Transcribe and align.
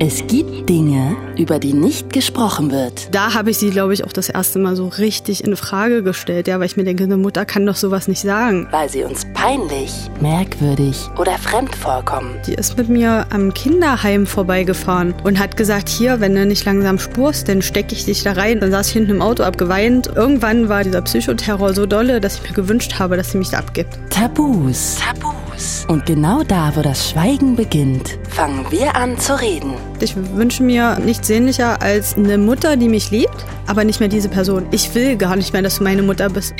Es 0.00 0.24
gibt 0.28 0.68
Dinge, 0.68 1.16
über 1.36 1.58
die 1.58 1.72
nicht 1.72 2.12
gesprochen 2.12 2.70
wird. 2.70 3.12
Da 3.12 3.34
habe 3.34 3.50
ich 3.50 3.58
sie, 3.58 3.70
glaube 3.70 3.94
ich, 3.94 4.04
auch 4.04 4.12
das 4.12 4.28
erste 4.28 4.60
Mal 4.60 4.76
so 4.76 4.86
richtig 4.86 5.42
in 5.42 5.56
Frage 5.56 6.04
gestellt, 6.04 6.46
ja, 6.46 6.60
weil 6.60 6.66
ich 6.66 6.76
mir 6.76 6.84
denke, 6.84 7.02
eine 7.02 7.16
Mutter 7.16 7.44
kann 7.44 7.66
doch 7.66 7.74
sowas 7.74 8.06
nicht 8.06 8.20
sagen. 8.20 8.68
Weil 8.70 8.88
sie 8.88 9.02
uns 9.02 9.26
peinlich, 9.34 9.90
merkwürdig 10.20 11.08
oder 11.18 11.32
fremd 11.32 11.74
vorkommen. 11.74 12.36
Die 12.46 12.54
ist 12.54 12.78
mit 12.78 12.88
mir 12.88 13.26
am 13.30 13.52
Kinderheim 13.52 14.28
vorbeigefahren 14.28 15.16
und 15.24 15.40
hat 15.40 15.56
gesagt, 15.56 15.88
hier, 15.88 16.20
wenn 16.20 16.36
du 16.36 16.46
nicht 16.46 16.64
langsam 16.64 17.00
spurst, 17.00 17.48
dann 17.48 17.60
stecke 17.60 17.92
ich 17.92 18.04
dich 18.04 18.22
da 18.22 18.34
rein. 18.34 18.60
Dann 18.60 18.70
saß 18.70 18.86
ich 18.86 18.92
hinten 18.92 19.10
im 19.10 19.22
Auto, 19.22 19.44
hab 19.44 19.58
geweint. 19.58 20.06
Irgendwann 20.14 20.68
war 20.68 20.84
dieser 20.84 21.02
Psychoterror 21.02 21.74
so 21.74 21.86
dolle, 21.86 22.20
dass 22.20 22.36
ich 22.36 22.48
mir 22.48 22.54
gewünscht 22.54 23.00
habe, 23.00 23.16
dass 23.16 23.32
sie 23.32 23.38
mich 23.38 23.48
da 23.48 23.58
abgibt. 23.58 23.98
Tabus. 24.10 24.98
Tabus. 25.00 25.47
Und 25.88 26.06
genau 26.06 26.42
da, 26.42 26.72
wo 26.76 26.82
das 26.82 27.10
Schweigen 27.10 27.56
beginnt, 27.56 28.18
fangen 28.28 28.64
wir 28.70 28.94
an 28.94 29.18
zu 29.18 29.40
reden. 29.40 29.74
Ich 30.00 30.14
wünsche 30.16 30.62
mir 30.62 30.98
nichts 30.98 31.26
sehnlicher 31.26 31.80
als 31.82 32.16
eine 32.16 32.38
Mutter, 32.38 32.76
die 32.76 32.88
mich 32.88 33.10
liebt, 33.10 33.44
aber 33.66 33.84
nicht 33.84 34.00
mehr 34.00 34.08
diese 34.08 34.28
Person. 34.28 34.66
Ich 34.70 34.94
will 34.94 35.16
gar 35.16 35.34
nicht 35.36 35.52
mehr, 35.52 35.62
dass 35.62 35.78
du 35.78 35.84
meine 35.84 36.02
Mutter 36.02 36.28
bist. 36.28 36.54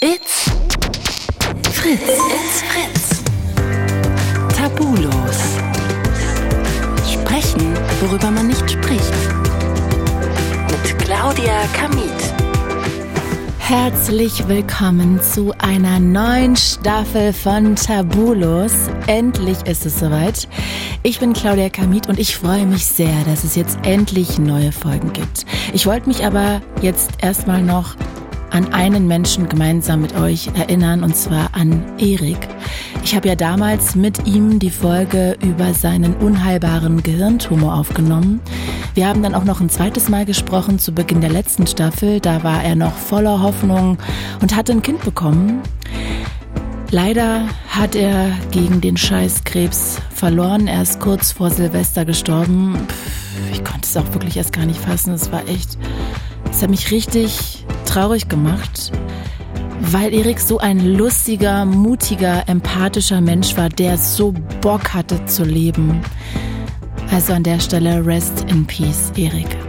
It's 0.00 0.44
Fritz. 1.72 2.00
It's 2.00 2.62
Fritz. 2.62 3.22
Tabulos. 4.56 5.38
Sprechen, 7.12 7.74
worüber 8.00 8.30
man 8.30 8.46
nicht 8.46 8.70
spricht. 8.70 9.12
Mit 10.70 10.98
Claudia 10.98 11.66
Kamit. 11.72 11.97
Herzlich 13.68 14.48
willkommen 14.48 15.20
zu 15.20 15.52
einer 15.58 16.00
neuen 16.00 16.56
Staffel 16.56 17.34
von 17.34 17.76
Tabulos. 17.76 18.72
Endlich 19.06 19.58
ist 19.66 19.84
es 19.84 20.00
soweit. 20.00 20.48
Ich 21.02 21.20
bin 21.20 21.34
Claudia 21.34 21.68
Kamit 21.68 22.08
und 22.08 22.18
ich 22.18 22.34
freue 22.34 22.64
mich 22.64 22.86
sehr, 22.86 23.24
dass 23.26 23.44
es 23.44 23.56
jetzt 23.56 23.78
endlich 23.82 24.38
neue 24.38 24.72
Folgen 24.72 25.12
gibt. 25.12 25.44
Ich 25.74 25.84
wollte 25.84 26.08
mich 26.08 26.24
aber 26.24 26.62
jetzt 26.80 27.10
erstmal 27.20 27.60
noch 27.60 27.94
an 28.48 28.72
einen 28.72 29.06
Menschen 29.06 29.50
gemeinsam 29.50 30.00
mit 30.00 30.16
euch 30.16 30.48
erinnern, 30.54 31.04
und 31.04 31.14
zwar 31.14 31.54
an 31.54 31.84
Erik. 31.98 32.48
Ich 33.04 33.14
habe 33.14 33.28
ja 33.28 33.36
damals 33.36 33.94
mit 33.94 34.26
ihm 34.26 34.58
die 34.58 34.70
Folge 34.70 35.36
über 35.42 35.74
seinen 35.74 36.14
unheilbaren 36.16 37.02
Gehirntumor 37.02 37.74
aufgenommen. 37.74 38.40
Wir 38.94 39.06
haben 39.06 39.22
dann 39.22 39.34
auch 39.34 39.44
noch 39.44 39.60
ein 39.60 39.68
zweites 39.68 40.08
Mal 40.08 40.24
gesprochen 40.24 40.78
zu 40.78 40.92
Beginn 40.92 41.20
der 41.20 41.30
letzten 41.30 41.66
Staffel. 41.66 42.20
Da 42.20 42.42
war 42.42 42.62
er 42.62 42.74
noch 42.74 42.94
voller 42.94 43.42
Hoffnung 43.42 43.98
und 44.40 44.56
hatte 44.56 44.72
ein 44.72 44.82
Kind 44.82 45.02
bekommen. 45.02 45.62
Leider 46.90 47.42
hat 47.68 47.94
er 47.94 48.30
gegen 48.50 48.80
den 48.80 48.96
Scheißkrebs 48.96 49.98
verloren. 50.14 50.68
Er 50.68 50.82
ist 50.82 51.00
kurz 51.00 51.32
vor 51.32 51.50
Silvester 51.50 52.04
gestorben. 52.04 52.78
Ich 53.52 53.62
konnte 53.62 53.82
es 53.82 53.96
auch 53.96 54.12
wirklich 54.14 54.36
erst 54.36 54.52
gar 54.54 54.64
nicht 54.64 54.80
fassen. 54.80 55.12
Es 55.12 55.30
war 55.30 55.46
echt, 55.48 55.76
es 56.50 56.62
hat 56.62 56.70
mich 56.70 56.90
richtig 56.90 57.66
traurig 57.84 58.28
gemacht, 58.28 58.90
weil 59.80 60.14
Erik 60.14 60.40
so 60.40 60.58
ein 60.58 60.94
lustiger, 60.96 61.66
mutiger, 61.66 62.48
empathischer 62.48 63.20
Mensch 63.20 63.56
war, 63.56 63.68
der 63.68 63.98
so 63.98 64.32
Bock 64.60 64.94
hatte 64.94 65.24
zu 65.26 65.44
leben. 65.44 66.00
Also 67.10 67.32
an 67.32 67.42
der 67.42 67.58
Stelle 67.58 68.04
Rest 68.04 68.44
in 68.48 68.66
Peace, 68.66 69.10
Erik. 69.16 69.67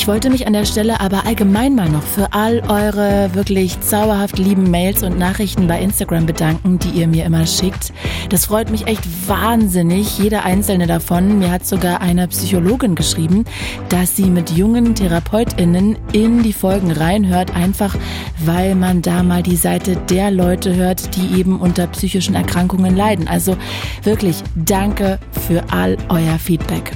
Ich 0.00 0.08
wollte 0.08 0.30
mich 0.30 0.46
an 0.46 0.54
der 0.54 0.64
Stelle 0.64 0.98
aber 0.98 1.26
allgemein 1.26 1.74
mal 1.74 1.90
noch 1.90 2.02
für 2.02 2.32
all 2.32 2.62
eure 2.66 3.34
wirklich 3.34 3.78
zauberhaft 3.82 4.38
lieben 4.38 4.70
Mails 4.70 5.02
und 5.02 5.18
Nachrichten 5.18 5.66
bei 5.66 5.78
Instagram 5.78 6.24
bedanken, 6.24 6.78
die 6.78 6.88
ihr 6.88 7.06
mir 7.06 7.26
immer 7.26 7.46
schickt. 7.46 7.92
Das 8.30 8.46
freut 8.46 8.70
mich 8.70 8.86
echt 8.86 9.02
wahnsinnig, 9.28 10.18
jeder 10.18 10.46
einzelne 10.46 10.86
davon. 10.86 11.38
Mir 11.38 11.50
hat 11.50 11.66
sogar 11.66 12.00
eine 12.00 12.28
Psychologin 12.28 12.94
geschrieben, 12.94 13.44
dass 13.90 14.16
sie 14.16 14.30
mit 14.30 14.48
jungen 14.48 14.94
TherapeutInnen 14.94 15.98
in 16.12 16.42
die 16.42 16.54
Folgen 16.54 16.92
reinhört, 16.92 17.54
einfach 17.54 17.94
weil 18.42 18.76
man 18.76 19.02
da 19.02 19.22
mal 19.22 19.42
die 19.42 19.56
Seite 19.56 19.98
der 20.08 20.30
Leute 20.30 20.76
hört, 20.76 21.14
die 21.14 21.38
eben 21.38 21.60
unter 21.60 21.86
psychischen 21.88 22.34
Erkrankungen 22.34 22.96
leiden. 22.96 23.28
Also 23.28 23.54
wirklich 24.02 24.36
danke 24.54 25.18
für 25.46 25.62
all 25.70 25.98
euer 26.08 26.38
Feedback. 26.38 26.92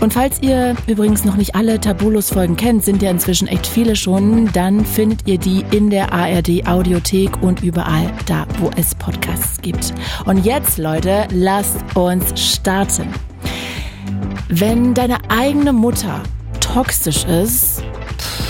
Und 0.00 0.14
falls 0.14 0.40
ihr 0.40 0.74
übrigens 0.86 1.24
noch 1.26 1.36
nicht 1.36 1.54
alle 1.54 1.78
Tabulos-Folgen 1.78 2.56
kennt, 2.56 2.84
sind 2.84 3.02
ja 3.02 3.10
inzwischen 3.10 3.48
echt 3.48 3.66
viele 3.66 3.96
schon, 3.96 4.50
dann 4.52 4.84
findet 4.84 5.28
ihr 5.28 5.36
die 5.36 5.62
in 5.72 5.90
der 5.90 6.12
ARD 6.12 6.66
Audiothek 6.66 7.42
und 7.42 7.62
überall 7.62 8.10
da, 8.24 8.46
wo 8.58 8.70
es 8.76 8.94
Podcasts 8.94 9.60
gibt. 9.60 9.92
Und 10.24 10.44
jetzt, 10.46 10.78
Leute, 10.78 11.28
lasst 11.32 11.76
uns 11.94 12.32
starten. 12.40 13.08
Wenn 14.48 14.94
deine 14.94 15.18
eigene 15.28 15.74
Mutter 15.74 16.22
toxisch 16.60 17.24
ist, 17.24 17.82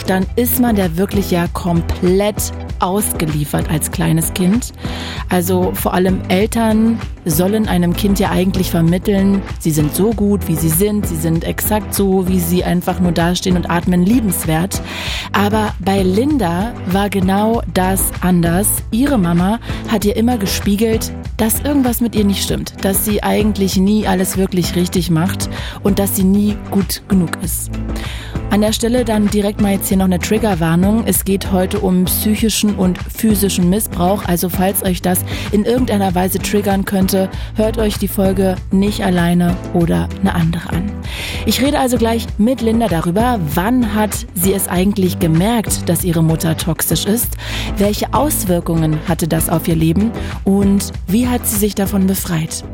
dann 0.07 0.27
ist 0.37 0.61
man 0.61 0.77
der 0.77 0.97
wirklich 0.97 1.33
ja 1.33 1.47
komplett 1.49 2.53
ausgeliefert 2.81 3.71
als 3.71 3.91
kleines 3.91 4.35
Kind. 4.35 4.73
Also 5.29 5.73
vor 5.75 5.95
allem 5.95 6.23
Eltern 6.29 6.99
sollen 7.25 7.69
einem 7.69 7.95
Kind 7.95 8.19
ja 8.19 8.31
eigentlich 8.31 8.71
vermitteln, 8.71 9.43
sie 9.59 9.71
sind 9.71 9.95
so 9.95 10.11
gut, 10.13 10.49
wie 10.49 10.57
sie 10.57 10.69
sind, 10.69 11.07
sie 11.07 11.17
sind 11.17 11.45
exakt 11.45 11.95
so, 11.95 12.27
wie 12.29 12.41
sie 12.41 12.65
einfach 12.65 13.01
nur 13.01 13.13
dastehen 13.13 13.57
und 13.57 13.71
atmen, 13.71 14.05
liebenswert. 14.05 14.81
Aber 15.33 15.75
bei 15.79 16.03
Linda 16.03 16.73
war 16.87 17.11
genau 17.11 17.63
das 17.73 18.11
anders. 18.21 18.69
Ihre 18.91 19.19
Mama 19.19 19.61
hat 19.89 20.05
ihr 20.05 20.17
immer 20.17 20.39
gespiegelt, 20.39 21.13
dass 21.37 21.61
irgendwas 21.61 22.01
mit 22.01 22.15
ihr 22.15 22.25
nicht 22.25 22.43
stimmt, 22.43 22.75
dass 22.83 23.05
sie 23.05 23.23
eigentlich 23.23 23.77
nie 23.77 24.07
alles 24.07 24.37
wirklich 24.37 24.75
richtig 24.77 25.11
macht 25.11 25.49
und 25.83 25.99
dass 25.99 26.17
sie 26.17 26.25
nie 26.25 26.57
gut 26.71 27.03
genug 27.09 27.31
ist. 27.43 27.71
An 28.51 28.63
der 28.63 28.73
Stelle 28.73 29.05
dann 29.05 29.29
direkt 29.29 29.61
mal 29.61 29.75
jetzt 29.75 29.87
hier 29.87 29.97
noch 29.97 30.07
eine 30.07 30.19
Triggerwarnung. 30.19 31.05
Es 31.07 31.25
geht 31.25 31.53
heute 31.53 31.79
um 31.79 32.07
psychischen 32.07 32.75
und 32.75 32.99
physischen 32.99 33.71
Missbrauch. 33.71 34.25
Also 34.25 34.49
falls 34.49 34.83
euch 34.83 35.01
das 35.01 35.21
in 35.53 35.65
irgendeiner 35.65 36.17
Weise 36.17 36.41
triggern 36.41 36.85
könnte, 36.85 37.31
hört 37.55 37.79
euch 37.79 37.99
die 37.99 38.09
Folge 38.09 38.57
nicht 38.73 39.05
alleine 39.05 39.57
oder 39.73 40.09
eine 40.21 40.35
andere 40.35 40.69
an. 40.71 40.91
Ich 41.47 41.63
rede 41.63 41.79
also 41.79 41.97
gleich 41.97 42.27
mit 42.39 42.61
Linda 42.61 42.89
darüber, 42.89 43.39
wann 43.55 43.95
hat 43.95 44.27
sie 44.35 44.53
es 44.53 44.67
eigentlich 44.67 45.21
gemerkt, 45.21 45.89
dass 45.89 46.03
ihre 46.03 46.25
Mutter 46.25 46.57
toxisch 46.57 47.07
ist, 47.07 47.37
welche 47.77 48.13
Auswirkungen 48.13 48.99
hatte 49.07 49.29
das 49.29 49.49
auf 49.49 49.69
ihr 49.69 49.77
Leben 49.77 50.11
und 50.43 50.93
wie 51.07 51.29
hat 51.29 51.47
sie 51.47 51.57
sich 51.57 51.77
davon 51.77 52.09
befreit. 52.09 52.65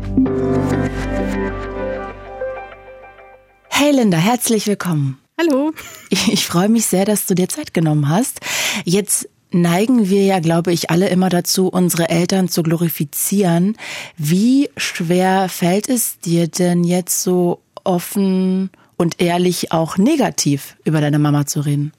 Hey 3.69 3.91
Linda, 3.93 4.17
herzlich 4.17 4.67
willkommen. 4.67 5.19
Hallo. 5.39 5.75
Ich, 6.09 6.47
freue 6.47 6.71
mich 6.71 6.87
sehr, 6.87 7.05
dass 7.05 7.27
du 7.27 7.35
dir 7.35 7.47
Zeit 7.49 7.75
genommen 7.75 8.09
hast. 8.09 8.41
Jetzt 8.85 9.29
neigen 9.51 10.09
wir 10.09 10.25
ja, 10.25 10.41
glaube 10.41 10.73
ich, 10.73 10.89
alle 10.89 11.11
immer 11.11 11.29
dazu, 11.29 11.69
unsere 11.69 12.09
Eltern 12.09 12.49
zu 12.49 12.63
glorifizieren. 12.63 13.77
Wie 14.17 14.71
schwer 14.79 15.51
fällt 15.51 15.91
es 15.91 16.19
dir 16.21 16.49
denn 16.49 16.85
jetzt 16.85 17.23
so 17.23 17.61
offen 17.85 18.71
und 18.97 19.21
ehrlich 19.21 19.73
auch 19.73 19.99
negativ 19.99 20.77
über 20.85 21.03
deine 21.03 21.19
Mama 21.19 21.45
zu 21.45 21.61
reden? 21.61 21.93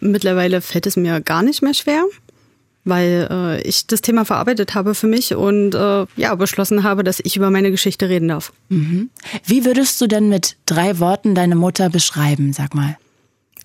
Mittlerweile 0.00 0.60
fällt 0.60 0.86
es 0.86 0.96
mir 0.96 1.22
gar 1.22 1.42
nicht 1.42 1.62
mehr 1.62 1.74
schwer, 1.74 2.04
weil 2.88 3.28
äh, 3.30 3.62
ich 3.62 3.86
das 3.86 4.00
Thema 4.00 4.24
verarbeitet 4.24 4.74
habe 4.74 4.94
für 4.94 5.06
mich 5.06 5.34
und 5.34 5.74
äh, 5.74 6.06
ja 6.16 6.34
beschlossen 6.34 6.82
habe, 6.82 7.04
dass 7.04 7.20
ich 7.20 7.36
über 7.36 7.50
meine 7.50 7.70
Geschichte 7.70 8.08
reden 8.08 8.28
darf. 8.28 8.52
Mhm. 8.68 9.10
Wie 9.44 9.64
würdest 9.64 10.00
du 10.00 10.06
denn 10.06 10.28
mit 10.28 10.56
drei 10.66 10.98
Worten 10.98 11.34
deine 11.34 11.54
Mutter 11.54 11.90
beschreiben, 11.90 12.52
sag 12.52 12.74
mal? 12.74 12.96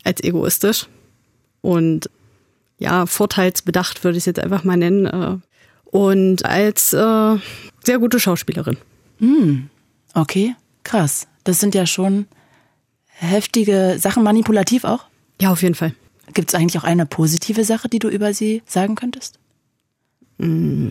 Als 0.03 0.21
egoistisch 0.23 0.87
und 1.61 2.09
ja 2.77 3.05
vorteilsbedacht 3.05 4.03
würde 4.03 4.17
ich 4.17 4.23
es 4.23 4.25
jetzt 4.25 4.39
einfach 4.39 4.63
mal 4.63 4.77
nennen 4.77 5.05
äh, 5.05 5.37
und 5.85 6.45
als 6.45 6.93
äh, 6.93 7.37
sehr 7.83 7.99
gute 7.99 8.19
Schauspielerin. 8.19 8.77
Hm. 9.19 9.69
Okay, 10.13 10.55
krass. 10.83 11.27
Das 11.43 11.59
sind 11.59 11.75
ja 11.75 11.85
schon 11.85 12.27
heftige 13.07 13.97
Sachen, 13.99 14.23
manipulativ 14.23 14.83
auch. 14.83 15.05
Ja, 15.41 15.51
auf 15.51 15.61
jeden 15.61 15.75
Fall. 15.75 15.93
Gibt 16.33 16.49
es 16.49 16.55
eigentlich 16.55 16.77
auch 16.77 16.85
eine 16.85 17.05
positive 17.05 17.65
Sache, 17.65 17.89
die 17.89 17.99
du 17.99 18.07
über 18.07 18.33
sie 18.33 18.61
sagen 18.65 18.95
könntest? 18.95 19.39
Mm, 20.37 20.89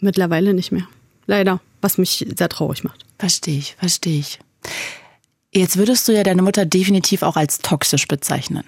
mittlerweile 0.00 0.54
nicht 0.54 0.72
mehr. 0.72 0.86
Leider, 1.26 1.60
was 1.80 1.98
mich 1.98 2.26
sehr 2.36 2.48
traurig 2.48 2.84
macht. 2.84 3.04
Verstehe 3.18 3.58
ich, 3.58 3.76
verstehe 3.78 4.18
ich. 4.18 4.38
Jetzt 5.52 5.76
würdest 5.76 6.08
du 6.08 6.12
ja 6.12 6.22
deine 6.22 6.42
Mutter 6.42 6.66
definitiv 6.66 7.22
auch 7.22 7.36
als 7.36 7.58
toxisch 7.58 8.08
bezeichnen. 8.08 8.64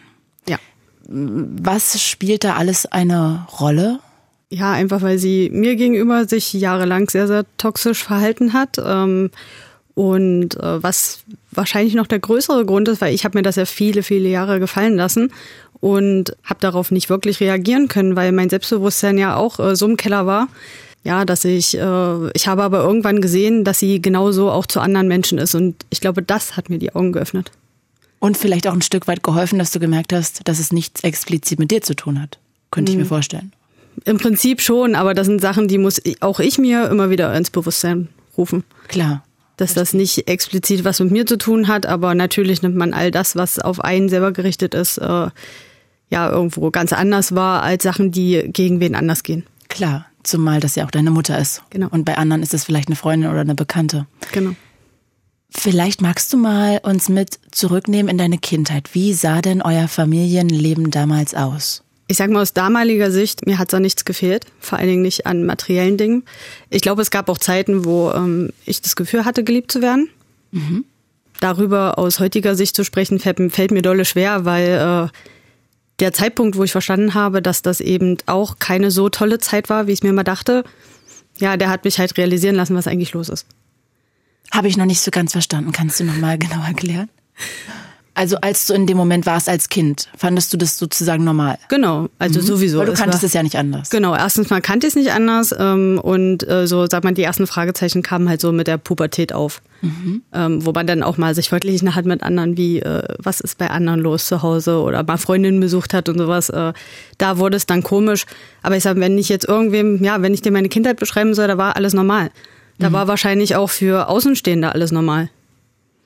Ja. 0.49 0.59
Was 1.09 2.01
spielt 2.01 2.45
da 2.45 2.57
alles 2.57 2.87
eine 2.87 3.47
Rolle? 3.61 4.01
Ja, 4.49 4.73
einfach 4.73 5.03
weil 5.03 5.19
sie 5.19 5.51
mir 5.53 5.75
gegenüber 5.75 6.29
sich 6.29 6.53
jahrelang 6.53 7.11
sehr, 7.11 7.27
sehr 7.27 7.45
toxisch 7.59 8.05
verhalten 8.05 8.53
hat. 8.53 8.79
Ähm, 8.79 9.31
und 9.95 10.57
äh, 10.57 10.83
was 10.83 11.25
wahrscheinlich 11.51 11.95
noch 11.95 12.07
der 12.07 12.19
größere 12.19 12.65
Grund 12.67 12.87
ist, 12.87 13.01
weil 13.01 13.15
ich 13.15 13.25
habe 13.25 13.39
mir 13.39 13.43
das 13.43 13.57
ja 13.57 13.65
viele, 13.65 14.03
viele 14.03 14.29
Jahre 14.29 14.61
gefallen 14.61 14.95
lassen 14.95 15.33
und 15.87 16.37
habe 16.43 16.59
darauf 16.59 16.91
nicht 16.91 17.09
wirklich 17.09 17.39
reagieren 17.39 17.87
können, 17.87 18.17
weil 18.17 18.33
mein 18.33 18.51
Selbstbewusstsein 18.51 19.19
ja 19.19 19.37
auch 19.37 19.61
äh, 19.61 19.77
so 19.77 19.87
im 19.87 19.97
Keller 19.97 20.27
war. 20.27 20.49
Ja, 21.05 21.25
dass 21.25 21.45
ich, 21.45 21.79
äh, 21.79 22.31
ich 22.33 22.49
habe 22.49 22.65
aber 22.65 22.83
irgendwann 22.83 23.21
gesehen, 23.21 23.63
dass 23.63 23.79
sie 23.79 24.03
genauso 24.03 24.51
auch 24.51 24.67
zu 24.67 24.81
anderen 24.81 25.07
Menschen 25.07 25.39
ist. 25.39 25.55
Und 25.55 25.87
ich 25.91 26.01
glaube, 26.01 26.23
das 26.23 26.57
hat 26.57 26.71
mir 26.71 26.81
die 26.81 26.93
Augen 26.93 27.13
geöffnet. 27.13 27.53
Und 28.19 28.37
vielleicht 28.37 28.67
auch 28.67 28.73
ein 28.73 28.83
Stück 28.83 29.07
weit 29.07 29.23
geholfen, 29.23 29.61
dass 29.61 29.71
du 29.71 29.79
gemerkt 29.79 30.13
hast, 30.13 30.41
dass 30.49 30.59
es 30.59 30.73
nichts 30.73 31.05
explizit 31.05 31.61
mit 31.61 31.71
dir 31.71 31.83
zu 31.83 31.95
tun 31.95 32.21
hat. 32.21 32.41
Könnte 32.73 32.91
ich 32.91 32.99
mir 32.99 33.05
mhm. 33.05 33.09
vorstellen. 33.09 33.53
Im 34.05 34.19
Prinzip 34.19 34.61
schon, 34.61 34.97
aber 34.97 35.15
das 35.15 35.29
sind 35.29 35.41
Sachen, 35.41 35.69
die 35.69 35.79
muss 35.79 36.03
auch 36.19 36.41
ich 36.41 36.59
mir 36.59 36.91
immer 36.91 37.11
wieder 37.11 37.33
ins 37.37 37.51
Bewusstsein 37.51 38.09
rufen. 38.37 38.65
Klar. 38.89 39.23
Dass 39.57 39.75
das 39.75 39.95
nicht 39.95 40.27
explizit 40.27 40.85
was 40.85 40.99
mit 40.99 41.13
mir 41.13 41.27
zu 41.27 41.39
tun 41.39 41.69
hat, 41.69 41.87
aber 41.87 42.17
natürlich 42.17 42.63
nimmt 42.63 42.75
man 42.75 42.93
all 42.93 43.13
das, 43.13 43.37
was 43.37 43.61
auf 43.61 43.81
einen 43.81 44.09
selber 44.09 44.33
gerichtet 44.33 44.75
ist, 44.75 44.99
äh, 44.99 45.29
ja, 46.09 46.31
irgendwo 46.31 46.71
ganz 46.71 46.93
anders 46.93 47.35
wahr 47.35 47.63
als 47.63 47.83
Sachen, 47.83 48.13
die 48.13 48.45
gegen 48.53 48.81
wen 48.81 48.95
anders 48.95 49.23
gehen. 49.23 49.45
Klar, 49.69 50.07
zumal 50.23 50.61
das 50.61 50.77
ja 50.77 50.85
auch 50.85 50.91
deine 50.91 51.11
Mutter 51.11 51.39
ist. 51.39 51.63
Genau. 51.71 51.89
Und 51.91 52.05
bei 52.05 52.17
anderen 52.17 52.43
ist 52.43 52.55
es 52.55 52.65
vielleicht 52.65 52.89
eine 52.89 52.97
Freundin 52.97 53.31
oder 53.31 53.41
eine 53.41 53.55
Bekannte. 53.55 54.07
Genau. 54.33 54.53
Vielleicht 55.51 56.03
magst 56.03 56.33
du 56.33 56.37
mal 56.37 56.81
uns 56.83 57.09
mit 57.09 57.39
zurücknehmen 57.51 58.11
in 58.11 58.19
deine 58.19 58.39
Kindheit. 58.39 58.91
Wie 58.95 59.15
sah 59.15 59.41
denn 59.41 59.63
euer 59.63 59.89
Familienleben 59.89 60.91
damals 60.91 61.35
aus? 61.35 61.83
Ich 62.09 62.19
sag 62.19 62.31
mal 62.31 62.43
aus 62.43 62.53
damaliger 62.53 63.11
Sicht, 63.11 63.47
mir 63.47 63.59
hat 63.59 63.73
da 63.73 63.81
nichts 63.81 64.05
gefehlt, 64.05 64.45
vor 64.61 64.79
allen 64.79 64.89
Dingen 64.89 65.03
nicht 65.03 65.27
an 65.27 65.45
materiellen 65.45 65.97
Dingen. 65.97 66.25
Ich 66.71 66.83
glaube, 66.83 67.03
es 67.03 67.11
gab 67.11 67.29
auch 67.29 67.39
Zeiten, 67.39 67.85
wo 67.85 68.13
ähm, 68.13 68.51
ich 68.65 68.81
das 68.81 68.95
Gefühl 68.95 69.25
hatte, 69.25 69.43
geliebt 69.43 69.73
zu 69.73 69.83
werden. 69.83 70.09
Mhm. 70.53 70.85
Darüber 71.41 71.99
aus 71.99 72.21
heutiger 72.21 72.55
Sicht 72.55 72.77
zu 72.77 72.85
sprechen, 72.85 73.19
fällt, 73.19 73.53
fällt 73.53 73.71
mir 73.73 73.83
dolle 73.83 74.05
schwer, 74.05 74.45
weil 74.45 75.11
äh, 75.11 75.17
der 76.01 76.13
Zeitpunkt, 76.13 76.57
wo 76.57 76.65
ich 76.65 76.73
verstanden 76.73 77.15
habe, 77.15 77.41
dass 77.41 77.63
das 77.63 77.81
eben 77.81 78.19
auch 78.27 78.59
keine 78.59 78.91
so 78.91 79.09
tolle 79.09 79.39
Zeit 79.39 79.69
war, 79.69 79.87
wie 79.87 79.93
ich 79.93 80.03
mir 80.03 80.13
mal 80.13 80.25
dachte, 80.25 80.65
ja, 81.39 81.57
der 81.57 81.69
hat 81.69 81.85
mich 81.85 81.99
halt 81.99 82.17
realisieren 82.17 82.55
lassen, 82.55 82.77
was 82.77 82.87
eigentlich 82.87 83.13
los 83.13 83.29
ist. 83.29 83.47
Habe 84.51 84.69
ich 84.69 84.77
noch 84.77 84.87
nicht 84.87 85.01
so 85.01 85.11
ganz 85.11 85.33
verstanden. 85.33 85.73
Kannst 85.73 86.01
du 86.01 86.05
noch 86.05 86.17
mal 86.17 86.39
genau 86.39 86.63
erklären? 86.63 87.09
Also 88.17 88.39
als 88.41 88.67
du 88.67 88.73
in 88.73 88.87
dem 88.87 88.97
Moment 88.97 89.27
warst 89.27 89.47
als 89.47 89.69
Kind, 89.69 90.09
fandest 90.17 90.51
du 90.51 90.57
das 90.57 90.79
sozusagen 90.79 91.23
normal? 91.23 91.59
Genau, 91.69 92.09
also 92.19 92.41
mhm. 92.41 92.45
sowieso. 92.47 92.79
Weil 92.79 92.87
du 92.87 92.95
kanntest 92.95 93.23
es 93.23 93.35
ja 93.35 93.43
nicht 93.43 93.57
anders. 93.57 93.91
Genau, 93.91 94.17
erstens 94.17 94.49
mal 94.49 94.63
kannte 94.63 94.87
ich 94.87 94.93
es 94.93 94.97
nicht 94.97 95.13
anders 95.13 95.55
ähm, 95.59 96.01
und 96.03 96.49
äh, 96.49 96.67
so, 96.67 96.87
sagt 96.87 97.05
man, 97.05 97.15
die 97.15 97.23
ersten 97.23 97.47
Fragezeichen 97.47 98.03
kamen 98.03 98.27
halt 98.31 98.41
so 98.41 98.53
mit 98.53 98.69
der 98.69 98.79
Pubertät 98.79 99.35
auf. 99.35 99.61
Mhm. 99.83 100.23
Ähm, 100.33 100.65
wo 100.65 100.73
man 100.73 100.87
dann 100.87 101.03
auch 101.03 101.19
mal 101.19 101.35
sich 101.35 101.51
verglichen 101.51 101.95
hat 101.95 102.07
mit 102.07 102.23
anderen, 102.23 102.57
wie 102.57 102.81
äh, 102.81 103.03
was 103.19 103.41
ist 103.41 103.59
bei 103.59 103.69
anderen 103.69 104.01
los 104.01 104.27
zu 104.27 104.41
Hause 104.41 104.81
oder 104.81 105.03
mal 105.03 105.19
Freundinnen 105.19 105.61
besucht 105.61 105.93
hat 105.93 106.09
und 106.09 106.17
sowas. 106.17 106.49
Äh, 106.49 106.73
da 107.19 107.37
wurde 107.37 107.59
es 107.59 107.67
dann 107.67 107.83
komisch. 107.83 108.25
Aber 108.63 108.79
ich 108.79 108.83
sage, 108.83 108.99
wenn 108.99 109.19
ich 109.19 109.29
jetzt 109.29 109.47
irgendwem, 109.47 110.03
ja, 110.03 110.23
wenn 110.23 110.33
ich 110.33 110.41
dir 110.41 110.53
meine 110.53 110.71
Kindheit 110.71 110.99
beschreiben 110.99 111.35
soll, 111.35 111.49
da 111.49 111.59
war 111.59 111.77
alles 111.77 111.93
normal. 111.93 112.31
Da 112.79 112.89
mhm. 112.89 112.95
war 112.95 113.09
wahrscheinlich 113.09 113.57
auch 113.57 113.69
für 113.69 114.09
Außenstehende 114.09 114.73
alles 114.73 114.91
normal. 114.91 115.29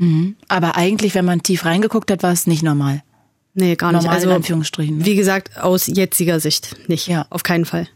Mhm. 0.01 0.37
Aber 0.49 0.77
eigentlich, 0.77 1.15
wenn 1.15 1.25
man 1.25 1.43
tief 1.43 1.65
reingeguckt 1.65 2.11
hat, 2.11 2.23
war 2.23 2.33
es 2.33 2.47
nicht 2.47 2.63
normal. 2.63 3.03
Nee, 3.55 3.77
gar 3.77 3.93
nicht. 3.93 4.03
Normal 4.03 4.17
also, 4.17 4.31
in 4.31 4.37
Anführungsstrichen. 4.37 4.99
Ne? 4.99 5.05
Wie 5.05 5.15
gesagt, 5.15 5.59
aus 5.59 5.87
jetziger 5.87 6.41
Sicht 6.41 6.89
nicht. 6.89 7.07
Ja. 7.07 7.27
Auf 7.31 7.43
keinen 7.43 7.67
Fall. 7.67 7.87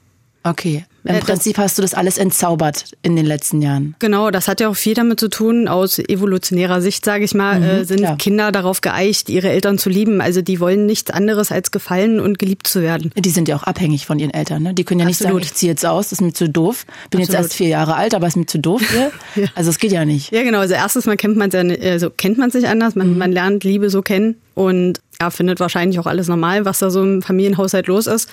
Okay. 0.45 0.85
Im 1.05 1.17
äh, 1.17 1.21
Prinzip 1.21 1.59
hast 1.59 1.77
du 1.77 1.83
das 1.83 1.95
alles 1.95 2.19
entzaubert 2.19 2.93
in 3.03 3.17
den 3.17 3.27
letzten 3.27 3.61
Jahren. 3.63 3.95
Genau, 3.99 4.31
das 4.31 4.47
hat 4.47 4.61
ja 4.61 4.69
auch 4.69 4.77
viel 4.77 4.95
damit 4.95 5.21
zu 5.21 5.29
tun. 5.29 5.69
Aus 5.69 5.99
evolutionärer 5.99 6.81
Sicht, 6.81 7.05
sage 7.05 7.25
ich 7.25 7.35
mal, 7.35 7.61
mhm, 7.61 7.65
äh, 7.65 7.85
sind 7.85 8.01
klar. 8.01 8.17
Kinder 8.17 8.53
darauf 8.53 8.81
geeicht, 8.83 9.29
ihre 9.29 9.49
Eltern 9.51 9.79
zu 9.79 9.89
lieben. 9.89 10.21
Also 10.21 10.43
die 10.43 10.61
wollen 10.61 10.87
nichts 10.87 11.11
anderes 11.11 11.51
als 11.51 11.71
gefallen 11.71 12.21
und 12.21 12.39
geliebt 12.39 12.67
zu 12.67 12.83
werden. 12.83 13.11
Die 13.17 13.31
sind 13.31 13.49
ja 13.49 13.57
auch 13.57 13.63
abhängig 13.63 14.07
von 14.07 14.19
ihren 14.19 14.33
Eltern. 14.33 14.63
Ne? 14.63 14.75
Die 14.75 14.85
können 14.85 15.01
ja 15.01 15.07
nicht 15.07 15.21
Absolut. 15.21 15.43
sagen, 15.43 15.53
ich 15.53 15.55
ziehe 15.55 15.73
jetzt 15.73 15.85
aus, 15.85 16.09
das 16.09 16.21
ist 16.21 16.21
mir 16.23 16.33
zu 16.33 16.49
doof. 16.49 16.85
Bin 17.11 17.21
Absolut. 17.21 17.29
jetzt 17.29 17.35
erst 17.35 17.55
vier 17.55 17.69
Jahre 17.69 17.97
alt, 17.97 18.15
aber 18.15 18.27
ist 18.27 18.37
mir 18.37 18.47
zu 18.47 18.59
doof 18.59 18.83
hier. 18.91 19.13
ja. 19.45 19.49
Also 19.55 19.71
es 19.71 19.79
geht 19.79 19.93
ja 19.93 20.05
nicht. 20.05 20.31
Ja, 20.31 20.43
genau. 20.43 20.59
Also 20.59 20.75
erstens 20.75 21.07
mal 21.07 21.17
kennt 21.17 21.37
man 21.37 21.51
ja, 21.51 21.61
also 21.91 22.11
kennt 22.11 22.39
man 22.39 22.51
sich 22.51 22.69
anders. 22.69 22.95
Man, 22.95 23.13
mhm. 23.13 23.19
man 23.19 23.33
lernt 23.33 23.65
Liebe 23.65 23.89
so 23.89 24.03
kennen 24.03 24.37
und 24.55 25.01
ja, 25.21 25.31
findet 25.31 25.61
wahrscheinlich 25.61 25.99
auch 25.99 26.07
alles 26.07 26.29
normal, 26.29 26.65
was 26.65 26.79
da 26.79 26.91
so 26.91 27.03
im 27.03 27.23
Familienhaushalt 27.23 27.87
los 27.87 28.07
ist. 28.07 28.31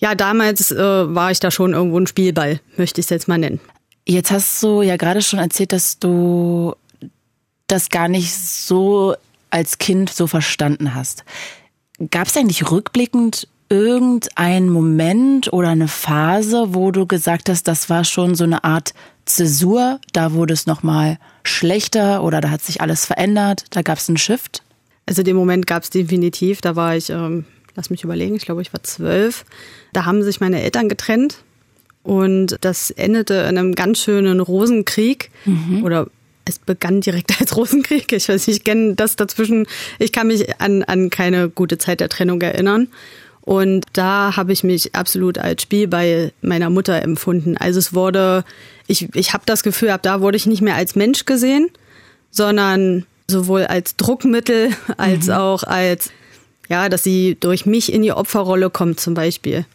Ja, 0.00 0.14
damals 0.14 0.70
äh, 0.70 0.76
war 0.78 1.30
ich 1.30 1.40
da 1.40 1.50
schon 1.50 1.74
irgendwo 1.74 1.98
ein 1.98 2.06
Spielball, 2.06 2.60
möchte 2.76 3.00
ich 3.00 3.06
es 3.06 3.10
jetzt 3.10 3.28
mal 3.28 3.38
nennen. 3.38 3.60
Jetzt 4.06 4.30
hast 4.30 4.62
du 4.62 4.82
ja 4.82 4.96
gerade 4.96 5.22
schon 5.22 5.38
erzählt, 5.38 5.72
dass 5.72 5.98
du 5.98 6.74
das 7.66 7.90
gar 7.90 8.08
nicht 8.08 8.34
so 8.34 9.14
als 9.50 9.78
Kind 9.78 10.10
so 10.10 10.26
verstanden 10.26 10.94
hast. 10.94 11.24
Gab 12.10 12.26
es 12.26 12.36
eigentlich 12.36 12.70
rückblickend 12.70 13.46
irgendeinen 13.68 14.68
Moment 14.68 15.52
oder 15.52 15.68
eine 15.68 15.86
Phase, 15.86 16.74
wo 16.74 16.90
du 16.90 17.06
gesagt 17.06 17.48
hast, 17.48 17.68
das 17.68 17.88
war 17.88 18.04
schon 18.04 18.34
so 18.34 18.44
eine 18.44 18.64
Art 18.64 18.94
Zäsur, 19.26 20.00
da 20.12 20.32
wurde 20.32 20.54
es 20.54 20.66
nochmal 20.66 21.18
schlechter 21.44 22.24
oder 22.24 22.40
da 22.40 22.50
hat 22.50 22.62
sich 22.62 22.80
alles 22.80 23.06
verändert, 23.06 23.64
da 23.70 23.82
gab 23.82 23.98
es 23.98 24.08
einen 24.08 24.18
Shift? 24.18 24.62
Also 25.06 25.22
den 25.22 25.36
Moment 25.36 25.68
gab 25.68 25.84
es 25.84 25.90
definitiv, 25.90 26.60
da 26.60 26.74
war 26.74 26.96
ich 26.96 27.10
ähm, 27.10 27.44
lass 27.74 27.90
mich 27.90 28.04
überlegen, 28.04 28.34
ich 28.34 28.44
glaube, 28.44 28.62
ich 28.62 28.72
war 28.72 28.82
zwölf. 28.82 29.44
Da 29.92 30.04
haben 30.04 30.22
sich 30.22 30.40
meine 30.40 30.62
Eltern 30.62 30.88
getrennt 30.88 31.38
und 32.02 32.56
das 32.60 32.90
endete 32.90 33.34
in 33.34 33.58
einem 33.58 33.74
ganz 33.74 33.98
schönen 33.98 34.40
Rosenkrieg 34.40 35.30
mhm. 35.44 35.84
oder 35.84 36.06
es 36.44 36.58
begann 36.58 37.00
direkt 37.00 37.32
als 37.40 37.56
Rosenkrieg. 37.56 38.12
Ich 38.12 38.28
weiß 38.28 38.46
nicht, 38.46 38.58
ich 38.58 38.64
kenne 38.64 38.94
das 38.94 39.16
dazwischen. 39.16 39.66
Ich 39.98 40.12
kann 40.12 40.28
mich 40.28 40.60
an, 40.60 40.82
an 40.84 41.10
keine 41.10 41.48
gute 41.48 41.78
Zeit 41.78 42.00
der 42.00 42.08
Trennung 42.08 42.40
erinnern. 42.40 42.88
Und 43.42 43.86
da 43.94 44.36
habe 44.36 44.52
ich 44.52 44.64
mich 44.64 44.94
absolut 44.94 45.38
als 45.38 45.62
Spiel 45.62 45.88
bei 45.88 46.32
meiner 46.42 46.70
Mutter 46.70 47.02
empfunden. 47.02 47.56
Also 47.56 47.78
es 47.78 47.94
wurde, 47.94 48.44
ich, 48.86 49.08
ich 49.14 49.32
habe 49.32 49.44
das 49.46 49.62
Gefühl, 49.62 49.90
ab 49.90 50.02
da 50.02 50.20
wurde 50.20 50.36
ich 50.36 50.46
nicht 50.46 50.62
mehr 50.62 50.74
als 50.74 50.94
Mensch 50.94 51.24
gesehen, 51.24 51.68
sondern 52.30 53.06
sowohl 53.26 53.64
als 53.64 53.96
Druckmittel 53.96 54.70
als 54.98 55.26
mhm. 55.26 55.32
auch 55.32 55.62
als 55.64 56.10
ja, 56.70 56.88
dass 56.88 57.02
sie 57.02 57.36
durch 57.38 57.66
mich 57.66 57.92
in 57.92 58.00
die 58.02 58.12
Opferrolle 58.12 58.70
kommt 58.70 59.00
zum 59.00 59.12
Beispiel. 59.12 59.66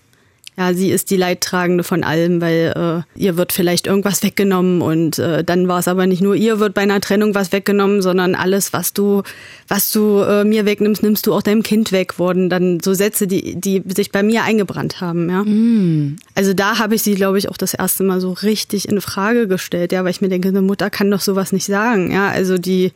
Ja, 0.58 0.74
sie 0.74 0.90
ist 0.90 1.12
die 1.12 1.18
Leidtragende 1.18 1.84
von 1.84 2.06
allem, 2.06 2.40
weil 2.40 3.04
äh, 3.18 3.22
ihr 3.22 3.36
wird 3.36 3.52
vielleicht 3.52 3.88
irgendwas 3.88 4.24
weggenommen 4.24 4.82
und 4.82 5.20
äh, 5.20 5.44
dann 5.44 5.68
war 5.68 5.80
es 5.80 5.90
aber 5.90 6.08
nicht 6.08 6.22
nur 6.22 6.34
ihr 6.34 6.62
wird 6.62 6.74
bei 6.74 6.82
einer 6.82 7.02
Trennung 7.02 7.36
was 7.36 7.52
weggenommen, 7.52 8.02
sondern 8.02 8.36
alles, 8.36 8.72
was 8.72 8.94
du, 8.94 9.24
was 9.68 9.92
du 9.92 10.20
äh, 10.20 10.46
mir 10.46 10.66
wegnimmst, 10.66 11.04
nimmst 11.04 11.28
du 11.28 11.34
auch 11.34 11.42
deinem 11.42 11.62
Kind 11.62 11.92
weg, 11.92 12.20
wurden 12.20 12.50
dann 12.50 12.80
so 12.80 12.94
Sätze, 12.94 13.28
die, 13.28 13.60
die 13.60 13.84
sich 13.94 14.14
bei 14.14 14.24
mir 14.24 14.44
eingebrannt 14.44 15.02
haben, 15.02 15.30
ja. 15.30 15.44
Mm. 15.44 16.16
Also 16.36 16.54
da 16.54 16.80
habe 16.80 16.96
ich 16.96 17.04
sie, 17.04 17.16
glaube 17.16 17.38
ich, 17.38 17.50
auch 17.50 17.58
das 17.58 17.74
erste 17.74 18.04
Mal 18.04 18.22
so 18.22 18.32
richtig 18.32 18.88
in 18.88 19.02
Frage 19.02 19.50
gestellt, 19.50 19.92
ja, 19.92 20.06
weil 20.06 20.12
ich 20.12 20.22
mir 20.22 20.30
denke, 20.30 20.48
eine 20.48 20.62
Mutter 20.62 20.90
kann 20.90 21.12
doch 21.12 21.20
sowas 21.20 21.52
nicht 21.52 21.66
sagen, 21.66 22.12
ja. 22.14 22.30
Also 22.30 22.58
die, 22.58 22.94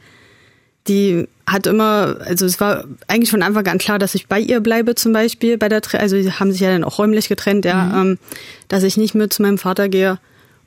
die 0.87 1.27
hat 1.51 1.67
immer, 1.67 2.17
also 2.25 2.45
es 2.45 2.59
war 2.59 2.85
eigentlich 3.07 3.31
von 3.31 3.43
Anfang 3.43 3.67
an 3.67 3.77
klar, 3.77 3.99
dass 3.99 4.15
ich 4.15 4.27
bei 4.27 4.39
ihr 4.39 4.59
bleibe 4.59 4.95
zum 4.95 5.13
Beispiel 5.13 5.57
bei 5.57 5.69
der, 5.69 5.81
also 5.93 6.21
sie 6.21 6.31
haben 6.31 6.51
sich 6.51 6.61
ja 6.61 6.71
dann 6.71 6.83
auch 6.83 6.99
räumlich 6.99 7.29
getrennt, 7.29 7.65
ja, 7.65 7.83
mhm. 7.83 8.11
ähm, 8.11 8.19
dass 8.67 8.83
ich 8.83 8.97
nicht 8.97 9.15
mehr 9.15 9.29
zu 9.29 9.41
meinem 9.41 9.57
Vater 9.57 9.89
gehe. 9.89 10.19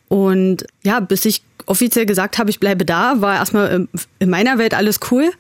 Und 0.08 0.66
ja, 0.82 1.00
bis 1.00 1.24
ich 1.24 1.42
offiziell 1.66 2.06
gesagt 2.06 2.38
habe, 2.38 2.50
ich 2.50 2.60
bleibe 2.60 2.84
da, 2.84 3.20
war 3.20 3.36
erstmal 3.36 3.88
in 4.18 4.30
meiner 4.30 4.58
Welt 4.58 4.74
alles 4.74 5.00
cool. 5.10 5.30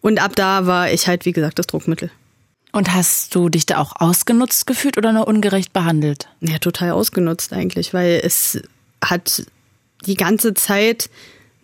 Und 0.00 0.22
ab 0.22 0.36
da 0.36 0.66
war 0.66 0.92
ich 0.92 1.08
halt, 1.08 1.24
wie 1.24 1.32
gesagt, 1.32 1.58
das 1.58 1.66
Druckmittel. 1.66 2.10
Und 2.72 2.92
hast 2.92 3.34
du 3.34 3.48
dich 3.48 3.66
da 3.66 3.78
auch 3.78 3.94
ausgenutzt 3.96 4.66
gefühlt 4.66 4.98
oder 4.98 5.12
nur 5.12 5.26
ungerecht 5.26 5.72
behandelt? 5.72 6.28
Ja, 6.40 6.58
total 6.58 6.90
ausgenutzt 6.90 7.52
eigentlich, 7.52 7.94
weil 7.94 8.20
es 8.22 8.60
hat 9.02 9.46
die 10.06 10.16
ganze 10.16 10.54
Zeit 10.54 11.08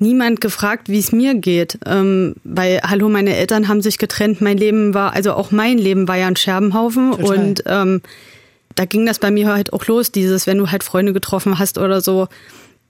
niemand 0.01 0.41
gefragt, 0.41 0.89
wie 0.89 0.99
es 0.99 1.13
mir 1.13 1.35
geht. 1.35 1.79
Ähm, 1.87 2.35
weil, 2.45 2.81
hallo, 2.83 3.09
meine 3.09 3.37
Eltern 3.37 3.69
haben 3.69 3.83
sich 3.83 3.99
getrennt, 3.99 4.41
mein 4.41 4.57
Leben 4.57 4.95
war, 4.95 5.13
also 5.15 5.35
auch 5.35 5.51
mein 5.51 5.79
Leben 5.79 6.09
war 6.09 6.17
ja 6.17 6.27
ein 6.27 6.37
Scherbenhaufen 6.37 7.13
Total. 7.13 7.39
und 7.39 7.63
ähm, 7.67 8.01
da 8.75 8.85
ging 8.85 9.05
das 9.07 9.19
bei 9.19 9.31
mir 9.31 9.49
halt 9.49 9.73
auch 9.73 9.87
los, 9.87 10.11
dieses, 10.11 10.47
wenn 10.47 10.59
du 10.59 10.71
halt 10.71 10.83
Freunde 10.85 11.13
getroffen 11.13 11.59
hast 11.59 11.79
oder 11.79 12.01
so, 12.01 12.29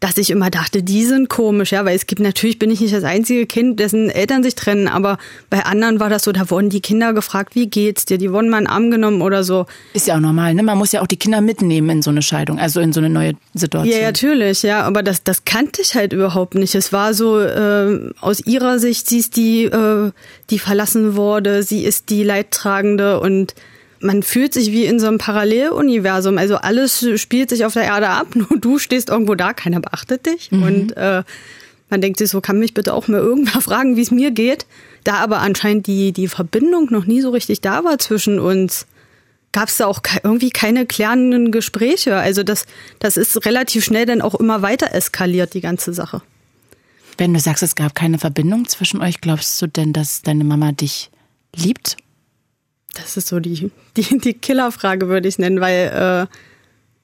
dass 0.01 0.17
ich 0.17 0.31
immer 0.31 0.51
dachte, 0.51 0.83
die 0.83 1.05
sind 1.05 1.29
komisch, 1.29 1.73
ja, 1.73 1.85
weil 1.85 1.95
es 1.95 2.07
gibt 2.07 2.23
natürlich 2.23 2.59
bin 2.59 2.71
ich 2.71 2.81
nicht 2.81 2.95
das 2.95 3.05
einzige 3.05 3.45
Kind, 3.45 3.79
dessen 3.79 4.09
Eltern 4.09 4.43
sich 4.43 4.55
trennen, 4.55 4.89
aber 4.89 5.19
bei 5.51 5.67
anderen 5.67 6.01
war 6.01 6.09
das 6.09 6.25
so, 6.25 6.33
da 6.33 6.51
wurden 6.51 6.71
die 6.71 6.81
Kinder 6.81 7.13
gefragt, 7.13 7.55
wie 7.55 7.67
geht's 7.67 8.07
dir? 8.07 8.17
Die 8.17 8.33
wurden 8.33 8.49
mal 8.49 8.59
in 8.59 8.65
den 8.65 8.71
Arm 8.71 8.91
genommen 8.91 9.21
oder 9.21 9.45
so. 9.45 9.67
Ist 9.93 10.07
ja 10.07 10.17
auch 10.17 10.21
normal, 10.21 10.55
ne? 10.55 10.63
Man 10.63 10.79
muss 10.79 10.93
ja 10.93 11.03
auch 11.03 11.07
die 11.07 11.19
Kinder 11.19 11.43
mitnehmen 11.43 11.91
in 11.91 12.03
so 12.03 12.11
eine 12.11 12.23
Scheidung, 12.23 12.59
also 12.59 12.81
in 12.81 12.95
so 12.95 13.01
eine 13.01 13.11
neue 13.11 13.35
Situation. 13.53 13.95
Ja, 13.95 14.07
natürlich, 14.07 14.63
ja, 14.63 14.83
aber 14.83 15.03
das 15.03 15.23
das 15.23 15.45
kannte 15.45 15.83
ich 15.83 15.95
halt 15.95 16.15
überhaupt 16.15 16.55
nicht. 16.55 16.75
Es 16.75 16.95
war 16.95 17.13
so 17.13 17.39
äh, 17.39 18.11
aus 18.21 18.41
ihrer 18.47 18.79
Sicht, 18.79 19.07
sie 19.07 19.19
ist 19.19 19.37
die 19.37 19.65
äh, 19.65 20.13
die 20.49 20.59
verlassen 20.59 21.15
wurde, 21.15 21.63
sie 21.63 21.85
ist 21.85 22.09
die 22.09 22.23
Leidtragende 22.23 23.21
und 23.21 23.55
man 24.01 24.23
fühlt 24.23 24.55
sich 24.55 24.73
wie 24.73 24.87
in 24.87 24.99
so 24.99 25.07
einem 25.07 25.19
Paralleluniversum. 25.19 26.39
Also 26.39 26.57
alles 26.57 27.07
spielt 27.17 27.51
sich 27.51 27.65
auf 27.65 27.75
der 27.75 27.85
Erde 27.85 28.09
ab, 28.09 28.29
nur 28.35 28.59
du 28.59 28.79
stehst 28.79 29.11
irgendwo 29.11 29.35
da, 29.35 29.53
keiner 29.53 29.81
beachtet 29.81 30.27
dich. 30.27 30.51
Mhm. 30.51 30.63
Und 30.63 30.97
äh, 30.97 31.23
man 31.91 32.01
denkt 32.01 32.19
sich 32.19 32.31
so, 32.31 32.41
kann 32.41 32.59
mich 32.59 32.75
bitte 32.75 32.95
auch 32.95 33.09
mal 33.09 33.21
irgendwer 33.21 33.61
fragen, 33.61 33.97
wie 33.97 34.03
es 34.03 34.11
mir 34.11 34.31
geht. 34.31 34.67
Da 35.05 35.15
aber 35.15 35.39
anscheinend 35.41 35.87
die, 35.87 36.13
die 36.13 36.29
Verbindung 36.29 36.89
noch 36.91 37.07
nie 37.07 37.21
so 37.21 37.31
richtig 37.31 37.61
da 37.61 37.85
war 37.85 37.99
zwischen 37.99 38.39
uns, 38.39 38.87
gab 39.53 39.69
es 39.69 39.79
da 39.79 39.87
auch 39.87 40.01
irgendwie 40.23 40.51
keine 40.51 40.87
klärenden 40.87 41.53
Gespräche. 41.53 42.17
Also 42.17 42.43
das, 42.43 42.67
das 42.99 43.17
ist 43.17 43.45
relativ 43.47 43.85
schnell 43.85 44.07
dann 44.07 44.23
auch 44.23 44.35
immer 44.35 44.63
weiter 44.63 44.95
eskaliert, 44.95 45.55
die 45.55 45.61
ganze 45.61 45.93
Sache. 45.93 46.23
Wenn 47.19 47.35
du 47.35 47.41
sagst, 47.41 47.63
es 47.63 47.75
gab 47.75 47.95
keine 47.95 48.19
Verbindung 48.19 48.67
zwischen 48.69 49.03
euch, 49.03 49.21
glaubst 49.21 49.61
du 49.61 49.67
denn, 49.67 49.93
dass 49.93 50.23
deine 50.23 50.45
Mama 50.45 50.73
dich 50.73 51.11
liebt? 51.55 51.97
Das 52.95 53.17
ist 53.17 53.29
so 53.29 53.41
die, 53.41 53.71
die, 53.97 54.19
die 54.19 54.35
Killerfrage, 54.35 55.09
würde 55.09 55.29
ich 55.29 55.39
nennen, 55.39 55.61
weil 55.61 56.29
äh, 56.29 56.37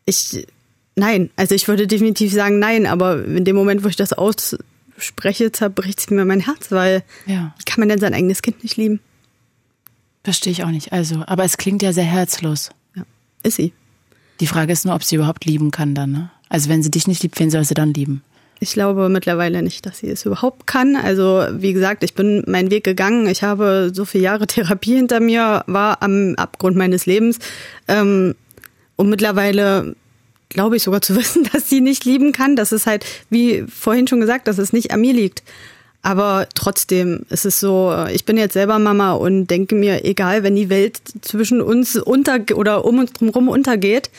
ich, 0.05 0.47
nein, 0.95 1.31
also 1.37 1.55
ich 1.55 1.69
würde 1.69 1.87
definitiv 1.87 2.33
sagen 2.33 2.59
nein, 2.59 2.87
aber 2.87 3.25
in 3.25 3.45
dem 3.45 3.57
Moment, 3.57 3.85
wo 3.85 3.89
ich 3.89 3.97
das 3.97 4.13
ausspreche, 4.13 5.53
zerbricht 5.53 6.11
mir 6.11 6.25
mein 6.25 6.41
Herz, 6.41 6.71
weil 6.71 7.03
ja. 7.27 7.55
wie 7.59 7.65
kann 7.65 7.81
man 7.81 7.89
denn 7.89 7.99
sein 7.99 8.15
eigenes 8.15 8.43
Kind 8.43 8.63
nicht 8.63 8.77
lieben? 8.77 9.01
Verstehe 10.25 10.53
ich 10.53 10.65
auch 10.65 10.71
nicht. 10.71 10.93
Also, 10.93 11.23
aber 11.27 11.45
es 11.45 11.57
klingt 11.57 11.83
ja 11.83 11.93
sehr 11.93 12.05
herzlos. 12.05 12.71
Ja, 12.95 13.05
ist 13.43 13.57
sie. 13.57 13.73
Die 14.41 14.47
Frage 14.47 14.73
ist 14.73 14.85
nur, 14.85 14.95
ob 14.95 15.05
sie 15.05 15.17
überhaupt 15.17 15.45
lieben 15.45 15.71
kann 15.71 15.95
dann, 15.95 16.13
ne? 16.13 16.31
Also 16.49 16.69
wenn 16.69 16.83
sie 16.83 16.91
dich 16.91 17.07
nicht 17.07 17.23
liebt, 17.23 17.39
wen 17.39 17.51
soll 17.51 17.65
sie 17.65 17.75
dann 17.75 17.93
lieben? 17.95 18.23
Ich 18.59 18.73
glaube 18.73 19.09
mittlerweile 19.09 19.63
nicht, 19.63 19.85
dass 19.85 19.99
sie 19.99 20.09
es 20.09 20.25
überhaupt 20.25 20.67
kann. 20.67 20.97
Also 20.97 21.47
wie 21.53 21.73
gesagt, 21.73 22.03
ich 22.03 22.15
bin 22.15 22.43
meinen 22.47 22.71
Weg 22.71 22.85
gegangen. 22.85 23.27
Ich 23.27 23.43
habe 23.43 23.91
so 23.93 24.05
viele 24.05 24.25
Jahre 24.25 24.47
Therapie 24.47 24.97
hinter 24.97 25.21
mir, 25.21 25.63
war 25.67 26.03
am 26.03 26.35
Abgrund 26.37 26.77
meines 26.77 27.07
Lebens. 27.07 27.39
Ähm, 27.89 28.35
und 28.97 29.11
mittlerweile 29.11 29.95
glaube 30.49 30.77
ich 30.77 30.83
sogar 30.83 31.03
zu 31.03 31.17
wissen, 31.17 31.49
dass 31.53 31.69
sie 31.69 31.81
nicht 31.81 32.05
lieben 32.05 32.33
kann. 32.33 32.57
Das 32.57 32.73
ist 32.73 32.87
halt, 32.87 33.05
wie 33.31 33.65
vorhin 33.69 34.09
schon 34.09 34.21
gesagt, 34.21 34.49
dass 34.49 34.59
es 34.59 34.73
nicht 34.73 34.91
an 34.91 35.01
mir 35.01 35.13
liegt. 35.13 35.43
Aber 36.03 36.47
trotzdem 36.55 37.27
ist 37.31 37.45
es 37.45 37.59
so, 37.59 37.93
ich 38.13 38.25
bin 38.25 38.37
jetzt 38.37 38.53
selber 38.53 38.79
Mama 38.79 39.15
und 39.15 39.49
denke 39.49 39.75
mir, 39.75 40.05
egal, 40.05 40.45
wenn 40.45 40.55
die 40.55 40.71
Welt 40.71 41.01
zwischen 41.21 41.61
uns 41.61 41.97
unter 41.97 42.39
oder 42.55 42.85
um 42.85 43.01
uns 43.01 43.13
drumherum 43.13 43.49
untergeht, 43.49 44.11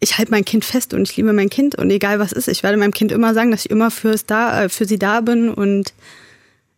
ich 0.00 0.18
halte 0.18 0.30
mein 0.30 0.44
Kind 0.44 0.64
fest 0.64 0.94
und 0.94 1.08
ich 1.08 1.16
liebe 1.16 1.32
mein 1.32 1.50
Kind 1.50 1.76
und 1.76 1.90
egal 1.90 2.18
was 2.18 2.32
ist, 2.32 2.48
ich 2.48 2.62
werde 2.62 2.76
meinem 2.76 2.92
Kind 2.92 3.12
immer 3.12 3.34
sagen, 3.34 3.50
dass 3.50 3.64
ich 3.64 3.70
immer 3.70 3.90
fürs 3.90 4.26
da, 4.26 4.64
äh, 4.64 4.68
für 4.68 4.84
sie 4.84 4.98
da 4.98 5.20
bin 5.20 5.48
und 5.50 5.94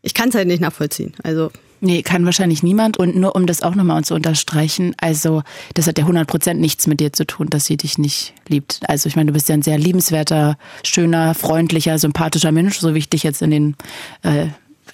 ich 0.03 0.15
kann 0.15 0.29
es 0.29 0.35
halt 0.35 0.47
nicht 0.47 0.61
nachvollziehen. 0.61 1.15
Also 1.23 1.51
Nee, 1.81 2.03
kann 2.03 2.25
wahrscheinlich 2.25 2.63
niemand. 2.63 2.97
Und 2.97 3.17
nur 3.17 3.37
um 3.37 3.47
das 3.47 3.63
auch 3.63 3.75
nochmal 3.75 4.03
zu 4.05 4.15
unterstreichen, 4.15 4.95
also 4.99 5.43
das 5.75 5.87
hat 5.87 5.99
ja 5.99 6.05
100 6.05 6.27
Prozent 6.27 6.61
nichts 6.61 6.87
mit 6.87 7.01
dir 7.01 7.13
zu 7.13 7.27
tun, 7.27 7.49
dass 7.51 7.67
sie 7.67 7.77
dich 7.77 7.99
nicht 7.99 8.33
liebt. 8.49 8.81
Also 8.89 9.09
ich 9.09 9.17
meine, 9.17 9.27
du 9.27 9.33
bist 9.35 9.49
ja 9.49 9.55
ein 9.55 9.63
sehr 9.63 9.79
liebenswerter, 9.79 10.57
schöner, 10.85 11.35
freundlicher, 11.35 11.99
sympathischer 11.99 12.53
Mensch, 12.53 12.79
so 12.79 12.95
wie 12.95 12.99
ich 12.99 13.11
dich 13.11 13.23
jetzt 13.23 13.43
in 13.43 13.51
den, 13.51 13.77
äh, 14.23 14.47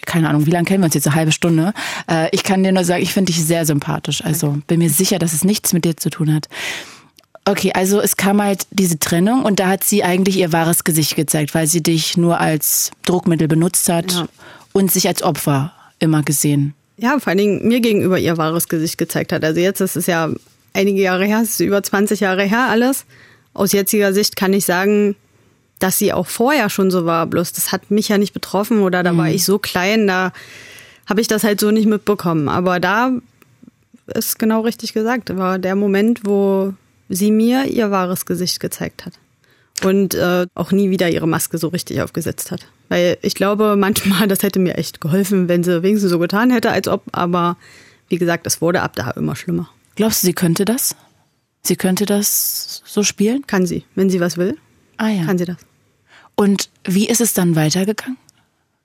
keine 0.07 0.29
Ahnung, 0.29 0.47
wie 0.47 0.50
lange 0.50 0.64
kennen 0.64 0.83
wir 0.83 0.87
uns 0.87 0.95
jetzt, 0.95 1.07
eine 1.07 1.17
halbe 1.17 1.33
Stunde. 1.33 1.73
Äh, 2.11 2.29
ich 2.33 2.43
kann 2.43 2.64
dir 2.64 2.73
nur 2.73 2.85
sagen, 2.85 3.02
ich 3.02 3.12
finde 3.12 3.33
dich 3.33 3.45
sehr 3.45 3.64
sympathisch. 3.64 4.25
Also 4.25 4.59
bin 4.67 4.79
mir 4.79 4.91
sicher, 4.91 5.19
dass 5.19 5.33
es 5.33 5.45
nichts 5.45 5.73
mit 5.73 5.85
dir 5.85 5.97
zu 5.97 6.11
tun 6.11 6.35
hat. 6.35 6.49
Okay, 7.45 7.73
also 7.75 8.01
es 8.01 8.17
kam 8.17 8.41
halt 8.41 8.67
diese 8.71 8.99
Trennung 8.99 9.45
und 9.45 9.59
da 9.59 9.69
hat 9.69 9.83
sie 9.83 10.05
eigentlich 10.05 10.37
ihr 10.37 10.53
wahres 10.53 10.85
Gesicht 10.85 11.17
gezeigt, 11.17 11.55
weil 11.55 11.67
sie 11.67 11.83
dich 11.83 12.17
nur 12.17 12.39
als 12.39 12.93
Druckmittel 13.05 13.49
benutzt 13.49 13.89
hat 13.89 14.13
ja. 14.13 14.29
und 14.73 14.93
sich 14.93 15.09
als 15.09 15.23
Opfer 15.23 15.73
immer 15.99 16.23
gesehen. 16.23 16.75
Ja, 16.99 17.19
vor 17.19 17.31
allen 17.31 17.39
Dingen 17.39 17.67
mir 17.67 17.81
gegenüber 17.81 18.19
ihr 18.19 18.37
wahres 18.37 18.69
Gesicht 18.69 18.97
gezeigt 18.97 19.33
hat. 19.33 19.43
Also 19.43 19.61
jetzt 19.61 19.81
ist 19.81 19.97
es 19.97 20.07
ja 20.07 20.31
einige 20.73 21.03
Jahre 21.03 21.25
her, 21.25 21.41
es 21.43 21.51
ist 21.51 21.61
über 21.61 21.83
20 21.83 22.21
Jahre 22.21 22.45
her 22.45 22.69
alles. 22.71 23.07
Aus 23.55 23.73
jetziger 23.73 24.13
Sicht 24.13 24.37
kann 24.37 24.53
ich 24.53 24.65
sagen, 24.65 25.17
dass 25.81 25.99
sie 25.99 26.13
auch 26.13 26.29
vorher 26.29 26.71
schon 26.71 26.93
so 26.93 27.07
war. 27.07 27.27
Bloß 27.27 27.53
das 27.55 27.73
hat 27.73 27.91
mich 27.91 28.09
ja 28.09 28.19
nicht 28.19 28.35
betroffen 28.35 28.83
oder 28.83 29.03
da 29.03 29.13
mhm. 29.13 29.19
war 29.19 29.31
ich 29.31 29.45
so 29.45 29.59
klein, 29.59 30.07
da 30.07 30.33
habe 31.09 31.21
ich 31.21 31.27
das 31.27 31.43
halt 31.43 31.59
so 31.59 31.73
nicht 31.73 31.87
mitbekommen. 31.87 32.49
Aber 32.49 32.79
da 32.79 33.11
ist 34.07 34.39
genau 34.39 34.61
richtig 34.61 34.93
gesagt, 34.93 35.37
war 35.37 35.59
der 35.59 35.75
Moment, 35.75 36.21
wo 36.25 36.73
sie 37.12 37.31
mir 37.31 37.66
ihr 37.66 37.90
wahres 37.90 38.26
Gesicht 38.26 38.59
gezeigt 38.59 39.07
hat 39.07 39.14
und 39.85 40.14
äh, 40.14 40.47
auch 40.54 40.73
nie 40.73 40.90
wieder 40.90 41.11
ihre 41.11 41.28
Maske 41.28 41.59
so 41.59 41.69
richtig 41.69 42.00
aufgesetzt 42.00 42.50
hat. 42.50 42.66
Weil 42.88 43.19
ich 43.23 43.35
glaube, 43.35 43.76
manchmal, 43.76 44.26
das 44.28 44.42
hätte 44.42 44.59
mir 44.59 44.76
echt 44.76 45.00
geholfen, 45.00 45.49
wenn 45.49 45.62
sie 45.62 45.83
wenigstens 45.83 46.11
so 46.11 46.19
getan 46.19 46.50
hätte, 46.50 46.71
als 46.71 46.88
ob, 46.88 47.04
aber 47.12 47.57
wie 48.09 48.19
gesagt, 48.19 48.47
es 48.47 48.61
wurde 48.61 48.83
ab 48.83 48.97
da 48.97 49.11
immer 49.12 49.37
schlimmer. 49.37 49.69
Glaubst 49.95 50.23
du, 50.23 50.26
sie 50.26 50.33
könnte 50.33 50.64
das? 50.64 50.97
Sie 51.62 51.76
könnte 51.76 52.07
das 52.07 52.83
so 52.85 53.02
spielen? 53.02 53.47
Kann 53.47 53.66
sie, 53.66 53.85
wenn 53.95 54.11
sie 54.11 54.21
was 54.21 54.37
will. 54.37 54.59
Ah 54.97 55.09
ja. 55.09 55.25
Kann 55.25 55.38
sie 55.38 55.45
das. 55.45 55.59
Und 56.35 56.71
wie 56.85 57.09
ist 57.09 57.21
es 57.21 57.35
dann 57.35 57.54
weitergegangen? 57.57 58.16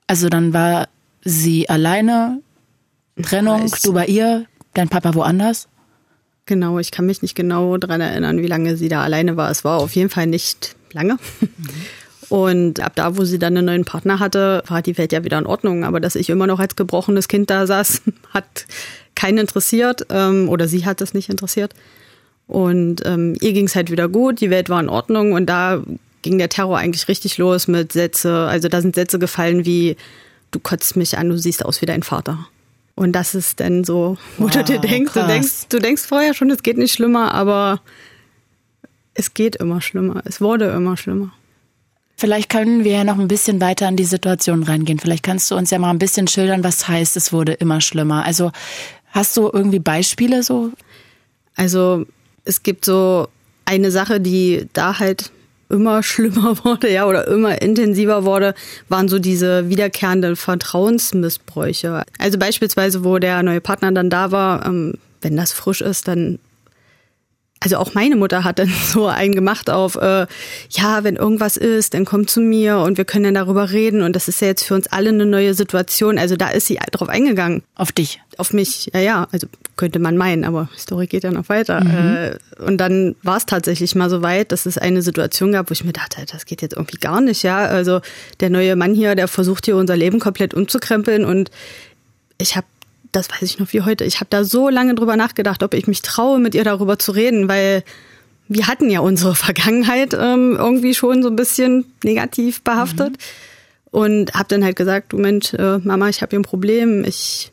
Also 0.06 0.28
dann 0.28 0.52
war 0.52 0.88
sie 1.22 1.68
alleine, 1.68 2.40
Trennung, 3.22 3.70
du 3.82 3.92
bei 3.92 4.06
ihr, 4.06 4.46
dein 4.74 4.88
Papa 4.88 5.14
woanders? 5.14 5.68
Genau, 6.48 6.78
ich 6.78 6.90
kann 6.90 7.04
mich 7.04 7.20
nicht 7.20 7.34
genau 7.34 7.76
daran 7.76 8.00
erinnern, 8.00 8.40
wie 8.40 8.46
lange 8.46 8.78
sie 8.78 8.88
da 8.88 9.02
alleine 9.02 9.36
war. 9.36 9.50
Es 9.50 9.64
war 9.64 9.78
auf 9.78 9.94
jeden 9.94 10.08
Fall 10.08 10.26
nicht 10.26 10.76
lange. 10.94 11.18
Mhm. 11.40 11.48
Und 12.30 12.80
ab 12.80 12.92
da, 12.94 13.18
wo 13.18 13.24
sie 13.24 13.38
dann 13.38 13.54
einen 13.54 13.66
neuen 13.66 13.84
Partner 13.84 14.18
hatte, 14.18 14.62
war 14.66 14.80
die 14.80 14.96
Welt 14.96 15.12
ja 15.12 15.24
wieder 15.24 15.36
in 15.36 15.44
Ordnung. 15.44 15.84
Aber 15.84 16.00
dass 16.00 16.14
ich 16.14 16.30
immer 16.30 16.46
noch 16.46 16.58
als 16.58 16.74
gebrochenes 16.74 17.28
Kind 17.28 17.50
da 17.50 17.66
saß, 17.66 18.00
hat 18.34 18.64
keinen 19.14 19.36
interessiert 19.36 20.06
ähm, 20.08 20.48
oder 20.48 20.68
sie 20.68 20.86
hat 20.86 21.02
es 21.02 21.12
nicht 21.12 21.28
interessiert. 21.28 21.74
Und 22.46 23.04
ähm, 23.04 23.36
ihr 23.42 23.52
ging 23.52 23.66
es 23.66 23.76
halt 23.76 23.90
wieder 23.90 24.08
gut, 24.08 24.40
die 24.40 24.48
Welt 24.48 24.70
war 24.70 24.80
in 24.80 24.88
Ordnung 24.88 25.32
und 25.32 25.44
da 25.44 25.82
ging 26.22 26.38
der 26.38 26.48
Terror 26.48 26.78
eigentlich 26.78 27.08
richtig 27.08 27.36
los 27.36 27.68
mit 27.68 27.92
Sätze. 27.92 28.46
Also 28.46 28.68
da 28.68 28.80
sind 28.80 28.94
Sätze 28.94 29.18
gefallen 29.18 29.66
wie, 29.66 29.96
du 30.50 30.60
kotzt 30.60 30.96
mich 30.96 31.18
an, 31.18 31.28
du 31.28 31.36
siehst 31.36 31.62
aus 31.62 31.82
wie 31.82 31.86
dein 31.86 32.02
Vater. 32.02 32.48
Und 32.98 33.12
das 33.12 33.36
ist 33.36 33.60
dann 33.60 33.84
so, 33.84 34.18
wo 34.38 34.46
wow, 34.46 34.50
du 34.50 34.64
dir 34.64 34.80
denkst, 34.80 35.12
du 35.12 35.24
denkst, 35.24 35.68
du 35.68 35.78
denkst 35.78 36.02
vorher 36.02 36.34
schon, 36.34 36.50
es 36.50 36.64
geht 36.64 36.76
nicht 36.76 36.92
schlimmer, 36.92 37.32
aber 37.32 37.80
es 39.14 39.34
geht 39.34 39.54
immer 39.54 39.80
schlimmer. 39.80 40.20
Es 40.24 40.40
wurde 40.40 40.64
immer 40.70 40.96
schlimmer. 40.96 41.32
Vielleicht 42.16 42.48
können 42.48 42.82
wir 42.82 42.90
ja 42.90 43.04
noch 43.04 43.20
ein 43.20 43.28
bisschen 43.28 43.60
weiter 43.60 43.88
in 43.88 43.94
die 43.94 44.04
Situation 44.04 44.64
reingehen. 44.64 44.98
Vielleicht 44.98 45.22
kannst 45.22 45.48
du 45.48 45.54
uns 45.54 45.70
ja 45.70 45.78
mal 45.78 45.90
ein 45.90 46.00
bisschen 46.00 46.26
schildern, 46.26 46.64
was 46.64 46.88
heißt, 46.88 47.16
es 47.16 47.32
wurde 47.32 47.52
immer 47.52 47.80
schlimmer. 47.80 48.24
Also 48.24 48.50
hast 49.10 49.36
du 49.36 49.48
irgendwie 49.52 49.78
Beispiele 49.78 50.42
so? 50.42 50.72
Also 51.54 52.04
es 52.44 52.64
gibt 52.64 52.84
so 52.84 53.28
eine 53.64 53.92
Sache, 53.92 54.20
die 54.20 54.66
da 54.72 54.98
halt 54.98 55.30
immer 55.68 56.02
schlimmer 56.04 56.64
wurde, 56.64 56.90
ja, 56.90 57.06
oder 57.06 57.26
immer 57.28 57.60
intensiver 57.60 58.24
wurde, 58.24 58.54
waren 58.88 59.08
so 59.08 59.18
diese 59.18 59.68
wiederkehrenden 59.68 60.36
Vertrauensmissbräuche. 60.36 62.04
Also 62.18 62.38
beispielsweise, 62.38 63.04
wo 63.04 63.18
der 63.18 63.42
neue 63.42 63.60
Partner 63.60 63.92
dann 63.92 64.10
da 64.10 64.30
war, 64.30 64.66
ähm, 64.66 64.94
wenn 65.20 65.36
das 65.36 65.52
frisch 65.52 65.80
ist, 65.80 66.08
dann 66.08 66.38
also 67.60 67.76
auch 67.76 67.94
meine 67.94 68.16
Mutter 68.16 68.44
hat 68.44 68.58
dann 68.58 68.68
so 68.92 69.06
einen 69.06 69.34
gemacht 69.34 69.70
auf, 69.70 69.96
äh, 69.96 70.26
ja, 70.70 71.04
wenn 71.04 71.16
irgendwas 71.16 71.56
ist, 71.56 71.94
dann 71.94 72.04
komm 72.04 72.26
zu 72.26 72.40
mir 72.40 72.78
und 72.78 72.98
wir 72.98 73.04
können 73.04 73.24
dann 73.24 73.34
darüber 73.34 73.70
reden. 73.70 74.02
Und 74.02 74.14
das 74.14 74.28
ist 74.28 74.40
ja 74.40 74.48
jetzt 74.48 74.64
für 74.64 74.74
uns 74.74 74.86
alle 74.88 75.10
eine 75.10 75.26
neue 75.26 75.54
Situation. 75.54 76.18
Also 76.18 76.36
da 76.36 76.48
ist 76.48 76.66
sie 76.66 76.78
drauf 76.92 77.08
eingegangen. 77.08 77.62
Auf 77.74 77.92
dich? 77.92 78.20
Auf 78.36 78.52
mich, 78.52 78.90
ja, 78.94 79.00
ja. 79.00 79.28
Also 79.32 79.48
könnte 79.76 79.98
man 79.98 80.16
meinen, 80.16 80.44
aber 80.44 80.68
die 80.74 80.80
Story 80.80 81.06
geht 81.06 81.24
ja 81.24 81.30
noch 81.30 81.48
weiter. 81.48 81.82
Mhm. 81.82 82.16
Äh, 82.16 82.62
und 82.62 82.78
dann 82.78 83.16
war 83.22 83.36
es 83.36 83.46
tatsächlich 83.46 83.94
mal 83.94 84.10
so 84.10 84.22
weit, 84.22 84.52
dass 84.52 84.66
es 84.66 84.78
eine 84.78 85.02
Situation 85.02 85.52
gab, 85.52 85.70
wo 85.70 85.72
ich 85.72 85.84
mir 85.84 85.92
dachte, 85.92 86.24
das 86.30 86.46
geht 86.46 86.62
jetzt 86.62 86.76
irgendwie 86.76 86.98
gar 86.98 87.20
nicht, 87.20 87.42
ja. 87.42 87.58
Also 87.58 88.00
der 88.40 88.50
neue 88.50 88.76
Mann 88.76 88.94
hier, 88.94 89.14
der 89.14 89.28
versucht 89.28 89.66
hier 89.66 89.76
unser 89.76 89.96
Leben 89.96 90.20
komplett 90.20 90.54
umzukrempeln 90.54 91.24
und 91.24 91.50
ich 92.40 92.56
habe 92.56 92.66
das 93.12 93.30
weiß 93.30 93.42
ich 93.42 93.58
noch 93.58 93.72
wie 93.72 93.82
heute. 93.82 94.04
Ich 94.04 94.16
habe 94.16 94.28
da 94.30 94.44
so 94.44 94.68
lange 94.68 94.94
drüber 94.94 95.16
nachgedacht, 95.16 95.62
ob 95.62 95.74
ich 95.74 95.86
mich 95.86 96.02
traue, 96.02 96.38
mit 96.38 96.54
ihr 96.54 96.64
darüber 96.64 96.98
zu 96.98 97.12
reden, 97.12 97.48
weil 97.48 97.82
wir 98.48 98.66
hatten 98.66 98.90
ja 98.90 99.00
unsere 99.00 99.34
Vergangenheit 99.36 100.14
ähm, 100.14 100.56
irgendwie 100.58 100.94
schon 100.94 101.22
so 101.22 101.28
ein 101.28 101.36
bisschen 101.36 101.86
negativ 102.04 102.62
behaftet. 102.62 103.10
Mhm. 103.10 103.16
Und 103.90 104.34
habe 104.34 104.48
dann 104.48 104.62
halt 104.64 104.76
gesagt, 104.76 105.14
du 105.14 105.16
Mensch, 105.16 105.54
äh, 105.54 105.78
Mama, 105.78 106.10
ich 106.10 106.20
habe 106.20 106.30
hier 106.30 106.38
ein 106.38 106.42
Problem, 106.42 107.04
ich 107.04 107.50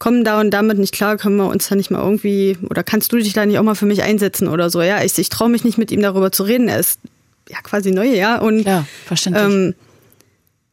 komme 0.00 0.24
da 0.24 0.40
und 0.40 0.50
damit 0.50 0.78
nicht 0.78 0.92
klar, 0.92 1.16
können 1.16 1.36
wir 1.36 1.46
uns 1.46 1.68
da 1.68 1.76
nicht 1.76 1.90
mal 1.90 2.02
irgendwie, 2.02 2.58
oder 2.68 2.82
kannst 2.82 3.12
du 3.12 3.16
dich 3.16 3.32
da 3.32 3.46
nicht 3.46 3.58
auch 3.58 3.62
mal 3.62 3.76
für 3.76 3.86
mich 3.86 4.02
einsetzen 4.02 4.48
oder 4.48 4.70
so, 4.70 4.82
ja? 4.82 5.02
Ich, 5.04 5.16
ich 5.18 5.28
traue 5.28 5.48
mich 5.48 5.64
nicht 5.64 5.78
mit 5.78 5.92
ihm 5.92 6.02
darüber 6.02 6.32
zu 6.32 6.42
reden, 6.42 6.68
er 6.68 6.80
ist 6.80 6.98
ja 7.48 7.58
quasi 7.62 7.92
neu, 7.92 8.06
ja. 8.06 8.38
Und 8.38 8.62
ja, 8.62 8.86
verständlich. 9.06 9.44
Ähm, 9.44 9.74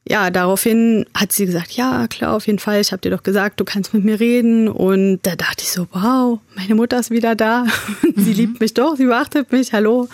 ja, 0.07 0.29
daraufhin 0.29 1.07
hat 1.15 1.31
sie 1.31 1.47
gesagt, 1.47 1.71
ja, 1.71 2.07
klar, 2.07 2.35
auf 2.35 2.45
jeden 2.45 2.59
Fall, 2.59 2.79
ich 2.79 2.91
habe 2.91 3.01
dir 3.01 3.09
doch 3.09 3.23
gesagt, 3.23 3.59
du 3.59 3.65
kannst 3.65 3.93
mit 3.93 4.03
mir 4.03 4.19
reden. 4.19 4.67
Und 4.67 5.19
da 5.23 5.35
dachte 5.35 5.63
ich 5.63 5.71
so, 5.71 5.87
wow, 5.91 6.39
meine 6.55 6.75
Mutter 6.75 6.99
ist 6.99 7.09
wieder 7.09 7.35
da. 7.35 7.65
sie 8.15 8.31
mhm. 8.31 8.35
liebt 8.35 8.59
mich 8.59 8.75
doch, 8.75 8.95
sie 8.95 9.09
wartet 9.09 9.51
mich, 9.51 9.73
hallo. 9.73 10.07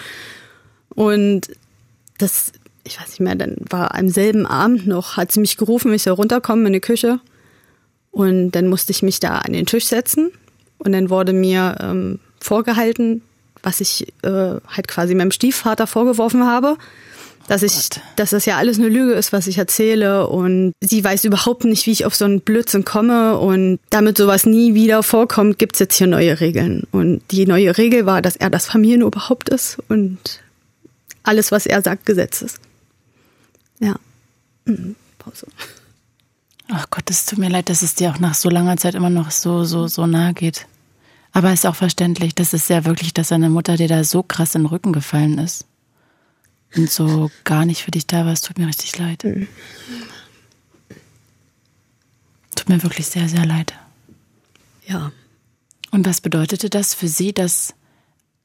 Und 0.89 1.41
das, 2.17 2.53
ich 2.85 3.01
weiß 3.01 3.09
nicht 3.09 3.19
mehr, 3.19 3.35
dann 3.35 3.57
war 3.69 3.93
am 3.93 4.07
selben 4.07 4.45
Abend 4.45 4.87
noch, 4.87 5.17
hat 5.17 5.33
sie 5.33 5.41
mich 5.41 5.57
gerufen, 5.57 5.93
ich 5.93 6.03
soll 6.03 6.13
runterkommen 6.13 6.67
in 6.67 6.73
die 6.73 6.79
Küche. 6.79 7.19
Und 8.11 8.51
dann 8.51 8.67
musste 8.67 8.91
ich 8.91 9.03
mich 9.03 9.19
da 9.19 9.39
an 9.39 9.51
den 9.51 9.65
Tisch 9.65 9.87
setzen. 9.87 10.31
Und 10.77 10.93
dann 10.93 11.09
wurde 11.09 11.33
mir 11.33 11.75
ähm, 11.81 12.19
vorgehalten, 12.39 13.23
was 13.61 13.81
ich 13.81 14.07
äh, 14.23 14.29
halt 14.67 14.87
quasi 14.87 15.15
meinem 15.15 15.31
Stiefvater 15.31 15.85
vorgeworfen 15.85 16.45
habe 16.45 16.77
dass 17.51 17.63
ich, 17.63 17.73
Gott. 17.73 18.01
dass 18.15 18.29
das 18.29 18.45
ja 18.45 18.55
alles 18.55 18.79
eine 18.79 18.87
Lüge 18.87 19.11
ist, 19.11 19.33
was 19.33 19.45
ich 19.45 19.57
erzähle 19.57 20.25
und 20.27 20.71
sie 20.79 21.03
weiß 21.03 21.25
überhaupt 21.25 21.65
nicht, 21.65 21.85
wie 21.85 21.91
ich 21.91 22.05
auf 22.05 22.15
so 22.15 22.23
einen 22.23 22.39
Blödsinn 22.39 22.85
komme 22.85 23.37
und 23.37 23.77
damit 23.89 24.17
sowas 24.17 24.45
nie 24.45 24.73
wieder 24.73 25.03
vorkommt, 25.03 25.59
gibt's 25.59 25.79
jetzt 25.79 25.97
hier 25.97 26.07
neue 26.07 26.39
Regeln. 26.39 26.87
Und 26.91 27.21
die 27.29 27.45
neue 27.45 27.77
Regel 27.77 28.05
war, 28.05 28.21
dass 28.21 28.37
er 28.37 28.49
das 28.49 28.67
Familienoberhaupt 28.67 29.49
ist 29.49 29.79
und 29.89 30.39
alles, 31.23 31.51
was 31.51 31.65
er 31.65 31.81
sagt, 31.81 32.05
Gesetz 32.05 32.41
ist. 32.41 32.61
Ja. 33.81 33.97
Mhm. 34.63 34.95
Pause. 35.19 35.45
Ach 36.69 36.89
Gott, 36.89 37.09
es 37.09 37.25
tut 37.25 37.37
mir 37.37 37.49
leid, 37.49 37.67
dass 37.67 37.81
es 37.81 37.95
dir 37.95 38.11
auch 38.11 38.19
nach 38.19 38.35
so 38.35 38.49
langer 38.49 38.77
Zeit 38.77 38.95
immer 38.95 39.09
noch 39.09 39.29
so, 39.29 39.65
so, 39.65 39.87
so 39.87 40.07
nahe 40.07 40.33
geht. 40.33 40.67
Aber 41.33 41.49
es 41.49 41.55
ist 41.55 41.65
auch 41.65 41.75
verständlich, 41.75 42.33
das 42.33 42.53
ist 42.53 42.69
ja 42.69 42.85
wirklich, 42.85 43.13
dass 43.13 43.27
deine 43.27 43.49
Mutter 43.49 43.75
dir 43.75 43.89
da 43.89 44.05
so 44.05 44.23
krass 44.23 44.55
in 44.55 44.61
den 44.61 44.67
Rücken 44.67 44.93
gefallen 44.93 45.37
ist. 45.37 45.65
Und 46.75 46.89
so 46.89 47.29
gar 47.43 47.65
nicht 47.65 47.83
für 47.83 47.91
dich 47.91 48.07
da 48.07 48.25
war. 48.25 48.33
Es 48.33 48.41
tut 48.41 48.57
mir 48.57 48.67
richtig 48.67 48.97
leid. 48.97 49.23
Mhm. 49.23 49.47
Tut 52.55 52.69
mir 52.69 52.81
wirklich 52.83 53.07
sehr, 53.07 53.27
sehr 53.27 53.45
leid. 53.45 53.73
Ja. 54.85 55.11
Und 55.91 56.05
was 56.05 56.21
bedeutete 56.21 56.69
das 56.69 56.93
für 56.93 57.07
sie, 57.07 57.33
dass 57.33 57.73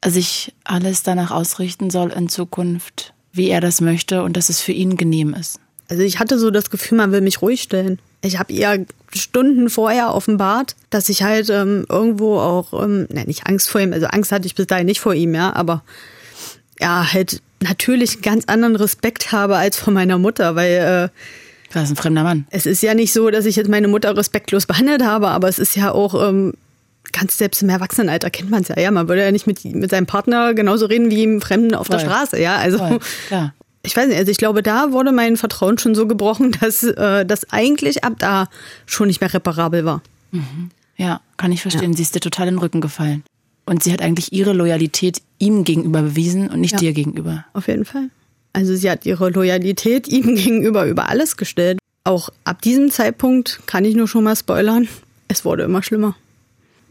sich 0.05 0.55
alles 0.65 1.03
danach 1.03 1.31
ausrichten 1.31 1.91
soll 1.91 2.11
in 2.11 2.29
Zukunft, 2.29 3.15
wie 3.33 3.49
er 3.49 3.61
das 3.61 3.81
möchte 3.81 4.23
und 4.23 4.37
dass 4.37 4.49
es 4.49 4.61
für 4.61 4.73
ihn 4.73 4.97
genehm 4.97 5.35
ist? 5.35 5.61
Also 5.89 6.03
ich 6.03 6.19
hatte 6.19 6.39
so 6.39 6.51
das 6.51 6.71
Gefühl, 6.71 6.99
man 6.99 7.13
will 7.13 7.21
mich 7.21 7.43
ruhig 7.43 7.63
stellen. 7.63 8.01
Ich 8.23 8.39
habe 8.39 8.53
ihr 8.53 8.87
Stunden 9.15 9.71
vorher 9.71 10.15
offenbart, 10.15 10.75
dass 10.91 11.09
ich 11.09 11.23
halt 11.23 11.49
ähm, 11.49 11.87
irgendwo 11.89 12.41
auch, 12.41 12.73
ähm, 12.83 13.07
ne, 13.11 13.25
nicht 13.25 13.47
Angst 13.47 13.69
vor 13.69 13.81
ihm, 13.81 13.93
also 13.93 14.07
Angst 14.07 14.33
hatte 14.33 14.47
ich 14.47 14.57
bis 14.57 14.67
dahin 14.67 14.87
nicht 14.87 15.01
vor 15.01 15.15
ihm, 15.15 15.35
ja, 15.35 15.55
aber 15.55 15.85
ja, 16.81 17.13
halt 17.13 17.41
natürlich 17.63 18.15
einen 18.15 18.23
ganz 18.23 18.45
anderen 18.47 18.77
Respekt 18.77 19.33
habe 19.33 19.57
als 19.57 19.77
vor 19.77 19.93
meiner 19.93 20.19
Mutter, 20.19 20.55
weil 20.57 21.11
äh, 21.13 21.73
das 21.73 21.85
ist 21.85 21.91
ein 21.91 21.97
fremder 21.97 22.23
Mann. 22.23 22.47
Es 22.51 22.67
ist 22.67 22.83
ja 22.83 22.95
nicht 22.95 23.13
so, 23.13 23.31
dass 23.31 23.45
ich 23.45 23.57
jetzt 23.57 23.69
meine 23.69 23.89
Mutter 23.89 24.17
respektlos 24.17 24.67
behandelt 24.67 25.05
habe, 25.05 25.29
aber 25.29 25.49
es 25.49 25.59
ist 25.59 25.77
ja 25.77 25.93
auch 25.93 26.29
ähm, 26.29 26.55
ganz 27.13 27.39
selbst 27.39 27.63
im 27.63 27.69
Erwachsenenalter 27.69 28.31
kennt 28.31 28.51
man 28.51 28.63
es 28.63 28.69
ja. 28.69 28.79
Ja, 28.79 28.91
man 28.91 29.09
würde 29.09 29.23
ja 29.23 29.33
nicht 29.33 29.47
mit, 29.47 29.65
mit 29.65 29.91
seinem 29.91 30.07
Partner 30.07 30.55
genauso 30.55 30.87
reden 30.87 31.11
wie 31.11 31.25
im 31.25 31.41
Fremden 31.41 31.75
auf 31.75 31.89
Voll. 31.89 31.99
der 31.99 32.05
Straße. 32.05 32.41
Ja, 32.41 32.57
also 32.57 32.79
Voll. 32.79 32.99
Klar 33.29 33.55
ich 33.87 33.97
weiß 33.97 34.09
nicht, 34.09 34.19
also 34.19 34.31
ich 34.31 34.37
glaube, 34.37 34.63
da 34.63 34.93
wurde 34.93 35.13
mein 35.13 35.37
Vertrauen 35.37 35.79
schon 35.79 35.95
so 35.95 36.07
gebrochen, 36.07 36.53
dass 36.61 36.83
äh, 36.83 37.25
das 37.25 37.51
eigentlich 37.51 38.05
ab 38.05 38.15
da 38.19 38.49
schon 38.85 39.07
nicht 39.07 39.21
mehr 39.21 39.33
reparabel 39.33 39.85
war. 39.85 40.03
Mhm. 40.33 40.71
Ja, 40.97 41.21
kann 41.37 41.53
ich 41.53 41.63
verstehen. 41.63 41.93
Ja. 41.93 41.97
Sie 41.97 42.03
ist 42.03 42.15
dir 42.15 42.21
total 42.21 42.49
in 42.49 42.55
den 42.55 42.61
Rücken 42.61 42.81
gefallen. 42.81 43.23
Und 43.67 43.83
sie 43.83 43.93
hat 43.93 44.01
eigentlich 44.01 44.33
ihre 44.33 44.53
Loyalität 44.53 45.21
ihm 45.39 45.65
gegenüber 45.65 46.03
bewiesen 46.03 46.49
und 46.49 46.61
nicht 46.61 46.75
ja. 46.75 46.79
dir 46.79 46.93
gegenüber. 46.93 47.45
Auf 47.53 47.69
jeden 47.69 47.85
Fall. 47.85 48.11
Also 48.53 48.75
sie 48.75 48.89
hat 48.89 49.05
ihre 49.05 49.29
Loyalität 49.31 50.09
ihm 50.13 50.35
gegenüber 50.37 50.87
über 50.87 51.09
alles 51.09 51.37
gestellt. 51.37 51.79
Auch 52.05 52.31
ab 52.45 52.63
diesem 52.63 52.91
Zeitpunkt 52.91 53.61
kann 53.67 53.85
ich 53.85 53.97
nur 53.97 54.09
schon 54.09 54.25
mal 54.25 54.37
spoilern. 54.37 54.89
Es 55.29 55.45
wurde 55.45 55.65
immer 55.65 55.83
schlimmer. 55.83 56.17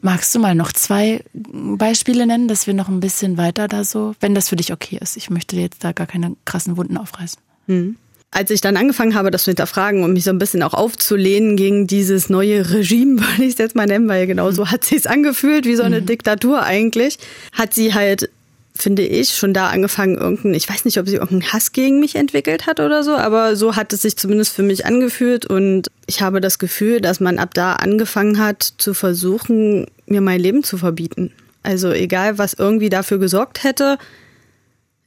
Magst 0.01 0.35
du 0.35 0.39
mal 0.39 0.53
noch 0.53 0.71
zwei 0.73 1.23
Beispiele 1.33 2.27
nennen, 2.27 2.47
dass 2.47 2.67
wir 2.67 2.73
noch 2.73 2.89
ein 2.89 2.99
bisschen 2.99 3.37
weiter 3.37 3.67
da 3.67 3.83
so, 3.83 4.13
wenn 4.19 4.35
das 4.35 4.49
für 4.49 4.55
dich 4.57 4.71
okay 4.71 4.99
ist? 5.01 5.17
Ich 5.17 5.29
möchte 5.29 5.55
jetzt 5.55 5.83
da 5.83 5.93
gar 5.93 6.05
keine 6.05 6.35
krassen 6.45 6.77
Wunden 6.77 6.97
aufreißen. 6.97 7.39
Mhm. 7.67 7.95
Als 8.35 8.49
ich 8.49 8.59
dann 8.59 8.75
angefangen 8.75 9.15
habe, 9.15 9.31
das 9.31 9.45
zu 9.45 9.51
hinterfragen 9.51 10.03
und 10.03 10.11
mich 10.11 10.25
so 10.25 10.29
ein 10.29 10.39
bisschen 10.39 10.61
auch 10.61 10.73
aufzulehnen 10.73 11.55
gegen 11.55 11.87
dieses 11.87 12.27
neue 12.29 12.69
Regime, 12.69 13.21
würde 13.21 13.43
ich 13.43 13.53
es 13.53 13.57
jetzt 13.57 13.75
mal 13.75 13.85
nennen, 13.85 14.09
weil 14.09 14.27
genau 14.27 14.51
so 14.51 14.69
hat 14.69 14.83
sie 14.83 14.97
es 14.97 15.07
angefühlt, 15.07 15.65
wie 15.65 15.75
so 15.75 15.83
eine 15.83 16.01
mhm. 16.01 16.05
Diktatur 16.05 16.63
eigentlich, 16.63 17.17
hat 17.53 17.73
sie 17.73 17.93
halt 17.93 18.29
finde 18.77 19.03
ich, 19.03 19.35
schon 19.35 19.53
da 19.53 19.69
angefangen, 19.69 20.15
irgendein, 20.17 20.53
ich 20.53 20.69
weiß 20.69 20.83
nicht, 20.83 20.99
ob 20.99 21.07
sie 21.07 21.15
irgendeinen 21.15 21.53
Hass 21.53 21.71
gegen 21.71 22.01
mich 22.01 22.15
entwickelt 22.15 22.67
hat 22.67 22.81
oder 22.81 23.03
so, 23.03 23.15
aber 23.15 23.55
so 23.55 23.77
hat 23.77 23.93
es 23.93 24.01
sich 24.01 24.17
zumindest 24.17 24.53
für 24.53 24.63
mich 24.63 24.85
angefühlt 24.85 25.45
und 25.45 25.89
ich 26.07 26.21
habe 26.21 26.41
das 26.41 26.59
Gefühl, 26.59 26.99
dass 26.99 27.21
man 27.21 27.39
ab 27.39 27.53
da 27.53 27.73
angefangen 27.73 28.37
hat 28.37 28.63
zu 28.77 28.93
versuchen, 28.93 29.87
mir 30.07 30.19
mein 30.19 30.41
Leben 30.41 30.61
zu 30.61 30.77
verbieten. 30.77 31.31
Also 31.63 31.91
egal, 31.91 32.37
was 32.37 32.53
irgendwie 32.53 32.89
dafür 32.89 33.17
gesorgt 33.17 33.63
hätte, 33.63 33.97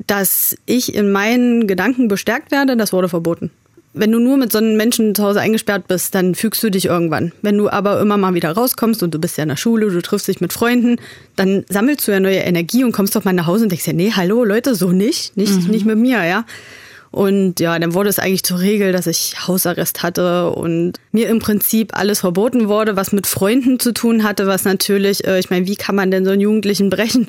dass 0.07 0.57
ich 0.67 0.95
in 0.95 1.11
meinen 1.13 1.67
Gedanken 1.67 2.09
bestärkt 2.09 2.51
werde, 2.51 2.77
das 2.77 2.93
wurde 2.93 3.09
verboten 3.09 3.51
wenn 3.99 4.13
du 4.13 4.19
nur 4.19 4.37
mit 4.37 4.53
so 4.53 4.59
einem 4.59 4.77
Menschen 4.77 5.15
zu 5.15 5.23
Hause 5.23 5.41
eingesperrt 5.41 5.89
bist, 5.89 6.15
dann 6.15 6.35
fügst 6.35 6.63
du 6.63 6.71
dich 6.71 6.87
irgendwann. 6.87 7.33
Wenn 7.43 7.57
du 7.57 7.69
aber 7.69 8.01
immer 8.01 8.17
mal 8.17 8.35
wieder 8.35 8.53
rauskommst 8.53 9.03
und 9.03 9.15
du 9.15 9.19
bist 9.19 9.37
ja 9.37 9.43
in 9.43 9.49
der 9.49 9.57
Schule, 9.57 9.91
du 9.91 10.01
triffst 10.03 10.29
dich 10.29 10.41
mit 10.41 10.53
Freunden, 10.53 10.97
dann 11.37 11.65
sammelst 11.69 12.07
du 12.07 12.13
ja 12.13 12.21
neue 12.21 12.39
Energie 12.39 12.85
und 12.85 12.93
kommst 12.93 13.17
doch 13.17 13.25
mal 13.25 13.33
nach 13.33 13.47
Hause 13.47 13.65
und 13.65 13.71
denkst 13.71 13.87
ja, 13.87 13.93
nee, 13.93 14.13
hallo 14.15 14.45
Leute, 14.45 14.75
so 14.75 14.93
nicht, 14.93 15.37
nicht, 15.37 15.63
mhm. 15.63 15.71
nicht 15.71 15.87
mit 15.87 15.99
mir, 15.99 16.25
ja. 16.25 16.45
Und 17.11 17.59
ja, 17.59 17.79
dann 17.79 17.95
wurde 17.95 18.11
es 18.11 18.19
eigentlich 18.19 18.45
zur 18.45 18.61
Regel, 18.61 18.93
dass 18.93 19.07
ich 19.07 19.49
Hausarrest 19.49 20.03
hatte 20.03 20.51
und 20.51 20.99
mir 21.11 21.29
im 21.31 21.39
Prinzip 21.39 21.97
alles 21.97 22.21
verboten 22.21 22.69
wurde, 22.69 22.97
was 22.97 23.13
mit 23.13 23.27
Freunden 23.27 23.81
zu 23.81 23.93
tun 23.93 24.25
hatte, 24.25 24.47
was 24.47 24.65
natürlich, 24.65 25.27
äh, 25.27 25.39
ich 25.39 25.49
meine, 25.49 25.67
wie 25.67 25.77
kann 25.77 25.97
man 25.97 26.11
denn 26.11 26.27
so 26.27 26.33
einen 26.33 26.43
Jugendlichen 26.43 26.91
brechen? 26.91 27.29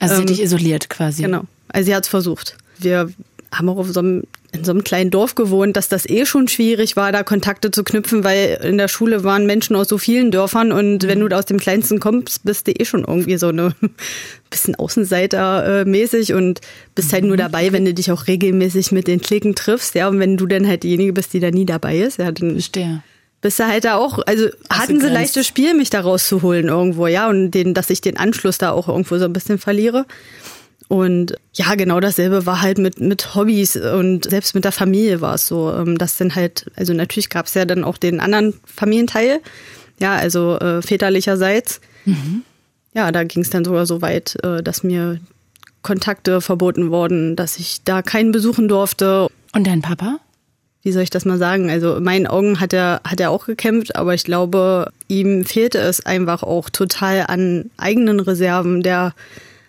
Also 0.00 0.16
sie 0.16 0.22
ähm, 0.22 0.26
dich 0.26 0.42
isoliert 0.42 0.90
quasi. 0.90 1.22
Genau. 1.22 1.44
Also 1.68 1.86
sie 1.86 1.94
hat 1.94 2.04
es 2.04 2.08
versucht. 2.08 2.56
Wir 2.78 3.10
haben 3.52 3.68
auch 3.68 3.84
so 3.84 4.00
einem, 4.00 4.24
in 4.52 4.64
so 4.64 4.72
einem 4.72 4.84
kleinen 4.84 5.10
Dorf 5.10 5.34
gewohnt, 5.34 5.76
dass 5.76 5.88
das 5.88 6.08
eh 6.08 6.26
schon 6.26 6.48
schwierig 6.48 6.96
war, 6.96 7.12
da 7.12 7.22
Kontakte 7.22 7.70
zu 7.70 7.84
knüpfen, 7.84 8.24
weil 8.24 8.58
in 8.62 8.78
der 8.78 8.88
Schule 8.88 9.24
waren 9.24 9.46
Menschen 9.46 9.76
aus 9.76 9.88
so 9.88 9.98
vielen 9.98 10.30
Dörfern 10.30 10.72
und 10.72 11.06
wenn 11.06 11.20
du 11.20 11.28
da 11.28 11.38
aus 11.38 11.46
dem 11.46 11.58
kleinsten 11.58 12.00
kommst, 12.00 12.44
bist 12.44 12.66
du 12.66 12.72
eh 12.72 12.84
schon 12.84 13.04
irgendwie 13.04 13.38
so 13.38 13.48
eine 13.48 13.74
bisschen 14.50 14.74
Außenseiter-mäßig 14.76 16.34
und 16.34 16.60
bist 16.94 17.12
halt 17.12 17.24
nur 17.24 17.34
mhm. 17.34 17.40
dabei, 17.40 17.72
wenn 17.72 17.84
du 17.84 17.94
dich 17.94 18.12
auch 18.12 18.26
regelmäßig 18.26 18.92
mit 18.92 19.06
den 19.06 19.20
Klicken 19.20 19.54
triffst, 19.54 19.94
ja, 19.94 20.08
und 20.08 20.18
wenn 20.18 20.36
du 20.36 20.46
dann 20.46 20.66
halt 20.66 20.82
diejenige 20.82 21.12
bist, 21.12 21.32
die 21.32 21.40
da 21.40 21.50
nie 21.50 21.66
dabei 21.66 21.98
ist, 21.98 22.18
ja, 22.18 22.30
dann 22.30 22.52
Verstehe. 22.52 23.02
bist 23.40 23.58
du 23.58 23.66
halt 23.66 23.84
da 23.84 23.96
auch, 23.96 24.18
also 24.26 24.48
hatten 24.70 25.00
sie 25.00 25.08
leichtes 25.08 25.46
Spiel, 25.46 25.74
mich 25.74 25.90
da 25.90 26.00
rauszuholen 26.00 26.68
irgendwo, 26.68 27.06
ja, 27.06 27.28
und 27.28 27.50
den, 27.50 27.72
dass 27.72 27.90
ich 27.90 28.02
den 28.02 28.18
Anschluss 28.18 28.58
da 28.58 28.72
auch 28.72 28.88
irgendwo 28.88 29.16
so 29.18 29.24
ein 29.24 29.32
bisschen 29.32 29.58
verliere. 29.58 30.06
Und 30.88 31.34
ja, 31.52 31.74
genau 31.74 32.00
dasselbe 32.00 32.46
war 32.46 32.62
halt 32.62 32.78
mit, 32.78 32.98
mit 32.98 33.34
Hobbys 33.34 33.76
und 33.76 34.28
selbst 34.28 34.54
mit 34.54 34.64
der 34.64 34.72
Familie 34.72 35.20
war 35.20 35.34
es 35.34 35.46
so, 35.46 35.70
ähm, 35.70 35.98
dass 35.98 36.16
dann 36.16 36.34
halt, 36.34 36.64
also 36.76 36.94
natürlich 36.94 37.28
gab 37.28 37.46
es 37.46 37.54
ja 37.54 37.66
dann 37.66 37.84
auch 37.84 37.98
den 37.98 38.20
anderen 38.20 38.54
Familienteil, 38.64 39.40
ja, 40.00 40.16
also 40.16 40.58
äh, 40.58 40.80
väterlicherseits. 40.80 41.82
Mhm. 42.06 42.42
Ja, 42.94 43.12
da 43.12 43.24
ging 43.24 43.42
es 43.42 43.50
dann 43.50 43.66
sogar 43.66 43.84
so 43.84 44.00
weit, 44.00 44.42
äh, 44.42 44.62
dass 44.62 44.82
mir 44.82 45.20
Kontakte 45.82 46.40
verboten 46.40 46.90
wurden, 46.90 47.36
dass 47.36 47.58
ich 47.58 47.82
da 47.84 48.00
keinen 48.00 48.32
besuchen 48.32 48.66
durfte. 48.66 49.28
Und 49.54 49.66
dein 49.66 49.82
Papa? 49.82 50.18
Wie 50.82 50.92
soll 50.92 51.02
ich 51.02 51.10
das 51.10 51.26
mal 51.26 51.38
sagen? 51.38 51.70
Also 51.70 51.96
in 51.96 52.04
meinen 52.04 52.26
Augen 52.26 52.60
hat 52.60 52.72
er, 52.72 53.02
hat 53.04 53.20
er 53.20 53.30
auch 53.30 53.44
gekämpft, 53.44 53.94
aber 53.94 54.14
ich 54.14 54.24
glaube, 54.24 54.90
ihm 55.06 55.44
fehlte 55.44 55.78
es 55.78 56.04
einfach 56.06 56.42
auch 56.42 56.70
total 56.70 57.26
an 57.28 57.70
eigenen 57.76 58.20
Reserven. 58.20 58.82
Der 58.82 59.14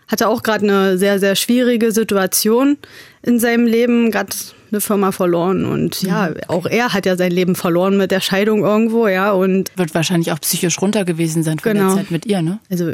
hatte 0.09 0.27
auch 0.27 0.43
gerade 0.43 0.65
eine 0.65 0.97
sehr, 0.97 1.19
sehr 1.19 1.35
schwierige 1.35 1.91
Situation 1.91 2.77
in 3.21 3.39
seinem 3.39 3.65
Leben, 3.65 4.11
gerade 4.11 4.35
eine 4.71 4.81
Firma 4.81 5.11
verloren 5.11 5.65
und 5.65 6.01
ja, 6.01 6.29
mhm. 6.29 6.35
auch 6.47 6.65
er 6.65 6.93
hat 6.93 7.05
ja 7.05 7.15
sein 7.15 7.31
Leben 7.31 7.55
verloren 7.55 7.97
mit 7.97 8.11
der 8.11 8.19
Scheidung 8.19 8.63
irgendwo, 8.63 9.07
ja, 9.07 9.31
und 9.31 9.71
wird 9.77 9.95
wahrscheinlich 9.95 10.31
auch 10.31 10.39
psychisch 10.39 10.81
runter 10.81 11.05
gewesen 11.05 11.43
sein 11.43 11.59
von 11.59 11.73
genau. 11.73 11.87
der 11.95 12.03
Zeit 12.03 12.11
mit 12.11 12.25
ihr, 12.25 12.41
ne? 12.41 12.59
Also 12.69 12.91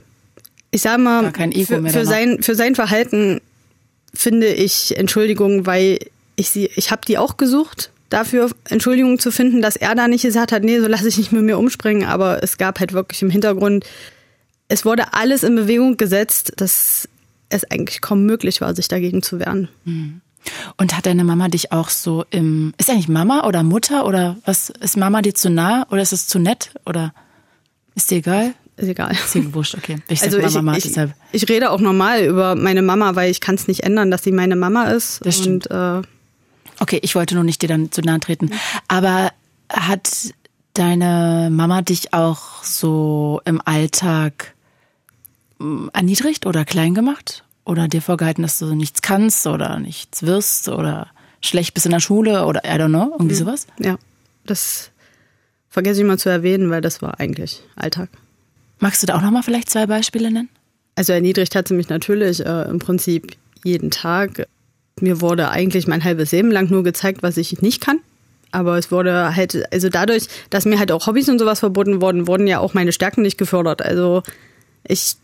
ich 0.71 0.81
sag 0.81 0.99
mal, 0.99 1.31
für, 1.31 1.89
für 1.89 2.05
sein 2.05 2.43
für 2.43 2.55
sein 2.55 2.75
Verhalten 2.75 3.39
finde 4.13 4.47
ich 4.47 4.97
Entschuldigung, 4.97 5.65
weil 5.65 5.99
ich 6.35 6.49
sie 6.49 6.69
ich 6.75 6.91
habe 6.91 7.01
die 7.07 7.17
auch 7.17 7.37
gesucht, 7.37 7.91
dafür 8.09 8.49
Entschuldigung 8.69 9.19
zu 9.19 9.31
finden, 9.31 9.61
dass 9.61 9.75
er 9.75 9.95
da 9.95 10.07
nicht 10.07 10.23
gesagt 10.23 10.51
hat, 10.51 10.63
nee, 10.63 10.79
so 10.79 10.87
lasse 10.87 11.07
ich 11.07 11.17
nicht 11.17 11.31
mit 11.31 11.43
mir 11.43 11.57
umspringen, 11.57 12.07
aber 12.07 12.43
es 12.43 12.57
gab 12.57 12.79
halt 12.79 12.93
wirklich 12.93 13.21
im 13.21 13.29
Hintergrund 13.29 13.85
es 14.67 14.85
wurde 14.85 15.13
alles 15.13 15.43
in 15.43 15.55
Bewegung 15.55 15.97
gesetzt, 15.97 16.53
dass 16.57 17.07
es 17.49 17.63
eigentlich 17.71 18.01
kaum 18.01 18.25
möglich 18.25 18.61
war, 18.61 18.75
sich 18.75 18.87
dagegen 18.87 19.21
zu 19.21 19.39
wehren. 19.39 19.69
Mhm. 19.85 20.21
Und 20.77 20.95
hat 20.95 21.05
deine 21.05 21.23
Mama 21.23 21.47
dich 21.47 21.71
auch 21.71 21.89
so 21.89 22.25
im, 22.29 22.73
ist 22.77 22.89
eigentlich 22.89 23.07
Mama 23.07 23.47
oder 23.47 23.63
Mutter 23.63 24.05
oder 24.05 24.37
was, 24.45 24.69
ist 24.69 24.95
Mama 24.95 25.21
dir 25.21 25.33
zu 25.33 25.49
nah 25.49 25.87
oder 25.89 26.01
ist 26.01 26.13
es 26.13 26.27
zu 26.27 26.37
nett 26.37 26.71
oder 26.85 27.13
ist 27.95 28.11
dir 28.11 28.17
egal? 28.17 28.53
Ist 28.77 28.89
egal. 28.89 29.11
Ist 29.11 29.33
dir 29.33 29.41
gewusst, 29.41 29.75
okay. 29.75 29.97
Ich 30.07 30.21
also 30.21 30.37
ich, 30.37 30.53
Mama, 30.53 30.75
ich, 30.75 30.91
ich 31.31 31.49
rede 31.49 31.71
auch 31.71 31.79
normal 31.79 32.23
über 32.25 32.55
meine 32.55 32.81
Mama, 32.81 33.15
weil 33.15 33.31
ich 33.31 33.41
kann 33.41 33.55
es 33.55 33.67
nicht 33.67 33.83
ändern, 33.83 34.11
dass 34.11 34.23
sie 34.23 34.31
meine 34.31 34.55
Mama 34.55 34.85
ist. 34.85 35.25
Das 35.25 35.37
stimmt. 35.37 35.67
Und, 35.67 35.77
äh, 35.77 36.01
okay, 36.79 36.99
ich 37.01 37.15
wollte 37.15 37.35
nur 37.35 37.43
nicht 37.43 37.61
dir 37.61 37.69
dann 37.69 37.91
zu 37.91 38.01
nahe 38.01 38.19
treten. 38.19 38.51
Aber 38.87 39.31
hat 39.71 40.33
deine 40.73 41.49
Mama 41.51 41.81
dich 41.81 42.13
auch 42.13 42.63
so 42.63 43.41
im 43.45 43.61
Alltag 43.63 44.54
erniedrigt 45.93 46.45
oder 46.45 46.65
klein 46.65 46.93
gemacht? 46.93 47.43
Oder 47.65 47.87
dir 47.87 48.01
vorgehalten, 48.01 48.43
dass 48.43 48.59
du 48.59 48.75
nichts 48.75 49.01
kannst 49.01 49.47
oder 49.47 49.79
nichts 49.79 50.23
wirst 50.23 50.69
oder 50.69 51.07
schlecht 51.41 51.73
bist 51.73 51.85
in 51.85 51.91
der 51.91 51.99
Schule 51.99 52.45
oder 52.45 52.63
I 52.63 52.79
don't 52.79 52.89
know, 52.89 53.11
irgendwie 53.13 53.35
mhm. 53.35 53.39
sowas? 53.39 53.67
Ja, 53.79 53.97
das 54.45 54.91
vergesse 55.69 56.01
ich 56.01 56.07
mal 56.07 56.19
zu 56.19 56.29
erwähnen, 56.29 56.69
weil 56.69 56.81
das 56.81 57.01
war 57.01 57.19
eigentlich 57.19 57.63
Alltag. 57.75 58.09
Magst 58.79 59.01
du 59.01 59.07
da 59.07 59.15
auch 59.15 59.21
nochmal 59.21 59.43
vielleicht 59.43 59.69
zwei 59.69 59.87
Beispiele 59.87 60.29
nennen? 60.31 60.49
Also 60.95 61.13
erniedrigt 61.13 61.55
hat 61.55 61.67
sie 61.67 61.73
mich 61.73 61.89
natürlich 61.89 62.45
äh, 62.45 62.69
im 62.69 62.79
Prinzip 62.79 63.35
jeden 63.63 63.91
Tag. 63.91 64.47
mir 65.01 65.21
wurde 65.21 65.49
eigentlich 65.49 65.87
mein 65.87 66.03
halbes 66.03 66.31
Leben 66.31 66.51
lang 66.51 66.69
nur 66.69 66.83
gezeigt, 66.83 67.23
was 67.23 67.37
ich 67.37 67.61
nicht 67.61 67.81
kann. 67.81 67.99
Aber 68.51 68.77
es 68.77 68.91
wurde 68.91 69.35
halt, 69.35 69.65
also 69.73 69.89
dadurch, 69.89 70.27
dass 70.49 70.65
mir 70.65 70.79
halt 70.79 70.91
auch 70.91 71.07
Hobbys 71.07 71.27
und 71.27 71.39
sowas 71.39 71.59
verboten 71.59 72.01
wurden, 72.01 72.27
wurden 72.27 72.47
ja 72.47 72.59
auch 72.59 72.73
meine 72.73 72.93
Stärken 72.93 73.21
nicht 73.21 73.37
gefördert. 73.37 73.81
Also 73.81 74.23
ich, 74.87 75.17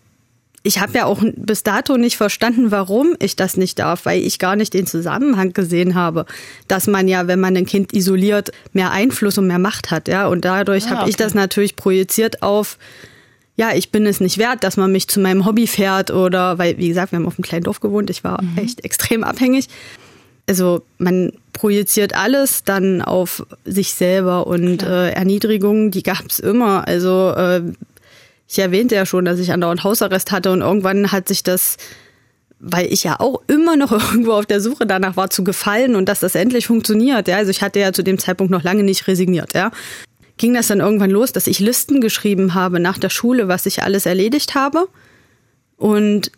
ich 0.63 0.80
habe 0.80 0.93
ja 0.93 1.06
auch 1.06 1.24
bis 1.36 1.63
dato 1.63 1.97
nicht 1.97 2.17
verstanden, 2.17 2.69
warum 2.69 3.15
ich 3.19 3.36
das 3.36 3.58
nicht 3.58 3.80
darf, 3.80 4.06
weil 4.06 4.21
ich 4.21 4.38
gar 4.38 4.56
nicht 4.56 4.74
den 4.74 4.86
Zusammenhang 4.86 5.54
gesehen 5.54 5.95
habe, 5.95 6.26
dass 6.67 6.86
man 6.88 7.08
ja, 7.08 7.28
wenn 7.28 7.39
man 7.39 7.58
ein 7.58 7.65
Kind 7.65 7.93
isoliert, 7.93 8.52
mehr 8.71 8.91
Einfluss 8.91 9.38
und 9.39 9.47
mehr 9.47 9.60
Macht 9.60 9.89
hat, 9.89 10.08
ja. 10.08 10.28
Und 10.28 10.45
dadurch 10.45 10.86
ah, 10.86 10.89
habe 10.91 11.02
okay. 11.02 11.10
ich 11.10 11.15
das 11.15 11.34
natürlich 11.34 11.76
projiziert 11.76 12.43
auf, 12.43 12.78
ja, 13.56 13.74
ich 13.74 13.91
bin 13.91 14.06
es 14.06 14.19
nicht 14.19 14.38
wert, 14.38 14.63
dass 14.63 14.78
man 14.78 14.91
mich 14.91 15.08
zu 15.08 15.19
meinem 15.19 15.45
Hobby 15.45 15.65
fährt 15.65 16.12
oder, 16.12 16.58
weil, 16.58 16.78
wie 16.78 16.88
gesagt, 16.88 17.12
wir 17.12 17.17
haben 17.17 17.28
auf 17.28 17.38
einem 17.38 17.43
kleinen 17.43 17.63
Dorf 17.63 17.80
gewohnt, 17.80 18.10
ich 18.10 18.24
war 18.24 18.41
mhm. 18.41 18.58
echt 18.58 18.84
extrem 18.86 19.24
abhängig. 19.24 19.67
Also 20.47 20.84
man 20.97 21.34
projiziert 21.54 22.15
alles 22.15 22.63
dann 22.63 23.02
auf 23.02 23.45
sich 23.65 23.93
selber 23.93 24.47
und 24.47 24.84
äh, 24.84 25.12
Erniedrigungen, 25.12 25.91
die 25.91 26.04
gab 26.04 26.26
es 26.28 26.39
immer. 26.39 26.88
Also 26.88 27.34
äh, 27.36 27.62
ich 28.52 28.60
erwähnte 28.60 28.96
ja 28.96 29.06
schon, 29.06 29.24
dass 29.24 29.40
ich 29.40 29.54
andauernd 29.54 29.86
Hausarrest 29.86 30.34
hatte 30.34 30.52
und 30.52 30.60
irgendwann 30.60 31.14
hat 31.14 31.30
sich 31.30 31.42
das, 31.42 31.78
weil 32.60 32.92
ich 32.92 33.06
ja 33.06 33.18
auch 33.22 33.42
immer 33.48 33.78
noch 33.78 33.92
irgendwo 34.12 34.34
auf 34.34 34.46
der 34.46 34.60
Suche 34.60 34.86
danach 34.86 35.16
war, 35.16 35.30
zu 35.30 35.46
gefallen 35.46 35.96
und 35.96 36.10
dass 36.10 36.20
das 36.20 36.36
endlich 36.36 36.68
funktioniert. 36.68 37.30
Ja, 37.30 37.38
also 37.38 37.50
ich 37.50 37.62
hatte 37.62 37.80
ja 37.80 37.94
zu 37.94 38.04
dem 38.04 38.20
Zeitpunkt 38.20 38.52
noch 38.52 38.64
lange 38.64 38.84
nicht 38.84 39.08
resigniert. 39.08 39.54
Ja, 39.54 39.72
ging 40.38 40.54
das 40.54 40.68
dann 40.68 40.82
irgendwann 40.82 41.12
los, 41.12 41.32
dass 41.32 41.48
ich 41.48 41.60
Listen 41.60 42.02
geschrieben 42.02 42.54
habe 42.54 42.82
nach 42.82 42.98
der 42.98 43.10
Schule, 43.10 43.48
was 43.48 43.66
ich 43.66 43.84
alles 43.84 44.06
erledigt 44.06 44.54
habe 44.54 44.90
und 45.78 46.34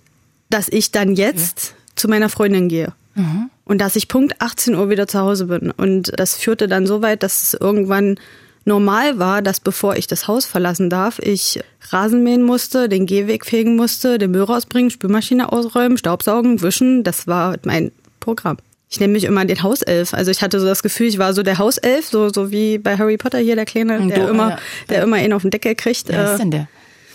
dass 0.52 0.70
ich 0.70 0.92
dann 0.92 1.16
jetzt 1.16 1.70
ja. 1.70 1.96
zu 1.96 2.08
meiner 2.08 2.30
Freundin 2.30 2.70
gehe. 2.70 2.94
Mhm. 3.16 3.50
Und 3.66 3.80
dass 3.80 3.96
ich 3.96 4.08
Punkt 4.08 4.40
18 4.40 4.76
Uhr 4.76 4.92
wieder 4.92 5.08
zu 5.08 5.20
Hause 5.20 5.48
bin. 5.48 5.72
Und 5.72 6.12
das 6.16 6.36
führte 6.36 6.68
dann 6.68 6.86
so 6.86 7.02
weit, 7.02 7.24
dass 7.24 7.42
es 7.42 7.54
irgendwann 7.56 8.20
normal 8.66 9.20
war, 9.20 9.42
dass 9.42 9.60
bevor 9.60 9.96
ich 9.96 10.08
das 10.08 10.28
Haus 10.28 10.46
verlassen 10.46 10.90
darf, 10.90 11.20
ich 11.20 11.60
Rasen 11.90 12.24
mähen 12.24 12.44
musste, 12.44 12.90
den 12.90 13.06
Gehweg 13.06 13.46
fegen 13.46 13.76
musste, 13.76 14.18
den 14.18 14.32
Müll 14.32 14.44
rausbringen, 14.44 14.90
Spülmaschine 14.90 15.52
ausräumen, 15.52 15.98
Staubsaugen, 15.98 16.62
wischen. 16.62 17.04
Das 17.04 17.28
war 17.28 17.58
mein 17.64 17.92
Programm. 18.20 18.58
Ich 18.90 19.00
nenne 19.00 19.14
mich 19.14 19.24
immer 19.24 19.44
den 19.46 19.64
Hauself. 19.64 20.14
Also 20.14 20.30
ich 20.30 20.42
hatte 20.42 20.60
so 20.60 20.68
das 20.68 20.84
Gefühl, 20.84 21.08
ich 21.08 21.18
war 21.18 21.34
so 21.34 21.42
der 21.42 21.58
Hauself, 21.58 22.08
so, 22.08 22.30
so 22.30 22.52
wie 22.52 22.78
bei 22.78 22.98
Harry 22.98 23.18
Potter 23.18 23.40
hier, 23.40 23.56
der 23.56 23.66
Kleine, 23.66 24.08
der 24.08 24.28
Do, 24.28 24.28
immer, 24.28 24.50
ja. 24.52 24.60
der 24.90 25.04
immer 25.04 25.20
ihn 25.20 25.34
auf 25.34 25.42
den 25.42 25.52
Deckel 25.52 25.76
kriegt. 25.76 26.08
Wer 26.08 26.26
ist 26.26 26.36
äh, 26.36 26.38
denn 26.38 26.52
der? 26.52 26.68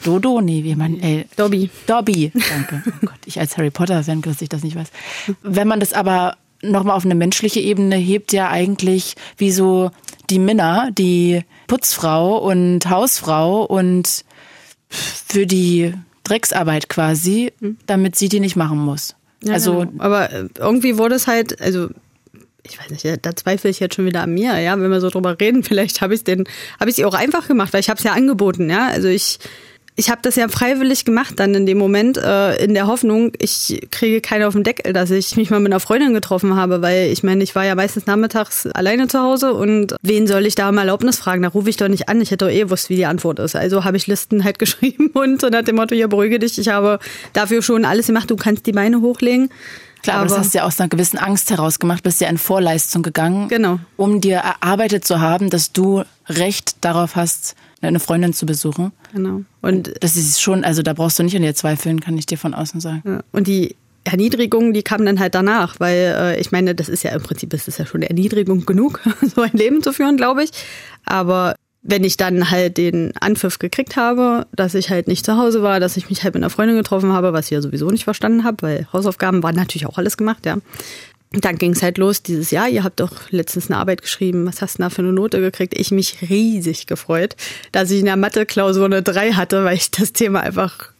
Dodo? 0.04 0.40
Nee, 0.40 0.64
wie 0.64 0.74
man, 0.74 1.00
ey. 1.00 1.26
Dobby. 1.36 1.70
Dobby, 1.86 2.32
danke. 2.34 2.82
Oh 2.86 3.06
Gott, 3.06 3.18
ich 3.26 3.38
als 3.38 3.56
Harry 3.56 3.70
Potter-Fan, 3.70 4.22
dass 4.22 4.42
ich 4.42 4.48
das 4.48 4.62
nicht 4.62 4.76
weiß. 4.76 4.88
Wenn 5.42 5.68
man 5.68 5.80
das 5.80 5.92
aber 5.92 6.36
nochmal 6.62 6.96
auf 6.96 7.04
eine 7.04 7.14
menschliche 7.14 7.60
Ebene 7.60 7.96
hebt, 7.96 8.32
ja 8.32 8.48
eigentlich 8.48 9.14
wie 9.36 9.50
so 9.50 9.90
die 10.30 10.38
Minna, 10.38 10.90
die 10.90 11.42
Putzfrau 11.66 12.38
und 12.38 12.88
Hausfrau 12.88 13.64
und 13.64 14.24
für 14.88 15.46
die 15.46 15.94
Drecksarbeit 16.24 16.88
quasi, 16.88 17.52
hm. 17.60 17.78
damit 17.86 18.16
sie 18.16 18.28
die 18.28 18.40
nicht 18.40 18.56
machen 18.56 18.78
muss. 18.78 19.14
Ja, 19.42 19.54
also, 19.54 19.80
genau. 19.80 20.02
aber 20.02 20.32
äh, 20.32 20.48
irgendwie 20.58 20.98
wurde 20.98 21.14
es 21.14 21.26
halt, 21.26 21.60
also 21.60 21.88
ich 22.62 22.78
weiß 22.78 22.90
nicht, 22.90 23.04
da 23.24 23.36
zweifle 23.36 23.70
ich 23.70 23.80
jetzt 23.80 23.94
schon 23.94 24.04
wieder 24.04 24.22
an 24.22 24.34
mir, 24.34 24.58
ja, 24.58 24.78
wenn 24.78 24.90
wir 24.90 25.00
so 25.00 25.10
drüber 25.10 25.38
reden, 25.40 25.62
vielleicht 25.64 26.00
habe 26.00 26.14
ich 26.14 26.20
es 26.20 26.24
den, 26.24 26.44
habe 26.80 26.90
ich 26.90 26.98
ihr 26.98 27.08
auch 27.08 27.14
einfach 27.14 27.48
gemacht, 27.48 27.72
weil 27.72 27.80
ich 27.80 27.88
habe 27.88 27.98
es 27.98 28.04
ja 28.04 28.12
angeboten, 28.12 28.68
ja. 28.70 28.88
Also 28.88 29.08
ich 29.08 29.38
ich 29.98 30.10
habe 30.10 30.20
das 30.22 30.36
ja 30.36 30.46
freiwillig 30.46 31.04
gemacht 31.04 31.34
dann 31.40 31.56
in 31.56 31.66
dem 31.66 31.76
Moment, 31.76 32.18
äh, 32.18 32.54
in 32.62 32.72
der 32.72 32.86
Hoffnung, 32.86 33.32
ich 33.40 33.88
kriege 33.90 34.20
keinen 34.20 34.44
auf 34.44 34.54
den 34.54 34.62
Deckel, 34.62 34.92
dass 34.92 35.10
ich 35.10 35.36
mich 35.36 35.50
mal 35.50 35.58
mit 35.58 35.72
einer 35.72 35.80
Freundin 35.80 36.14
getroffen 36.14 36.54
habe, 36.54 36.82
weil 36.82 37.10
ich 37.10 37.24
meine, 37.24 37.42
ich 37.42 37.56
war 37.56 37.64
ja 37.64 37.74
meistens 37.74 38.06
nachmittags 38.06 38.68
alleine 38.68 39.08
zu 39.08 39.18
Hause 39.18 39.54
und 39.54 39.96
wen 40.00 40.28
soll 40.28 40.46
ich 40.46 40.54
da 40.54 40.68
um 40.68 40.78
Erlaubnis 40.78 41.18
fragen? 41.18 41.42
Da 41.42 41.48
rufe 41.48 41.68
ich 41.68 41.78
doch 41.78 41.88
nicht 41.88 42.08
an, 42.08 42.20
ich 42.20 42.30
hätte 42.30 42.44
doch 42.44 42.52
eh 42.52 42.60
gewusst, 42.60 42.90
wie 42.90 42.94
die 42.94 43.06
Antwort 43.06 43.40
ist. 43.40 43.56
Also 43.56 43.82
habe 43.82 43.96
ich 43.96 44.06
Listen 44.06 44.44
halt 44.44 44.58
geschrieben 44.60 45.08
und 45.14 45.40
so 45.40 45.48
nach 45.48 45.64
dem 45.64 45.74
Motto, 45.74 45.96
hier 45.96 46.06
beruhige 46.06 46.38
dich, 46.38 46.60
ich 46.60 46.68
habe 46.68 47.00
dafür 47.32 47.60
schon 47.60 47.84
alles 47.84 48.06
gemacht, 48.06 48.30
du 48.30 48.36
kannst 48.36 48.66
die 48.66 48.72
Beine 48.72 49.00
hochlegen. 49.00 49.50
Klar, 50.04 50.18
aber, 50.18 50.28
das 50.28 50.38
hast 50.38 50.54
du 50.54 50.58
ja 50.58 50.64
aus 50.64 50.78
einer 50.78 50.88
gewissen 50.88 51.18
Angst 51.18 51.50
heraus 51.50 51.80
gemacht, 51.80 52.04
bist 52.04 52.20
ja 52.20 52.28
in 52.28 52.38
Vorleistung 52.38 53.02
gegangen, 53.02 53.48
genau. 53.48 53.80
um 53.96 54.20
dir 54.20 54.36
erarbeitet 54.36 55.04
zu 55.04 55.18
haben, 55.20 55.50
dass 55.50 55.72
du 55.72 56.04
Recht 56.28 56.76
darauf 56.82 57.16
hast, 57.16 57.56
eine 57.80 58.00
Freundin 58.00 58.32
zu 58.32 58.46
besuchen. 58.46 58.92
Genau. 59.12 59.42
Und 59.60 59.92
das 60.00 60.16
ist 60.16 60.40
schon, 60.40 60.64
also 60.64 60.82
da 60.82 60.92
brauchst 60.92 61.18
du 61.18 61.22
nicht 61.22 61.36
an 61.36 61.42
dir 61.42 61.54
zweifeln, 61.54 62.00
kann 62.00 62.18
ich 62.18 62.26
dir 62.26 62.38
von 62.38 62.54
außen 62.54 62.80
sagen. 62.80 63.02
Ja. 63.04 63.20
Und 63.32 63.46
die 63.46 63.76
Erniedrigung, 64.04 64.72
die 64.72 64.82
kam 64.82 65.04
dann 65.04 65.20
halt 65.20 65.34
danach, 65.34 65.78
weil 65.80 66.14
äh, 66.18 66.40
ich 66.40 66.50
meine, 66.50 66.74
das 66.74 66.88
ist 66.88 67.02
ja 67.02 67.12
im 67.12 67.22
Prinzip, 67.22 67.50
das 67.50 67.68
ist 67.68 67.78
ja 67.78 67.86
schon 67.86 68.02
Erniedrigung 68.02 68.64
genug, 68.66 69.00
so 69.34 69.42
ein 69.42 69.52
Leben 69.52 69.82
zu 69.82 69.92
führen, 69.92 70.16
glaube 70.16 70.44
ich. 70.44 70.50
Aber 71.04 71.54
wenn 71.82 72.04
ich 72.04 72.16
dann 72.16 72.50
halt 72.50 72.76
den 72.76 73.16
Anpfiff 73.18 73.58
gekriegt 73.58 73.96
habe, 73.96 74.46
dass 74.54 74.74
ich 74.74 74.90
halt 74.90 75.08
nicht 75.08 75.24
zu 75.24 75.36
Hause 75.36 75.62
war, 75.62 75.78
dass 75.80 75.96
ich 75.96 76.10
mich 76.10 76.24
halt 76.24 76.34
mit 76.34 76.42
einer 76.42 76.50
Freundin 76.50 76.76
getroffen 76.76 77.12
habe, 77.12 77.32
was 77.32 77.46
ich 77.46 77.52
ja 77.52 77.60
sowieso 77.60 77.88
nicht 77.90 78.04
verstanden 78.04 78.44
habe, 78.44 78.62
weil 78.62 78.88
Hausaufgaben 78.92 79.42
waren 79.42 79.54
natürlich 79.54 79.86
auch 79.86 79.98
alles 79.98 80.16
gemacht, 80.16 80.44
ja. 80.46 80.56
Dann 81.32 81.56
ging 81.56 81.72
es 81.72 81.82
halt 81.82 81.98
los 81.98 82.22
dieses 82.22 82.50
Jahr. 82.50 82.68
Ihr 82.68 82.84
habt 82.84 83.00
doch 83.00 83.30
letztens 83.30 83.70
eine 83.70 83.78
Arbeit 83.78 84.00
geschrieben. 84.00 84.46
Was 84.46 84.62
hast 84.62 84.78
du 84.78 84.82
da 84.82 84.90
für 84.90 85.02
eine 85.02 85.12
Note 85.12 85.40
gekriegt? 85.40 85.78
Ich 85.78 85.90
mich 85.90 86.30
riesig 86.30 86.86
gefreut, 86.86 87.36
dass 87.70 87.90
ich 87.90 88.00
in 88.00 88.06
der 88.06 88.16
Mathe-Klausur 88.16 88.86
eine 88.86 89.02
3 89.02 89.32
hatte, 89.32 89.64
weil 89.64 89.76
ich 89.76 89.90
das 89.90 90.12
Thema 90.12 90.40
einfach 90.40 90.92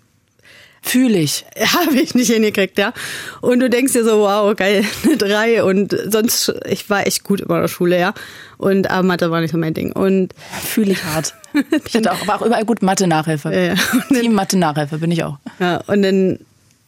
Fühle 0.82 1.18
ich. 1.18 1.44
Habe 1.74 1.96
ich 1.96 2.14
nicht 2.14 2.30
hingekriegt, 2.30 2.78
ja. 2.78 2.92
Und 3.40 3.60
du 3.60 3.68
denkst 3.68 3.92
dir 3.92 4.04
so, 4.04 4.20
wow, 4.20 4.54
geil, 4.54 4.84
eine 5.04 5.16
3. 5.16 5.64
Und 5.64 5.96
sonst, 6.08 6.52
ich 6.68 6.88
war 6.88 7.06
echt 7.06 7.24
gut 7.24 7.40
in 7.40 7.48
der 7.48 7.68
Schule, 7.68 7.98
ja. 7.98 8.14
Und 8.56 8.90
aber 8.90 9.02
Mathe 9.02 9.30
war 9.30 9.40
nicht 9.40 9.52
so 9.52 9.58
mein 9.58 9.74
Ding. 9.74 9.92
Und 9.92 10.34
fühle 10.62 10.92
ich 10.92 11.04
hart. 11.04 11.34
Ich 11.86 11.94
hatte 11.94 12.12
auch, 12.12 12.26
war 12.26 12.40
auch 12.40 12.46
überall 12.46 12.64
gut 12.64 12.82
Mathe-Nachhilfe. 12.82 13.52
Ja, 13.52 13.60
ja. 13.60 13.74
Team 14.10 14.34
Mathe-Nachhilfe 14.34 14.98
bin 14.98 15.10
ich 15.10 15.24
auch. 15.24 15.38
Ja, 15.58 15.78
und 15.86 16.02
dann 16.02 16.38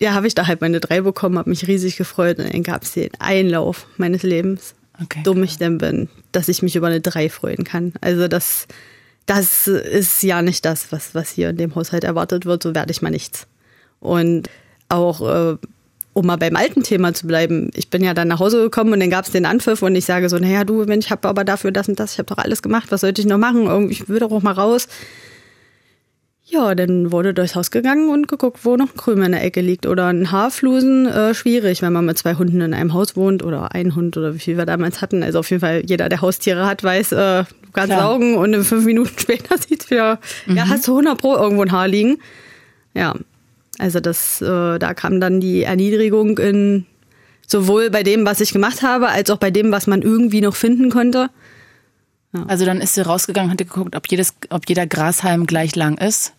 ja, 0.00 0.14
habe 0.14 0.26
ich 0.26 0.34
da 0.34 0.46
halt 0.46 0.62
meine 0.62 0.80
drei 0.80 1.02
bekommen, 1.02 1.38
habe 1.38 1.50
mich 1.50 1.68
riesig 1.68 1.96
gefreut 1.96 2.38
und 2.38 2.52
dann 2.52 2.62
gab 2.62 2.82
es 2.82 2.92
den 2.92 3.10
Einlauf 3.18 3.86
meines 3.98 4.22
Lebens. 4.22 4.74
Okay. 5.02 5.20
Dumm 5.24 5.42
ich 5.42 5.58
denn 5.58 5.78
bin, 5.78 6.08
dass 6.32 6.48
ich 6.48 6.62
mich 6.62 6.76
über 6.76 6.88
eine 6.88 7.00
drei 7.00 7.28
freuen 7.28 7.64
kann. 7.64 7.92
Also 8.00 8.26
das, 8.26 8.66
das 9.26 9.66
ist 9.66 10.22
ja 10.22 10.42
nicht 10.42 10.64
das, 10.64 10.90
was, 10.90 11.14
was 11.14 11.30
hier 11.30 11.50
in 11.50 11.56
dem 11.56 11.74
Haushalt 11.74 12.04
erwartet 12.04 12.46
wird, 12.46 12.62
so 12.62 12.74
werde 12.74 12.90
ich 12.90 13.02
mal 13.02 13.10
nichts. 13.10 13.46
Und 14.00 14.48
auch, 14.88 15.20
äh, 15.20 15.56
um 16.12 16.26
mal 16.26 16.36
beim 16.36 16.56
alten 16.56 16.82
Thema 16.82 17.14
zu 17.14 17.26
bleiben, 17.26 17.70
ich 17.74 17.88
bin 17.88 18.02
ja 18.02 18.14
dann 18.14 18.28
nach 18.28 18.40
Hause 18.40 18.62
gekommen 18.62 18.92
und 18.92 19.00
dann 19.00 19.10
gab 19.10 19.26
es 19.26 19.30
den 19.30 19.46
Anpfiff 19.46 19.82
und 19.82 19.94
ich 19.94 20.04
sage 20.04 20.28
so, 20.28 20.38
naja, 20.38 20.64
du, 20.64 20.84
Mensch, 20.84 21.06
ich 21.06 21.12
habe 21.12 21.28
aber 21.28 21.44
dafür 21.44 21.72
das 21.72 21.88
und 21.88 22.00
das, 22.00 22.14
ich 22.14 22.18
habe 22.18 22.34
doch 22.34 22.38
alles 22.38 22.62
gemacht, 22.62 22.90
was 22.90 23.02
sollte 23.02 23.20
ich 23.20 23.26
noch 23.26 23.38
machen? 23.38 23.90
Ich 23.90 24.08
will 24.08 24.18
doch 24.18 24.32
auch 24.32 24.42
mal 24.42 24.52
raus. 24.52 24.88
Ja, 26.50 26.74
dann 26.74 27.12
wurde 27.12 27.32
durchs 27.32 27.54
Haus 27.54 27.70
gegangen 27.70 28.08
und 28.08 28.26
geguckt, 28.26 28.64
wo 28.64 28.74
noch 28.76 28.88
ein 28.88 28.96
Krümel 28.96 29.26
in 29.26 29.32
der 29.32 29.44
Ecke 29.44 29.60
liegt. 29.60 29.86
Oder 29.86 30.08
ein 30.08 30.32
Haarflusen, 30.32 31.06
äh, 31.06 31.32
schwierig, 31.32 31.80
wenn 31.80 31.92
man 31.92 32.04
mit 32.04 32.18
zwei 32.18 32.34
Hunden 32.34 32.60
in 32.60 32.74
einem 32.74 32.92
Haus 32.92 33.14
wohnt 33.14 33.44
oder 33.44 33.72
ein 33.72 33.94
Hund 33.94 34.16
oder 34.16 34.34
wie 34.34 34.40
viel 34.40 34.56
wir 34.56 34.66
damals 34.66 35.00
hatten. 35.00 35.22
Also 35.22 35.38
auf 35.38 35.48
jeden 35.48 35.60
Fall, 35.60 35.82
jeder, 35.86 36.08
der 36.08 36.22
Haustiere 36.22 36.66
hat, 36.66 36.82
weiß, 36.82 37.12
äh, 37.12 37.44
du 37.44 37.72
kannst 37.72 37.92
Klar. 37.92 38.00
saugen 38.00 38.34
und 38.34 38.52
in 38.52 38.64
fünf 38.64 38.84
Minuten 38.84 39.12
später 39.16 39.58
sieht's 39.58 39.90
wieder, 39.92 40.18
mhm. 40.46 40.56
ja, 40.56 40.68
hast 40.68 40.88
du 40.88 40.92
100 40.92 41.18
Pro 41.18 41.36
irgendwo 41.36 41.62
ein 41.62 41.70
Haar 41.70 41.86
liegen. 41.86 42.18
Ja, 42.94 43.14
also 43.78 44.00
das, 44.00 44.42
äh, 44.42 44.78
da 44.80 44.92
kam 44.94 45.20
dann 45.20 45.40
die 45.40 45.62
Erniedrigung 45.62 46.36
in 46.38 46.84
sowohl 47.46 47.90
bei 47.90 48.02
dem, 48.02 48.26
was 48.26 48.40
ich 48.40 48.52
gemacht 48.52 48.82
habe, 48.82 49.08
als 49.08 49.30
auch 49.30 49.38
bei 49.38 49.52
dem, 49.52 49.70
was 49.70 49.86
man 49.86 50.02
irgendwie 50.02 50.40
noch 50.40 50.56
finden 50.56 50.90
konnte. 50.90 51.30
Ja. 52.32 52.44
Also 52.48 52.64
dann 52.64 52.80
ist 52.80 52.94
sie 52.94 53.04
rausgegangen, 53.04 53.52
hat 53.52 53.58
geguckt, 53.58 53.94
ob 53.94 54.08
jedes, 54.08 54.34
ob 54.50 54.68
jeder 54.68 54.88
Grashalm 54.88 55.46
gleich 55.46 55.76
lang 55.76 55.96
ist 55.96 56.32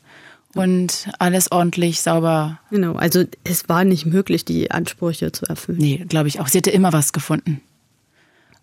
und 0.55 1.09
alles 1.19 1.51
ordentlich 1.51 2.01
sauber. 2.01 2.59
Genau, 2.69 2.93
also 2.95 3.23
es 3.43 3.69
war 3.69 3.83
nicht 3.83 4.05
möglich, 4.05 4.45
die 4.45 4.71
Ansprüche 4.71 5.31
zu 5.31 5.45
erfüllen. 5.45 5.79
Nee, 5.79 6.05
glaube 6.07 6.27
ich 6.27 6.39
auch. 6.39 6.47
Sie 6.47 6.57
hätte 6.57 6.71
immer 6.71 6.93
was 6.93 7.13
gefunden. 7.13 7.61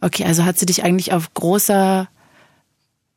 Okay, 0.01 0.24
also 0.24 0.44
hat 0.44 0.59
sie 0.59 0.66
dich 0.66 0.85
eigentlich 0.85 1.12
auf 1.12 1.35
großer 1.35 2.09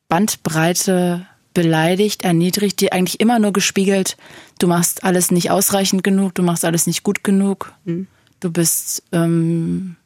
Bandbreite 0.08 1.26
beleidigt, 1.54 2.24
erniedrigt, 2.24 2.80
dir 2.80 2.92
eigentlich 2.92 3.20
immer 3.20 3.38
nur 3.38 3.52
gespiegelt, 3.52 4.16
du 4.58 4.66
machst 4.66 5.04
alles 5.04 5.30
nicht 5.30 5.50
ausreichend 5.50 6.02
genug, 6.02 6.34
du 6.34 6.42
machst 6.42 6.64
alles 6.64 6.86
nicht 6.86 7.02
gut 7.02 7.24
genug, 7.24 7.72
mhm. 7.84 8.06
du 8.40 8.50
bist 8.50 9.02
ähm, 9.12 9.96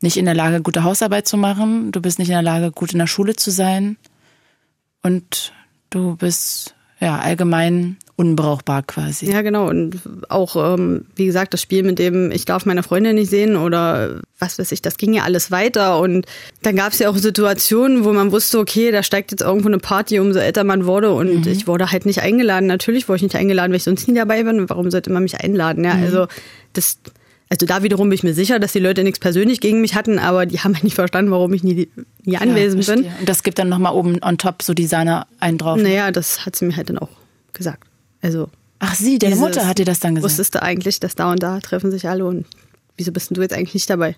nicht 0.00 0.16
in 0.16 0.24
der 0.24 0.34
Lage, 0.34 0.62
gute 0.62 0.82
Hausarbeit 0.82 1.28
zu 1.28 1.36
machen, 1.36 1.92
du 1.92 2.00
bist 2.00 2.18
nicht 2.18 2.28
in 2.28 2.34
der 2.34 2.42
Lage, 2.42 2.70
gut 2.70 2.92
in 2.92 2.98
der 2.98 3.06
Schule 3.06 3.36
zu 3.36 3.50
sein 3.50 3.96
und 5.02 5.52
du 5.90 6.16
bist 6.16 6.74
ja 7.00 7.18
allgemein 7.18 7.98
unbrauchbar 8.16 8.82
quasi. 8.82 9.30
Ja, 9.30 9.42
genau. 9.42 9.68
Und 9.68 9.98
auch, 10.28 10.54
ähm, 10.56 11.06
wie 11.16 11.26
gesagt, 11.26 11.52
das 11.52 11.60
Spiel 11.60 11.82
mit 11.82 11.98
dem, 11.98 12.30
ich 12.30 12.44
darf 12.44 12.64
meine 12.64 12.82
Freundin 12.82 13.16
nicht 13.16 13.30
sehen 13.30 13.56
oder 13.56 14.20
was 14.38 14.58
weiß 14.58 14.70
ich, 14.72 14.82
das 14.82 14.98
ging 14.98 15.14
ja 15.14 15.24
alles 15.24 15.50
weiter. 15.50 15.98
Und 15.98 16.26
dann 16.62 16.76
gab 16.76 16.92
es 16.92 17.00
ja 17.00 17.08
auch 17.08 17.16
Situationen, 17.16 18.04
wo 18.04 18.12
man 18.12 18.30
wusste, 18.30 18.58
okay, 18.58 18.92
da 18.92 19.02
steigt 19.02 19.32
jetzt 19.32 19.42
irgendwo 19.42 19.68
eine 19.68 19.78
Party, 19.78 20.20
umso 20.20 20.38
älter 20.38 20.64
man 20.64 20.86
wurde. 20.86 21.12
Und 21.12 21.46
mhm. 21.46 21.52
ich 21.52 21.66
wurde 21.66 21.90
halt 21.90 22.06
nicht 22.06 22.22
eingeladen. 22.22 22.66
Natürlich 22.66 23.08
wurde 23.08 23.16
ich 23.16 23.22
nicht 23.22 23.36
eingeladen, 23.36 23.72
weil 23.72 23.78
ich 23.78 23.84
sonst 23.84 24.06
nie 24.06 24.14
dabei 24.14 24.44
bin. 24.44 24.60
Und 24.60 24.70
warum 24.70 24.90
sollte 24.90 25.10
man 25.10 25.22
mich 25.24 25.40
einladen? 25.40 25.82
Ja, 25.84 25.94
mhm. 25.94 26.04
also 26.04 26.26
das 26.72 26.98
Also 27.48 27.66
da 27.66 27.82
wiederum 27.82 28.08
bin 28.08 28.14
ich 28.14 28.22
mir 28.22 28.34
sicher, 28.34 28.60
dass 28.60 28.72
die 28.72 28.78
Leute 28.78 29.02
nichts 29.02 29.18
persönlich 29.18 29.60
gegen 29.60 29.80
mich 29.80 29.94
hatten, 29.96 30.20
aber 30.20 30.46
die 30.46 30.60
haben 30.60 30.74
halt 30.74 30.84
nicht 30.84 30.94
verstanden, 30.94 31.30
warum 31.32 31.52
ich 31.52 31.64
nie, 31.64 31.88
nie 32.24 32.36
anwesend 32.36 32.86
ja, 32.86 32.94
bin. 32.94 33.06
Und 33.20 33.28
das 33.28 33.42
gibt 33.42 33.58
dann 33.58 33.68
nochmal 33.68 33.92
oben 33.94 34.22
on 34.22 34.38
top 34.38 34.62
so 34.62 34.72
Designer 34.72 35.26
einen 35.40 35.58
drauf. 35.58 35.80
Naja, 35.80 36.12
das 36.12 36.46
hat 36.46 36.54
sie 36.54 36.64
mir 36.64 36.76
halt 36.76 36.90
dann 36.90 36.98
auch 36.98 37.10
gesagt. 37.52 37.88
Also. 38.24 38.48
Ach 38.78 38.94
sie, 38.94 39.18
deine 39.18 39.36
Mutter 39.36 39.66
hat 39.66 39.78
dir 39.78 39.84
das 39.84 40.00
dann 40.00 40.14
gesagt? 40.14 40.30
Wusstest 40.30 40.54
du 40.54 40.62
eigentlich, 40.62 40.98
dass 40.98 41.14
da 41.14 41.30
und 41.30 41.42
da 41.42 41.60
treffen 41.60 41.90
sich 41.90 42.08
alle 42.08 42.24
und 42.24 42.46
wieso 42.96 43.12
bist 43.12 43.30
denn 43.30 43.34
du 43.34 43.42
jetzt 43.42 43.52
eigentlich 43.52 43.74
nicht 43.74 43.88
dabei? 43.88 44.16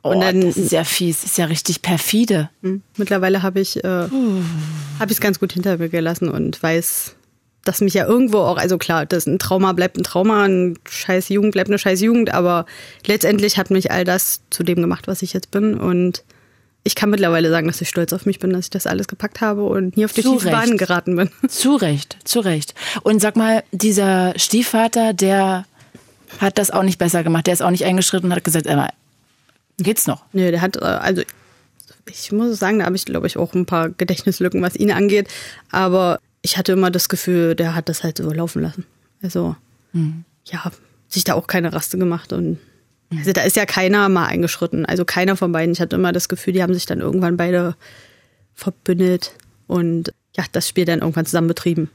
Und 0.00 0.16
oh, 0.16 0.20
dann, 0.20 0.40
das 0.40 0.56
ist 0.56 0.72
ja 0.72 0.84
fies, 0.84 1.22
das 1.22 1.32
ist 1.32 1.38
ja 1.38 1.44
richtig 1.44 1.82
perfide. 1.82 2.50
Hm, 2.62 2.82
mittlerweile 2.96 3.42
habe 3.42 3.60
ich 3.60 3.82
äh, 3.84 3.88
habe 3.88 5.06
ich 5.06 5.12
es 5.12 5.20
ganz 5.20 5.38
gut 5.38 5.52
hinter 5.52 5.78
mir 5.78 5.88
gelassen 5.88 6.28
und 6.28 6.60
weiß, 6.62 7.14
dass 7.64 7.80
mich 7.80 7.94
ja 7.94 8.06
irgendwo 8.06 8.38
auch, 8.38 8.56
also 8.56 8.78
klar, 8.78 9.06
das 9.06 9.26
ein 9.26 9.38
Trauma 9.38 9.72
bleibt 9.72 9.96
ein 9.96 10.02
Trauma, 10.02 10.44
ein 10.44 10.78
scheiß 10.88 11.28
Jugend 11.28 11.52
bleibt 11.52 11.68
eine 11.68 11.78
scheiß 11.78 12.00
Jugend, 12.00 12.34
aber 12.34 12.66
letztendlich 13.06 13.58
hat 13.58 13.70
mich 13.70 13.90
all 13.90 14.04
das 14.04 14.40
zu 14.50 14.64
dem 14.64 14.80
gemacht, 14.80 15.06
was 15.06 15.22
ich 15.22 15.32
jetzt 15.32 15.50
bin 15.50 15.74
und 15.74 16.24
ich 16.84 16.94
kann 16.94 17.10
mittlerweile 17.10 17.48
sagen, 17.50 17.68
dass 17.68 17.80
ich 17.80 17.88
stolz 17.88 18.12
auf 18.12 18.26
mich 18.26 18.38
bin, 18.38 18.52
dass 18.52 18.66
ich 18.66 18.70
das 18.70 18.86
alles 18.86 19.06
gepackt 19.06 19.40
habe 19.40 19.64
und 19.64 19.96
nie 19.96 20.04
auf 20.04 20.12
die 20.12 20.22
Bahn 20.22 20.76
geraten 20.76 21.16
bin. 21.16 21.30
Zu 21.48 21.76
Recht, 21.76 22.16
zu 22.24 22.40
Recht. 22.40 22.74
Und 23.02 23.20
sag 23.20 23.36
mal, 23.36 23.62
dieser 23.70 24.34
Stiefvater, 24.36 25.12
der 25.12 25.64
hat 26.38 26.58
das 26.58 26.70
auch 26.70 26.82
nicht 26.82 26.98
besser 26.98 27.22
gemacht. 27.22 27.46
Der 27.46 27.54
ist 27.54 27.62
auch 27.62 27.70
nicht 27.70 27.84
eingeschritten 27.84 28.26
und 28.26 28.36
hat 28.36 28.44
gesagt, 28.44 28.66
Emma, 28.66 28.88
geht's 29.78 30.06
noch? 30.06 30.24
Nee, 30.32 30.50
der 30.50 30.60
hat, 30.60 30.76
äh, 30.76 30.84
also 30.84 31.22
ich 32.10 32.32
muss 32.32 32.58
sagen, 32.58 32.80
da 32.80 32.86
habe 32.86 32.96
ich, 32.96 33.04
glaube 33.04 33.26
ich, 33.26 33.36
auch 33.36 33.54
ein 33.54 33.66
paar 33.66 33.88
Gedächtnislücken, 33.90 34.60
was 34.62 34.74
ihn 34.76 34.90
angeht. 34.90 35.28
Aber 35.70 36.18
ich 36.42 36.56
hatte 36.56 36.72
immer 36.72 36.90
das 36.90 37.08
Gefühl, 37.08 37.54
der 37.54 37.74
hat 37.74 37.88
das 37.88 38.02
halt 38.02 38.18
so 38.18 38.32
laufen 38.32 38.62
lassen. 38.62 38.84
Also, 39.22 39.54
mhm. 39.92 40.24
ja, 40.46 40.70
sich 41.08 41.24
da 41.24 41.34
auch 41.34 41.46
keine 41.46 41.72
Raste 41.72 41.98
gemacht 41.98 42.32
und. 42.32 42.58
Also 43.18 43.32
da 43.32 43.42
ist 43.42 43.56
ja 43.56 43.66
keiner 43.66 44.08
mal 44.08 44.26
eingeschritten. 44.26 44.86
Also 44.86 45.04
keiner 45.04 45.36
von 45.36 45.52
beiden. 45.52 45.72
Ich 45.72 45.80
hatte 45.80 45.96
immer 45.96 46.12
das 46.12 46.28
Gefühl, 46.28 46.52
die 46.52 46.62
haben 46.62 46.74
sich 46.74 46.86
dann 46.86 47.00
irgendwann 47.00 47.36
beide 47.36 47.76
verbündet 48.54 49.34
und 49.66 50.12
ja, 50.36 50.44
das 50.52 50.68
Spiel 50.68 50.84
dann 50.84 51.00
irgendwann 51.00 51.26
zusammen 51.26 51.48
betrieben. 51.48 51.90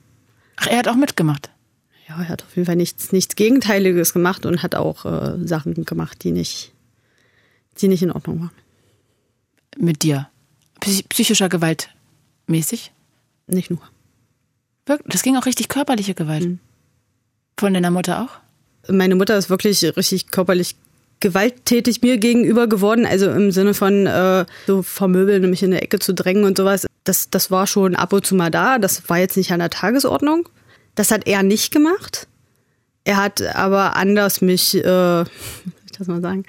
Ach, 0.58 0.68
er 0.68 0.78
hat 0.78 0.88
auch 0.88 0.96
mitgemacht. 0.96 1.50
Ja, 2.08 2.18
er 2.20 2.30
hat 2.30 2.44
auf 2.44 2.56
jeden 2.56 2.66
Fall 2.66 2.76
nichts, 2.76 3.12
nichts 3.12 3.36
Gegenteiliges 3.36 4.14
gemacht 4.14 4.46
und 4.46 4.64
hat 4.64 4.76
auch 4.76 5.06
äh, 5.06 5.46
Sachen 5.46 5.86
gemacht, 5.86 6.24
die 6.24 6.32
nicht, 6.32 6.72
die 7.80 7.88
nicht 7.88 8.02
in 8.02 8.12
Ordnung 8.12 8.42
waren. 8.42 8.52
Mit 9.78 10.04
dir? 10.04 10.30
Psychischer 11.10 11.50
Gewalt 11.50 11.90
mäßig? 12.48 12.92
Nicht 13.48 13.70
nur. 13.70 13.82
Das 15.06 15.22
ging 15.22 15.38
auch 15.38 15.46
richtig 15.46 15.70
körperliche 15.70 16.14
Gewalt. 16.14 16.46
Mhm. 16.46 16.60
Von 17.58 17.74
deiner 17.74 17.92
Mutter 17.92 18.24
auch? 18.24 18.92
Meine 18.92 19.16
Mutter 19.16 19.38
ist 19.38 19.50
wirklich 19.50 19.84
richtig 19.98 20.28
körperlich 20.28 20.76
gewalttätig 21.20 22.02
mir 22.02 22.18
gegenüber 22.18 22.68
geworden, 22.68 23.06
also 23.06 23.30
im 23.30 23.52
Sinne 23.52 23.74
von 23.74 24.06
äh, 24.06 24.46
so 24.68 24.84
vermöbeln, 24.84 25.50
mich 25.50 25.64
in 25.64 25.72
eine 25.72 25.82
Ecke 25.82 26.00
zu 26.00 26.14
drängen 26.14 26.44
und 26.44 26.58
sowas. 26.58 26.86
Das, 27.04 27.30
das 27.30 27.52
war 27.52 27.68
schon 27.68 27.96
ab 27.96 28.14
und 28.14 28.26
zu 28.26 28.36
mal 28.36 28.52
da. 28.52 28.78
Das 28.78 29.10
war 29.10 29.18
jetzt 29.18 29.38
nicht 29.38 29.52
an 29.52 29.60
der 29.60 29.70
Tagesordnung. 29.70 30.50
Das 30.96 31.12
hat 31.12 31.28
er 31.28 31.44
nicht 31.44 31.72
gemacht. 31.72 32.28
Er 33.04 33.18
hat 33.18 33.42
aber 33.56 33.96
anders 33.96 34.42
mich, 34.42 34.76
äh, 34.76 34.82
soll 34.84 35.26
ich 35.86 35.98
das 35.98 36.08
mal 36.08 36.22
sagen? 36.22 36.44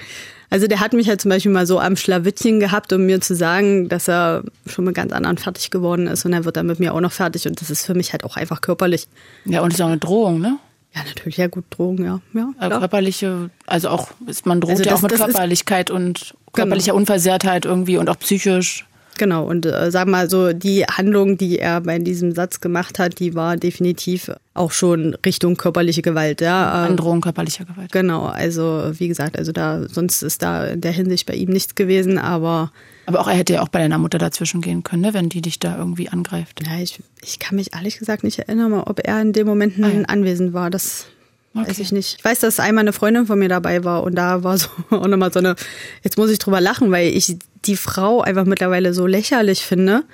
Also 0.51 0.67
der 0.67 0.81
hat 0.81 0.95
mich 0.95 1.09
halt 1.09 1.21
zum 1.21 1.29
Beispiel 1.31 1.53
mal 1.53 1.67
so 1.67 1.79
am 1.79 1.97
Schlawittchen 1.97 2.59
gehabt, 2.59 2.93
um 2.93 3.05
mir 3.05 3.21
zu 3.21 3.35
sagen, 3.35 3.89
dass 3.89 4.09
er 4.09 4.45
schon 4.67 4.87
mit 4.87 4.95
ganz 4.95 5.13
anderen 5.13 5.37
fertig 5.37 5.71
geworden 5.71 6.07
ist 6.07 6.25
und 6.25 6.33
er 6.33 6.45
wird 6.45 6.57
dann 6.57 6.67
mit 6.67 6.81
mir 6.81 6.95
auch 6.95 7.01
noch 7.01 7.13
fertig 7.13 7.47
und 7.47 7.61
das 7.61 7.71
ist 7.71 7.85
für 7.85 7.95
mich 7.95 8.13
halt 8.13 8.25
auch 8.25 8.37
einfach 8.37 8.63
körperlich. 8.63 9.09
Ja, 9.45 9.61
und 9.61 9.75
ist 9.75 9.83
auch 9.83 9.89
eine 9.89 9.99
Drohung, 9.99 10.41
ne? 10.41 10.59
Ja, 10.95 11.03
natürlich, 11.05 11.37
ja 11.37 11.47
gut, 11.49 11.65
Drohung, 11.71 12.03
ja. 12.05 12.21
ja 12.33 12.51
also 12.59 12.79
körperliche, 12.79 13.51
also 13.67 13.91
auch, 13.91 14.11
man 14.45 14.61
droht 14.61 14.71
also 14.71 14.85
ja 14.85 14.95
auch 14.95 15.03
mit 15.03 15.15
Körperlichkeit 15.15 15.91
und 15.91 16.35
körperlicher 16.53 16.93
genau. 16.93 16.97
Unversehrtheit 16.97 17.67
irgendwie 17.67 17.99
und 17.99 18.09
auch 18.09 18.19
psychisch. 18.19 18.88
Genau, 19.19 19.45
und 19.45 19.67
äh, 19.67 19.91
sag 19.91 20.07
mal 20.09 20.31
so, 20.31 20.53
die 20.53 20.85
Handlung, 20.85 21.37
die 21.37 21.59
er 21.59 21.81
bei 21.81 21.99
diesem 21.99 22.33
Satz 22.33 22.61
gemacht 22.61 22.99
hat, 22.99 23.19
die 23.19 23.35
war 23.35 23.57
definitiv 23.57 24.31
auch 24.55 24.73
schon 24.73 25.15
Richtung 25.27 25.57
körperliche 25.57 26.03
Gewalt, 26.03 26.41
ja. 26.41 26.85
Ähm, 26.85 26.93
Androhung 26.93 27.21
körperlicher 27.21 27.65
Gewalt. 27.65 27.93
Genau, 27.93 28.27
also 28.27 28.91
wie 28.93 29.09
gesagt, 29.09 29.37
also 29.37 29.53
da, 29.53 29.87
sonst 29.89 30.23
ist 30.23 30.43
da 30.43 30.67
in 30.67 30.81
der 30.81 30.93
Hinsicht 30.93 31.27
bei 31.27 31.35
ihm 31.35 31.51
nichts 31.51 31.75
gewesen, 31.75 32.19
aber. 32.19 32.73
Aber 33.07 33.21
auch 33.21 33.29
er 33.29 33.35
hätte 33.35 33.55
ja 33.55 33.63
auch 33.63 33.69
bei 33.69 33.79
deiner 33.79 33.99
Mutter 33.99 34.19
dazwischen 34.19 34.61
gehen 34.61 34.83
können, 34.83 35.03
ne, 35.03 35.15
wenn 35.15 35.29
die 35.29 35.43
dich 35.43 35.59
da 35.59 35.77
irgendwie 35.77 36.09
angreift. 36.09 36.61
Ja, 36.67 36.79
ich, 36.79 37.01
ich 37.23 37.39
kann 37.39 37.57
mich 37.57 37.75
ehrlich 37.75 37.99
gesagt 37.99 38.25
nicht 38.25 38.39
erinnern, 38.39 38.73
ob 38.73 39.01
er 39.07 39.21
in 39.21 39.33
dem 39.33 39.47
Moment 39.47 39.75
ah, 39.83 39.89
ja. 39.89 40.03
anwesend 40.07 40.53
war. 40.53 40.71
Das 40.71 41.07
Okay. 41.55 41.71
Weiß 41.71 41.79
ich 41.79 41.93
nicht. 41.93 42.17
Ich 42.19 42.25
weiß, 42.25 42.41
dass 42.41 42.61
einmal 42.61 42.83
eine 42.83 42.93
Freundin 42.93 43.27
von 43.27 43.39
mir 43.39 43.49
dabei 43.49 43.83
war 43.83 44.03
und 44.03 44.15
da 44.15 44.45
war 44.45 44.59
so 44.59 44.69
auch 44.91 45.07
nochmal 45.07 45.33
so 45.33 45.39
eine, 45.39 45.57
jetzt 46.03 46.19
muss 46.19 46.31
ich 46.31 46.39
drüber 46.39 46.61
lachen, 46.61 46.91
weil 46.91 47.09
ich 47.09 47.37
die 47.65 47.77
Frau 47.77 48.21
einfach 48.21 48.45
mittlerweile 48.45 48.95
so 48.95 49.07
lächerlich 49.07 49.65
finde. 49.65 50.05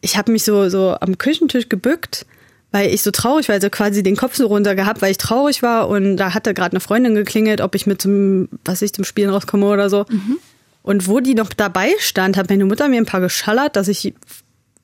Ich 0.00 0.16
habe 0.16 0.32
mich 0.32 0.44
so, 0.44 0.68
so 0.68 0.96
am 1.00 1.18
Küchentisch 1.18 1.68
gebückt, 1.68 2.26
weil 2.72 2.92
ich 2.92 3.02
so 3.02 3.10
traurig 3.10 3.48
war, 3.48 3.54
also 3.54 3.70
quasi 3.70 4.02
den 4.02 4.16
Kopf 4.16 4.36
so 4.36 4.46
runter 4.46 4.74
gehabt, 4.74 5.00
weil 5.00 5.10
ich 5.10 5.18
traurig 5.18 5.62
war 5.62 5.88
und 5.88 6.16
da 6.16 6.34
hatte 6.34 6.54
gerade 6.54 6.72
eine 6.72 6.80
Freundin 6.80 7.14
geklingelt, 7.14 7.60
ob 7.60 7.74
ich 7.74 7.86
mit 7.86 8.02
zum, 8.02 8.48
was 8.64 8.82
ich 8.82 8.92
zum 8.92 9.04
Spielen 9.04 9.30
rauskomme 9.30 9.66
oder 9.66 9.88
so. 9.88 10.04
Mhm. 10.08 10.38
Und 10.82 11.08
wo 11.08 11.20
die 11.20 11.34
noch 11.34 11.52
dabei 11.52 11.92
stand, 11.98 12.36
hat 12.36 12.50
meine 12.50 12.66
Mutter 12.66 12.88
mir 12.88 12.98
ein 12.98 13.06
paar 13.06 13.20
geschallert, 13.20 13.76
dass 13.76 13.88
ich 13.88 14.12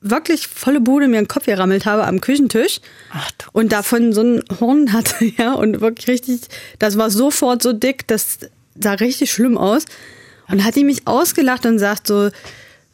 wirklich 0.01 0.47
volle 0.47 0.81
Bude 0.81 1.07
mir 1.07 1.19
einen 1.19 1.27
Kopf 1.27 1.45
gerammelt 1.45 1.85
habe 1.85 2.05
am 2.05 2.21
Küchentisch 2.21 2.81
Ach, 3.11 3.29
und 3.51 3.71
davon 3.71 4.13
so 4.13 4.21
ein 4.21 4.43
Horn 4.59 4.93
hatte, 4.93 5.25
ja, 5.37 5.53
und 5.53 5.79
wirklich 5.79 6.07
richtig, 6.07 6.41
das 6.79 6.97
war 6.97 7.09
sofort 7.09 7.61
so 7.61 7.71
dick, 7.71 8.07
das 8.07 8.39
sah 8.79 8.93
richtig 8.93 9.31
schlimm 9.31 9.57
aus. 9.57 9.85
Und 10.51 10.63
hat 10.63 10.75
die 10.75 10.83
mich 10.83 11.07
ausgelacht 11.07 11.65
und 11.65 11.79
sagt 11.79 12.07
so 12.07 12.29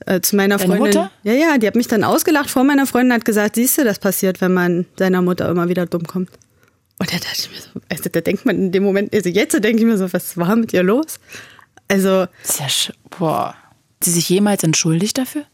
äh, 0.05 0.21
zu 0.21 0.35
meiner 0.35 0.57
Deine 0.57 0.77
Freundin. 0.77 1.01
Mutter? 1.01 1.11
Ja, 1.23 1.33
ja, 1.33 1.57
die 1.57 1.67
hat 1.67 1.75
mich 1.75 1.87
dann 1.87 2.03
ausgelacht 2.03 2.49
vor 2.49 2.63
meiner 2.63 2.85
Freundin 2.85 3.13
hat 3.13 3.25
gesagt, 3.25 3.55
siehst 3.55 3.77
du, 3.77 3.83
das 3.83 3.99
passiert, 3.99 4.41
wenn 4.41 4.53
man 4.53 4.85
seiner 4.97 5.21
Mutter 5.21 5.49
immer 5.49 5.69
wieder 5.69 5.85
dumm 5.85 6.03
kommt. 6.03 6.29
Und 6.99 7.13
da 7.13 7.17
dachte 7.17 7.37
ich 7.39 7.51
mir 7.51 7.61
so, 7.61 7.79
also 7.89 8.09
da 8.11 8.21
denkt 8.21 8.45
man 8.45 8.55
in 8.57 8.71
dem 8.71 8.83
Moment, 8.83 9.13
also 9.13 9.29
jetzt 9.29 9.53
denke 9.63 9.79
ich 9.79 9.85
mir 9.85 9.97
so, 9.97 10.11
was 10.13 10.37
war 10.37 10.55
mit 10.55 10.73
ihr 10.73 10.83
los? 10.83 11.19
Also. 11.87 12.27
Sehr 12.43 12.67
boah. 13.17 13.49
Hat 13.49 14.03
sie 14.03 14.11
sich 14.11 14.29
jemals 14.29 14.63
entschuldigt 14.63 15.17
dafür? 15.17 15.45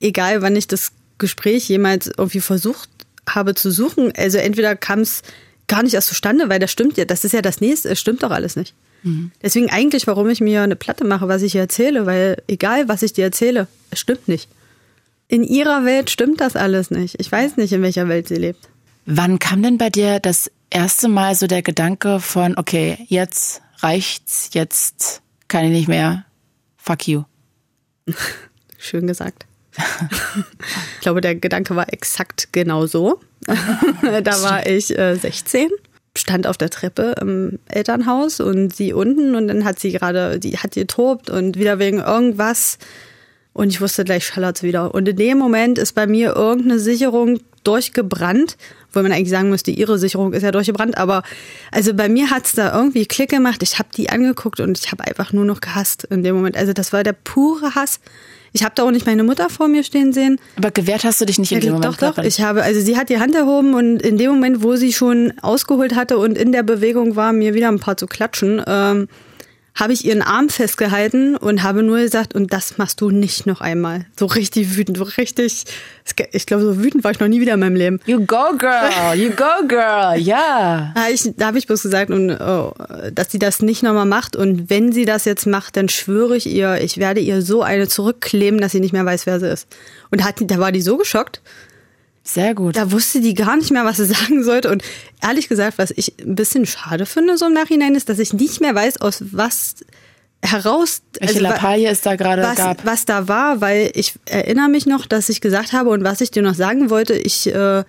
egal 0.00 0.42
wann 0.42 0.56
ich 0.56 0.66
das 0.66 0.92
Gespräch 1.18 1.68
jemals 1.68 2.10
irgendwie 2.16 2.40
versucht 2.40 2.88
habe 3.28 3.54
zu 3.54 3.70
suchen, 3.70 4.12
also 4.16 4.38
entweder 4.38 4.76
kam 4.76 5.00
es 5.00 5.22
gar 5.66 5.82
nicht 5.82 5.94
erst 5.94 6.08
zustande, 6.08 6.48
weil 6.48 6.58
das 6.58 6.70
stimmt 6.70 6.96
ja, 6.96 7.04
das 7.04 7.24
ist 7.24 7.32
ja 7.32 7.42
das 7.42 7.60
nächste, 7.60 7.90
es 7.90 8.00
stimmt 8.00 8.22
doch 8.22 8.30
alles 8.30 8.56
nicht. 8.56 8.74
Mhm. 9.02 9.30
Deswegen 9.42 9.70
eigentlich, 9.70 10.06
warum 10.06 10.28
ich 10.28 10.40
mir 10.40 10.62
eine 10.62 10.76
Platte 10.76 11.04
mache, 11.04 11.28
was 11.28 11.42
ich 11.42 11.52
hier 11.52 11.62
erzähle, 11.62 12.06
weil 12.06 12.42
egal, 12.48 12.88
was 12.88 13.02
ich 13.02 13.12
dir 13.12 13.24
erzähle, 13.24 13.68
es 13.90 14.00
stimmt 14.00 14.28
nicht. 14.28 14.48
In 15.28 15.44
ihrer 15.44 15.84
Welt 15.84 16.10
stimmt 16.10 16.40
das 16.40 16.56
alles 16.56 16.90
nicht. 16.90 17.16
Ich 17.18 17.30
weiß 17.30 17.56
nicht, 17.56 17.72
in 17.72 17.82
welcher 17.82 18.08
Welt 18.08 18.28
sie 18.28 18.36
lebt. 18.36 18.68
Wann 19.04 19.38
kam 19.38 19.62
denn 19.62 19.78
bei 19.78 19.90
dir 19.90 20.20
das 20.20 20.50
erste 20.70 21.08
Mal 21.08 21.34
so 21.34 21.46
der 21.46 21.62
Gedanke 21.62 22.20
von, 22.20 22.56
okay, 22.56 22.98
jetzt 23.08 23.62
reicht's, 23.78 24.50
jetzt 24.52 25.22
kann 25.48 25.64
ich 25.64 25.70
nicht 25.70 25.88
mehr, 25.88 26.24
fuck 26.76 27.06
you? 27.06 27.24
Schön 28.78 29.06
gesagt 29.06 29.48
ich 30.94 31.00
glaube, 31.00 31.20
der 31.20 31.34
Gedanke 31.34 31.76
war 31.76 31.92
exakt 31.92 32.48
genau 32.52 32.86
so. 32.86 33.20
da 33.46 34.42
war 34.42 34.66
ich 34.66 34.96
äh, 34.96 35.14
16 35.14 35.70
stand 36.16 36.46
auf 36.46 36.56
der 36.56 36.70
Treppe 36.70 37.14
im 37.20 37.58
Elternhaus 37.68 38.40
und 38.40 38.74
sie 38.74 38.92
unten 38.92 39.34
und 39.34 39.48
dann 39.48 39.64
hat 39.64 39.78
sie 39.78 39.92
gerade, 39.92 40.38
die 40.38 40.58
hat 40.58 40.72
getobt 40.72 41.30
und 41.30 41.58
wieder 41.58 41.78
wegen 41.78 41.98
irgendwas 41.98 42.78
und 43.52 43.70
ich 43.70 43.80
wusste 43.80 44.04
gleich 44.04 44.24
schallert 44.24 44.62
wieder. 44.62 44.94
Und 44.94 45.08
in 45.08 45.16
dem 45.16 45.38
Moment 45.38 45.78
ist 45.78 45.94
bei 45.94 46.06
mir 46.06 46.36
irgendeine 46.36 46.78
Sicherung 46.78 47.40
durchgebrannt, 47.64 48.56
wo 48.92 49.02
man 49.02 49.10
eigentlich 49.10 49.30
sagen 49.30 49.50
müsste, 49.50 49.70
ihre 49.70 49.98
Sicherung 49.98 50.32
ist 50.32 50.42
ja 50.42 50.52
durchgebrannt, 50.52 50.96
aber 50.96 51.22
also 51.72 51.92
bei 51.92 52.08
mir 52.08 52.30
hat's 52.30 52.52
da 52.52 52.72
irgendwie 52.74 53.04
Klick 53.04 53.30
gemacht. 53.30 53.62
Ich 53.62 53.78
habe 53.78 53.88
die 53.96 54.10
angeguckt 54.10 54.60
und 54.60 54.78
ich 54.78 54.92
habe 54.92 55.04
einfach 55.04 55.32
nur 55.32 55.44
noch 55.44 55.60
gehasst 55.60 56.04
in 56.04 56.22
dem 56.22 56.36
Moment. 56.36 56.56
Also 56.56 56.72
das 56.72 56.92
war 56.92 57.02
der 57.02 57.12
pure 57.12 57.74
Hass. 57.74 58.00
Ich 58.58 58.64
habe 58.64 58.74
da 58.74 58.82
auch 58.82 58.90
nicht 58.90 59.06
meine 59.06 59.22
Mutter 59.22 59.48
vor 59.50 59.68
mir 59.68 59.84
stehen 59.84 60.12
sehen. 60.12 60.40
Aber 60.56 60.72
gewehrt 60.72 61.04
hast 61.04 61.20
du 61.20 61.24
dich 61.24 61.38
nicht 61.38 61.52
in 61.52 61.60
dem 61.60 61.74
Moment? 61.74 62.02
Doch, 62.02 62.14
doch. 62.14 62.24
Ich 62.24 62.40
habe, 62.40 62.64
also 62.64 62.80
sie 62.80 62.96
hat 62.96 63.08
die 63.08 63.20
Hand 63.20 63.36
erhoben 63.36 63.74
und 63.74 64.02
in 64.02 64.18
dem 64.18 64.32
Moment, 64.32 64.64
wo 64.64 64.74
sie 64.74 64.92
schon 64.92 65.32
ausgeholt 65.42 65.94
hatte 65.94 66.18
und 66.18 66.36
in 66.36 66.50
der 66.50 66.64
Bewegung 66.64 67.14
war, 67.14 67.32
mir 67.32 67.54
wieder 67.54 67.68
ein 67.68 67.78
paar 67.78 67.96
zu 67.96 68.08
klatschen, 68.08 68.60
ähm, 68.66 69.06
habe 69.78 69.92
ich 69.92 70.04
ihren 70.04 70.22
Arm 70.22 70.48
festgehalten 70.48 71.36
und 71.36 71.62
habe 71.62 71.84
nur 71.84 71.98
gesagt, 71.98 72.34
und 72.34 72.52
das 72.52 72.78
machst 72.78 73.00
du 73.00 73.10
nicht 73.10 73.46
noch 73.46 73.60
einmal. 73.60 74.06
So 74.18 74.26
richtig 74.26 74.76
wütend, 74.76 74.98
so 74.98 75.04
richtig, 75.04 75.64
ich 76.32 76.46
glaube, 76.46 76.64
so 76.64 76.82
wütend 76.82 77.04
war 77.04 77.12
ich 77.12 77.20
noch 77.20 77.28
nie 77.28 77.40
wieder 77.40 77.54
in 77.54 77.60
meinem 77.60 77.76
Leben. 77.76 78.00
You 78.04 78.26
go, 78.26 78.56
girl, 78.58 79.14
you 79.14 79.30
go, 79.30 79.66
girl, 79.68 80.18
ja. 80.18 80.92
Da, 80.96 81.08
ich, 81.08 81.30
da 81.36 81.46
habe 81.46 81.58
ich 81.58 81.68
bloß 81.68 81.82
gesagt, 81.82 82.10
und, 82.10 82.32
oh, 82.32 82.74
dass 83.12 83.30
sie 83.30 83.38
das 83.38 83.62
nicht 83.62 83.84
nochmal 83.84 84.06
macht. 84.06 84.34
Und 84.34 84.68
wenn 84.68 84.90
sie 84.90 85.04
das 85.04 85.24
jetzt 85.24 85.46
macht, 85.46 85.76
dann 85.76 85.88
schwöre 85.88 86.36
ich 86.36 86.48
ihr, 86.48 86.80
ich 86.82 86.98
werde 86.98 87.20
ihr 87.20 87.40
so 87.40 87.62
eine 87.62 87.86
zurückkleben, 87.86 88.60
dass 88.60 88.72
sie 88.72 88.80
nicht 88.80 88.92
mehr 88.92 89.06
weiß, 89.06 89.26
wer 89.26 89.38
sie 89.38 89.48
ist. 89.48 89.68
Und 90.10 90.24
hat, 90.24 90.36
da 90.40 90.58
war 90.58 90.72
die 90.72 90.82
so 90.82 90.96
geschockt. 90.96 91.40
Sehr 92.28 92.54
gut. 92.54 92.76
Da 92.76 92.92
wusste 92.92 93.20
die 93.22 93.32
gar 93.32 93.56
nicht 93.56 93.70
mehr, 93.70 93.86
was 93.86 93.96
sie 93.96 94.04
sagen 94.14 94.44
sollte. 94.44 94.70
Und 94.70 94.82
ehrlich 95.22 95.48
gesagt, 95.48 95.78
was 95.78 95.90
ich 95.96 96.12
ein 96.20 96.34
bisschen 96.34 96.66
schade 96.66 97.06
finde 97.06 97.38
so 97.38 97.46
im 97.46 97.54
Nachhinein, 97.54 97.94
ist, 97.94 98.08
dass 98.08 98.18
ich 98.18 98.34
nicht 98.34 98.60
mehr 98.60 98.74
weiß, 98.74 99.00
aus 99.00 99.24
was 99.32 99.76
heraus. 100.42 101.00
Welche 101.18 101.36
also, 101.36 101.46
Lappalie 101.48 101.88
es 101.88 102.02
da 102.02 102.16
gerade 102.16 102.42
was, 102.42 102.56
gab. 102.56 102.84
Was 102.84 103.06
da 103.06 103.28
war, 103.28 103.62
weil 103.62 103.90
ich 103.94 104.14
erinnere 104.26 104.68
mich 104.68 104.84
noch, 104.84 105.06
dass 105.06 105.30
ich 105.30 105.40
gesagt 105.40 105.72
habe 105.72 105.88
und 105.88 106.04
was 106.04 106.20
ich 106.20 106.30
dir 106.30 106.42
noch 106.42 106.54
sagen 106.54 106.90
wollte, 106.90 107.14
ich 107.14 107.52
äh, 107.52 107.84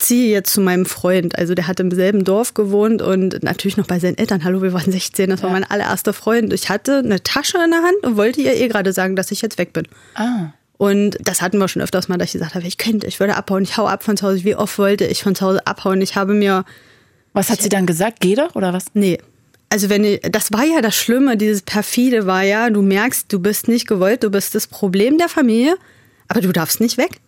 ziehe 0.00 0.32
jetzt 0.32 0.52
zu 0.52 0.60
meinem 0.60 0.84
Freund. 0.84 1.38
Also 1.38 1.54
der 1.54 1.68
hat 1.68 1.78
im 1.78 1.92
selben 1.92 2.24
Dorf 2.24 2.54
gewohnt 2.54 3.02
und 3.02 3.40
natürlich 3.44 3.76
noch 3.76 3.86
bei 3.86 4.00
seinen 4.00 4.18
Eltern. 4.18 4.42
Hallo, 4.42 4.62
wir 4.62 4.72
waren 4.72 4.90
16, 4.90 5.30
das 5.30 5.44
war 5.44 5.50
mein 5.50 5.64
allererster 5.64 6.12
Freund. 6.12 6.52
Ich 6.52 6.68
hatte 6.68 6.98
eine 6.98 7.22
Tasche 7.22 7.58
in 7.64 7.70
der 7.70 7.82
Hand 7.82 8.02
und 8.02 8.16
wollte 8.16 8.40
ihr 8.40 8.54
eh 8.54 8.66
gerade 8.66 8.92
sagen, 8.92 9.14
dass 9.14 9.30
ich 9.30 9.42
jetzt 9.42 9.58
weg 9.58 9.72
bin. 9.72 9.86
Ah. 10.16 10.52
Und 10.78 11.18
das 11.20 11.42
hatten 11.42 11.58
wir 11.58 11.68
schon 11.68 11.82
öfters 11.82 12.08
mal, 12.08 12.16
dass 12.16 12.28
ich 12.28 12.34
gesagt 12.34 12.54
habe, 12.54 12.66
ich 12.66 12.78
könnte, 12.78 13.06
ich 13.06 13.18
würde 13.20 13.36
abhauen, 13.36 13.64
ich 13.64 13.76
hau 13.76 13.86
ab 13.86 14.04
von 14.04 14.16
zu 14.16 14.26
Hause. 14.26 14.44
Wie 14.44 14.54
oft 14.54 14.78
wollte 14.78 15.04
ich 15.04 15.22
von 15.22 15.34
zu 15.34 15.44
Hause 15.44 15.66
abhauen? 15.66 16.00
Ich 16.00 16.16
habe 16.16 16.32
mir. 16.32 16.64
Was 17.34 17.50
hat 17.50 17.60
sie 17.60 17.68
dann 17.68 17.84
gesagt? 17.84 18.20
Geh 18.20 18.34
doch 18.34 18.54
oder 18.54 18.72
was? 18.72 18.86
Nee. 18.94 19.18
Also 19.70 19.90
wenn 19.90 20.02
ich, 20.04 20.20
das 20.22 20.50
war 20.50 20.64
ja 20.64 20.80
das 20.80 20.96
Schlimme, 20.96 21.36
dieses 21.36 21.60
perfide 21.62 22.26
war 22.26 22.42
ja, 22.42 22.70
du 22.70 22.80
merkst, 22.80 23.30
du 23.30 23.38
bist 23.38 23.68
nicht 23.68 23.86
gewollt, 23.86 24.22
du 24.22 24.30
bist 24.30 24.54
das 24.54 24.66
Problem 24.66 25.18
der 25.18 25.28
Familie, 25.28 25.76
aber 26.26 26.40
du 26.40 26.52
darfst 26.52 26.80
nicht 26.80 26.96
weg. 26.96 27.20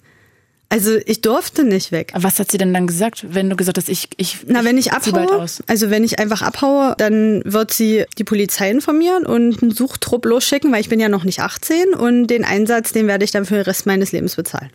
Also 0.72 0.96
ich 1.04 1.20
durfte 1.20 1.64
nicht 1.64 1.90
weg. 1.90 2.12
Was 2.14 2.38
hat 2.38 2.50
sie 2.50 2.56
denn 2.56 2.72
dann 2.72 2.86
gesagt, 2.86 3.26
wenn 3.28 3.50
du 3.50 3.56
gesagt 3.56 3.76
hast, 3.76 3.88
ich 3.88 4.08
ich 4.16 4.38
Na, 4.46 4.64
wenn 4.64 4.78
ich 4.78 4.92
abhaue, 4.92 5.46
also 5.66 5.90
wenn 5.90 6.04
ich 6.04 6.20
einfach 6.20 6.42
abhaue, 6.42 6.94
dann 6.96 7.42
wird 7.44 7.72
sie 7.72 8.04
die 8.18 8.24
Polizei 8.24 8.70
informieren 8.70 9.26
und 9.26 9.62
einen 9.62 9.72
Suchtrupp 9.72 10.24
losschicken, 10.24 10.70
weil 10.70 10.80
ich 10.80 10.88
bin 10.88 11.00
ja 11.00 11.08
noch 11.08 11.24
nicht 11.24 11.40
18 11.40 11.94
und 11.94 12.28
den 12.28 12.44
Einsatz, 12.44 12.92
den 12.92 13.08
werde 13.08 13.24
ich 13.24 13.32
dann 13.32 13.46
für 13.46 13.54
den 13.54 13.64
Rest 13.64 13.86
meines 13.86 14.12
Lebens 14.12 14.36
bezahlen. 14.36 14.70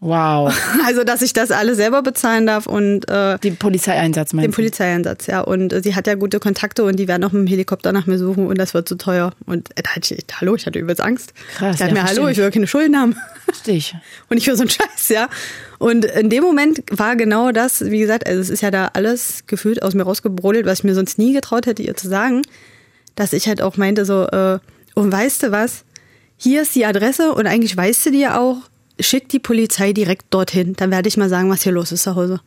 Wow. 0.00 0.52
Also, 0.86 1.04
dass 1.04 1.20
ich 1.20 1.32
das 1.32 1.50
alles 1.50 1.76
selber 1.76 2.02
bezahlen 2.02 2.46
darf 2.46 2.66
und 2.66 3.08
äh, 3.08 3.38
den 3.38 3.56
Polizeieinsatz 3.56 4.32
meinst 4.32 4.46
Den 4.46 4.52
Polizeieinsatz, 4.52 5.26
ja. 5.26 5.42
Und 5.42 5.72
äh, 5.72 5.82
sie 5.82 5.94
hat 5.94 6.06
ja 6.06 6.14
gute 6.14 6.40
Kontakte 6.40 6.84
und 6.84 6.96
die 6.96 7.06
werden 7.06 7.22
auch 7.22 7.32
mit 7.32 7.42
dem 7.42 7.46
Helikopter 7.46 7.92
nach 7.92 8.06
mir 8.06 8.18
suchen 8.18 8.46
und 8.46 8.56
das 8.58 8.72
wird 8.72 8.88
zu 8.88 8.96
teuer. 8.96 9.32
Und 9.46 9.70
äh, 9.76 9.82
da 9.82 9.90
hatte 9.90 10.14
ich, 10.14 10.24
hallo, 10.40 10.54
ich 10.56 10.66
hatte 10.66 10.78
übelst 10.78 11.02
Angst. 11.02 11.34
Krass. 11.56 11.74
Ich 11.74 11.80
dachte 11.80 11.94
ja, 11.94 12.02
mir, 12.02 12.08
hallo, 12.08 12.28
ich 12.28 12.38
will 12.38 12.50
keine 12.50 12.66
Schulden 12.66 12.96
haben. 12.96 13.14
Ich. 13.66 13.94
Und 14.30 14.38
ich 14.38 14.46
will 14.46 14.56
so 14.56 14.62
einen 14.62 14.70
Scheiß, 14.70 15.08
ja. 15.10 15.28
Und 15.78 16.04
in 16.04 16.30
dem 16.30 16.42
Moment 16.42 16.82
war 16.90 17.16
genau 17.16 17.52
das, 17.52 17.84
wie 17.84 17.98
gesagt, 17.98 18.26
also 18.26 18.40
es 18.40 18.48
ist 18.48 18.62
ja 18.62 18.70
da 18.70 18.90
alles 18.94 19.44
gefühlt 19.46 19.82
aus 19.82 19.94
mir 19.94 20.04
rausgebrodelt, 20.04 20.66
was 20.66 20.78
ich 20.78 20.84
mir 20.84 20.94
sonst 20.94 21.18
nie 21.18 21.32
getraut 21.32 21.66
hätte, 21.66 21.82
ihr 21.82 21.96
zu 21.96 22.08
sagen, 22.08 22.42
dass 23.16 23.32
ich 23.32 23.48
halt 23.48 23.60
auch 23.60 23.76
meinte 23.76 24.04
so, 24.04 24.26
äh, 24.26 24.58
und 24.94 25.12
weißt 25.12 25.42
du 25.42 25.52
was? 25.52 25.84
Hier 26.36 26.62
ist 26.62 26.74
die 26.74 26.86
Adresse 26.86 27.34
und 27.34 27.46
eigentlich 27.46 27.76
weißt 27.76 28.06
du 28.06 28.10
die 28.12 28.20
ja 28.20 28.38
auch, 28.40 28.69
schick 29.00 29.28
die 29.28 29.38
Polizei 29.38 29.92
direkt 29.92 30.26
dorthin. 30.30 30.74
Dann 30.74 30.90
werde 30.90 31.08
ich 31.08 31.16
mal 31.16 31.28
sagen, 31.28 31.50
was 31.50 31.62
hier 31.62 31.72
los 31.72 31.92
ist 31.92 32.04
zu 32.04 32.14
Hause. 32.14 32.40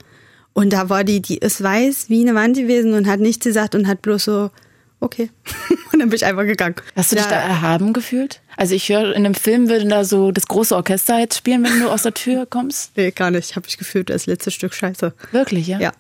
Und 0.54 0.72
da 0.72 0.90
war 0.90 1.04
die, 1.04 1.22
die 1.22 1.38
ist 1.38 1.64
weiß 1.64 2.10
wie 2.10 2.22
eine 2.22 2.36
Wand 2.36 2.58
gewesen 2.58 2.94
und 2.94 3.08
hat 3.08 3.20
nichts 3.20 3.44
gesagt 3.44 3.76
und 3.76 3.88
hat 3.88 4.02
bloß 4.02 4.24
so, 4.24 4.52
okay. 5.00 5.30
und 5.92 6.00
dann 6.00 6.10
bin 6.10 6.16
ich 6.16 6.26
einfach 6.26 6.46
gegangen. 6.46 6.76
Hast 6.96 7.12
du 7.12 7.16
dich 7.16 7.26
da 7.26 7.36
erhaben 7.36 7.94
gefühlt? 7.94 8.42
Also 8.56 8.76
ich 8.76 8.88
höre, 8.90 9.16
in 9.16 9.26
einem 9.26 9.34
Film 9.34 9.68
würde 9.68 9.88
da 9.88 10.06
so 10.06 10.32
das 10.32 10.48
große 10.48 10.76
Orchester 10.76 11.20
jetzt 11.20 11.38
spielen, 11.38 11.64
wenn 11.64 11.80
du 11.80 11.90
aus 11.90 12.04
der 12.04 12.14
Tür 12.14 12.46
kommst? 12.50 12.96
Nee, 12.96 13.12
gar 13.12 13.32
nicht. 13.32 13.50
Ich 13.50 13.56
habe 13.56 13.66
mich 13.66 13.78
gefühlt 13.78 14.10
das 14.10 14.28
letzte 14.28 14.52
Stück 14.52 14.74
Scheiße. 14.74 15.14
Wirklich, 15.32 15.68
ja? 15.68 15.80
Ja. 15.80 15.92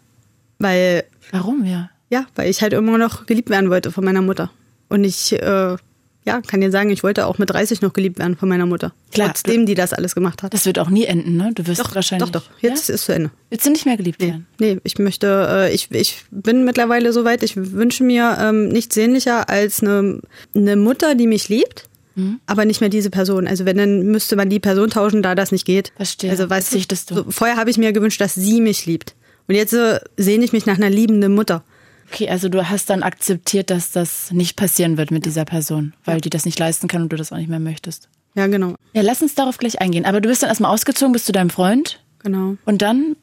Weil. 0.60 1.04
Warum, 1.32 1.66
ja? 1.66 1.90
Ja, 2.10 2.28
weil 2.36 2.50
ich 2.50 2.62
halt 2.62 2.74
immer 2.74 3.00
noch 3.00 3.26
geliebt 3.26 3.50
werden 3.50 3.72
wollte 3.72 3.92
von 3.92 4.06
meiner 4.06 4.22
Mutter. 4.22 4.52
Und 4.88 5.04
ich 5.04 5.34
äh, 5.34 5.78
ja, 6.26 6.42
kann 6.42 6.62
dir 6.62 6.72
sagen, 6.72 6.90
ich 6.90 7.04
wollte 7.04 7.26
auch 7.26 7.38
mit 7.38 7.50
30 7.50 7.82
noch 7.82 7.94
geliebt 7.94 8.20
werden 8.20 8.38
von 8.38 8.48
meiner 8.48 8.66
Mutter. 8.66 8.94
Klar, 9.12 9.28
Trotzdem, 9.28 9.66
die 9.66 9.76
das 9.76 9.94
alles 9.94 10.16
gemacht 10.16 10.42
hat. 10.42 10.54
Das 10.54 10.66
wird 10.66 10.80
auch 10.80 10.90
nie 10.90 11.06
enden, 11.06 11.36
ne? 11.36 11.52
Du 11.54 11.68
wirst 11.68 11.82
doch, 11.82 11.94
wahrscheinlich. 11.96 12.32
Doch, 12.32 12.42
doch. 12.42 12.62
Jetzt 12.62 12.88
ja? 12.90 12.96
ist 12.96 13.06
zu 13.06 13.14
Ende. 13.14 13.32
Willst 13.50 13.66
du 13.66 13.72
nicht 13.72 13.86
mehr 13.86 13.98
geliebt 13.98 14.22
werden? 14.22 14.48
Nee, 14.60 14.80
ich 14.84 14.98
möchte, 15.00 15.48
äh, 15.50 15.74
ich, 15.74 15.92
ich 15.92 16.24
bin 16.32 16.64
mittlerweile 16.64 17.12
so 17.12 17.26
weit, 17.26 17.44
ich 17.44 17.56
wünsche 17.56 18.04
mir 18.04 18.38
ähm, 18.40 18.70
nichts 18.70 18.96
sehnlicher 18.96 19.50
als 19.50 19.82
eine, 19.82 20.22
eine 20.56 20.76
Mutter, 20.76 21.16
die 21.16 21.28
mich 21.28 21.50
liebt. 21.50 21.90
Mhm. 22.16 22.40
Aber 22.46 22.66
nicht 22.66 22.80
mehr 22.80 22.90
diese 22.90 23.10
Person. 23.10 23.48
Also 23.48 23.66
wenn, 23.66 23.78
dann 23.78 24.04
müsste 24.04 24.36
man 24.36 24.50
die 24.50 24.60
Person 24.60 24.90
tauschen, 24.90 25.24
da 25.24 25.36
das 25.36 25.52
nicht 25.52 25.66
geht. 25.66 25.92
Verstehe. 25.96 26.30
Also 26.30 26.50
weißt 26.50 26.74
du, 26.74 26.96
so, 26.96 27.26
vorher 27.30 27.58
habe 27.58 27.70
ich 27.70 27.78
mir 27.78 27.92
gewünscht, 27.92 28.22
dass 28.22 28.36
sie 28.36 28.62
mich 28.62 28.86
liebt. 28.86 29.16
Und 29.48 29.56
jetzt 29.56 29.74
äh, 29.74 30.00
sehne 30.16 30.46
ich 30.46 30.54
mich 30.54 30.66
nach 30.66 30.78
einer 30.78 30.90
liebenden 30.90 31.34
Mutter. 31.36 31.64
Okay, 32.08 32.30
also 32.30 32.50
du 32.50 32.70
hast 32.70 32.90
dann 32.90 33.04
akzeptiert, 33.04 33.70
dass 33.70 33.92
das 33.92 34.32
nicht 34.32 34.56
passieren 34.56 34.98
wird 34.98 35.12
mit 35.12 35.26
dieser 35.26 35.46
Person, 35.46 35.94
weil 36.06 36.22
die 36.22 36.30
das 36.30 36.46
nicht 36.46 36.60
leisten 36.60 36.88
kann 36.88 37.04
und 37.04 37.10
du 37.10 37.16
das 37.16 37.32
auch 37.32 37.38
nicht 37.38 37.50
mehr 37.50 37.60
möchtest. 37.60 38.10
Ja, 38.36 38.48
genau. 38.48 38.76
Ja, 38.94 39.02
lass 39.02 39.22
uns 39.22 39.36
darauf 39.36 39.58
gleich 39.58 39.82
eingehen. 39.82 40.06
Aber 40.06 40.22
du 40.22 40.30
bist 40.30 40.44
dann 40.44 40.50
erstmal 40.50 40.74
ausgezogen, 40.74 41.14
bist 41.14 41.26
zu 41.26 41.32
deinem 41.32 41.50
Freund. 41.50 42.00
Genau. 42.20 42.58
Und 42.66 42.82
dann? 42.82 43.16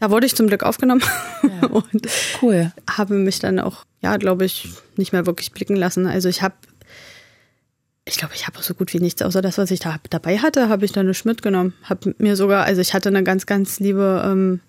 Da 0.00 0.10
wurde 0.10 0.26
ich 0.26 0.34
zum 0.34 0.46
Glück 0.46 0.62
aufgenommen. 0.62 1.02
Ja. 1.42 1.68
und 1.68 2.08
cool. 2.42 2.72
Habe 2.90 3.14
mich 3.14 3.38
dann 3.38 3.58
auch, 3.58 3.84
ja, 4.02 4.16
glaube 4.16 4.44
ich, 4.44 4.68
nicht 4.96 5.12
mehr 5.12 5.26
wirklich 5.26 5.52
blicken 5.52 5.76
lassen. 5.76 6.06
Also 6.06 6.28
ich 6.28 6.42
habe, 6.42 6.54
ich 8.04 8.18
glaube, 8.18 8.34
ich 8.34 8.46
habe 8.46 8.60
so 8.62 8.74
gut 8.74 8.92
wie 8.92 9.00
nichts, 9.00 9.22
außer 9.22 9.42
das, 9.42 9.58
was 9.58 9.70
ich 9.70 9.80
da 9.80 9.98
dabei 10.10 10.38
hatte, 10.38 10.68
habe 10.68 10.84
ich 10.84 10.92
dann 10.92 11.06
nicht 11.06 11.24
mitgenommen. 11.24 11.74
Habe 11.84 12.14
mir 12.18 12.36
sogar, 12.36 12.64
also 12.64 12.80
ich 12.80 12.94
hatte 12.94 13.08
eine 13.08 13.22
ganz, 13.22 13.46
ganz 13.46 13.80
liebe 13.80 14.22
ähm, 14.26 14.60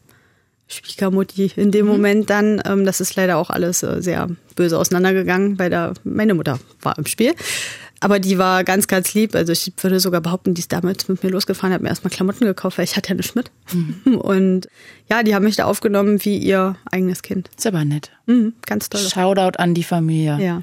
Schwiegermutti 0.67 1.51
in 1.55 1.71
dem 1.71 1.85
mhm. 1.85 1.91
Moment 1.91 2.29
dann. 2.29 2.61
Ähm, 2.65 2.85
das 2.85 3.01
ist 3.01 3.15
leider 3.15 3.37
auch 3.37 3.49
alles 3.49 3.83
äh, 3.83 4.01
sehr 4.01 4.29
böse 4.55 4.77
auseinandergegangen, 4.77 5.59
weil 5.59 5.69
da 5.69 5.93
meine 6.03 6.33
Mutter 6.33 6.59
war 6.81 6.97
im 6.97 7.05
Spiel. 7.05 7.33
Aber 8.03 8.19
die 8.19 8.37
war 8.37 8.65
ganz, 8.65 8.87
ganz 8.87 9.13
lieb. 9.13 9.33
Also 9.33 9.53
ich 9.53 9.71
würde 9.81 10.01
sogar 10.01 10.19
behaupten, 10.19 10.53
die 10.53 10.59
ist 10.59 10.73
damals 10.73 11.07
mit 11.07 11.23
mir 11.23 11.29
losgefahren, 11.29 11.73
hat 11.73 11.81
mir 11.81 11.87
erstmal 11.87 12.11
Klamotten 12.11 12.45
gekauft, 12.45 12.77
weil 12.77 12.83
ich 12.83 12.97
hatte 12.97 13.09
ja 13.09 13.15
nichts 13.15 13.33
mit. 13.33 13.49
Mhm. 13.71 14.17
Und 14.17 14.67
ja, 15.09 15.23
die 15.23 15.33
haben 15.33 15.45
mich 15.45 15.55
da 15.55 15.65
aufgenommen 15.65 16.23
wie 16.25 16.37
ihr 16.37 16.75
eigenes 16.91 17.21
Kind. 17.21 17.49
Ist 17.57 17.65
aber 17.65 17.85
nett. 17.85 18.11
Mhm, 18.25 18.55
ganz 18.65 18.89
toll. 18.89 18.99
Shoutout 18.99 19.57
an 19.57 19.73
die 19.73 19.83
Familie. 19.83 20.37
Ja. 20.41 20.61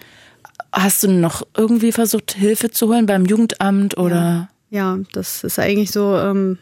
Hast 0.70 1.02
du 1.02 1.08
noch 1.08 1.46
irgendwie 1.56 1.92
versucht, 1.92 2.32
Hilfe 2.32 2.70
zu 2.70 2.88
holen 2.88 3.06
beim 3.06 3.24
Jugendamt 3.24 3.96
oder? 3.96 4.50
Ja, 4.68 4.96
ja 4.96 4.98
das 5.14 5.42
ist 5.42 5.58
eigentlich 5.58 5.92
so, 5.92 6.18
ähm, 6.18 6.58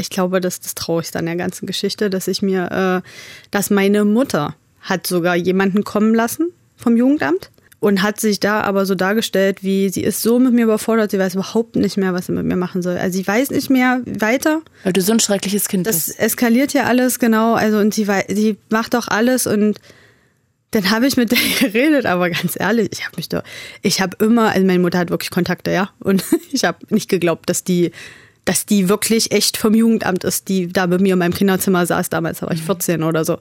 ich 0.00 0.10
glaube, 0.10 0.40
das 0.40 0.54
ist 0.54 0.64
das 0.64 0.74
Traurigste 0.74 1.18
an 1.18 1.26
der 1.26 1.36
ganzen 1.36 1.66
Geschichte, 1.66 2.08
dass 2.08 2.28
ich 2.28 2.40
mir, 2.40 3.02
äh, 3.04 3.08
dass 3.50 3.68
meine 3.68 4.04
Mutter 4.04 4.54
hat 4.80 5.06
sogar 5.06 5.34
jemanden 5.34 5.84
kommen 5.84 6.14
lassen 6.14 6.52
vom 6.76 6.96
Jugendamt 6.96 7.50
und 7.80 8.02
hat 8.02 8.20
sich 8.20 8.38
da 8.38 8.60
aber 8.62 8.86
so 8.86 8.94
dargestellt, 8.94 9.62
wie 9.62 9.88
sie 9.88 10.02
ist 10.02 10.22
so 10.22 10.38
mit 10.38 10.52
mir 10.52 10.64
überfordert, 10.64 11.10
sie 11.10 11.18
weiß 11.18 11.34
überhaupt 11.34 11.76
nicht 11.76 11.96
mehr, 11.96 12.14
was 12.14 12.26
sie 12.26 12.32
mit 12.32 12.44
mir 12.44 12.56
machen 12.56 12.80
soll. 12.80 12.96
Also 12.96 13.18
sie 13.18 13.26
weiß 13.26 13.50
nicht 13.50 13.70
mehr 13.70 14.00
weiter. 14.06 14.62
Weil 14.84 14.92
du 14.92 15.00
so 15.00 15.12
ein 15.12 15.20
schreckliches 15.20 15.68
Kind 15.68 15.86
das 15.86 15.96
bist. 15.96 16.08
Das 16.10 16.16
eskaliert 16.16 16.72
ja 16.72 16.84
alles, 16.84 17.18
genau. 17.18 17.54
Also 17.54 17.78
und 17.78 17.92
sie, 17.92 18.06
sie 18.28 18.56
macht 18.70 18.94
doch 18.94 19.08
alles 19.08 19.48
und 19.48 19.78
dann 20.70 20.90
habe 20.90 21.06
ich 21.06 21.16
mit 21.16 21.32
der 21.32 21.38
geredet, 21.60 22.06
aber 22.06 22.30
ganz 22.30 22.54
ehrlich, 22.58 22.90
ich 22.92 23.04
habe 23.04 23.16
mich 23.16 23.28
doch, 23.28 23.42
ich 23.82 24.00
habe 24.00 24.16
immer, 24.24 24.50
also 24.50 24.64
meine 24.64 24.78
Mutter 24.78 24.98
hat 24.98 25.10
wirklich 25.10 25.30
Kontakte, 25.30 25.72
ja, 25.72 25.90
und 25.98 26.24
ich 26.52 26.64
habe 26.64 26.78
nicht 26.90 27.08
geglaubt, 27.08 27.48
dass 27.48 27.64
die 27.64 27.90
dass 28.48 28.64
die 28.64 28.88
wirklich 28.88 29.30
echt 29.30 29.58
vom 29.58 29.74
Jugendamt 29.74 30.24
ist, 30.24 30.48
die 30.48 30.68
da 30.68 30.86
bei 30.86 30.96
mir 30.96 31.12
in 31.12 31.18
meinem 31.18 31.34
Kinderzimmer 31.34 31.84
saß. 31.84 32.08
Damals 32.08 32.40
war 32.40 32.50
ich 32.50 32.62
14 32.62 33.02
oder 33.02 33.22
so. 33.26 33.36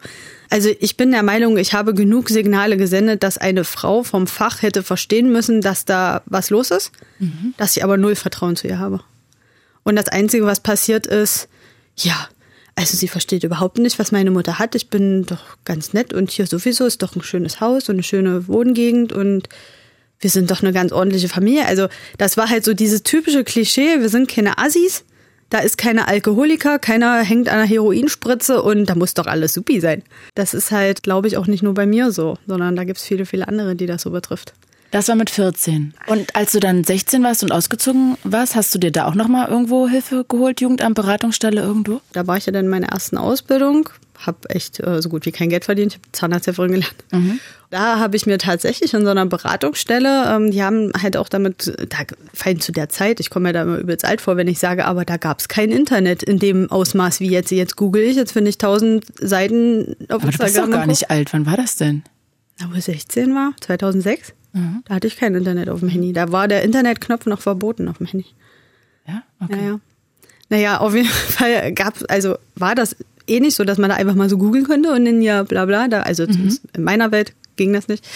Also 0.49 0.69
ich 0.81 0.97
bin 0.97 1.11
der 1.11 1.23
Meinung, 1.23 1.55
ich 1.55 1.71
habe 1.71 1.93
genug 1.93 2.27
Signale 2.27 2.75
gesendet, 2.75 3.23
dass 3.23 3.37
eine 3.37 3.63
Frau 3.63 4.03
vom 4.03 4.27
Fach 4.27 4.63
hätte 4.63 4.83
verstehen 4.83 5.31
müssen, 5.31 5.61
dass 5.61 5.85
da 5.85 6.23
was 6.25 6.49
los 6.49 6.71
ist, 6.71 6.91
mhm. 7.19 7.53
dass 7.55 7.77
ich 7.77 7.85
aber 7.85 7.95
null 7.95 8.15
Vertrauen 8.15 8.57
zu 8.57 8.67
ihr 8.67 8.79
habe. 8.79 8.99
Und 9.83 9.95
das 9.95 10.09
Einzige, 10.09 10.45
was 10.45 10.59
passiert 10.59 11.07
ist, 11.07 11.47
ja, 11.95 12.27
also 12.75 12.97
sie 12.97 13.07
versteht 13.07 13.45
überhaupt 13.45 13.77
nicht, 13.77 13.99
was 13.99 14.11
meine 14.11 14.31
Mutter 14.31 14.59
hat. 14.59 14.75
Ich 14.75 14.89
bin 14.89 15.25
doch 15.25 15.55
ganz 15.63 15.93
nett 15.93 16.11
und 16.11 16.31
hier 16.31 16.47
sowieso 16.47 16.85
ist 16.85 17.01
doch 17.01 17.15
ein 17.15 17.23
schönes 17.23 17.61
Haus 17.61 17.87
und 17.87 17.95
eine 17.95 18.03
schöne 18.03 18.49
Wohngegend 18.49 19.13
und 19.13 19.47
wir 20.19 20.29
sind 20.29 20.51
doch 20.51 20.61
eine 20.61 20.73
ganz 20.73 20.91
ordentliche 20.91 21.29
Familie. 21.29 21.65
Also 21.65 21.87
das 22.17 22.37
war 22.37 22.49
halt 22.49 22.65
so 22.65 22.73
dieses 22.73 23.03
typische 23.03 23.43
Klischee, 23.43 23.99
wir 23.99 24.09
sind 24.09 24.29
keine 24.29 24.57
Assis, 24.57 25.03
da 25.49 25.59
ist 25.59 25.77
keine 25.77 26.07
Alkoholiker, 26.07 26.77
keiner 26.79 27.21
hängt 27.21 27.47
an 27.47 27.59
einer 27.59 27.67
Heroinspritze 27.67 28.61
und 28.61 28.85
da 28.87 28.95
muss 28.95 29.13
doch 29.13 29.27
alles 29.27 29.53
supi 29.53 29.79
sein. 29.79 30.03
Das 30.35 30.53
ist 30.53 30.71
halt, 30.71 31.03
glaube 31.03 31.27
ich, 31.27 31.37
auch 31.37 31.47
nicht 31.47 31.63
nur 31.63 31.73
bei 31.73 31.85
mir 31.85 32.11
so, 32.11 32.37
sondern 32.47 32.75
da 32.75 32.83
gibt 32.83 32.97
es 32.99 33.05
viele, 33.05 33.25
viele 33.25 33.47
andere, 33.47 33.75
die 33.75 33.85
das 33.85 34.01
so 34.01 34.11
betrifft. 34.11 34.53
Das 34.91 35.07
war 35.07 35.15
mit 35.15 35.29
14. 35.29 35.93
Und 36.07 36.35
als 36.35 36.53
du 36.53 36.59
dann 36.59 36.83
16 36.83 37.23
warst 37.23 37.43
und 37.43 37.51
ausgezogen 37.51 38.17
warst, 38.23 38.55
hast 38.55 38.73
du 38.73 38.79
dir 38.79 38.91
da 38.91 39.05
auch 39.05 39.15
nochmal 39.15 39.49
irgendwo 39.49 39.87
Hilfe 39.87 40.25
geholt, 40.27 40.61
Jugendamt, 40.61 40.95
Beratungsstelle 40.95 41.61
irgendwo? 41.61 42.01
Da 42.13 42.25
war 42.27 42.37
ich 42.37 42.45
ja 42.45 42.53
dann 42.53 42.65
in 42.65 42.71
meiner 42.71 42.87
ersten 42.87 43.17
Ausbildung 43.17 43.89
habe 44.25 44.49
echt 44.49 44.79
äh, 44.79 45.01
so 45.01 45.09
gut 45.09 45.25
wie 45.25 45.31
kein 45.31 45.49
Geld 45.49 45.65
verdient. 45.65 45.93
Ich 45.93 45.99
habe 45.99 46.11
Zahnarzthelferin 46.11 46.71
gelernt. 46.71 46.95
Mhm. 47.11 47.39
Da 47.69 47.99
habe 47.99 48.15
ich 48.15 48.25
mir 48.25 48.37
tatsächlich 48.37 48.93
in 48.93 49.03
so 49.03 49.09
einer 49.11 49.25
Beratungsstelle, 49.25 50.33
ähm, 50.33 50.51
die 50.51 50.63
haben 50.63 50.91
halt 50.99 51.17
auch 51.17 51.29
damit, 51.29 51.73
da 51.89 51.97
fein 52.33 52.59
zu 52.59 52.71
der 52.71 52.89
Zeit, 52.89 53.19
ich 53.19 53.29
komme 53.29 53.49
mir 53.49 53.53
da 53.53 53.63
immer 53.63 53.77
übelst 53.77 54.05
alt 54.05 54.21
vor, 54.21 54.37
wenn 54.37 54.47
ich 54.47 54.59
sage, 54.59 54.85
aber 54.85 55.05
da 55.05 55.17
gab 55.17 55.39
es 55.39 55.47
kein 55.47 55.71
Internet 55.71 56.23
in 56.23 56.39
dem 56.39 56.71
Ausmaß 56.71 57.19
wie 57.19 57.29
jetzt. 57.29 57.51
Jetzt 57.51 57.75
google 57.75 58.03
ich, 58.03 58.15
jetzt 58.15 58.31
finde 58.31 58.49
ich 58.49 58.57
tausend 58.57 59.05
Seiten 59.19 59.95
auf 60.09 60.23
aber 60.23 60.25
Instagram. 60.25 60.31
Du 60.31 60.43
bist 60.43 60.57
doch 60.57 60.69
gar 60.69 60.87
nicht 60.87 61.11
alt. 61.11 61.33
Wann 61.33 61.45
war 61.45 61.57
das 61.57 61.75
denn? 61.75 62.03
Na, 62.59 62.69
wo 62.71 62.77
ich 62.77 62.85
16 62.85 63.35
war, 63.35 63.53
2006. 63.61 64.33
Mhm. 64.57 64.83
Da 64.85 64.95
hatte 64.95 65.07
ich 65.07 65.17
kein 65.17 65.35
Internet 65.35 65.69
auf 65.69 65.79
dem 65.79 65.89
Handy. 65.89 66.13
Da 66.13 66.31
war 66.31 66.47
der 66.47 66.63
Internetknopf 66.63 67.25
noch 67.25 67.41
verboten 67.41 67.87
auf 67.87 67.97
dem 67.97 68.07
Handy. 68.07 68.25
Ja, 69.07 69.23
okay. 69.39 69.57
Ja, 69.57 69.67
ja. 69.67 69.79
Naja, 70.49 70.77
auf 70.79 70.95
jeden 70.95 71.07
Fall 71.09 71.73
gab 71.73 71.95
also 72.09 72.35
war 72.55 72.75
das 72.75 72.95
eh 73.27 73.39
nicht 73.39 73.55
so, 73.55 73.63
dass 73.63 73.77
man 73.77 73.89
da 73.89 73.95
einfach 73.95 74.15
mal 74.15 74.29
so 74.29 74.37
googeln 74.37 74.65
könnte 74.65 74.91
und 74.91 75.05
in 75.05 75.21
ja 75.21 75.43
bla 75.43 75.65
bla, 75.65 75.87
da, 75.87 76.01
also 76.01 76.25
mhm. 76.25 76.57
in 76.73 76.83
meiner 76.83 77.11
Welt 77.11 77.33
ging 77.55 77.73
das 77.73 77.87
nicht. 77.87 78.07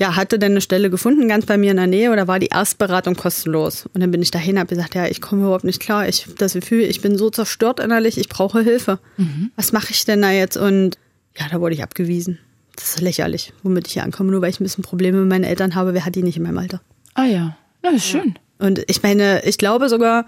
Ja, 0.00 0.16
hatte 0.16 0.38
dann 0.38 0.52
eine 0.52 0.60
Stelle 0.60 0.90
gefunden, 0.90 1.28
ganz 1.28 1.46
bei 1.46 1.56
mir 1.56 1.70
in 1.70 1.76
der 1.76 1.86
Nähe, 1.86 2.10
oder 2.10 2.26
war 2.26 2.38
die 2.38 2.48
Erstberatung 2.48 3.14
kostenlos. 3.14 3.86
Und 3.92 4.00
dann 4.00 4.10
bin 4.10 4.22
ich 4.22 4.30
dahin, 4.30 4.58
habe 4.58 4.68
gesagt, 4.68 4.94
ja, 4.94 5.06
ich 5.06 5.20
komme 5.20 5.42
überhaupt 5.42 5.64
nicht 5.64 5.80
klar. 5.80 6.08
Ich 6.08 6.26
das 6.38 6.54
Gefühl, 6.54 6.80
ich 6.80 7.02
bin 7.02 7.16
so 7.16 7.30
zerstört 7.30 7.78
innerlich, 7.78 8.18
ich 8.18 8.28
brauche 8.28 8.62
Hilfe. 8.62 8.98
Mhm. 9.16 9.52
Was 9.54 9.70
mache 9.72 9.90
ich 9.90 10.04
denn 10.04 10.22
da 10.22 10.32
jetzt? 10.32 10.56
Und 10.56 10.98
ja, 11.38 11.46
da 11.50 11.60
wurde 11.60 11.74
ich 11.74 11.82
abgewiesen. 11.82 12.38
Das 12.76 12.94
ist 12.94 13.00
lächerlich, 13.00 13.52
womit 13.62 13.86
ich 13.86 13.94
hier 13.94 14.04
ankomme, 14.04 14.30
nur 14.30 14.40
weil 14.42 14.50
ich 14.50 14.60
ein 14.60 14.64
bisschen 14.64 14.84
Probleme 14.84 15.18
mit 15.18 15.28
meinen 15.28 15.44
Eltern 15.44 15.74
habe. 15.74 15.94
Wer 15.94 16.04
hat 16.04 16.14
die 16.14 16.22
nicht 16.22 16.36
in 16.36 16.42
meinem 16.42 16.58
Alter? 16.58 16.80
Ah 17.14 17.24
ja, 17.24 17.56
das 17.82 17.94
ist 17.94 18.06
schön. 18.06 18.34
Und 18.58 18.82
ich 18.86 19.02
meine, 19.02 19.44
ich 19.44 19.58
glaube 19.58 19.88
sogar, 19.88 20.24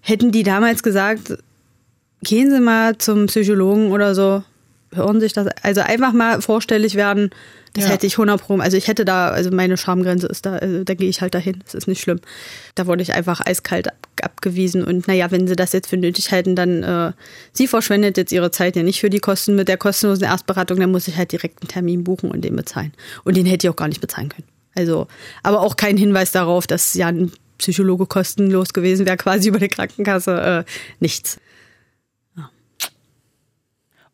hätten 0.00 0.32
die 0.32 0.42
damals 0.42 0.82
gesagt, 0.82 1.38
gehen 2.22 2.50
Sie 2.50 2.60
mal 2.60 2.98
zum 2.98 3.26
Psychologen 3.26 3.92
oder 3.92 4.14
so, 4.14 4.42
hören 4.92 5.20
sich 5.20 5.32
das, 5.32 5.48
also 5.62 5.80
einfach 5.80 6.12
mal 6.12 6.42
vorstellig 6.42 6.94
werden, 6.94 7.30
das 7.76 7.84
ja. 7.84 7.90
hätte 7.90 8.06
ich 8.06 8.14
100 8.14 8.40
Pro, 8.40 8.58
also 8.58 8.76
ich 8.76 8.88
hätte 8.88 9.04
da, 9.04 9.28
also 9.28 9.50
meine 9.50 9.76
Schamgrenze 9.76 10.26
ist 10.26 10.46
da, 10.46 10.54
also 10.54 10.82
da 10.82 10.94
gehe 10.94 11.08
ich 11.08 11.20
halt 11.20 11.34
dahin, 11.34 11.60
das 11.62 11.74
ist 11.74 11.86
nicht 11.86 12.00
schlimm. 12.00 12.20
Da 12.74 12.86
wurde 12.86 13.02
ich 13.02 13.12
einfach 13.12 13.44
eiskalt 13.44 13.88
ab, 13.88 13.94
abgewiesen 14.22 14.82
und 14.82 15.06
naja, 15.08 15.30
wenn 15.30 15.46
Sie 15.46 15.56
das 15.56 15.72
jetzt 15.72 15.88
für 15.88 15.98
nötig 15.98 16.32
halten, 16.32 16.56
dann, 16.56 16.82
äh, 16.82 17.12
Sie 17.52 17.66
verschwendet 17.66 18.16
jetzt 18.16 18.32
Ihre 18.32 18.50
Zeit 18.50 18.76
ja 18.76 18.82
nicht 18.82 19.00
für 19.00 19.10
die 19.10 19.18
Kosten 19.18 19.54
mit 19.54 19.68
der 19.68 19.76
kostenlosen 19.76 20.24
Erstberatung, 20.24 20.80
dann 20.80 20.90
muss 20.90 21.06
ich 21.06 21.16
halt 21.16 21.32
direkt 21.32 21.62
einen 21.62 21.68
Termin 21.68 22.02
buchen 22.02 22.30
und 22.30 22.42
den 22.42 22.56
bezahlen. 22.56 22.92
Und 23.24 23.36
den 23.36 23.44
hätte 23.44 23.66
ich 23.66 23.70
auch 23.70 23.76
gar 23.76 23.88
nicht 23.88 24.00
bezahlen 24.00 24.30
können. 24.30 24.48
Also, 24.74 25.06
aber 25.42 25.60
auch 25.60 25.76
kein 25.76 25.98
Hinweis 25.98 26.32
darauf, 26.32 26.66
dass 26.66 26.94
ja 26.94 27.08
ein 27.08 27.30
Psychologe 27.58 28.06
kostenlos 28.06 28.72
gewesen 28.72 29.06
wäre, 29.06 29.16
quasi 29.18 29.48
über 29.48 29.58
die 29.58 29.68
Krankenkasse, 29.68 30.64
äh, 30.66 30.70
nichts. 31.00 31.38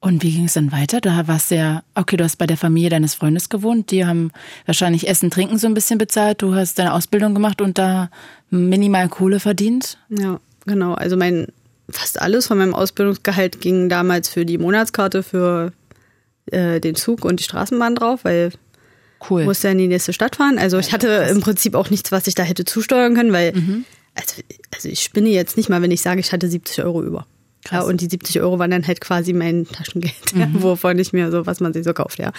Und 0.03 0.25
wie 0.25 0.33
ging 0.33 0.47
es 0.47 0.55
dann 0.55 0.73
weiter? 0.73 1.01
Da 1.01 1.29
warst 1.29 1.53
du 1.53 1.55
ja, 1.55 1.85
okay, 1.95 2.17
du 2.17 2.25
hast 2.25 2.37
bei 2.37 2.49
der 2.49 2.57
Familie 2.57 2.91
deines 2.91 3.15
Freundes 3.15 3.49
gewohnt. 3.49 3.93
Die 3.93 4.05
haben 4.05 4.33
wahrscheinlich 4.67 5.09
Essen, 5.09 5.31
Trinken 5.31 5.59
so 5.59 5.69
ein 5.69 5.75
bisschen 5.75 5.97
bezahlt. 5.97 6.43
Du 6.43 6.57
hast 6.57 6.81
deine 6.81 6.93
Ausbildung 6.93 7.35
gemacht 7.35 7.61
und 7.61 7.79
da 7.79 8.11
minimal 8.51 9.09
Kohle 9.09 9.39
verdient. 9.39 9.99
Ja, 10.09 10.41
genau. 10.67 10.95
Also 10.95 11.17
mein, 11.17 11.47
fast 11.89 12.21
alles 12.21 12.49
von 12.49 12.59
meinem 12.59 12.75
Ausbildungsgehalt 12.75 13.61
ging 13.61 13.89
damals 13.89 14.29
für 14.29 14.45
die 14.45 14.59
Monatskarte, 14.59 15.23
für 15.23 15.73
äh, 16.47 16.81
den 16.81 16.97
Zug 16.97 17.25
und 17.25 17.39
die 17.39 17.45
Straßenbahn 17.45 17.95
drauf, 17.95 18.25
weil 18.25 18.51
cool. 19.31 19.45
musste 19.45 19.69
ja 19.69 19.73
in 19.73 19.79
die 19.79 19.87
nächste 19.87 20.13
Stadt 20.13 20.35
fahren. 20.35 20.59
Also 20.59 20.81
ich 20.81 20.93
hatte 20.93 21.29
im 21.31 21.41
Prinzip 21.41 21.77
auch 21.77 21.91
nichts, 21.91 22.11
was 22.11 22.27
ich 22.27 22.35
da 22.35 22.43
hätte 22.43 22.65
zusteuern 22.65 23.15
können, 23.15 23.33
weil 23.33 23.53
mhm. 23.53 23.85
also, 24.17 24.43
also 24.75 24.89
ich 24.89 25.01
spinne 25.01 25.29
jetzt 25.29 25.57
nicht 25.57 25.69
mal, 25.69 25.81
wenn 25.81 25.93
ich 25.93 26.03
sage, 26.03 26.19
ich 26.19 26.33
hatte 26.33 26.49
70 26.49 26.83
Euro 26.83 27.05
über. 27.05 27.25
Krass. 27.65 27.85
Ja, 27.85 27.89
und 27.89 28.01
die 28.01 28.07
70 28.07 28.41
Euro 28.41 28.59
waren 28.59 28.73
dann 28.73 28.87
halt 28.87 29.01
quasi 29.01 29.33
mein 29.33 29.67
Taschengeld, 29.67 30.35
mhm. 30.35 30.63
wovon 30.63 30.99
ich 30.99 31.13
mir 31.13 31.31
so, 31.31 31.47
was 31.47 31.61
man 31.61 31.73
sich 31.73 31.85
so 31.85 31.93
kauft, 31.93 32.19
ja. 32.19 32.33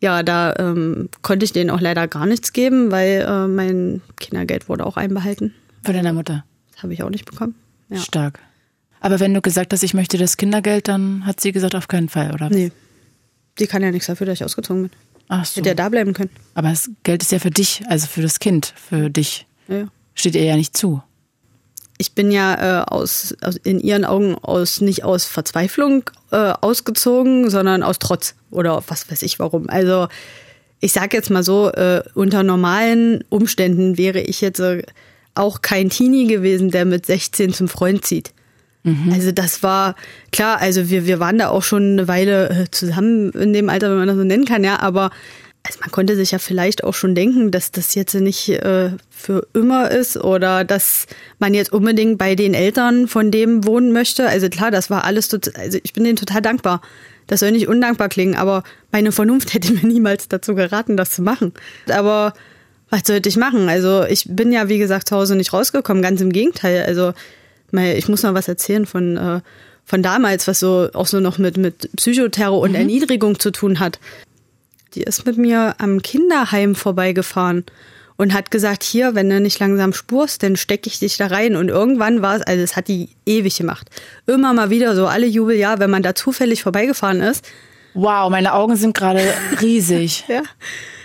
Ja, 0.00 0.22
da 0.22 0.54
ähm, 0.58 1.08
konnte 1.22 1.44
ich 1.44 1.52
denen 1.52 1.70
auch 1.70 1.80
leider 1.80 2.06
gar 2.06 2.26
nichts 2.26 2.52
geben, 2.52 2.90
weil 2.90 3.24
äh, 3.26 3.46
mein 3.46 4.02
Kindergeld 4.16 4.68
wurde 4.68 4.84
auch 4.84 4.96
einbehalten. 4.96 5.54
Von 5.84 5.94
deiner 5.94 6.12
Mutter? 6.12 6.44
Das 6.72 6.82
habe 6.82 6.92
ich 6.92 7.02
auch 7.02 7.08
nicht 7.08 7.24
bekommen. 7.24 7.54
Ja. 7.88 7.98
Stark. 7.98 8.40
Aber 9.00 9.20
wenn 9.20 9.32
du 9.32 9.40
gesagt 9.40 9.72
hast, 9.72 9.82
ich 9.82 9.94
möchte 9.94 10.18
das 10.18 10.36
Kindergeld, 10.36 10.88
dann 10.88 11.24
hat 11.24 11.40
sie 11.40 11.52
gesagt, 11.52 11.74
auf 11.74 11.88
keinen 11.88 12.08
Fall, 12.08 12.34
oder? 12.34 12.50
Nee. 12.50 12.72
Sie 13.58 13.66
kann 13.66 13.82
ja 13.82 13.90
nichts 13.90 14.06
dafür, 14.06 14.26
dass 14.26 14.34
ich 14.34 14.44
ausgezogen 14.44 14.82
bin. 14.82 14.90
Ach 15.28 15.44
so. 15.44 15.58
Hätte 15.58 15.70
ja 15.70 15.74
da 15.74 15.88
bleiben 15.88 16.12
können. 16.12 16.30
Aber 16.54 16.70
das 16.70 16.90
Geld 17.04 17.22
ist 17.22 17.32
ja 17.32 17.38
für 17.38 17.50
dich, 17.50 17.82
also 17.88 18.06
für 18.06 18.22
das 18.22 18.38
Kind, 18.38 18.74
für 18.76 19.08
dich. 19.08 19.46
Ja. 19.68 19.86
Steht 20.14 20.34
ihr 20.34 20.44
ja 20.44 20.56
nicht 20.56 20.76
zu 20.76 21.02
ich 21.98 22.14
bin 22.14 22.30
ja 22.30 22.82
äh, 22.82 22.84
aus, 22.84 23.36
aus, 23.42 23.56
in 23.56 23.80
ihren 23.80 24.04
Augen 24.04 24.36
aus 24.36 24.80
nicht 24.80 25.04
aus 25.04 25.24
Verzweiflung 25.24 26.04
äh, 26.30 26.36
ausgezogen, 26.60 27.50
sondern 27.50 27.82
aus 27.82 27.98
Trotz 27.98 28.34
oder 28.50 28.82
was 28.86 29.10
weiß 29.10 29.22
ich 29.22 29.38
warum. 29.38 29.68
Also 29.68 30.08
ich 30.80 30.92
sage 30.92 31.16
jetzt 31.16 31.30
mal 31.30 31.42
so, 31.42 31.70
äh, 31.70 32.02
unter 32.14 32.44
normalen 32.44 33.24
Umständen 33.28 33.98
wäre 33.98 34.20
ich 34.20 34.40
jetzt 34.40 34.60
äh, 34.60 34.82
auch 35.34 35.60
kein 35.60 35.90
Teenie 35.90 36.28
gewesen, 36.28 36.70
der 36.70 36.84
mit 36.84 37.06
16 37.06 37.52
zum 37.52 37.68
Freund 37.68 38.04
zieht. 38.04 38.32
Mhm. 38.84 39.12
Also 39.12 39.32
das 39.32 39.62
war 39.64 39.96
klar, 40.30 40.60
also 40.60 40.88
wir, 40.88 41.06
wir 41.06 41.18
waren 41.18 41.38
da 41.38 41.48
auch 41.48 41.64
schon 41.64 41.92
eine 41.92 42.08
Weile 42.08 42.48
äh, 42.50 42.70
zusammen 42.70 43.30
in 43.32 43.52
dem 43.52 43.68
Alter, 43.68 43.90
wenn 43.90 43.98
man 43.98 44.08
das 44.08 44.16
so 44.16 44.24
nennen 44.24 44.44
kann, 44.44 44.62
ja, 44.62 44.78
aber 44.80 45.10
also 45.62 45.80
man 45.80 45.90
konnte 45.90 46.16
sich 46.16 46.30
ja 46.30 46.38
vielleicht 46.38 46.82
auch 46.84 46.94
schon 46.94 47.14
denken, 47.14 47.50
dass 47.50 47.70
das 47.70 47.94
jetzt 47.94 48.14
nicht 48.14 48.48
äh, 48.48 48.90
für 49.10 49.46
immer 49.52 49.90
ist 49.90 50.16
oder 50.16 50.64
dass 50.64 51.06
man 51.38 51.52
jetzt 51.52 51.72
unbedingt 51.72 52.16
bei 52.16 52.34
den 52.34 52.54
Eltern 52.54 53.06
von 53.08 53.30
dem 53.30 53.66
wohnen 53.66 53.92
möchte. 53.92 54.26
Also 54.26 54.48
klar, 54.48 54.70
das 54.70 54.88
war 54.88 55.04
alles 55.04 55.28
also 55.32 55.78
ich 55.82 55.92
bin 55.92 56.04
denen 56.04 56.16
total 56.16 56.40
dankbar. 56.40 56.80
Das 57.26 57.40
soll 57.40 57.52
nicht 57.52 57.68
undankbar 57.68 58.08
klingen, 58.08 58.34
aber 58.34 58.62
meine 58.90 59.12
Vernunft 59.12 59.52
hätte 59.54 59.72
mir 59.72 59.86
niemals 59.86 60.28
dazu 60.28 60.54
geraten, 60.54 60.96
das 60.96 61.10
zu 61.10 61.22
machen. 61.22 61.52
Aber 61.88 62.32
was 62.90 63.02
sollte 63.04 63.28
ich 63.28 63.36
machen? 63.36 63.68
Also 63.68 64.04
ich 64.04 64.24
bin 64.28 64.50
ja, 64.50 64.68
wie 64.68 64.78
gesagt, 64.78 65.08
zu 65.08 65.16
Hause 65.16 65.36
nicht 65.36 65.52
rausgekommen, 65.52 66.02
ganz 66.02 66.20
im 66.20 66.32
Gegenteil. 66.32 66.84
Also 66.84 67.12
ich 67.72 68.08
muss 68.08 68.22
noch 68.22 68.32
was 68.32 68.48
erzählen 68.48 68.86
von, 68.86 69.18
äh, 69.18 69.40
von 69.84 70.02
damals, 70.02 70.48
was 70.48 70.60
so 70.60 70.88
auch 70.94 71.06
so 71.06 71.20
noch 71.20 71.36
mit, 71.36 71.58
mit 71.58 71.90
Psychoterror 71.96 72.60
und 72.60 72.70
mhm. 72.70 72.76
Erniedrigung 72.76 73.38
zu 73.38 73.50
tun 73.50 73.78
hat. 73.78 74.00
Die 74.98 75.04
ist 75.04 75.24
mit 75.26 75.38
mir 75.38 75.76
am 75.78 76.02
Kinderheim 76.02 76.74
vorbeigefahren 76.74 77.64
und 78.16 78.34
hat 78.34 78.50
gesagt, 78.50 78.82
hier, 78.82 79.14
wenn 79.14 79.30
du 79.30 79.40
nicht 79.40 79.60
langsam 79.60 79.92
spurst, 79.92 80.42
dann 80.42 80.56
stecke 80.56 80.88
ich 80.88 80.98
dich 80.98 81.16
da 81.16 81.28
rein. 81.28 81.54
Und 81.54 81.68
irgendwann 81.68 82.20
war 82.20 82.34
es, 82.34 82.42
also 82.42 82.64
es 82.64 82.74
hat 82.74 82.88
die 82.88 83.10
ewig 83.24 83.56
gemacht. 83.58 83.88
Immer 84.26 84.52
mal 84.54 84.70
wieder, 84.70 84.96
so 84.96 85.06
alle 85.06 85.28
Jubeljahr, 85.28 85.78
wenn 85.78 85.88
man 85.88 86.02
da 86.02 86.16
zufällig 86.16 86.64
vorbeigefahren 86.64 87.20
ist. 87.20 87.46
Wow, 87.94 88.28
meine 88.28 88.54
Augen 88.54 88.74
sind 88.74 88.92
gerade 88.92 89.22
riesig. 89.60 90.24
ja. 90.28 90.42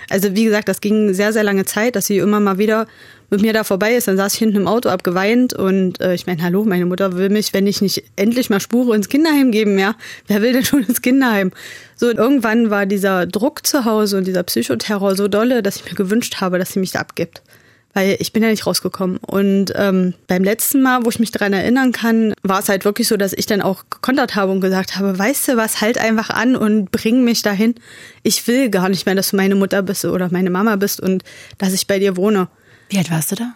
Also 0.09 0.35
wie 0.35 0.45
gesagt, 0.45 0.67
das 0.67 0.81
ging 0.81 1.13
sehr, 1.13 1.31
sehr 1.31 1.43
lange 1.43 1.65
Zeit, 1.65 1.95
dass 1.95 2.07
sie 2.07 2.17
immer 2.17 2.39
mal 2.39 2.57
wieder 2.57 2.87
mit 3.33 3.41
mir 3.41 3.53
da 3.53 3.63
vorbei 3.63 3.95
ist. 3.95 4.07
Dann 4.07 4.15
saß 4.15 4.33
ich 4.33 4.39
hinten 4.39 4.57
im 4.57 4.67
Auto, 4.67 4.89
hab 4.89 5.03
geweint 5.03 5.53
und 5.53 5.99
äh, 5.99 6.13
ich 6.13 6.27
meine, 6.27 6.41
hallo, 6.43 6.63
meine 6.65 6.85
Mutter 6.85 7.17
will 7.17 7.29
mich, 7.29 7.51
wenn 7.53 7.65
ich 7.65 7.81
nicht 7.81 8.03
endlich 8.15 8.49
mal 8.49 8.59
Spure 8.59 8.95
ins 8.95 9.09
Kinderheim 9.09 9.51
geben, 9.51 9.79
ja. 9.79 9.95
Wer 10.27 10.41
will 10.41 10.53
denn 10.53 10.63
schon 10.63 10.83
ins 10.83 11.01
Kinderheim? 11.01 11.51
So, 11.95 12.07
und 12.07 12.17
irgendwann 12.17 12.69
war 12.69 12.85
dieser 12.85 13.25
Druck 13.25 13.65
zu 13.65 13.85
Hause 13.85 14.19
und 14.19 14.27
dieser 14.27 14.43
Psychoterror 14.43 15.15
so 15.15 15.27
dolle, 15.27 15.63
dass 15.63 15.77
ich 15.77 15.85
mir 15.85 15.95
gewünscht 15.95 16.41
habe, 16.41 16.59
dass 16.59 16.73
sie 16.73 16.79
mich 16.79 16.91
da 16.91 16.99
abgibt. 16.99 17.41
Weil 17.95 18.17
ich 18.19 18.33
bin 18.33 18.43
ja 18.43 18.49
nicht 18.49 18.65
rausgekommen. 18.67 19.17
Und 19.17 19.73
ähm, 19.75 20.13
beim 20.27 20.43
letzten 20.43 20.81
Mal, 20.81 21.05
wo 21.05 21.09
ich 21.09 21.19
mich 21.19 21.31
daran 21.31 21.53
erinnern 21.53 21.91
kann, 21.91 22.33
war 22.43 22.59
es 22.59 22.69
halt 22.69 22.85
wirklich 22.85 23.07
so, 23.07 23.17
dass 23.17 23.33
ich 23.33 23.45
dann 23.45 23.61
auch 23.61 23.85
gekontert 23.89 24.35
habe 24.35 24.51
und 24.51 24.61
gesagt 24.61 24.95
habe, 24.95 25.17
weißt 25.17 25.47
du 25.47 25.57
was, 25.57 25.81
halt 25.81 25.97
einfach 25.97 26.29
an 26.29 26.55
und 26.55 26.91
bring 26.91 27.23
mich 27.23 27.41
dahin. 27.41 27.75
Ich 28.21 28.47
will 28.47 28.69
gar 28.69 28.89
nicht 28.89 29.05
mehr, 29.05 29.15
dass 29.15 29.31
du 29.31 29.37
meine 29.37 29.55
Mutter 29.55 29.81
bist 29.81 30.05
oder 30.05 30.29
meine 30.31 30.49
Mama 30.49 30.75
bist 30.75 31.01
und 31.01 31.23
dass 31.57 31.73
ich 31.73 31.87
bei 31.87 31.99
dir 31.99 32.17
wohne. 32.17 32.47
Wie 32.89 32.97
alt 32.97 33.11
warst 33.11 33.31
du 33.31 33.35
da? 33.35 33.55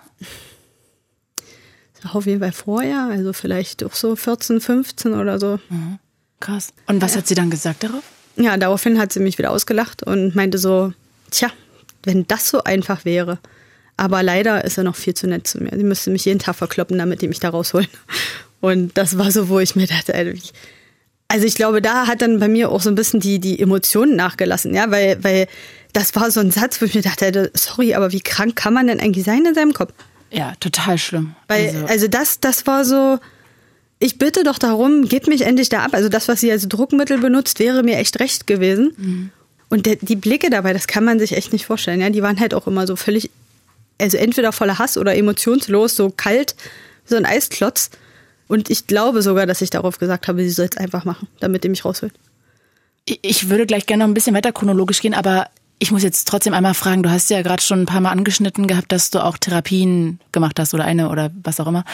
Auf 2.14 2.26
jeden 2.26 2.40
Fall 2.40 2.52
vorher, 2.52 3.10
also 3.12 3.34
vielleicht 3.34 3.84
auch 3.84 3.94
so 3.94 4.16
14, 4.16 4.62
15 4.62 5.14
oder 5.14 5.40
so. 5.40 5.60
Mhm. 5.70 6.00
Krass. 6.40 6.74
Und 6.86 7.02
was 7.02 7.14
ja. 7.14 7.18
hat 7.18 7.28
sie 7.28 7.36
dann 7.36 7.50
gesagt 7.50 7.84
darauf? 7.84 8.04
Ja, 8.36 8.56
daraufhin 8.56 9.00
hat 9.00 9.12
sie 9.12 9.20
mich 9.20 9.38
wieder 9.38 9.52
ausgelacht 9.52 10.04
und 10.04 10.36
meinte 10.36 10.58
so, 10.58 10.94
tja, 11.32 11.50
wenn 12.04 12.28
das 12.28 12.50
so 12.50 12.64
einfach 12.64 13.04
wäre. 13.04 13.40
Aber 13.98 14.22
leider 14.22 14.64
ist 14.64 14.78
er 14.78 14.84
noch 14.84 14.96
viel 14.96 15.16
zu 15.16 15.28
nett 15.28 15.48
zu 15.48 15.58
mir. 15.62 15.72
Sie 15.76 15.84
müsste 15.84 16.12
mich 16.12 16.26
jeden 16.26 16.40
Tag 16.40 16.56
verkloppen, 16.56 17.00
damit 17.00 17.22
die 17.22 17.28
mich 17.28 17.40
da 17.40 17.50
rausholen. 17.50 17.88
Und 18.62 18.98
das 18.98 19.18
war 19.18 19.32
so, 19.32 19.50
wo 19.50 19.60
ich 19.60 19.76
mir 19.76 19.88
dachte, 19.88 20.14
also 21.28 21.46
ich 21.46 21.56
glaube, 21.56 21.82
da 21.82 22.08
hat 22.08 22.22
dann 22.22 22.40
bei 22.40 22.48
mir 22.48 22.72
auch 22.72 22.82
so 22.82 22.90
ein 22.90 22.96
bisschen 22.96 23.20
die, 23.20 23.40
die 23.40 23.60
Emotionen 23.60 24.16
nachgelassen, 24.16 24.74
ja, 24.74 24.90
weil, 24.92 25.24
weil 25.24 25.48
das 25.98 26.14
war 26.16 26.30
so 26.30 26.40
ein 26.40 26.52
Satz, 26.52 26.80
wo 26.80 26.86
ich 26.86 26.94
mir 26.94 27.02
dachte, 27.02 27.52
sorry, 27.56 27.96
aber 27.96 28.12
wie 28.12 28.22
krank 28.22 28.56
kann 28.56 28.72
man 28.72 28.86
denn 28.86 29.00
eigentlich 29.00 29.26
sein 29.26 29.44
in 29.46 29.56
seinem 29.56 29.74
Kopf? 29.74 29.94
Ja, 30.30 30.54
total 30.60 31.00
schlimm. 31.00 31.36
Weil, 31.48 31.70
also, 31.70 31.86
also 31.86 32.08
das, 32.08 32.40
das 32.40 32.68
war 32.68 32.86
so, 32.86 33.18
ich 33.98 34.20
bitte 34.20 34.44
doch 34.44 34.60
darum, 34.60 35.08
gib 35.08 35.28
mich 35.28 35.42
endlich 35.42 35.70
da 35.70 35.84
ab. 35.84 35.96
Also 35.96 36.08
das, 36.08 36.28
was 36.28 36.40
sie 36.40 36.52
als 36.52 36.68
Druckmittel 36.68 37.18
benutzt, 37.18 37.58
wäre 37.58 37.82
mir 37.82 37.98
echt 37.98 38.20
recht 38.20 38.46
gewesen. 38.46 38.94
Mhm. 38.96 39.30
Und 39.70 39.88
der, 39.88 39.96
die 39.96 40.16
Blicke 40.16 40.52
dabei, 40.52 40.72
das 40.72 40.86
kann 40.86 41.04
man 41.04 41.18
sich 41.18 41.36
echt 41.36 41.52
nicht 41.52 41.66
vorstellen. 41.66 42.00
Ja, 42.00 42.12
die 42.12 42.22
waren 42.22 42.40
halt 42.40 42.54
auch 42.54 42.68
immer 42.68 42.86
so 42.86 42.96
völlig, 42.96 43.32
also 44.00 44.18
entweder 44.18 44.52
voller 44.52 44.78
Hass 44.78 45.00
oder 45.00 45.16
emotionslos, 45.16 45.96
so 45.96 46.14
kalt, 46.16 46.56
so 47.06 47.16
ein 47.16 47.26
Eisklotz. 47.26 47.90
Und 48.48 48.70
ich 48.70 48.86
glaube 48.86 49.24
sogar, 49.24 49.48
dass 49.48 49.64
ich 49.64 49.72
darauf 49.72 49.98
gesagt 49.98 50.28
habe, 50.28 50.44
sie 50.44 50.52
soll 50.52 50.70
es 50.72 50.78
einfach 50.78 51.06
machen, 51.06 51.28
damit 51.40 51.64
die 51.64 51.70
mich 51.70 51.86
rausholt. 51.86 52.14
Ich 53.06 53.50
würde 53.50 53.66
gleich 53.66 53.88
gerne 53.88 54.04
noch 54.04 54.10
ein 54.10 54.14
bisschen 54.14 54.36
weiter 54.36 54.52
chronologisch 54.52 55.02
gehen, 55.02 55.16
aber 55.16 55.50
ich 55.80 55.92
muss 55.92 56.02
jetzt 56.02 56.28
trotzdem 56.28 56.54
einmal 56.54 56.74
fragen, 56.74 57.04
du 57.04 57.12
hast 57.12 57.30
ja 57.30 57.42
gerade 57.44 57.62
schon 57.62 57.82
ein 57.82 57.86
paar 57.86 58.02
Mal 58.02 58.12
angeschnitten 58.12 58.66
gehabt, 58.66 58.92
dass 58.92 59.12
du 59.12 59.24
auch 59.24 59.38
Therapien 59.38 60.20
gemacht 60.32 60.60
hast 60.60 60.74
oder 60.74 60.86
eine 60.86 61.10
oder 61.10 61.30
was 61.44 61.60
auch 61.60 61.68
immer, 61.68 61.86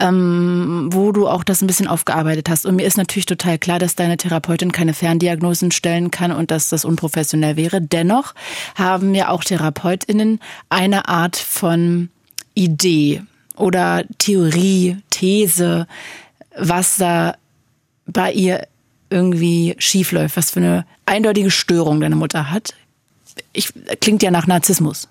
ähm, 0.00 0.88
wo 0.92 1.12
du 1.12 1.28
auch 1.28 1.44
das 1.44 1.62
ein 1.62 1.68
bisschen 1.68 1.86
aufgearbeitet 1.86 2.48
hast. 2.48 2.66
Und 2.66 2.76
mir 2.76 2.86
ist 2.86 2.96
natürlich 2.96 3.26
total 3.26 3.58
klar, 3.58 3.78
dass 3.78 3.94
deine 3.94 4.16
Therapeutin 4.16 4.72
keine 4.72 4.92
Ferndiagnosen 4.92 5.70
stellen 5.70 6.10
kann 6.10 6.32
und 6.32 6.50
dass 6.50 6.68
das 6.68 6.84
unprofessionell 6.84 7.56
wäre. 7.56 7.80
Dennoch 7.80 8.34
haben 8.74 9.14
ja 9.14 9.28
auch 9.28 9.44
Therapeutinnen 9.44 10.40
eine 10.68 11.08
Art 11.08 11.36
von 11.36 12.10
Idee 12.54 13.22
oder 13.54 14.02
Theorie, 14.18 14.96
These, 15.10 15.86
was 16.56 16.96
da 16.96 17.36
bei 18.06 18.32
ihr 18.32 18.66
irgendwie 19.10 19.76
schief 19.78 20.10
läuft, 20.10 20.36
was 20.36 20.50
für 20.50 20.60
eine 20.60 20.86
eindeutige 21.06 21.52
Störung 21.52 22.00
deine 22.00 22.16
Mutter 22.16 22.50
hat. 22.50 22.74
Ich, 23.52 23.72
klingt 24.00 24.22
ja 24.22 24.30
nach 24.30 24.46
Narzissmus. 24.46 25.08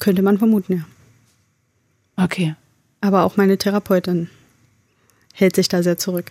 Könnte 0.00 0.22
man 0.22 0.38
vermuten, 0.38 0.72
ja. 0.78 2.24
Okay. 2.24 2.54
Aber 3.00 3.24
auch 3.24 3.36
meine 3.36 3.58
Therapeutin 3.58 4.30
hält 5.32 5.56
sich 5.56 5.68
da 5.68 5.82
sehr 5.82 5.98
zurück. 5.98 6.30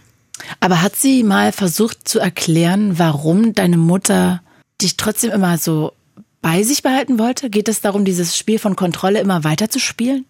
Aber 0.59 0.81
hat 0.81 0.95
sie 0.95 1.23
mal 1.23 1.51
versucht 1.51 2.07
zu 2.07 2.19
erklären, 2.19 2.97
warum 2.97 3.53
deine 3.53 3.77
Mutter 3.77 4.41
dich 4.81 4.97
trotzdem 4.97 5.31
immer 5.31 5.57
so 5.57 5.93
bei 6.41 6.63
sich 6.63 6.81
behalten 6.81 7.19
wollte? 7.19 7.49
Geht 7.49 7.67
es 7.67 7.81
darum, 7.81 8.05
dieses 8.05 8.37
Spiel 8.37 8.59
von 8.59 8.75
Kontrolle 8.75 9.19
immer 9.19 9.43
weiter 9.43 9.69
zu 9.69 9.79
spielen? 9.79 10.25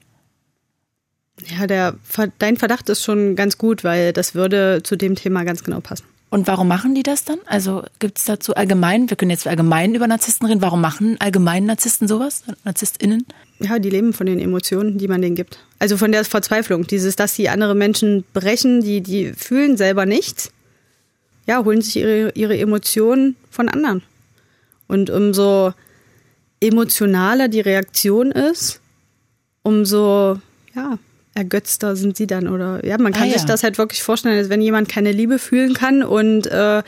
Ja, 1.47 1.65
der, 1.65 1.95
dein 2.39 2.57
Verdacht 2.57 2.89
ist 2.89 3.03
schon 3.03 3.35
ganz 3.35 3.57
gut, 3.57 3.83
weil 3.83 4.13
das 4.13 4.35
würde 4.35 4.81
zu 4.83 4.95
dem 4.95 5.15
Thema 5.15 5.43
ganz 5.43 5.63
genau 5.63 5.79
passen. 5.79 6.05
Und 6.31 6.47
warum 6.47 6.69
machen 6.69 6.95
die 6.95 7.03
das 7.03 7.25
dann? 7.25 7.39
Also 7.45 7.83
gibt 7.99 8.17
es 8.17 8.23
dazu 8.23 8.55
allgemein, 8.55 9.09
wir 9.09 9.17
können 9.17 9.31
jetzt 9.31 9.45
allgemein 9.47 9.93
über 9.93 10.07
Narzissten 10.07 10.47
reden, 10.47 10.61
warum 10.61 10.79
machen 10.79 11.17
allgemein 11.19 11.65
Narzissten 11.65 12.07
sowas, 12.07 12.43
NarzisstInnen? 12.63 13.25
Ja, 13.59 13.79
die 13.79 13.89
leben 13.89 14.13
von 14.13 14.27
den 14.27 14.39
Emotionen, 14.39 14.97
die 14.97 15.09
man 15.09 15.21
denen 15.21 15.35
gibt. 15.35 15.59
Also 15.77 15.97
von 15.97 16.13
der 16.13 16.23
Verzweiflung, 16.23 16.87
dieses, 16.87 17.17
dass 17.17 17.35
sie 17.35 17.49
andere 17.49 17.75
Menschen 17.75 18.23
brechen, 18.33 18.81
die, 18.81 19.01
die 19.01 19.33
fühlen 19.33 19.75
selber 19.75 20.05
nichts, 20.05 20.51
ja, 21.47 21.65
holen 21.65 21.81
sich 21.81 21.97
ihre, 21.97 22.31
ihre 22.31 22.57
Emotionen 22.57 23.35
von 23.49 23.67
anderen. 23.67 24.01
Und 24.87 25.09
umso 25.09 25.73
emotionaler 26.61 27.49
die 27.49 27.59
Reaktion 27.59 28.31
ist, 28.31 28.79
umso, 29.63 30.39
ja, 30.73 30.97
ergötzter 31.33 31.95
sind 31.95 32.17
sie 32.17 32.27
dann 32.27 32.47
oder 32.47 32.85
ja, 32.85 32.97
man 32.97 33.13
kann 33.13 33.23
ah, 33.23 33.27
ja. 33.27 33.33
sich 33.33 33.45
das 33.45 33.63
halt 33.63 33.77
wirklich 33.77 34.03
vorstellen, 34.03 34.37
als 34.37 34.49
wenn 34.49 34.61
jemand 34.61 34.89
keine 34.89 35.11
Liebe 35.11 35.39
fühlen 35.39 35.73
kann 35.73 36.03
und 36.03 36.47
äh, 36.47 36.83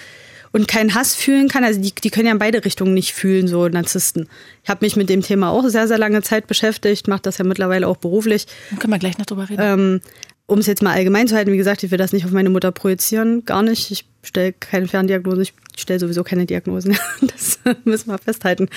und 0.54 0.68
keinen 0.68 0.94
Hass 0.94 1.16
fühlen 1.16 1.50
kann. 1.50 1.64
Also 1.64 1.82
die, 1.82 1.94
die 1.94 2.10
können 2.12 2.28
ja 2.28 2.32
in 2.32 2.40
beide 2.40 2.64
Richtungen 2.64 2.94
nicht 2.94 3.14
fühlen, 3.14 3.48
so 3.48 3.68
Narzissten. 3.68 4.30
Ich 4.64 4.70
habe 4.70 4.86
mich 4.86 4.96
mit 4.96 5.10
dem 5.10 5.22
Thema 5.22 5.50
auch 5.50 5.68
sehr, 5.68 5.88
sehr 5.88 5.98
lange 5.98 6.22
Zeit 6.22 6.46
beschäftigt, 6.48 7.08
mache 7.08 7.24
das 7.24 7.40
ja 7.40 7.44
mittlerweile 7.44 7.88
auch 7.88 7.98
beruflich. 7.98 8.46
Dann 8.70 8.80
können 8.80 8.94
wir 8.94 9.00
gleich 9.00 9.18
noch 9.18 9.26
drüber 9.26 9.50
reden. 9.50 9.62
Ähm, 9.62 10.02
um 10.46 10.60
es 10.60 10.68
jetzt 10.68 10.84
mal 10.84 10.94
allgemein 10.94 11.28
zu 11.28 11.36
halten, 11.36 11.52
wie 11.52 11.58
gesagt, 11.58 11.82
ich 11.84 11.90
will 11.90 11.98
das 11.98 12.14
nicht 12.14 12.26
auf 12.26 12.32
meine 12.32 12.50
Mutter 12.50 12.72
projizieren, 12.72 13.46
gar 13.46 13.64
nicht. 13.64 13.90
Ich 13.90 14.06
stelle 14.22 14.54
keine 14.54 14.88
Ferndiagnosen, 14.88 15.42
ich 15.42 15.54
stelle 15.76 16.00
sowieso 16.00 16.24
keine 16.24 16.46
Diagnosen. 16.46 16.98
Das 17.22 17.60
müssen 17.84 18.12
wir 18.12 18.20
festhalten. 18.20 18.70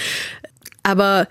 Aber 0.82 1.28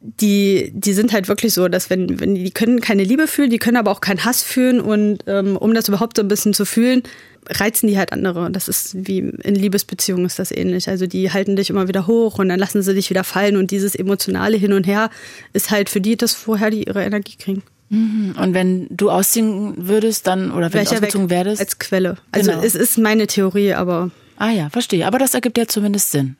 die, 0.00 0.72
die 0.74 0.92
sind 0.94 1.12
halt 1.12 1.28
wirklich 1.28 1.52
so, 1.52 1.68
dass 1.68 1.90
wenn, 1.90 2.20
wenn 2.20 2.34
die 2.34 2.50
können 2.50 2.80
keine 2.80 3.04
Liebe 3.04 3.26
fühlen, 3.26 3.50
die 3.50 3.58
können 3.58 3.76
aber 3.76 3.90
auch 3.90 4.00
keinen 4.00 4.24
Hass 4.24 4.42
fühlen 4.42 4.80
und 4.80 5.18
ähm, 5.26 5.56
um 5.56 5.74
das 5.74 5.88
überhaupt 5.88 6.16
so 6.16 6.22
ein 6.22 6.28
bisschen 6.28 6.54
zu 6.54 6.64
fühlen, 6.64 7.02
reizen 7.48 7.86
die 7.86 7.98
halt 7.98 8.12
andere. 8.12 8.50
Das 8.50 8.68
ist 8.68 9.06
wie 9.06 9.18
in 9.18 9.54
Liebesbeziehungen 9.54 10.24
ist 10.24 10.38
das 10.38 10.52
ähnlich. 10.52 10.88
Also 10.88 11.06
die 11.06 11.30
halten 11.32 11.56
dich 11.56 11.68
immer 11.68 11.86
wieder 11.86 12.06
hoch 12.06 12.38
und 12.38 12.48
dann 12.48 12.58
lassen 12.58 12.82
sie 12.82 12.94
dich 12.94 13.10
wieder 13.10 13.24
fallen 13.24 13.56
und 13.56 13.70
dieses 13.70 13.94
emotionale 13.94 14.56
Hin 14.56 14.72
und 14.72 14.86
Her 14.86 15.10
ist 15.52 15.70
halt 15.70 15.90
für 15.90 16.00
die 16.00 16.16
das 16.16 16.32
vorher, 16.32 16.70
die 16.70 16.84
ihre 16.84 17.04
Energie 17.04 17.36
kriegen. 17.38 17.62
Mhm. 17.90 18.36
Und 18.40 18.54
wenn 18.54 18.86
du 18.90 19.10
ausziehen 19.10 19.74
würdest, 19.76 20.26
dann 20.26 20.52
oder 20.52 20.72
wenn 20.72 20.80
Welcher 20.80 20.92
du 20.92 20.96
ausgezogen 20.96 21.28
werdest? 21.28 21.60
Als 21.60 21.78
Quelle. 21.78 22.16
Also 22.32 22.52
genau. 22.52 22.62
es 22.62 22.74
ist 22.74 22.96
meine 22.98 23.26
Theorie, 23.26 23.74
aber. 23.74 24.10
Ah 24.36 24.50
ja, 24.50 24.70
verstehe. 24.70 25.06
Aber 25.06 25.18
das 25.18 25.34
ergibt 25.34 25.58
ja 25.58 25.66
zumindest 25.66 26.12
Sinn. 26.12 26.36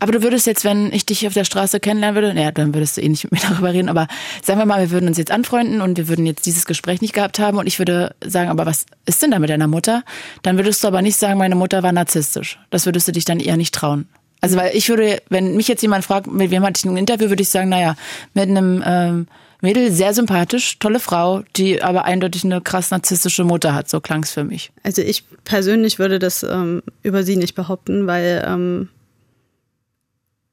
Aber 0.00 0.12
du 0.12 0.22
würdest 0.22 0.46
jetzt, 0.46 0.64
wenn 0.64 0.92
ich 0.92 1.04
dich 1.04 1.26
auf 1.26 1.34
der 1.34 1.44
Straße 1.44 1.78
kennenlernen 1.78 2.20
würde, 2.20 2.34
naja, 2.34 2.50
dann 2.50 2.74
würdest 2.74 2.96
du 2.96 3.02
eh 3.02 3.08
nicht 3.08 3.24
mit 3.24 3.32
mir 3.32 3.40
darüber 3.50 3.72
reden, 3.72 3.88
aber 3.88 4.08
sagen 4.42 4.58
wir 4.58 4.66
mal, 4.66 4.80
wir 4.80 4.90
würden 4.90 5.08
uns 5.08 5.18
jetzt 5.18 5.30
anfreunden 5.30 5.82
und 5.82 5.98
wir 5.98 6.08
würden 6.08 6.26
jetzt 6.26 6.46
dieses 6.46 6.64
Gespräch 6.64 7.02
nicht 7.02 7.12
gehabt 7.12 7.38
haben 7.38 7.58
und 7.58 7.66
ich 7.66 7.78
würde 7.78 8.14
sagen, 8.24 8.50
aber 8.50 8.66
was 8.66 8.86
ist 9.04 9.22
denn 9.22 9.30
da 9.30 9.38
mit 9.38 9.50
deiner 9.50 9.68
Mutter? 9.68 10.02
Dann 10.42 10.56
würdest 10.56 10.82
du 10.82 10.88
aber 10.88 11.02
nicht 11.02 11.16
sagen, 11.16 11.38
meine 11.38 11.54
Mutter 11.54 11.82
war 11.82 11.92
narzisstisch. 11.92 12.58
Das 12.70 12.86
würdest 12.86 13.08
du 13.08 13.12
dich 13.12 13.26
dann 13.26 13.40
eher 13.40 13.56
nicht 13.56 13.74
trauen. 13.74 14.08
Also 14.40 14.56
weil 14.56 14.74
ich 14.74 14.88
würde, 14.88 15.22
wenn 15.28 15.54
mich 15.54 15.68
jetzt 15.68 15.82
jemand 15.82 16.04
fragt, 16.04 16.26
mit 16.26 16.50
wem 16.50 16.62
hatte 16.64 16.78
ich 16.78 16.90
ein 16.90 16.96
Interview, 16.96 17.28
würde 17.28 17.42
ich 17.42 17.50
sagen, 17.50 17.68
naja, 17.68 17.94
mit 18.32 18.48
einem 18.48 18.82
ähm, 18.86 19.26
Mädel, 19.60 19.92
sehr 19.92 20.14
sympathisch, 20.14 20.78
tolle 20.78 21.00
Frau, 21.00 21.42
die 21.56 21.82
aber 21.82 22.06
eindeutig 22.06 22.44
eine 22.44 22.62
krass 22.62 22.90
narzisstische 22.90 23.44
Mutter 23.44 23.74
hat. 23.74 23.90
So 23.90 24.00
klang 24.00 24.22
es 24.22 24.32
für 24.32 24.44
mich. 24.44 24.72
Also 24.82 25.02
ich 25.02 25.24
persönlich 25.44 25.98
würde 25.98 26.18
das 26.18 26.42
ähm, 26.42 26.82
über 27.02 27.22
sie 27.22 27.36
nicht 27.36 27.54
behaupten, 27.54 28.06
weil 28.06 28.42
ähm, 28.46 28.88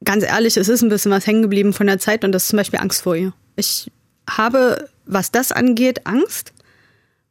ganz 0.07 0.23
ehrlich, 0.23 0.57
es 0.57 0.69
ist 0.69 0.81
ein 0.81 0.89
bisschen 0.89 1.11
was 1.11 1.27
hängen 1.27 1.41
geblieben 1.43 1.73
von 1.73 1.85
der 1.85 1.99
Zeit 1.99 2.23
und 2.23 2.31
das 2.31 2.43
ist 2.43 2.49
zum 2.49 2.57
Beispiel 2.57 2.79
Angst 2.79 3.03
vor 3.03 3.15
ihr. 3.15 3.33
Ich 3.57 3.91
habe, 4.27 4.89
was 5.05 5.31
das 5.31 5.51
angeht, 5.51 6.07
Angst, 6.07 6.53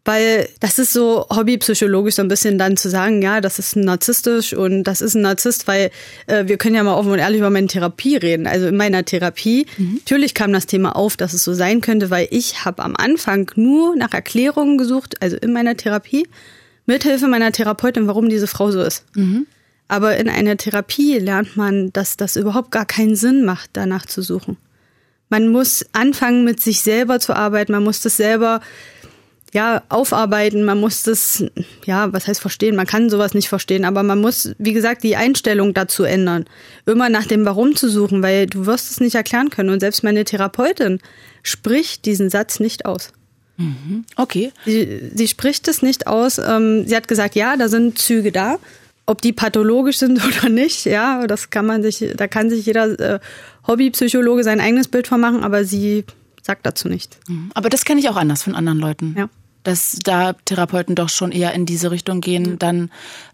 weil 0.04 0.46
das 0.60 0.78
ist 0.78 0.92
so 0.92 1.26
hobbypsychologisch 1.34 2.16
so 2.16 2.22
ein 2.22 2.28
bisschen 2.28 2.58
dann 2.58 2.76
zu 2.76 2.90
sagen, 2.90 3.22
ja, 3.22 3.40
das 3.40 3.58
ist 3.58 3.76
narzisstisch 3.76 4.52
und 4.52 4.84
das 4.84 5.00
ist 5.00 5.14
ein 5.14 5.22
Narzisst, 5.22 5.66
weil 5.66 5.90
äh, 6.26 6.46
wir 6.46 6.58
können 6.58 6.76
ja 6.76 6.82
mal 6.82 6.94
offen 6.94 7.10
und 7.10 7.18
ehrlich 7.18 7.38
über 7.38 7.50
meine 7.50 7.66
Therapie 7.66 8.16
reden. 8.16 8.46
Also 8.46 8.66
in 8.68 8.76
meiner 8.76 9.04
Therapie, 9.04 9.66
mhm. 9.78 9.94
natürlich 9.94 10.34
kam 10.34 10.52
das 10.52 10.66
Thema 10.66 10.94
auf, 10.96 11.16
dass 11.16 11.32
es 11.32 11.42
so 11.42 11.54
sein 11.54 11.80
könnte, 11.80 12.10
weil 12.10 12.28
ich 12.30 12.66
habe 12.66 12.84
am 12.84 12.94
Anfang 12.94 13.50
nur 13.56 13.96
nach 13.96 14.12
Erklärungen 14.12 14.76
gesucht, 14.76 15.22
also 15.22 15.36
in 15.38 15.52
meiner 15.52 15.78
Therapie, 15.78 16.28
mithilfe 16.84 17.26
meiner 17.26 17.52
Therapeutin, 17.52 18.06
warum 18.06 18.28
diese 18.28 18.46
Frau 18.46 18.70
so 18.70 18.82
ist. 18.82 19.04
Mhm. 19.14 19.46
Aber 19.88 20.16
in 20.16 20.28
einer 20.28 20.56
Therapie 20.56 21.18
lernt 21.18 21.56
man, 21.56 21.92
dass 21.92 22.16
das 22.16 22.36
überhaupt 22.36 22.70
gar 22.70 22.86
keinen 22.86 23.16
Sinn 23.16 23.44
macht, 23.44 23.70
danach 23.74 24.06
zu 24.06 24.22
suchen. 24.22 24.56
Man 25.28 25.48
muss 25.48 25.84
anfangen, 25.92 26.44
mit 26.44 26.60
sich 26.60 26.80
selber 26.80 27.20
zu 27.20 27.34
arbeiten. 27.34 27.72
Man 27.72 27.84
muss 27.84 28.00
das 28.00 28.16
selber 28.16 28.60
ja, 29.56 29.82
aufarbeiten, 29.88 30.64
man 30.64 30.78
muss 30.78 31.02
das, 31.02 31.42
ja, 31.86 32.12
was 32.12 32.28
heißt 32.28 32.40
verstehen? 32.40 32.76
Man 32.76 32.86
kann 32.86 33.08
sowas 33.08 33.32
nicht 33.32 33.48
verstehen, 33.48 33.86
aber 33.86 34.02
man 34.02 34.20
muss, 34.20 34.50
wie 34.58 34.74
gesagt, 34.74 35.02
die 35.02 35.16
Einstellung 35.16 35.72
dazu 35.72 36.04
ändern. 36.04 36.44
Immer 36.84 37.08
nach 37.08 37.26
dem 37.26 37.46
Warum 37.46 37.74
zu 37.74 37.88
suchen, 37.88 38.22
weil 38.22 38.46
du 38.46 38.66
wirst 38.66 38.90
es 38.90 39.00
nicht 39.00 39.14
erklären 39.14 39.48
können. 39.48 39.70
Und 39.70 39.80
selbst 39.80 40.04
meine 40.04 40.24
Therapeutin 40.24 41.00
spricht 41.42 42.04
diesen 42.04 42.28
Satz 42.28 42.60
nicht 42.60 42.84
aus. 42.84 43.12
Mhm. 43.56 44.04
Okay. 44.16 44.52
Sie, 44.66 45.10
sie 45.14 45.28
spricht 45.28 45.68
es 45.68 45.80
nicht 45.80 46.06
aus. 46.06 46.38
Ähm, 46.38 46.86
sie 46.86 46.94
hat 46.94 47.08
gesagt, 47.08 47.34
ja, 47.34 47.56
da 47.56 47.68
sind 47.68 47.98
Züge 47.98 48.32
da. 48.32 48.58
Ob 49.06 49.22
die 49.22 49.32
pathologisch 49.32 49.98
sind 49.98 50.20
oder 50.38 50.48
nicht, 50.48 50.84
ja, 50.84 51.26
das 51.26 51.50
kann 51.50 51.66
man 51.66 51.82
sich, 51.82 52.04
da 52.16 52.26
kann 52.26 52.50
sich 52.50 52.66
jeder 52.66 52.98
äh, 52.98 53.20
Hobbypsychologe 53.66 54.44
sein 54.44 54.60
eigenes 54.60 54.88
Bild 54.88 55.06
von 55.08 55.20
machen, 55.20 55.44
aber 55.44 55.64
sie 55.64 56.04
sagt 56.42 56.66
dazu 56.66 56.88
nichts. 56.88 57.18
Mhm. 57.28 57.50
Aber 57.54 57.68
das 57.68 57.84
kenne 57.84 58.00
ich 58.00 58.08
auch 58.08 58.16
anders 58.16 58.42
von 58.42 58.54
anderen 58.54 58.78
Leuten. 58.78 59.14
Ja. 59.18 59.28
Dass 59.64 59.98
da 60.02 60.32
Therapeuten 60.32 60.94
doch 60.94 61.08
schon 61.08 61.32
eher 61.32 61.52
in 61.52 61.66
diese 61.66 61.90
Richtung 61.90 62.20
gehen, 62.20 62.52
mhm. 62.52 62.58
dann, 62.58 62.90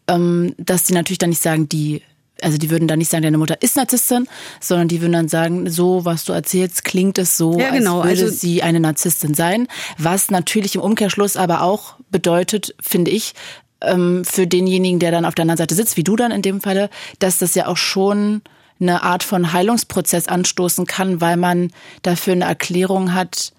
ähm, 0.08 0.54
dass 0.56 0.84
die 0.84 0.94
natürlich 0.94 1.18
dann 1.18 1.30
nicht 1.30 1.42
sagen, 1.42 1.68
die 1.68 2.02
also 2.42 2.58
die 2.58 2.70
würden 2.70 2.88
dann 2.88 2.98
nicht 2.98 3.10
sagen, 3.10 3.22
deine 3.22 3.38
Mutter 3.38 3.62
ist 3.62 3.76
Narzisstin, 3.76 4.28
sondern 4.60 4.88
die 4.88 5.00
würden 5.00 5.12
dann 5.12 5.28
sagen, 5.28 5.70
so 5.70 6.04
was 6.04 6.24
du 6.24 6.32
erzählst, 6.32 6.84
klingt 6.84 7.18
es 7.18 7.36
so, 7.36 7.58
ja, 7.58 7.70
genau. 7.70 8.00
als 8.00 8.18
würde 8.18 8.22
also, 8.24 8.34
sie 8.36 8.62
eine 8.62 8.80
Narzisstin 8.80 9.34
sein. 9.34 9.68
Was 9.98 10.30
natürlich 10.30 10.74
im 10.74 10.80
Umkehrschluss 10.80 11.36
aber 11.36 11.62
auch 11.62 11.94
bedeutet, 12.10 12.74
finde 12.80 13.10
ich, 13.10 13.34
ähm, 13.82 14.24
für 14.24 14.46
denjenigen, 14.46 14.98
der 14.98 15.10
dann 15.10 15.24
auf 15.24 15.34
der 15.34 15.42
anderen 15.42 15.58
Seite 15.58 15.74
sitzt, 15.74 15.96
wie 15.96 16.04
du 16.04 16.16
dann 16.16 16.32
in 16.32 16.42
dem 16.42 16.60
Falle, 16.60 16.90
dass 17.18 17.38
das 17.38 17.54
ja 17.54 17.66
auch 17.66 17.76
schon 17.76 18.42
eine 18.80 19.02
Art 19.02 19.22
von 19.22 19.52
Heilungsprozess 19.52 20.28
anstoßen 20.28 20.86
kann, 20.86 21.20
weil 21.20 21.36
man 21.36 21.70
dafür 22.02 22.32
eine 22.32 22.44
Erklärung 22.44 23.14
hat, 23.14 23.52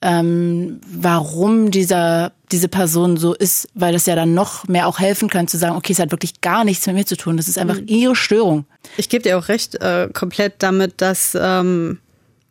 ähm, 0.00 0.80
warum 0.86 1.70
dieser, 1.70 2.32
diese 2.52 2.68
Person 2.68 3.16
so 3.16 3.34
ist, 3.34 3.68
weil 3.74 3.92
das 3.92 4.06
ja 4.06 4.14
dann 4.14 4.34
noch 4.34 4.68
mehr 4.68 4.86
auch 4.86 4.98
helfen 4.98 5.30
kann 5.30 5.48
zu 5.48 5.56
sagen, 5.56 5.76
okay, 5.76 5.92
es 5.92 5.98
hat 5.98 6.10
wirklich 6.10 6.40
gar 6.40 6.64
nichts 6.64 6.86
mit 6.86 6.96
mir 6.96 7.06
zu 7.06 7.16
tun, 7.16 7.36
das 7.36 7.48
ist 7.48 7.58
einfach 7.58 7.80
mhm. 7.80 7.86
ihre 7.86 8.16
Störung. 8.16 8.66
Ich 8.96 9.08
gebe 9.08 9.22
dir 9.22 9.38
auch 9.38 9.48
recht, 9.48 9.76
äh, 9.76 10.08
komplett 10.12 10.54
damit, 10.58 11.00
dass 11.00 11.36
ähm, 11.40 12.00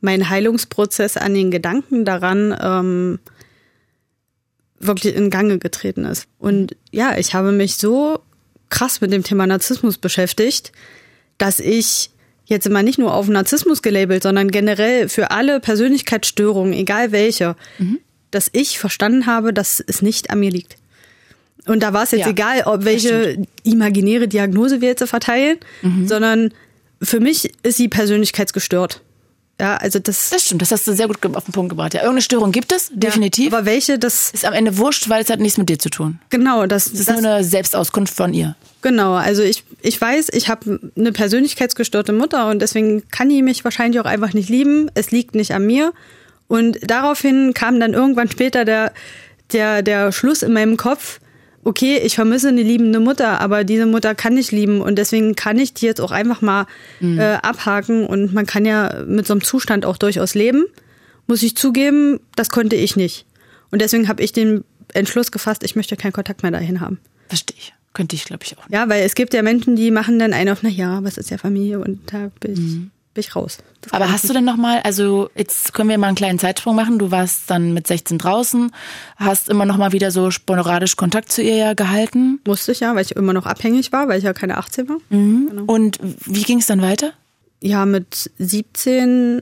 mein 0.01 0.30
Heilungsprozess 0.30 1.16
an 1.16 1.34
den 1.34 1.51
Gedanken 1.51 2.05
daran 2.05 2.57
ähm, 2.59 3.20
wirklich 4.86 5.15
in 5.15 5.29
Gange 5.29 5.59
getreten 5.59 6.05
ist. 6.05 6.27
Und 6.39 6.75
ja, 6.91 7.17
ich 7.17 7.34
habe 7.34 7.51
mich 7.51 7.75
so 7.75 8.19
krass 8.69 9.01
mit 9.01 9.11
dem 9.11 9.23
Thema 9.23 9.47
Narzissmus 9.47 9.97
beschäftigt, 9.97 10.71
dass 11.38 11.59
ich 11.59 12.09
jetzt 12.45 12.65
immer 12.65 12.84
nicht 12.84 12.99
nur 12.99 13.13
auf 13.13 13.27
Narzissmus 13.27 13.81
gelabelt, 13.81 14.23
sondern 14.23 14.51
generell 14.51 15.09
für 15.09 15.31
alle 15.31 15.59
Persönlichkeitsstörungen, 15.59 16.73
egal 16.73 17.11
welche, 17.11 17.55
mhm. 17.77 17.99
dass 18.31 18.49
ich 18.51 18.79
verstanden 18.79 19.25
habe, 19.25 19.53
dass 19.53 19.79
es 19.79 20.01
nicht 20.01 20.29
an 20.29 20.39
mir 20.39 20.51
liegt. 20.51 20.75
Und 21.65 21.81
da 21.81 21.93
war 21.93 22.03
es 22.03 22.11
jetzt 22.11 22.21
ja, 22.21 22.29
egal, 22.29 22.63
ob 22.65 22.84
welche 22.84 23.45
imaginäre 23.63 24.27
Diagnose 24.27 24.81
wir 24.81 24.89
jetzt 24.89 25.07
verteilen, 25.07 25.57
mhm. 25.81 26.07
sondern 26.07 26.53
für 27.01 27.19
mich 27.19 27.53
ist 27.63 27.77
sie 27.77 27.88
persönlichkeitsgestört. 27.88 29.01
Ja, 29.64 29.78
also 29.78 29.97
das. 29.97 30.30
Das 30.30 30.43
stimmt, 30.43 30.61
das 30.61 30.72
hast 30.72 30.86
du 30.88 30.93
sehr 30.93 31.07
gut 31.07 31.26
auf 31.26 31.45
den 31.45 31.53
Punkt 31.53 31.70
gebracht. 31.70 31.93
Ja, 31.93 32.01
irgendeine 32.01 32.22
Störung 32.22 32.51
gibt 32.51 32.74
es, 32.74 32.91
definitiv. 32.93 33.53
Ja, 33.53 33.59
aber 33.59 33.66
welche, 33.66 33.97
das. 33.97 34.32
Ist 34.32 34.43
am 34.43 34.51
Ende 34.51 34.78
wurscht, 34.78 35.07
weil 35.07 35.24
es 35.24 35.30
hat 35.30 35.39
nichts 35.39 35.57
mit 35.57 35.70
dir 35.70 35.80
zu 35.80 35.89
tun. 35.89 36.20
Genau, 36.30 36.66
das, 36.66 36.91
das 36.91 36.99
ist 36.99 37.09
das, 37.09 37.22
nur 37.22 37.32
eine 37.32 37.43
Selbstauskunft 37.45 38.14
von 38.14 38.34
ihr. 38.34 38.57
Genau, 38.82 39.14
also 39.14 39.41
ich, 39.41 39.64
ich 39.82 39.99
weiß, 40.01 40.28
ich 40.34 40.49
habe 40.49 40.91
eine 40.97 41.14
persönlichkeitsgestörte 41.14 42.11
Mutter 42.11 42.49
und 42.49 42.61
deswegen 42.61 43.07
kann 43.09 43.30
die 43.30 43.41
mich 43.41 43.64
wahrscheinlich 43.64 44.01
auch 44.01 44.05
einfach 44.05 44.34
nicht 44.34 44.49
lieben. 44.49 44.91
Es 44.95 45.11
liegt 45.11 45.34
nicht 45.34 45.53
an 45.53 45.66
mir. 45.66 45.93
Und 46.49 46.80
daraufhin 46.82 47.53
kam 47.53 47.80
dann 47.80 47.93
irgendwann 47.93 48.30
später 48.30 48.66
der, 48.66 48.91
der, 49.53 49.82
der 49.82 50.11
Schluss 50.11 50.43
in 50.43 50.51
meinem 50.51 50.76
Kopf, 50.76 51.22
okay, 51.64 51.99
ich 52.03 52.16
vermisse 52.16 52.49
eine 52.49 52.61
liebende 52.61 52.99
Mutter, 52.99 53.39
aber 53.41 53.64
diese 53.64 53.86
Mutter 53.86 54.16
kann 54.16 54.38
ich 54.38 54.51
lieben 54.51 54.82
und 54.82 54.97
deswegen 54.97 55.36
kann 55.36 55.57
ich 55.57 55.74
die 55.74 55.86
jetzt 55.86 56.01
auch 56.01 56.11
einfach 56.11 56.41
mal 56.41 56.66
mhm. 56.99 57.20
äh, 57.20 57.34
abhaken 57.36 58.05
und 58.05 58.34
man 58.34 58.45
kann 58.45 58.66
ja 58.66 59.03
mit 59.07 59.28
so 59.28 59.34
einem 59.34 59.43
Zustand 59.43 59.86
auch 59.86 59.97
durchaus 59.97 60.36
leben. 60.36 60.66
Muss 61.28 61.41
ich 61.43 61.55
zugeben, 61.55 62.20
das 62.36 62.49
konnte 62.49 62.76
ich 62.76 62.95
nicht. 62.95 63.26
Und 63.72 63.82
deswegen 63.82 64.07
habe 64.07 64.22
ich 64.22 64.34
den 64.34 64.64
Entschluss 64.93 65.32
gefasst, 65.32 65.64
ich 65.64 65.76
möchte 65.76 65.95
keinen 65.95 66.11
Kontakt 66.11 66.43
mehr 66.43 66.51
dahin 66.51 66.82
haben. 66.82 66.99
Verstehe 67.28 67.57
ich. 67.57 67.74
Könnte 67.93 68.16
ich, 68.16 68.26
glaube 68.26 68.43
ich, 68.43 68.57
auch 68.57 68.68
nicht. 68.68 68.74
Ja, 68.74 68.89
weil 68.89 69.03
es 69.03 69.14
gibt 69.14 69.34
ja 69.34 69.43
Menschen, 69.43 69.76
die 69.76 69.91
machen 69.91 70.18
dann 70.18 70.34
einen 70.34 70.49
auf, 70.49 70.64
na 70.64 70.70
ja, 70.70 71.03
was 71.03 71.18
ist 71.18 71.30
ja 71.30 71.38
Familie 71.38 71.80
und 71.80 72.11
da 72.11 72.32
bin 72.39 72.53
ich, 72.53 72.59
mhm. 72.59 72.91
Bin 73.14 73.22
ich 73.22 73.36
raus. 73.36 73.59
Das 73.82 73.93
Aber 73.93 74.11
hast 74.11 74.28
du 74.28 74.34
denn 74.34 74.45
nochmal, 74.45 74.82
also 74.84 75.30
jetzt 75.36 75.74
können 75.74 75.89
wir 75.89 75.97
mal 75.97 76.07
einen 76.07 76.16
kleinen 76.16 76.39
Zeitsprung 76.39 76.76
machen. 76.76 76.97
Du 76.97 77.11
warst 77.11 77.49
dann 77.49 77.74
mit 77.74 77.86
16 77.86 78.18
draußen, 78.18 78.72
hast 79.18 79.49
immer 79.49 79.66
noch 79.66 79.78
mal 79.78 79.91
wieder 79.91 80.11
so 80.11 80.32
sporadisch 80.32 80.95
Kontakt 80.95 81.32
zu 81.32 81.41
ihr 81.41 81.55
ja 81.55 81.74
gehalten? 81.74 82.39
Musste 82.45 82.72
ich 82.72 82.80
ja, 82.80 82.95
weil 82.95 83.03
ich 83.03 83.16
immer 83.16 83.34
noch 83.34 83.45
abhängig 83.45 83.91
war, 83.91 84.07
weil 84.07 84.18
ich 84.18 84.24
ja 84.24 84.34
keine 84.34 84.57
18 84.57 84.89
war. 84.89 84.97
Mhm. 85.09 85.47
Genau. 85.49 85.64
Und 85.66 85.99
wie 86.26 86.43
ging 86.43 86.59
es 86.59 86.66
dann 86.66 86.82
weiter? 86.82 87.14
Ja, 87.61 87.86
mit 87.86 88.32
17 88.39 89.41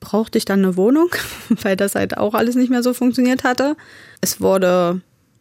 brauchte 0.00 0.38
ich 0.38 0.44
dann 0.44 0.60
eine 0.60 0.76
Wohnung, 0.76 1.08
weil 1.48 1.76
das 1.76 1.94
halt 1.94 2.16
auch 2.18 2.34
alles 2.34 2.54
nicht 2.54 2.70
mehr 2.70 2.82
so 2.82 2.94
funktioniert 2.94 3.44
hatte. 3.44 3.76
Es 4.20 4.40
wurde 4.40 5.00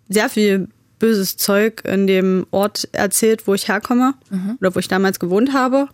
sehr 0.10 0.30
viel 0.30 0.68
böses 1.00 1.36
Zeug 1.38 1.84
in 1.84 2.08
dem 2.08 2.46
Ort 2.52 2.88
erzählt, 2.92 3.48
wo 3.48 3.54
ich 3.54 3.68
herkomme 3.68 4.14
mhm. 4.30 4.58
oder 4.60 4.76
wo 4.76 4.80
ich 4.80 4.88
damals 4.88 5.20
gewohnt 5.20 5.54
habe. 5.54 5.90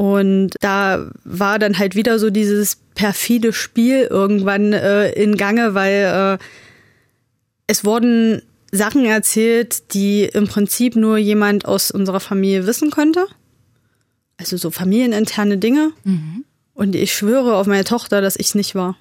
Und 0.00 0.52
da 0.60 1.10
war 1.24 1.58
dann 1.58 1.78
halt 1.78 1.94
wieder 1.94 2.18
so 2.18 2.30
dieses 2.30 2.76
perfide 2.94 3.52
Spiel 3.52 4.04
irgendwann 4.08 4.72
äh, 4.72 5.10
in 5.10 5.36
Gange, 5.36 5.74
weil 5.74 6.38
äh, 6.38 6.44
es 7.66 7.84
wurden 7.84 8.40
Sachen 8.72 9.04
erzählt, 9.04 9.92
die 9.92 10.24
im 10.24 10.48
Prinzip 10.48 10.96
nur 10.96 11.18
jemand 11.18 11.66
aus 11.66 11.90
unserer 11.90 12.20
Familie 12.20 12.66
wissen 12.66 12.90
könnte. 12.90 13.26
Also 14.38 14.56
so 14.56 14.70
familieninterne 14.70 15.58
Dinge. 15.58 15.92
Mhm. 16.04 16.46
Und 16.72 16.96
ich 16.96 17.12
schwöre 17.12 17.56
auf 17.56 17.66
meine 17.66 17.84
Tochter, 17.84 18.22
dass 18.22 18.36
ich 18.36 18.46
es 18.46 18.54
nicht 18.54 18.74
war. 18.74 18.96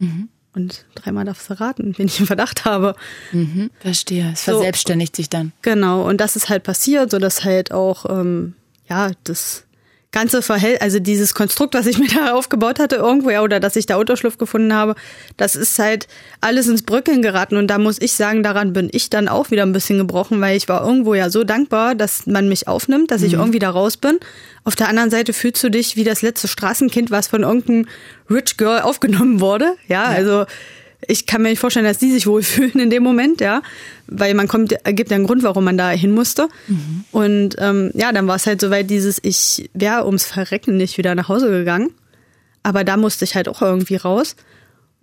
Mhm. 0.00 0.28
Und 0.54 0.84
dreimal 0.94 1.24
darfst 1.24 1.48
du 1.48 1.58
raten, 1.58 1.94
wen 1.96 2.08
ich 2.08 2.20
im 2.20 2.26
Verdacht 2.26 2.66
habe. 2.66 2.94
Mhm, 3.32 3.70
verstehe. 3.80 4.32
Es 4.34 4.44
so, 4.44 4.52
verselbstständigt 4.52 5.16
sich 5.16 5.30
dann. 5.30 5.52
Genau, 5.62 6.06
und 6.06 6.20
das 6.20 6.36
ist 6.36 6.50
halt 6.50 6.62
passiert, 6.62 7.10
so 7.10 7.18
dass 7.18 7.42
halt 7.42 7.72
auch, 7.72 8.04
ähm, 8.10 8.52
ja, 8.86 9.12
das 9.24 9.64
ganze 10.12 10.42
Verhältnis, 10.42 10.82
also 10.82 10.98
dieses 11.00 11.34
Konstrukt, 11.34 11.74
was 11.74 11.86
ich 11.86 11.98
mir 11.98 12.08
da 12.08 12.34
aufgebaut 12.34 12.78
hatte 12.78 12.96
irgendwo, 12.96 13.30
ja, 13.30 13.42
oder 13.42 13.60
dass 13.60 13.76
ich 13.76 13.86
da 13.86 13.96
Unterschlupf 13.96 14.38
gefunden 14.38 14.72
habe, 14.74 14.94
das 15.36 15.56
ist 15.56 15.78
halt 15.78 16.06
alles 16.40 16.68
ins 16.68 16.82
Bröckeln 16.82 17.22
geraten. 17.22 17.56
Und 17.56 17.68
da 17.68 17.78
muss 17.78 18.00
ich 18.00 18.12
sagen, 18.12 18.42
daran 18.42 18.72
bin 18.72 18.88
ich 18.92 19.10
dann 19.10 19.28
auch 19.28 19.50
wieder 19.50 19.62
ein 19.62 19.72
bisschen 19.72 19.98
gebrochen, 19.98 20.40
weil 20.40 20.56
ich 20.56 20.68
war 20.68 20.86
irgendwo 20.86 21.14
ja 21.14 21.30
so 21.30 21.44
dankbar, 21.44 21.94
dass 21.94 22.26
man 22.26 22.48
mich 22.48 22.68
aufnimmt, 22.68 23.10
dass 23.10 23.22
mhm. 23.22 23.26
ich 23.26 23.32
irgendwie 23.34 23.58
da 23.58 23.70
raus 23.70 23.96
bin. 23.96 24.18
Auf 24.64 24.76
der 24.76 24.88
anderen 24.88 25.10
Seite 25.10 25.32
fühlst 25.32 25.62
du 25.64 25.70
dich 25.70 25.96
wie 25.96 26.04
das 26.04 26.22
letzte 26.22 26.46
Straßenkind, 26.46 27.10
was 27.10 27.26
von 27.26 27.42
irgendeinem 27.42 27.86
Rich 28.30 28.56
Girl 28.56 28.80
aufgenommen 28.80 29.40
wurde. 29.40 29.76
Ja, 29.88 30.04
ja. 30.04 30.16
also 30.16 30.44
ich 31.08 31.26
kann 31.26 31.42
mir 31.42 31.48
nicht 31.48 31.58
vorstellen, 31.58 31.86
dass 31.86 31.98
die 31.98 32.12
sich 32.12 32.26
wohlfühlen 32.26 32.78
in 32.78 32.90
dem 32.90 33.02
Moment, 33.02 33.40
ja, 33.40 33.62
weil 34.06 34.34
man 34.34 34.48
kommt, 34.48 34.74
gibt 34.84 35.10
ja 35.10 35.16
einen 35.16 35.26
Grund, 35.26 35.42
warum 35.42 35.64
man 35.64 35.76
da 35.76 35.90
hin 35.90 36.12
musste. 36.12 36.48
Mhm. 36.68 37.04
Und 37.10 37.56
ähm, 37.58 37.90
ja, 37.94 38.12
dann 38.12 38.26
war 38.26 38.36
es 38.36 38.46
halt 38.46 38.60
soweit 38.60 38.88
dieses, 38.90 39.18
ich 39.22 39.70
wäre 39.74 40.06
ums 40.06 40.24
Verrecken 40.24 40.76
nicht 40.76 40.98
wieder 40.98 41.14
nach 41.14 41.28
Hause 41.28 41.50
gegangen, 41.50 41.90
aber 42.62 42.84
da 42.84 42.96
musste 42.96 43.24
ich 43.24 43.34
halt 43.34 43.48
auch 43.48 43.62
irgendwie 43.62 43.96
raus. 43.96 44.36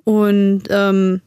Und 0.04 0.64
ähm, 0.70 1.22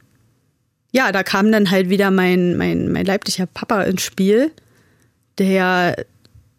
ja, 0.91 1.11
da 1.11 1.23
kam 1.23 1.51
dann 1.51 1.71
halt 1.71 1.89
wieder 1.89 2.11
mein, 2.11 2.57
mein, 2.57 2.91
mein 2.91 3.05
leiblicher 3.05 3.45
Papa 3.45 3.83
ins 3.83 4.01
Spiel, 4.01 4.51
der 5.37 5.95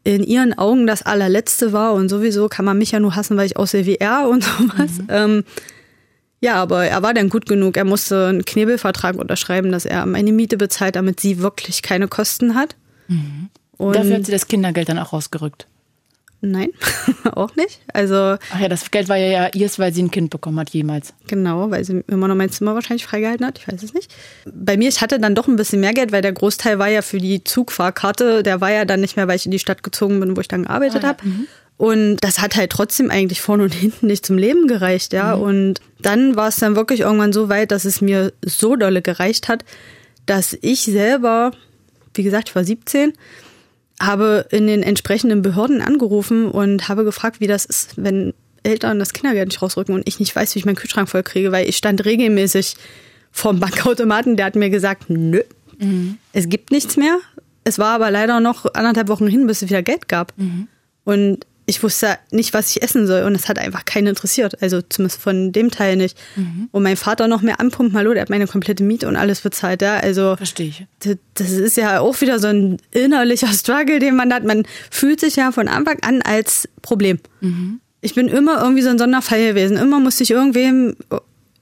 in 0.05 0.23
ihren 0.23 0.57
Augen 0.57 0.87
das 0.87 1.03
allerletzte 1.03 1.73
war 1.73 1.95
und 1.95 2.11
sowieso 2.11 2.49
kann 2.49 2.65
man 2.65 2.77
mich 2.77 2.91
ja 2.91 3.01
nur 3.01 3.17
hassen, 3.17 3.37
weil 3.37 3.47
ich 3.47 3.57
aussehe 3.57 3.87
wie 3.87 3.97
er 3.97 4.29
und 4.29 4.45
sowas. 4.45 4.91
Mhm. 4.99 5.07
Ähm, 5.09 5.45
ja, 6.45 6.57
aber 6.57 6.85
er 6.85 7.03
war 7.03 7.15
dann 7.15 7.31
gut 7.31 7.47
genug. 7.47 7.79
Er 7.79 7.87
musste 7.87 8.27
einen 8.27 8.45
Knebelvertrag 8.45 9.17
unterschreiben, 9.17 9.73
dass 9.73 9.87
er 9.87 10.05
meine 10.05 10.31
Miete 10.31 10.59
bezahlt, 10.59 10.95
damit 10.95 11.19
sie 11.19 11.39
wirklich 11.39 11.81
keine 11.81 12.07
Kosten 12.07 12.55
hat. 12.55 12.77
Mhm. 13.09 13.49
Dafür 13.79 14.17
hat 14.17 14.27
sie 14.27 14.33
das 14.33 14.47
Kindergeld 14.47 14.91
dann 14.91 14.99
auch 14.99 15.15
rausgerückt. 15.15 15.67
Nein, 16.43 16.69
auch 17.33 17.57
nicht. 17.57 17.81
Also 17.95 18.37
Ach 18.53 18.61
ja, 18.61 18.69
das 18.69 18.91
Geld 18.91 19.09
war 19.09 19.17
ja, 19.17 19.27
ja 19.27 19.49
ihrs, 19.55 19.79
weil 19.79 19.95
sie 19.95 20.03
ein 20.03 20.11
Kind 20.11 20.29
bekommen 20.29 20.61
hat, 20.61 20.69
jemals. 20.69 21.15
Genau, 21.29 21.71
weil 21.71 21.83
sie 21.83 22.05
immer 22.09 22.29
noch 22.29 22.35
mein 22.35 22.51
Zimmer 22.51 22.75
wahrscheinlich 22.75 23.07
freigehalten 23.07 23.47
hat. 23.47 23.59
Ich 23.59 23.67
weiß 23.67 23.83
es 23.83 23.95
nicht. 23.95 24.15
Bei 24.45 24.77
mir, 24.77 24.91
ich 24.91 25.01
hatte 25.01 25.19
dann 25.19 25.35
doch 25.35 25.49
ein 25.49 25.57
bisschen 25.57 25.81
mehr 25.81 25.95
Geld, 25.95 26.13
weil 26.13 26.21
der 26.21 26.35
Großteil 26.35 26.79
war 26.79 26.89
ja 26.89 27.01
für 27.01 27.17
die 27.17 27.43
Zugfahrkarte. 27.43 28.43
Der 28.43 28.61
war 28.61 28.71
ja 28.71 28.85
dann 28.85 29.01
nicht 29.01 29.17
mehr, 29.17 29.27
weil 29.29 29.37
ich 29.37 29.47
in 29.47 29.53
die 29.53 29.59
Stadt 29.59 29.83
gezogen 29.83 30.21
bin, 30.21 30.37
wo 30.37 30.43
ich 30.43 30.49
dann 30.49 30.65
gearbeitet 30.65 31.05
ah, 31.05 31.07
ja. 31.07 31.09
habe. 31.09 31.27
Mhm. 31.27 31.47
Und 31.77 32.19
das 32.19 32.41
hat 32.41 32.55
halt 32.55 32.71
trotzdem 32.71 33.11
eigentlich 33.11 33.41
vorne 33.41 33.65
und 33.65 33.75
hinten 33.75 34.07
nicht 34.07 34.25
zum 34.25 34.39
Leben 34.39 34.69
gereicht, 34.69 35.13
ja. 35.13 35.37
Mhm. 35.37 35.43
Und 35.43 35.81
dann 36.01 36.37
war 36.37 36.49
es 36.49 36.57
dann 36.57 36.77
wirklich 36.77 37.01
irgendwann 37.01 37.33
so 37.33 37.49
weit, 37.49 37.73
dass 37.73 37.85
es 37.85 38.01
mir 38.01 38.33
so 38.45 38.77
dolle 38.77 39.03
gereicht 39.03 39.49
hat, 39.49 39.65
dass 40.27 40.57
ich 40.61 40.83
selber, 40.83 41.53
wie 42.15 42.23
gesagt, 42.23 42.51
ich 42.51 42.55
war 42.55 42.65
17, 42.65 43.13
habe 44.01 44.47
in 44.51 44.67
den 44.67 44.83
entsprechenden 44.83 45.43
Behörden 45.43 45.81
angerufen 45.81 46.51
und 46.51 46.89
habe 46.89 47.05
gefragt, 47.05 47.41
wie 47.41 47.47
das 47.47 47.65
ist, 47.65 47.95
wenn 47.97 48.35
Eltern 48.63 48.99
das 48.99 49.13
Kindergeld 49.13 49.49
nicht 49.49 49.63
rausrücken 49.63 49.95
und 49.95 50.09
ich 50.09 50.21
nicht 50.21 50.35
weiß, 50.35 50.55
wie 50.55 50.61
ich 50.61 50.65
meinen 50.65 50.77
Kühlschrank 50.77 51.09
voll 51.09 51.23
kriege, 51.23 51.53
weil 51.53 51.69
ich 51.69 51.77
stand 51.77 52.05
regelmäßig 52.05 52.77
vorm 53.31 53.61
Bankautomaten, 53.61 54.37
der 54.37 54.47
hat 54.47 54.57
mir 54.57 54.71
gesagt, 54.71 55.11
nö, 55.11 55.43
mhm. 55.79 56.19
es 56.33 56.49
gibt 56.49 56.71
nichts 56.71 56.97
mehr. 56.97 57.19
Es 57.65 57.79
war 57.79 57.95
aber 57.95 58.11
leider 58.11 58.41
noch 58.41 58.67
anderthalb 58.75 59.09
Wochen 59.09 59.27
hin, 59.27 59.47
bis 59.47 59.63
es 59.63 59.69
wieder 59.69 59.83
Geld 59.83 60.09
gab. 60.09 60.33
Mhm. 60.37 60.69
Und 61.05 61.47
ich 61.67 61.83
wusste 61.83 62.19
nicht, 62.31 62.53
was 62.53 62.71
ich 62.71 62.83
essen 62.83 63.07
soll 63.07 63.23
und 63.23 63.35
es 63.35 63.49
hat 63.49 63.59
einfach 63.59 63.85
keinen 63.85 64.09
interessiert. 64.09 64.61
Also 64.63 64.83
zumindest 64.83 65.21
von 65.21 65.53
dem 65.53 65.71
Teil 65.71 65.97
nicht. 65.97 66.19
Mhm. 66.37 66.69
Und 66.71 66.83
mein 66.83 66.97
Vater 66.97 67.27
noch 67.27 67.41
mehr 67.41 67.59
anpumpt, 67.59 67.95
hallo, 67.95 68.13
der 68.13 68.23
hat 68.23 68.31
meine 68.31 68.47
komplette 68.47 68.83
Miete 68.83 69.09
und 69.09 69.17
alles 69.17 69.41
bezahlt, 69.41 69.81
ja. 69.81 69.97
Also. 69.97 70.37
Verstehe 70.37 70.69
ich. 70.69 70.87
Das 71.35 71.51
ist 71.51 71.77
ja 71.77 72.01
auch 72.01 72.21
wieder 72.21 72.39
so 72.39 72.49
ein 72.49 72.79
innerlicher 72.91 73.49
Struggle, 73.49 73.99
den 73.99 74.15
man 74.15 74.33
hat. 74.33 74.45
Man 74.45 74.65
fühlt 74.91 75.21
sich 75.21 75.37
ja 75.37 75.53
von 75.53 75.69
Anfang 75.69 75.99
an 76.03 76.21
als 76.23 76.69
Problem. 76.83 77.19
Mhm. 77.41 77.81
Ich 78.03 78.15
bin 78.15 78.29
immer 78.29 78.61
irgendwie 78.61 78.83
so 78.83 78.91
ein 78.91 78.99
Sonderfall 78.99 79.47
gewesen. 79.47 79.79
Immer 79.79 80.01
musste 80.01 80.23
ich 80.23 80.31
irgendwem 80.31 80.97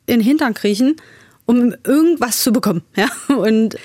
in 0.06 0.18
den 0.18 0.20
Hintern 0.20 0.54
kriechen, 0.54 0.96
um 1.46 1.74
irgendwas 1.84 2.42
zu 2.42 2.52
bekommen, 2.52 2.82
ja. 2.96 3.08
Und 3.34 3.76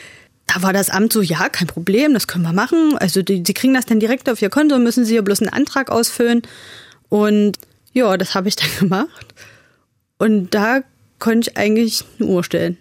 da 0.58 0.64
war 0.64 0.74
das 0.74 0.90
Amt 0.90 1.14
so, 1.14 1.22
ja, 1.22 1.50
kein 1.50 1.68
Problem, 1.68 2.16
das 2.16 2.28
können 2.28 2.44
wir 2.44 2.54
machen. 2.54 2.98
Also 2.98 3.22
die, 3.22 3.44
die 3.44 3.54
kriegen 3.54 3.76
das 3.76 3.86
dann 3.86 4.00
direkt 4.00 4.28
auf 4.28 4.42
ihr 4.42 4.50
Konto, 4.50 4.80
müssen 4.80 5.06
sie 5.06 5.16
ja 5.16 5.22
bloß 5.22 5.42
einen 5.42 5.54
Antrag 5.54 5.92
ausfüllen. 5.92 6.42
Und 7.10 7.58
ja, 7.94 8.18
das 8.18 8.34
habe 8.34 8.48
ich 8.48 8.56
dann 8.56 8.70
gemacht. 8.80 9.36
Und 10.18 10.56
da 10.56 10.82
konnte 11.20 11.52
ich 11.52 11.58
eigentlich 11.58 12.04
eine 12.20 12.28
Uhr 12.28 12.44
stellen. 12.44 12.78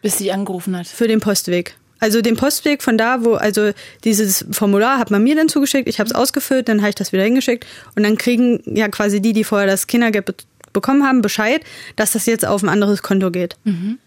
Bis 0.00 0.18
sie 0.18 0.32
angerufen 0.32 0.76
hat. 0.76 0.88
Für 0.88 1.06
den 1.06 1.20
Postweg. 1.20 1.76
Also 2.00 2.22
den 2.22 2.36
Postweg 2.36 2.82
von 2.82 2.98
da, 2.98 3.24
wo, 3.24 3.34
also 3.34 3.70
dieses 4.02 4.44
Formular 4.50 4.98
hat 4.98 5.12
man 5.12 5.22
mir 5.22 5.36
dann 5.36 5.48
zugeschickt, 5.48 5.88
ich 5.88 6.00
habe 6.00 6.08
es 6.08 6.14
ausgefüllt, 6.16 6.68
dann 6.68 6.80
habe 6.80 6.88
ich 6.88 6.96
das 6.96 7.12
wieder 7.12 7.22
hingeschickt 7.22 7.64
und 7.94 8.02
dann 8.02 8.18
kriegen 8.18 8.60
ja 8.66 8.88
quasi 8.88 9.22
die, 9.22 9.32
die 9.32 9.44
vorher 9.44 9.68
das 9.68 9.86
Kindergeld 9.86 10.24
be 10.24 10.34
bekommen 10.72 11.04
haben, 11.04 11.20
Bescheid, 11.20 11.62
dass 11.96 12.12
das 12.12 12.24
jetzt 12.24 12.46
auf 12.46 12.62
ein 12.62 12.70
anderes 12.70 13.02
Konto 13.02 13.30
geht. 13.30 13.56
Mhm. 13.64 13.98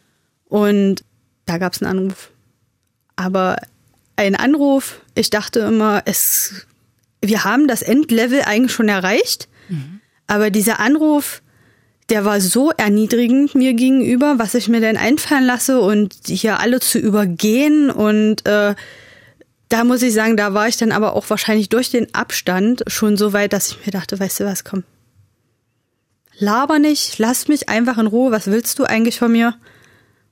Und 0.49 1.03
da 1.45 1.59
gab 1.59 1.74
es 1.74 1.84
einen 1.84 1.99
Anruf. 1.99 2.32
Aber 3.16 3.57
ein 4.16 4.36
Anruf, 4.36 5.01
ich 5.13 5.30
dachte 5.30 5.59
immer, 5.61 6.03
es, 6.05 6.66
wir 7.22 7.43
haben 7.43 7.68
das 7.68 7.82
Endlevel 7.82 8.41
eigentlich 8.43 8.74
schon 8.74 8.89
erreicht. 8.89 9.47
Mhm. 9.70 9.99
Aber 10.28 10.49
dieser 10.49 10.80
Anruf, 10.80 11.41
der 12.09 12.26
war 12.26 12.39
so 12.39 12.72
erniedrigend 12.72 13.55
mir 13.55 13.74
gegenüber, 13.74 14.36
was 14.38 14.53
ich 14.53 14.68
mir 14.68 14.80
denn 14.80 14.97
einfallen 14.97 15.45
lasse 15.45 15.80
und 15.80 16.16
hier 16.28 16.59
alle 16.59 16.80
zu 16.80 16.99
übergehen. 16.99 17.89
Und 17.89 18.45
äh, 18.45 18.76
da 19.70 19.84
muss 19.84 20.01
ich 20.01 20.13
sagen, 20.13 20.38
da 20.38 20.53
war 20.53 20.68
ich 20.68 20.78
dann 20.78 20.91
aber 20.91 21.13
auch 21.13 21.30
wahrscheinlich 21.30 21.70
durch 21.70 21.89
den 21.89 22.13
Abstand 22.13 22.84
schon 22.88 23.18
so 23.18 23.34
weit, 23.34 23.53
dass 23.53 23.70
ich 23.70 23.86
mir 23.86 23.91
dachte, 23.91 24.20
weißt 24.20 24.41
du 24.41 24.45
was, 24.45 24.63
komm. 24.63 24.84
Laber 26.38 26.80
nicht, 26.80 27.18
lass 27.18 27.47
mich 27.47 27.70
einfach 27.70 27.97
in 27.97 28.07
Ruhe, 28.07 28.32
was 28.32 28.47
willst 28.47 28.78
du 28.78 28.84
eigentlich 28.84 29.18
von 29.18 29.32
mir? 29.32 29.55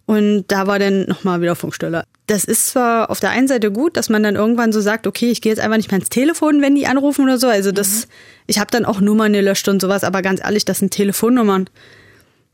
Und 0.06 0.46
da 0.48 0.68
war 0.68 0.80
dann 0.80 1.06
nochmal 1.06 1.42
wieder 1.42 1.56
Funkstelle. 1.56 2.04
Das 2.28 2.44
ist 2.44 2.68
zwar 2.68 3.10
auf 3.10 3.20
der 3.20 3.30
einen 3.30 3.48
Seite 3.48 3.72
gut, 3.72 3.96
dass 3.96 4.10
man 4.10 4.24
dann 4.24 4.36
irgendwann 4.36 4.74
so 4.74 4.82
sagt, 4.82 5.08
okay, 5.08 5.30
ich 5.30 5.42
gehe 5.42 5.52
jetzt 5.52 5.60
einfach 5.60 5.78
nicht 5.78 5.92
mehr 5.92 6.00
ins 6.00 6.10
Telefon, 6.10 6.62
wenn 6.62 6.76
die 6.76 6.88
anrufen 6.88 7.24
oder 7.24 7.38
so. 7.38 7.48
Also 7.48 7.72
das, 7.72 8.06
mhm. 8.08 8.12
ich 8.48 8.60
habe 8.60 8.72
dann 8.72 8.86
auch 8.86 9.00
Nummern 9.00 9.34
gelöscht 9.34 9.68
und 9.68 9.82
sowas, 9.82 10.04
aber 10.04 10.22
ganz 10.22 10.42
ehrlich, 10.42 10.66
das 10.66 10.80
sind 10.80 10.92
Telefonnummern. 10.92 11.70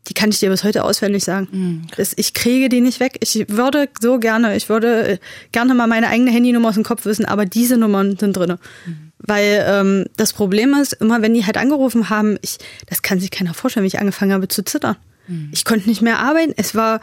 Die 0.08 0.14
kann 0.14 0.30
ich 0.30 0.40
dir 0.40 0.50
bis 0.50 0.64
heute 0.64 0.84
auswendig 0.84 1.24
sagen. 1.24 1.48
Mhm. 1.52 1.88
Das, 1.98 2.14
ich 2.16 2.34
kriege 2.34 2.70
die 2.70 2.82
nicht 2.82 3.00
weg. 3.00 3.18
Ich 3.20 3.46
würde 3.50 3.90
so 4.00 4.20
gerne, 4.20 4.56
ich 4.56 4.70
würde 4.70 5.08
äh, 5.08 5.18
gerne 5.52 5.74
mal 5.74 5.88
meine 5.88 6.08
eigene 6.08 6.32
Handynummer 6.32 6.70
aus 6.70 6.76
dem 6.76 6.84
Kopf 6.84 7.06
wissen, 7.06 7.26
aber 7.26 7.46
diese 7.46 7.78
Nummern 7.78 8.18
sind 8.18 8.38
drin. 8.38 8.58
Mhm. 8.86 9.12
Weil 9.20 9.66
ähm, 9.68 10.06
das 10.18 10.34
Problem 10.34 10.74
ist, 10.76 10.94
immer 10.94 11.22
wenn 11.22 11.34
die 11.34 11.46
halt 11.46 11.58
angerufen 11.58 12.10
haben, 12.10 12.38
ich, 12.42 12.58
das 12.88 13.02
kann 13.02 13.20
sich 13.20 13.32
keiner 13.32 13.54
vorstellen, 13.54 13.84
wie 13.84 13.90
ich 13.90 14.00
angefangen 14.00 14.34
habe 14.34 14.48
zu 14.48 14.64
zittern. 14.64 14.96
Mhm. 15.28 15.50
Ich 15.52 15.66
konnte 15.66 15.90
nicht 15.90 16.02
mehr 16.02 16.20
arbeiten. 16.20 16.54
Es 16.56 16.74
war 16.74 17.02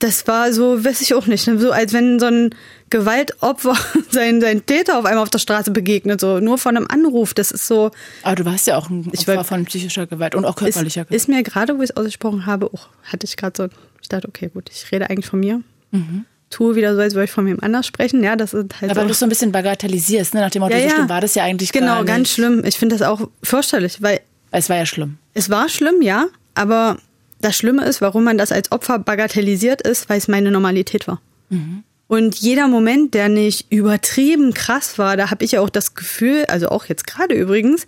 das 0.00 0.26
war 0.26 0.52
so, 0.52 0.82
weiß 0.84 1.02
ich 1.02 1.14
auch 1.14 1.26
nicht, 1.26 1.46
ne? 1.46 1.58
so 1.58 1.70
als 1.70 1.92
wenn 1.92 2.18
so 2.18 2.26
ein 2.26 2.50
Gewaltopfer 2.88 3.76
sein, 4.10 4.40
sein 4.40 4.66
Täter 4.66 4.98
auf 4.98 5.04
einmal 5.04 5.22
auf 5.22 5.30
der 5.30 5.38
Straße 5.38 5.70
begegnet, 5.70 6.20
so 6.20 6.40
nur 6.40 6.58
von 6.58 6.76
einem 6.76 6.86
Anruf. 6.88 7.34
Das 7.34 7.50
ist 7.50 7.66
so. 7.66 7.90
Aber 8.22 8.34
du 8.34 8.44
warst 8.44 8.66
ja 8.66 8.76
auch 8.76 8.90
ein 8.90 9.06
Opfer 9.08 9.36
war, 9.36 9.44
von 9.44 9.64
psychischer 9.66 10.06
Gewalt 10.06 10.34
und 10.34 10.44
auch 10.44 10.56
körperlicher 10.56 11.02
ist, 11.02 11.08
Gewalt. 11.08 11.16
Ist 11.16 11.28
mir 11.28 11.42
gerade, 11.42 11.78
wo 11.78 11.82
ich 11.82 11.90
es 11.90 11.96
ausgesprochen 11.96 12.46
habe, 12.46 12.66
auch 12.72 12.88
hatte 13.04 13.26
ich 13.26 13.36
gerade 13.36 13.54
so, 13.56 13.68
ich 14.02 14.08
dachte, 14.08 14.26
okay, 14.26 14.50
gut, 14.52 14.70
ich 14.72 14.90
rede 14.90 15.08
eigentlich 15.08 15.26
von 15.26 15.38
mir. 15.38 15.62
Mhm. 15.90 16.24
Tue 16.48 16.74
wieder 16.74 16.96
so, 16.96 17.00
als 17.00 17.14
würde 17.14 17.26
ich 17.26 17.30
von 17.30 17.46
wem 17.46 17.60
anders 17.60 17.86
sprechen. 17.86 18.24
Ja, 18.24 18.34
das 18.34 18.54
ist 18.54 18.80
halt. 18.80 18.90
Aber 18.90 19.02
so. 19.02 19.08
du 19.08 19.14
so 19.14 19.26
ein 19.26 19.28
bisschen 19.28 19.52
bagatellisierst, 19.52 20.34
ne? 20.34 20.40
Nach 20.40 20.50
dem 20.50 20.62
Motto, 20.62 20.74
ja, 20.74 20.88
so 20.88 20.94
schlimm 20.96 21.08
war 21.08 21.20
das 21.20 21.34
ja 21.36 21.44
eigentlich 21.44 21.70
genau, 21.70 21.86
gar 21.86 21.94
nicht. 21.94 22.06
Genau, 22.06 22.16
ganz 22.16 22.30
schlimm. 22.30 22.64
Ich 22.64 22.76
finde 22.76 22.96
das 22.96 23.06
auch 23.06 23.28
fürchterlich, 23.42 24.02
weil. 24.02 24.20
Es 24.50 24.68
war 24.68 24.76
ja 24.76 24.86
schlimm. 24.86 25.18
Es 25.32 25.48
war 25.48 25.68
schlimm, 25.68 26.02
ja, 26.02 26.26
aber 26.54 26.96
das 27.40 27.56
Schlimme 27.56 27.84
ist, 27.84 28.00
warum 28.00 28.24
man 28.24 28.38
das 28.38 28.52
als 28.52 28.70
Opfer 28.72 28.98
bagatellisiert 28.98 29.82
ist, 29.82 30.08
weil 30.08 30.18
es 30.18 30.28
meine 30.28 30.50
Normalität 30.50 31.08
war. 31.08 31.20
Mhm. 31.48 31.84
Und 32.06 32.36
jeder 32.36 32.66
Moment, 32.66 33.14
der 33.14 33.28
nicht 33.28 33.70
übertrieben 33.70 34.52
krass 34.52 34.98
war, 34.98 35.16
da 35.16 35.30
habe 35.30 35.44
ich 35.44 35.52
ja 35.52 35.60
auch 35.60 35.70
das 35.70 35.94
Gefühl, 35.94 36.44
also 36.46 36.68
auch 36.68 36.86
jetzt 36.86 37.06
gerade 37.06 37.34
übrigens, 37.34 37.86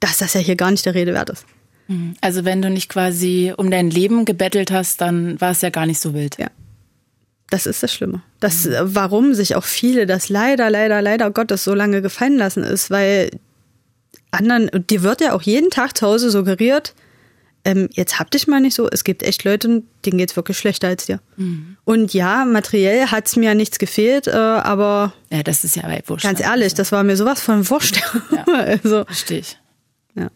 dass 0.00 0.18
das 0.18 0.34
ja 0.34 0.40
hier 0.40 0.56
gar 0.56 0.70
nicht 0.70 0.84
der 0.84 0.94
Rede 0.94 1.14
wert 1.14 1.30
ist. 1.30 1.46
Mhm. 1.88 2.14
Also 2.20 2.44
wenn 2.44 2.60
du 2.60 2.68
nicht 2.68 2.88
quasi 2.88 3.54
um 3.56 3.70
dein 3.70 3.90
Leben 3.90 4.24
gebettelt 4.26 4.70
hast, 4.70 5.00
dann 5.00 5.40
war 5.40 5.52
es 5.52 5.62
ja 5.62 5.70
gar 5.70 5.86
nicht 5.86 6.00
so 6.00 6.14
wild. 6.14 6.36
Ja. 6.38 6.48
Das 7.50 7.66
ist 7.66 7.82
das 7.82 7.92
Schlimme. 7.92 8.22
Das, 8.40 8.66
mhm. 8.66 8.74
warum 8.82 9.34
sich 9.34 9.56
auch 9.56 9.64
viele 9.64 10.06
das 10.06 10.28
leider, 10.28 10.70
leider, 10.70 11.00
leider 11.00 11.30
Gottes 11.30 11.64
so 11.64 11.74
lange 11.74 12.02
gefallen 12.02 12.36
lassen, 12.36 12.64
ist, 12.64 12.90
weil 12.90 13.30
anderen, 14.30 14.70
dir 14.90 15.02
wird 15.02 15.20
ja 15.20 15.32
auch 15.32 15.42
jeden 15.42 15.70
Tag 15.70 15.96
zu 15.96 16.06
Hause 16.06 16.30
suggeriert, 16.30 16.94
ähm, 17.64 17.88
jetzt 17.92 18.18
hab 18.18 18.30
dich 18.30 18.46
mal 18.46 18.60
nicht 18.60 18.74
so. 18.74 18.88
Es 18.88 19.04
gibt 19.04 19.22
echt 19.22 19.44
Leute, 19.44 19.82
denen 20.04 20.18
geht's 20.18 20.36
wirklich 20.36 20.58
schlechter 20.58 20.88
als 20.88 21.06
dir. 21.06 21.20
Mhm. 21.36 21.76
Und 21.84 22.12
ja, 22.12 22.44
materiell 22.44 23.06
hat's 23.06 23.36
mir 23.36 23.54
nichts 23.54 23.78
gefehlt, 23.78 24.26
äh, 24.26 24.32
aber. 24.32 25.14
Ja, 25.30 25.42
das 25.42 25.64
ist 25.64 25.76
ja 25.76 25.84
weit 25.84 26.08
wurscht. 26.08 26.24
Ganz 26.24 26.40
ehrlich, 26.40 26.74
das 26.74 26.92
war 26.92 27.02
mir 27.02 27.16
sowas 27.16 27.40
von 27.40 27.68
wurscht. 27.68 28.00
Ja, 28.30 28.44
also, 28.52 29.04
verstehe 29.04 29.38
ich. 29.40 29.58
Ja. 30.14 30.28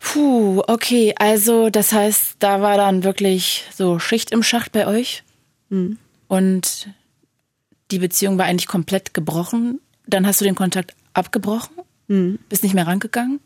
Puh, 0.00 0.62
okay, 0.66 1.14
also 1.18 1.68
das 1.68 1.92
heißt, 1.92 2.36
da 2.38 2.62
war 2.62 2.78
dann 2.78 3.04
wirklich 3.04 3.64
so 3.74 3.98
Schicht 3.98 4.30
im 4.30 4.42
Schacht 4.42 4.72
bei 4.72 4.86
euch. 4.86 5.22
Mhm. 5.68 5.98
Und 6.26 6.88
die 7.90 7.98
Beziehung 7.98 8.38
war 8.38 8.46
eigentlich 8.46 8.68
komplett 8.68 9.12
gebrochen. 9.12 9.80
Dann 10.06 10.26
hast 10.26 10.40
du 10.40 10.44
den 10.44 10.54
Kontakt 10.54 10.94
abgebrochen, 11.12 11.76
mhm. 12.06 12.38
bist 12.48 12.62
nicht 12.62 12.74
mehr 12.74 12.86
rangegangen. 12.86 13.40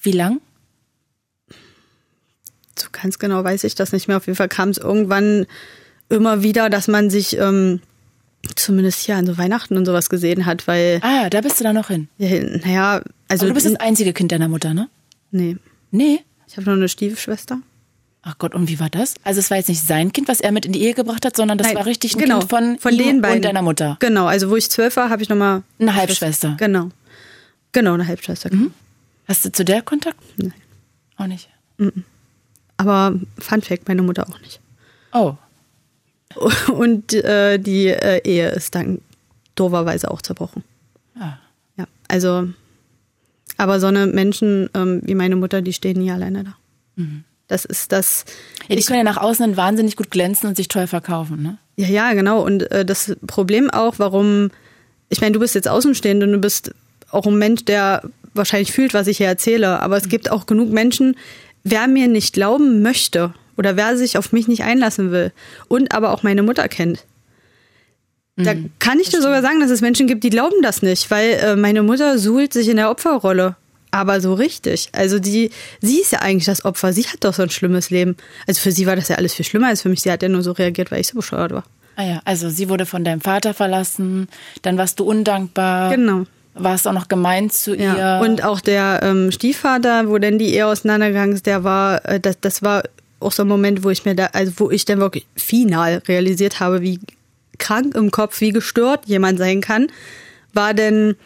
Wie 0.00 0.12
lang? 0.12 0.40
So 2.80 2.88
ganz 2.92 3.18
genau 3.18 3.44
weiß 3.44 3.64
ich 3.64 3.74
das 3.74 3.92
nicht 3.92 4.08
mehr. 4.08 4.16
Auf 4.16 4.26
jeden 4.26 4.36
Fall 4.36 4.48
kam 4.48 4.70
es 4.70 4.78
irgendwann 4.78 5.46
immer 6.08 6.42
wieder, 6.42 6.70
dass 6.70 6.88
man 6.88 7.10
sich 7.10 7.36
ähm, 7.38 7.80
zumindest 8.54 9.00
hier 9.00 9.16
an 9.16 9.26
so 9.26 9.38
Weihnachten 9.38 9.76
und 9.76 9.84
sowas 9.84 10.08
gesehen 10.08 10.46
hat, 10.46 10.66
weil. 10.66 11.00
Ah, 11.02 11.30
da 11.30 11.40
bist 11.40 11.60
du 11.60 11.64
da 11.64 11.72
noch 11.72 11.88
hin. 11.88 12.08
Ja, 12.18 12.42
naja, 12.42 13.02
also. 13.28 13.44
Aber 13.44 13.48
du 13.48 13.54
bist 13.54 13.66
das 13.66 13.76
einzige 13.76 14.12
Kind 14.12 14.32
deiner 14.32 14.48
Mutter, 14.48 14.74
ne? 14.74 14.88
Nee. 15.30 15.56
Nee? 15.90 16.20
Ich 16.46 16.56
habe 16.56 16.66
nur 16.66 16.76
eine 16.76 16.88
Stiefschwester. 16.88 17.60
Ach 18.22 18.36
Gott, 18.38 18.54
und 18.54 18.68
wie 18.68 18.80
war 18.80 18.90
das? 18.90 19.14
Also 19.22 19.40
es 19.40 19.50
war 19.50 19.58
jetzt 19.58 19.68
nicht 19.68 19.82
sein 19.82 20.12
Kind, 20.12 20.28
was 20.28 20.40
er 20.40 20.52
mit 20.52 20.66
in 20.66 20.72
die 20.72 20.82
Ehe 20.82 20.94
gebracht 20.94 21.24
hat, 21.24 21.36
sondern 21.36 21.56
das 21.56 21.68
Nein, 21.68 21.76
war 21.76 21.86
richtig 21.86 22.14
ein 22.14 22.18
genau, 22.20 22.40
Kind 22.40 22.50
von, 22.50 22.78
von 22.78 22.96
den 22.96 23.20
beiden. 23.20 23.36
und 23.36 23.44
deiner 23.44 23.62
Mutter. 23.62 23.96
Genau, 24.00 24.26
also 24.26 24.50
wo 24.50 24.56
ich 24.56 24.70
zwölf 24.70 24.96
war, 24.96 25.08
habe 25.08 25.22
ich 25.22 25.28
nochmal... 25.28 25.62
Eine 25.78 25.94
Halbschwester. 25.94 26.56
Genau. 26.58 26.90
Genau, 27.72 27.94
eine 27.94 28.06
Halbschwester. 28.06 28.52
Mhm. 28.52 28.72
Hast 29.26 29.44
du 29.44 29.52
zu 29.52 29.64
der 29.64 29.82
Kontakt? 29.82 30.18
Nein. 30.36 30.52
Auch 31.16 31.26
nicht? 31.26 31.48
Mhm. 31.78 32.04
Aber 32.78 33.14
Fun 33.38 33.60
Fact, 33.60 33.88
meine 33.88 34.02
Mutter 34.02 34.26
auch 34.28 34.40
nicht. 34.40 34.60
Oh. 35.12 35.34
Und 36.72 37.12
äh, 37.12 37.58
die 37.58 37.88
äh, 37.88 38.22
Ehe 38.24 38.48
ist 38.50 38.74
dann 38.74 39.00
doverweise 39.54 40.10
auch 40.10 40.22
zerbrochen. 40.22 40.64
Ah. 41.18 41.34
Ja, 41.76 41.86
also, 42.06 42.48
aber 43.56 43.80
so 43.80 43.88
eine 43.88 44.06
Menschen 44.06 44.70
ähm, 44.74 45.02
wie 45.04 45.14
meine 45.14 45.36
Mutter, 45.36 45.60
die 45.60 45.72
stehen 45.72 45.98
nie 45.98 46.10
alleine 46.10 46.44
da. 46.44 46.54
Mhm. 46.96 47.24
Das 47.48 47.64
ist 47.64 47.92
das. 47.92 48.24
Ja, 48.68 48.76
die 48.76 48.82
können 48.82 48.98
ja 48.98 49.04
nach 49.04 49.16
außen 49.16 49.56
wahnsinnig 49.56 49.96
gut 49.96 50.10
glänzen 50.10 50.48
und 50.48 50.56
sich 50.56 50.68
toll 50.68 50.86
verkaufen, 50.86 51.42
ne? 51.42 51.58
Ja, 51.76 51.88
ja, 51.88 52.12
genau. 52.12 52.44
Und 52.44 52.70
äh, 52.70 52.84
das 52.84 53.16
Problem 53.26 53.70
auch, 53.70 53.94
warum, 53.98 54.50
ich 55.08 55.20
meine, 55.20 55.32
du 55.32 55.40
bist 55.40 55.54
jetzt 55.54 55.68
außenstehend 55.68 56.22
und 56.22 56.32
du 56.32 56.38
bist 56.38 56.74
auch 57.10 57.26
ein 57.26 57.38
Mensch, 57.38 57.64
der 57.64 58.02
wahrscheinlich 58.34 58.72
fühlt, 58.72 58.94
was 58.94 59.06
ich 59.06 59.16
hier 59.16 59.28
erzähle, 59.28 59.80
aber 59.80 59.96
es 59.96 60.04
mhm. 60.04 60.10
gibt 60.10 60.30
auch 60.30 60.46
genug 60.46 60.70
Menschen, 60.70 61.16
wer 61.70 61.86
mir 61.86 62.08
nicht 62.08 62.32
glauben 62.32 62.82
möchte 62.82 63.34
oder 63.56 63.76
wer 63.76 63.96
sich 63.96 64.18
auf 64.18 64.32
mich 64.32 64.48
nicht 64.48 64.62
einlassen 64.62 65.10
will 65.10 65.32
und 65.68 65.92
aber 65.92 66.12
auch 66.12 66.22
meine 66.22 66.42
Mutter 66.42 66.68
kennt. 66.68 67.04
Da 68.36 68.54
mhm, 68.54 68.70
kann 68.78 69.00
ich 69.00 69.10
dir 69.10 69.20
sogar 69.20 69.42
sagen, 69.42 69.60
dass 69.60 69.70
es 69.70 69.80
Menschen 69.80 70.06
gibt, 70.06 70.22
die 70.22 70.30
glauben 70.30 70.62
das 70.62 70.80
nicht, 70.80 71.10
weil 71.10 71.30
äh, 71.32 71.56
meine 71.56 71.82
Mutter 71.82 72.18
suhlt 72.18 72.52
sich 72.52 72.68
in 72.68 72.76
der 72.76 72.90
Opferrolle. 72.90 73.56
Aber 73.90 74.20
so 74.20 74.34
richtig. 74.34 74.90
Also 74.92 75.18
die, 75.18 75.50
sie 75.80 76.00
ist 76.00 76.12
ja 76.12 76.20
eigentlich 76.20 76.44
das 76.44 76.64
Opfer. 76.64 76.92
Sie 76.92 77.04
hat 77.04 77.24
doch 77.24 77.32
so 77.32 77.42
ein 77.42 77.50
schlimmes 77.50 77.88
Leben. 77.88 78.16
Also 78.46 78.60
für 78.60 78.70
sie 78.70 78.86
war 78.86 78.96
das 78.96 79.08
ja 79.08 79.16
alles 79.16 79.34
viel 79.34 79.46
schlimmer 79.46 79.68
als 79.68 79.82
für 79.82 79.88
mich. 79.88 80.02
Sie 80.02 80.12
hat 80.12 80.22
ja 80.22 80.28
nur 80.28 80.42
so 80.42 80.52
reagiert, 80.52 80.90
weil 80.90 81.00
ich 81.00 81.08
so 81.08 81.16
bescheuert 81.16 81.52
war. 81.52 81.64
Ah 81.96 82.04
ja, 82.04 82.20
also 82.24 82.50
sie 82.50 82.68
wurde 82.68 82.86
von 82.86 83.02
deinem 83.02 83.22
Vater 83.22 83.54
verlassen, 83.54 84.28
dann 84.62 84.76
warst 84.76 85.00
du 85.00 85.04
undankbar. 85.04 85.90
Genau 85.90 86.26
war 86.58 86.74
es 86.74 86.86
auch 86.86 86.92
noch 86.92 87.08
gemeint 87.08 87.52
zu 87.52 87.74
ja. 87.74 88.18
ihr. 88.18 88.26
Und 88.26 88.44
auch 88.44 88.60
der 88.60 89.00
ähm, 89.02 89.30
Stiefvater, 89.30 90.08
wo 90.08 90.18
dann 90.18 90.38
die 90.38 90.54
Ehe 90.54 90.66
auseinandergegangen 90.66 91.34
ist, 91.34 91.46
der 91.46 91.64
war, 91.64 92.04
äh, 92.08 92.20
das, 92.20 92.40
das 92.40 92.62
war 92.62 92.82
auch 93.20 93.32
so 93.32 93.42
ein 93.42 93.48
Moment, 93.48 93.84
wo 93.84 93.90
ich 93.90 94.04
mir 94.04 94.14
da, 94.14 94.26
also 94.32 94.52
wo 94.56 94.70
ich 94.70 94.84
dann 94.84 95.00
wirklich 95.00 95.26
final 95.36 96.02
realisiert 96.08 96.60
habe, 96.60 96.82
wie 96.82 97.00
krank 97.58 97.94
im 97.94 98.10
Kopf, 98.10 98.40
wie 98.40 98.50
gestört 98.50 99.06
jemand 99.06 99.38
sein 99.38 99.60
kann, 99.60 99.88
war 100.52 100.74
denn, 100.74 101.16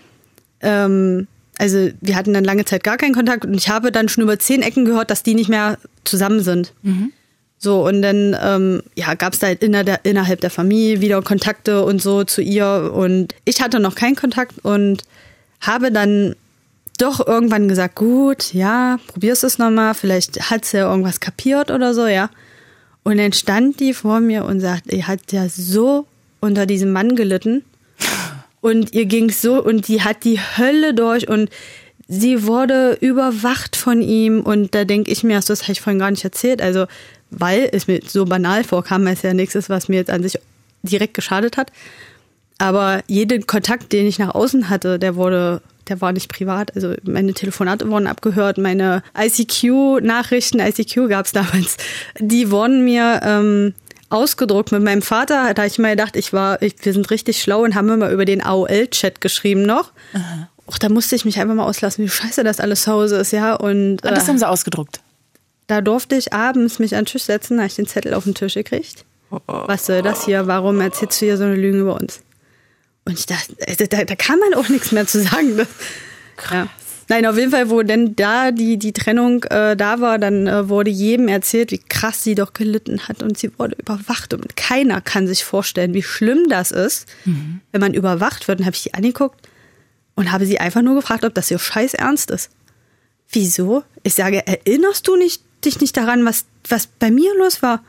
ähm, 0.60 1.26
also 1.58 1.90
wir 2.00 2.16
hatten 2.16 2.32
dann 2.32 2.44
lange 2.44 2.64
Zeit 2.64 2.82
gar 2.82 2.96
keinen 2.96 3.14
Kontakt 3.14 3.44
und 3.44 3.54
ich 3.54 3.68
habe 3.68 3.92
dann 3.92 4.08
schon 4.08 4.24
über 4.24 4.38
zehn 4.38 4.62
Ecken 4.62 4.84
gehört, 4.84 5.10
dass 5.10 5.22
die 5.22 5.34
nicht 5.34 5.50
mehr 5.50 5.78
zusammen 6.04 6.40
sind. 6.40 6.72
Mhm. 6.82 7.12
So, 7.58 7.86
und 7.86 8.02
dann 8.02 8.36
ähm, 8.42 8.82
ja, 8.96 9.14
gab 9.14 9.34
es 9.34 9.38
da 9.38 9.46
halt 9.46 9.62
inner 9.62 9.84
der, 9.84 10.04
innerhalb 10.04 10.40
der 10.40 10.50
Familie 10.50 11.00
wieder 11.00 11.22
Kontakte 11.22 11.84
und 11.84 12.02
so 12.02 12.24
zu 12.24 12.42
ihr. 12.42 12.90
Und 12.92 13.36
ich 13.44 13.62
hatte 13.62 13.78
noch 13.78 13.94
keinen 13.94 14.16
Kontakt 14.16 14.64
und 14.64 15.04
habe 15.62 15.90
dann 15.90 16.36
doch 16.98 17.26
irgendwann 17.26 17.68
gesagt, 17.68 17.96
gut, 17.96 18.52
ja, 18.52 18.98
probierst 19.08 19.44
es 19.44 19.58
nochmal, 19.58 19.94
vielleicht 19.94 20.50
hat 20.50 20.64
sie 20.64 20.76
ja 20.78 20.90
irgendwas 20.90 21.20
kapiert 21.20 21.70
oder 21.70 21.94
so, 21.94 22.06
ja. 22.06 22.30
Und 23.02 23.18
dann 23.18 23.32
stand 23.32 23.80
die 23.80 23.94
vor 23.94 24.20
mir 24.20 24.44
und 24.44 24.60
sagt, 24.60 24.92
ihr 24.92 25.08
hat 25.08 25.32
ja 25.32 25.48
so 25.48 26.06
unter 26.40 26.66
diesem 26.66 26.92
Mann 26.92 27.16
gelitten. 27.16 27.64
Und 28.60 28.92
ihr 28.92 29.06
ging's 29.06 29.42
so 29.42 29.60
und 29.60 29.88
die 29.88 30.02
hat 30.02 30.22
die 30.22 30.38
Hölle 30.38 30.94
durch. 30.94 31.28
Und 31.28 31.50
sie 32.06 32.46
wurde 32.46 32.96
überwacht 33.00 33.74
von 33.74 34.00
ihm. 34.00 34.40
Und 34.40 34.72
da 34.76 34.84
denke 34.84 35.10
ich 35.10 35.24
mir, 35.24 35.40
das 35.40 35.62
habe 35.62 35.72
ich 35.72 35.80
vorhin 35.80 35.98
gar 35.98 36.12
nicht 36.12 36.22
erzählt, 36.22 36.62
also 36.62 36.86
weil 37.30 37.68
es 37.72 37.88
mir 37.88 38.00
so 38.06 38.24
banal 38.24 38.62
vorkam, 38.62 39.04
es 39.08 39.22
ja 39.22 39.34
nichts 39.34 39.56
ist, 39.56 39.68
was 39.68 39.88
mir 39.88 39.96
jetzt 39.96 40.10
an 40.10 40.22
sich 40.22 40.38
direkt 40.84 41.14
geschadet 41.14 41.56
hat. 41.56 41.72
Aber 42.58 43.02
jeden 43.06 43.46
Kontakt, 43.46 43.92
den 43.92 44.06
ich 44.06 44.18
nach 44.18 44.34
außen 44.34 44.68
hatte, 44.68 44.98
der 44.98 45.16
wurde, 45.16 45.62
der 45.88 46.00
war 46.00 46.12
nicht 46.12 46.30
privat. 46.30 46.74
Also 46.76 46.94
meine 47.04 47.34
Telefonate 47.34 47.88
wurden 47.88 48.06
abgehört, 48.06 48.58
meine 48.58 49.02
ICQ-Nachrichten, 49.18 50.60
ICQ 50.60 51.08
gab 51.08 51.26
es 51.26 51.32
damals, 51.32 51.76
die 52.18 52.50
wurden 52.50 52.84
mir 52.84 53.20
ähm, 53.24 53.74
ausgedruckt 54.10 54.72
mit 54.72 54.82
meinem 54.82 55.02
Vater. 55.02 55.54
Da 55.54 55.62
habe 55.62 55.66
ich 55.66 55.78
mal 55.78 55.90
gedacht, 55.90 56.16
ich 56.16 56.32
war, 56.32 56.60
ich, 56.62 56.74
wir 56.82 56.92
sind 56.92 57.10
richtig 57.10 57.40
schlau 57.42 57.62
und 57.62 57.74
haben 57.74 57.88
immer 57.88 58.10
über 58.10 58.24
den 58.24 58.42
AOL-Chat 58.42 59.20
geschrieben 59.20 59.62
noch. 59.62 59.92
Aha. 60.12 60.48
Och, 60.68 60.78
da 60.78 60.88
musste 60.88 61.16
ich 61.16 61.24
mich 61.24 61.40
einfach 61.40 61.54
mal 61.54 61.64
auslassen, 61.64 62.04
wie 62.04 62.08
scheiße 62.08 62.44
das 62.44 62.60
alles 62.60 62.82
zu 62.82 62.92
Hause 62.92 63.16
ist, 63.16 63.32
ja. 63.32 63.54
Und, 63.54 64.04
äh, 64.04 64.14
das 64.14 64.28
haben 64.28 64.38
sie 64.38 64.48
ausgedruckt. 64.48 65.00
Da 65.66 65.80
durfte 65.80 66.14
ich 66.14 66.32
abends 66.32 66.78
mich 66.78 66.94
an 66.94 67.04
den 67.04 67.06
Tisch 67.06 67.24
setzen, 67.24 67.56
da 67.56 67.62
habe 67.62 67.68
ich 67.68 67.76
den 67.76 67.86
Zettel 67.86 68.14
auf 68.14 68.24
den 68.24 68.34
Tisch 68.34 68.54
gekriegt. 68.54 69.04
Oh, 69.30 69.38
oh. 69.48 69.62
Was 69.66 69.86
soll 69.86 70.02
das 70.02 70.24
hier? 70.24 70.46
Warum 70.46 70.80
erzählst 70.80 71.20
du 71.20 71.26
hier 71.26 71.36
so 71.36 71.44
eine 71.44 71.56
Lüge 71.56 71.80
über 71.80 71.98
uns? 72.00 72.20
Und 73.04 73.18
ich 73.18 73.26
dachte, 73.26 73.54
also 73.66 73.86
da, 73.86 74.04
da 74.04 74.14
kann 74.14 74.38
man 74.38 74.54
auch 74.54 74.68
nichts 74.68 74.92
mehr 74.92 75.06
zu 75.06 75.22
sagen. 75.22 75.56
Das, 75.56 75.68
Krass. 76.36 76.52
Ja. 76.52 76.68
Nein, 77.08 77.26
auf 77.26 77.36
jeden 77.36 77.50
Fall, 77.50 77.68
wo 77.68 77.82
denn 77.82 78.16
da 78.16 78.52
die, 78.52 78.78
die 78.78 78.92
Trennung 78.92 79.44
äh, 79.44 79.76
da 79.76 80.00
war, 80.00 80.18
dann 80.18 80.46
äh, 80.46 80.68
wurde 80.68 80.90
jedem 80.90 81.28
erzählt, 81.28 81.70
wie 81.70 81.78
krass 81.78 82.22
sie 82.22 82.34
doch 82.34 82.54
gelitten 82.54 83.06
hat 83.06 83.22
und 83.22 83.36
sie 83.36 83.50
wurde 83.58 83.76
überwacht. 83.78 84.32
Und 84.32 84.56
keiner 84.56 85.00
kann 85.00 85.26
sich 85.26 85.44
vorstellen, 85.44 85.94
wie 85.94 86.02
schlimm 86.02 86.48
das 86.48 86.70
ist, 86.70 87.06
mhm. 87.24 87.60
wenn 87.70 87.80
man 87.80 87.92
überwacht 87.92 88.48
wird. 88.48 88.60
Und 88.60 88.66
habe 88.66 88.76
ich 88.76 88.84
die 88.84 88.94
angeguckt 88.94 89.46
und 90.14 90.32
habe 90.32 90.46
sie 90.46 90.58
einfach 90.58 90.82
nur 90.82 90.94
gefragt, 90.94 91.24
ob 91.24 91.34
das 91.34 91.50
ihr 91.50 91.58
Scheiß 91.58 91.94
ernst 91.94 92.30
ist. 92.30 92.50
Wieso? 93.30 93.82
Ich 94.04 94.14
sage, 94.14 94.46
erinnerst 94.46 95.06
du 95.08 95.16
nicht, 95.16 95.42
dich 95.64 95.80
nicht 95.80 95.96
daran, 95.96 96.24
was, 96.24 96.44
was 96.68 96.86
bei 96.86 97.10
mir 97.10 97.34
los 97.36 97.62
war? 97.62 97.82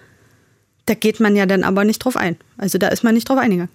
Da 0.85 0.95
geht 0.95 1.19
man 1.19 1.35
ja 1.35 1.45
dann 1.45 1.63
aber 1.63 1.85
nicht 1.85 1.99
drauf 1.99 2.17
ein. 2.17 2.35
Also 2.57 2.77
da 2.77 2.89
ist 2.89 3.03
man 3.03 3.13
nicht 3.13 3.29
drauf 3.29 3.37
eingegangen. 3.37 3.71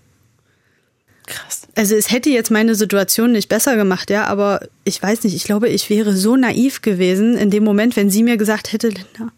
Krass. 1.29 1.69
Also 1.75 1.95
es 1.95 2.11
hätte 2.11 2.31
jetzt 2.31 2.51
meine 2.51 2.75
Situation 2.75 3.33
nicht 3.33 3.49
besser 3.49 3.77
gemacht, 3.77 4.11
ja, 4.11 4.25
aber 4.25 4.61
ich 4.85 5.03
weiß 5.03 5.25
nicht, 5.25 5.37
ich 5.37 5.45
glaube, 5.45 5.69
ich 5.69 5.91
wäre 5.91 6.17
so 6.17 6.37
naiv 6.37 6.81
gewesen 6.81 7.37
in 7.37 7.51
dem 7.51 7.65
Moment, 7.65 7.97
wenn 7.97 8.09
sie 8.09 8.23
mir 8.23 8.39
gesagt 8.39 8.73
hätte, 8.73 8.89
Linda, 8.89 9.31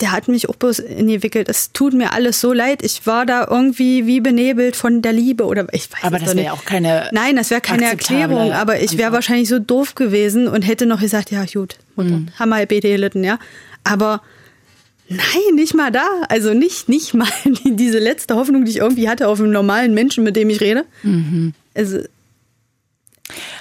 der 0.00 0.12
hat 0.12 0.28
mich 0.28 0.48
auch 0.48 0.56
bloß 0.56 0.80
entwickelt. 0.80 1.48
Es 1.48 1.72
tut 1.72 1.94
mir 1.94 2.12
alles 2.12 2.40
so 2.40 2.52
leid. 2.52 2.82
Ich 2.82 3.06
war 3.06 3.24
da 3.24 3.46
irgendwie 3.48 4.06
wie 4.06 4.20
benebelt 4.20 4.76
von 4.76 5.02
der 5.02 5.12
Liebe 5.12 5.44
oder 5.46 5.66
ich 5.72 5.90
weiß 5.90 6.02
Aber 6.02 6.18
das 6.18 6.36
wäre 6.36 6.52
auch 6.52 6.64
keine. 6.64 7.08
Nein, 7.12 7.36
das 7.36 7.50
wäre 7.50 7.60
keine 7.60 7.86
Erklärung. 7.86 8.52
Aber 8.52 8.80
ich 8.80 8.98
wäre 8.98 9.12
wahrscheinlich 9.12 9.48
so 9.48 9.60
doof 9.60 9.94
gewesen 9.94 10.48
und 10.48 10.62
hätte 10.62 10.86
noch 10.86 11.00
gesagt, 11.00 11.30
ja 11.30 11.44
gut, 11.44 11.76
Mutter, 11.94 12.10
mhm. 12.10 12.28
haben 12.38 12.48
wir 12.48 12.66
BD 12.66 12.90
gelitten, 12.90 13.22
ja. 13.22 13.38
Aber 13.84 14.20
nein, 15.16 15.54
nicht 15.54 15.74
mal 15.74 15.90
da. 15.90 16.06
Also 16.28 16.54
nicht, 16.54 16.88
nicht 16.88 17.14
mal 17.14 17.28
diese 17.64 17.98
letzte 17.98 18.36
Hoffnung, 18.36 18.64
die 18.64 18.72
ich 18.72 18.78
irgendwie 18.78 19.08
hatte 19.08 19.28
auf 19.28 19.40
einen 19.40 19.50
normalen 19.52 19.94
Menschen, 19.94 20.24
mit 20.24 20.36
dem 20.36 20.50
ich 20.50 20.60
rede. 20.60 20.84
Mhm. 21.02 21.54
Also, 21.74 21.98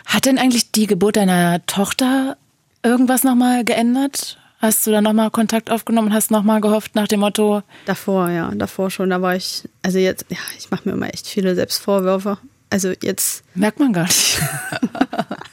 Hat 0.05 0.25
denn 0.25 0.37
eigentlich 0.37 0.71
die 0.71 0.87
Geburt 0.87 1.15
deiner 1.15 1.65
Tochter 1.65 2.37
irgendwas 2.83 3.23
nochmal 3.23 3.63
geändert? 3.63 4.37
Hast 4.59 4.87
du 4.87 4.91
dann 4.91 5.03
nochmal 5.03 5.29
Kontakt 5.29 5.69
aufgenommen 5.69 6.09
und 6.09 6.13
hast 6.13 6.31
nochmal 6.31 6.61
gehofft 6.61 6.95
nach 6.95 7.07
dem 7.07 7.19
Motto? 7.19 7.63
Davor, 7.85 8.29
ja, 8.29 8.49
davor 8.55 8.89
schon. 8.91 9.09
Da 9.09 9.21
war 9.21 9.35
ich, 9.35 9.67
also 9.81 9.97
jetzt, 9.99 10.25
ja, 10.29 10.37
ich 10.57 10.71
mache 10.71 10.87
mir 10.87 10.95
immer 10.95 11.13
echt 11.13 11.27
viele 11.27 11.53
Selbstvorwürfe. 11.55 12.37
Also 12.69 12.93
jetzt. 13.01 13.43
Merkt 13.55 13.79
man 13.79 13.91
gar 13.91 14.05
nicht. 14.05 14.39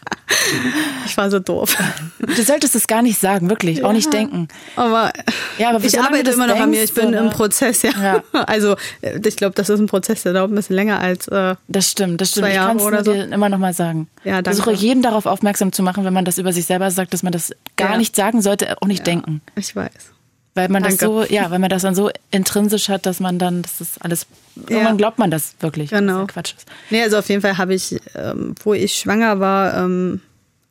ich 1.06 1.16
war 1.16 1.30
so 1.30 1.38
doof. 1.38 1.76
Du 2.18 2.42
solltest 2.42 2.74
es 2.74 2.86
gar 2.86 3.02
nicht 3.02 3.18
sagen, 3.20 3.50
wirklich, 3.50 3.78
ja, 3.78 3.84
auch 3.84 3.92
nicht 3.92 4.12
denken. 4.12 4.48
Aber, 4.76 5.12
ja, 5.58 5.70
aber 5.70 5.84
ich 5.84 6.00
arbeite 6.00 6.30
immer 6.30 6.46
noch 6.46 6.54
denkst, 6.54 6.62
an 6.62 6.70
mir, 6.70 6.82
ich 6.82 6.94
bin 6.94 7.08
oder? 7.08 7.20
im 7.20 7.30
Prozess, 7.30 7.82
ja. 7.82 7.90
ja. 8.00 8.22
Also 8.46 8.76
ich 9.02 9.36
glaube, 9.36 9.54
das 9.54 9.68
ist 9.68 9.80
ein 9.80 9.86
Prozess, 9.86 10.22
der 10.22 10.32
dauert 10.32 10.50
ein 10.50 10.54
bisschen 10.54 10.76
länger 10.76 11.00
als 11.00 11.28
äh, 11.28 11.54
Das 11.68 11.90
stimmt, 11.90 12.20
das 12.20 12.30
stimmt. 12.30 12.48
Ich 12.48 12.54
kann 12.54 12.78
es 12.78 13.04
so. 13.04 13.12
dir 13.12 13.32
immer 13.32 13.48
noch 13.48 13.58
mal 13.58 13.74
sagen. 13.74 14.08
Ja, 14.24 14.42
danke. 14.42 14.62
Versuche 14.62 14.72
jeden 14.72 15.02
darauf 15.02 15.26
aufmerksam 15.26 15.72
zu 15.72 15.82
machen, 15.82 16.04
wenn 16.04 16.12
man 16.14 16.24
das 16.24 16.38
über 16.38 16.52
sich 16.52 16.66
selber 16.66 16.90
sagt, 16.90 17.12
dass 17.12 17.22
man 17.22 17.32
das 17.32 17.52
gar 17.76 17.92
ja. 17.92 17.98
nicht 17.98 18.16
sagen 18.16 18.42
sollte, 18.42 18.76
auch 18.80 18.86
nicht 18.86 19.06
denken. 19.06 19.40
Ich 19.56 19.74
weiß. 19.74 20.12
Weil 20.54 20.68
man 20.68 20.82
Danke. 20.82 20.98
das 20.98 21.06
so, 21.06 21.24
ja, 21.24 21.50
weil 21.50 21.60
man 21.60 21.70
das 21.70 21.82
dann 21.82 21.94
so 21.94 22.10
intrinsisch 22.32 22.88
hat, 22.88 23.06
dass 23.06 23.20
man 23.20 23.38
dann, 23.38 23.62
das 23.62 23.80
ist 23.80 24.04
alles, 24.04 24.26
ja. 24.56 24.76
irgendwann 24.76 24.96
glaubt 24.96 25.18
man 25.18 25.30
das 25.30 25.54
wirklich. 25.60 25.90
Genau. 25.90 26.24
Das 26.24 26.34
Quatsch 26.34 26.54
ist. 26.56 26.66
Nee, 26.90 27.02
also 27.02 27.18
auf 27.18 27.28
jeden 27.28 27.40
Fall 27.40 27.56
habe 27.56 27.74
ich, 27.74 28.00
ähm, 28.16 28.56
wo 28.64 28.74
ich 28.74 28.94
schwanger 28.94 29.38
war, 29.38 29.76
ähm, 29.76 30.20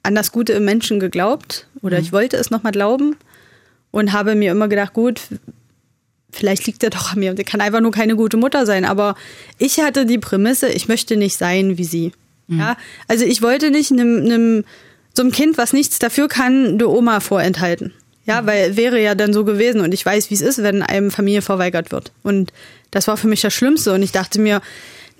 an 0.04 0.16
das 0.16 0.32
Gute 0.32 0.54
im 0.54 0.66
Menschen 0.66 1.00
geglaubt 1.00 1.68
oder 1.82 1.98
mhm. 1.98 2.04
ich 2.04 2.12
wollte 2.12 2.38
es 2.38 2.52
nochmal 2.52 2.72
glauben 2.72 3.16
und 3.92 4.14
habe 4.14 4.36
mir 4.36 4.52
immer 4.52 4.68
gedacht, 4.68 4.94
gut, 4.94 5.22
vielleicht 6.32 6.66
liegt 6.68 6.84
er 6.84 6.90
doch 6.90 7.14
an 7.14 7.20
mir 7.20 7.32
und 7.32 7.40
er 7.40 7.46
kann 7.46 7.62
einfach 7.62 7.82
nur 7.82 7.92
keine 7.92 8.16
gute 8.16 8.38
Mutter 8.38 8.66
sein. 8.66 8.86
Aber 8.86 9.16
ich 9.58 9.80
hatte 9.80 10.06
die 10.06 10.20
Prämisse, 10.20 10.70
ich 10.70 10.88
möchte 10.88 11.18
nicht 11.18 11.38
sein 11.38 11.78
wie 11.78 11.84
sie. 11.84 12.12
Mhm. 12.48 12.60
Ja, 12.60 12.78
also 13.08 13.26
ich 13.26 13.42
wollte 13.42 13.72
nicht 13.72 13.92
einem, 13.92 14.24
einem 14.24 14.66
so 15.14 15.24
einem 15.24 15.32
Kind, 15.32 15.58
was 15.58 15.74
nichts 15.74 16.00
dafür 16.00 16.28
kann, 16.28 16.78
die 16.78 16.86
Oma 16.86 17.20
vorenthalten. 17.20 17.94
Ja, 18.26 18.42
mhm. 18.42 18.48
weil 18.48 18.78
wäre 18.78 19.02
ja 19.02 19.16
dann 19.16 19.34
so 19.34 19.44
gewesen 19.44 19.82
und 19.82 19.94
ich 19.94 20.06
weiß, 20.06 20.30
wie 20.30 20.36
es 20.36 20.42
ist, 20.42 20.62
wenn 20.62 20.82
einem 20.84 21.12
Familie 21.12 21.42
verweigert 21.42 21.92
wird. 21.92 22.12
Und 22.24 22.54
das 22.92 23.08
war 23.08 23.18
für 23.18 23.28
mich 23.28 23.42
das 23.42 23.54
Schlimmste 23.54 23.94
und 23.94 24.04
ich 24.04 24.12
dachte 24.12 24.40
mir, 24.40 24.62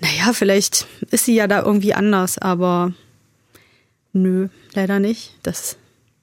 naja, 0.00 0.32
vielleicht 0.32 0.86
ist 1.10 1.26
sie 1.26 1.34
ja 1.34 1.46
da 1.46 1.62
irgendwie 1.62 1.92
anders, 1.92 2.38
aber 2.38 2.92
Nö, 4.12 4.48
leider 4.74 4.98
nicht. 4.98 5.34
Das 5.42 5.76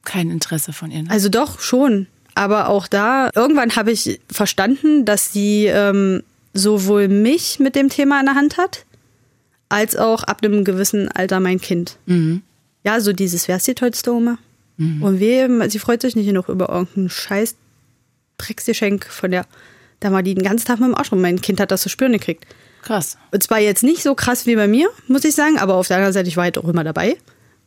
kein 0.07 0.29
Interesse 0.29 0.73
von 0.73 0.89
ihr. 0.89 1.03
Ne? 1.03 1.09
Also 1.09 1.29
doch 1.29 1.59
schon, 1.59 2.07
aber 2.33 2.69
auch 2.69 2.87
da 2.87 3.29
irgendwann 3.35 3.75
habe 3.75 3.91
ich 3.91 4.21
verstanden, 4.31 5.05
dass 5.05 5.33
sie 5.33 5.65
ähm, 5.65 6.23
sowohl 6.53 7.07
mich 7.07 7.59
mit 7.59 7.75
dem 7.75 7.89
Thema 7.89 8.19
in 8.19 8.25
der 8.25 8.35
Hand 8.35 8.57
hat, 8.57 8.85
als 9.69 9.95
auch 9.95 10.23
ab 10.23 10.43
einem 10.43 10.63
gewissen 10.63 11.09
Alter 11.09 11.39
mein 11.39 11.59
Kind. 11.59 11.97
Mhm. 12.05 12.41
Ja, 12.83 13.01
so 13.01 13.11
dieses, 13.11 13.47
wer 13.47 13.57
ist 13.57 13.67
die 13.67 13.75
tollste 13.75 14.13
Oma? 14.13 14.37
Mhm. 14.77 15.03
Und 15.03 15.19
wem, 15.19 15.69
sie 15.69 15.79
freut 15.79 16.01
sich 16.01 16.15
nicht 16.15 16.27
genug 16.27 16.47
über 16.47 16.69
irgendeinen 16.69 17.09
scheiß 17.09 17.55
Drecksgeschenk 18.37 19.07
von 19.07 19.31
der, 19.31 19.45
da 19.99 20.11
war 20.11 20.23
die 20.23 20.35
den 20.35 20.43
ganzen 20.43 20.67
Tag 20.67 20.79
mit 20.79 20.87
dem 20.87 20.95
Arsch 20.95 21.11
rum. 21.11 21.21
Mein 21.21 21.41
Kind 21.41 21.59
hat 21.59 21.71
das 21.71 21.81
zu 21.81 21.89
spüren 21.89 22.13
gekriegt. 22.13 22.45
Krass. 22.83 23.17
Und 23.31 23.43
zwar 23.43 23.59
jetzt 23.59 23.83
nicht 23.83 24.03
so 24.03 24.15
krass 24.15 24.45
wie 24.45 24.55
bei 24.55 24.67
mir, 24.67 24.89
muss 25.07 25.25
ich 25.25 25.35
sagen, 25.35 25.57
aber 25.57 25.73
auf 25.73 25.87
der 25.87 25.97
anderen 25.97 26.13
Seite, 26.13 26.29
ich 26.29 26.37
war 26.37 26.45
halt 26.45 26.57
auch 26.57 26.69
immer 26.69 26.83
dabei. 26.83 27.17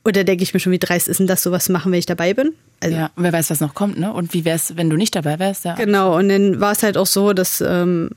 Oder 0.05 0.25
denke 0.25 0.43
ich 0.43 0.55
mir 0.55 0.61
schon, 0.61 0.73
wie 0.73 0.79
dreist 0.79 1.09
ist 1.09 1.21
denn 1.21 1.27
das, 1.27 1.43
sowas 1.43 1.69
machen, 1.69 1.93
wenn 1.93 1.99
ich 1.99 2.07
dabei 2.07 2.33
bin? 2.33 2.55
Also, 2.81 2.97
ja, 2.97 3.11
wer 3.17 3.33
weiß, 3.33 3.51
was 3.51 3.61
noch 3.61 3.75
kommt, 3.75 3.99
ne? 3.99 4.13
Und 4.13 4.33
wie 4.33 4.45
wär's, 4.47 4.77
wenn 4.77 4.89
du 4.89 4.97
nicht 4.97 5.15
dabei 5.15 5.39
wärst? 5.39 5.67
Ja. 5.67 5.75
Genau, 5.75 6.17
und 6.17 6.31
dann 6.31 6.61
war 6.61 6.73
es 6.73 6.83
halt 6.83 6.97
auch 6.97 7.07
so, 7.07 7.35
dass 7.35 7.61
ähm, 7.61 8.11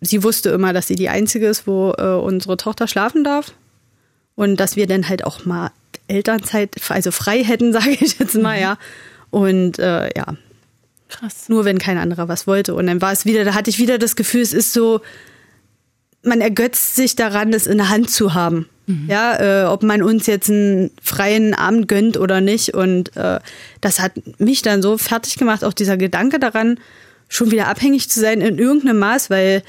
sie 0.00 0.24
wusste 0.24 0.50
immer, 0.50 0.72
dass 0.72 0.88
sie 0.88 0.96
die 0.96 1.08
Einzige 1.08 1.46
ist, 1.46 1.66
wo 1.66 1.92
äh, 1.96 2.02
unsere 2.02 2.56
Tochter 2.56 2.88
schlafen 2.88 3.22
darf. 3.22 3.52
Und 4.34 4.58
dass 4.58 4.76
wir 4.76 4.86
dann 4.86 5.08
halt 5.08 5.24
auch 5.24 5.44
mal 5.44 5.70
Elternzeit, 6.08 6.76
also 6.88 7.10
frei 7.12 7.44
hätten, 7.44 7.72
sage 7.72 7.90
ich 7.90 8.18
jetzt 8.18 8.34
mal, 8.34 8.56
mhm. 8.56 8.62
ja. 8.62 8.78
Und 9.30 9.78
äh, 9.78 10.08
ja. 10.16 10.34
Krass. 11.08 11.48
Nur 11.48 11.64
wenn 11.64 11.78
kein 11.78 11.98
anderer 11.98 12.28
was 12.28 12.46
wollte. 12.46 12.74
Und 12.74 12.86
dann 12.86 13.00
war 13.00 13.12
es 13.12 13.24
wieder, 13.24 13.44
da 13.44 13.54
hatte 13.54 13.70
ich 13.70 13.78
wieder 13.78 13.98
das 13.98 14.16
Gefühl, 14.16 14.42
es 14.42 14.52
ist 14.52 14.72
so, 14.72 15.00
man 16.22 16.40
ergötzt 16.40 16.96
sich 16.96 17.16
daran, 17.16 17.52
das 17.52 17.66
in 17.66 17.78
der 17.78 17.88
Hand 17.88 18.10
zu 18.10 18.34
haben. 18.34 18.68
Mhm. 18.86 19.06
Ja, 19.08 19.64
äh, 19.64 19.66
ob 19.66 19.82
man 19.82 20.02
uns 20.02 20.26
jetzt 20.26 20.50
einen 20.50 20.90
freien 21.02 21.54
Abend 21.54 21.88
gönnt 21.88 22.16
oder 22.16 22.40
nicht. 22.40 22.74
Und 22.74 23.16
äh, 23.16 23.38
das 23.80 24.00
hat 24.00 24.12
mich 24.38 24.62
dann 24.62 24.82
so 24.82 24.98
fertig 24.98 25.36
gemacht, 25.36 25.62
auch 25.64 25.74
dieser 25.74 25.96
Gedanke 25.96 26.38
daran, 26.38 26.80
schon 27.28 27.50
wieder 27.50 27.68
abhängig 27.68 28.08
zu 28.08 28.20
sein 28.20 28.40
in 28.40 28.58
irgendeinem 28.58 28.98
Maß, 28.98 29.30
weil 29.30 29.62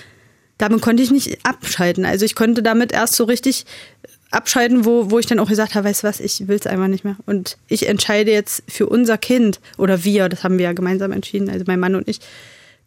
damit 0.58 0.82
konnte 0.82 1.04
ich 1.04 1.12
nicht 1.12 1.46
abschalten. 1.46 2.06
Also 2.06 2.26
ich 2.26 2.36
konnte 2.36 2.64
damit 2.64 2.92
erst 2.92 3.16
so 3.16 3.26
richtig 3.26 3.66
abschalten, 4.32 4.86
wo, 4.86 5.12
wo 5.12 5.20
ich 5.20 5.26
dann 5.26 5.40
auch 5.40 5.50
gesagt 5.50 5.76
habe, 5.76 5.88
weißt 5.88 6.04
du 6.04 6.08
was, 6.08 6.20
ich 6.20 6.48
will 6.48 6.58
es 6.58 6.68
einfach 6.68 6.88
nicht 6.88 7.04
mehr. 7.04 7.18
Und 7.26 7.58
ich 7.68 7.88
entscheide 7.88 8.32
jetzt 8.32 8.64
für 8.68 8.88
unser 8.88 9.18
Kind 9.18 9.60
oder 9.78 10.04
wir, 10.04 10.30
das 10.30 10.44
haben 10.44 10.58
wir 10.58 10.66
ja 10.66 10.74
gemeinsam 10.74 11.12
entschieden, 11.12 11.50
also 11.50 11.66
mein 11.68 11.80
Mann 11.80 11.96
und 11.96 12.08
ich, 12.08 12.20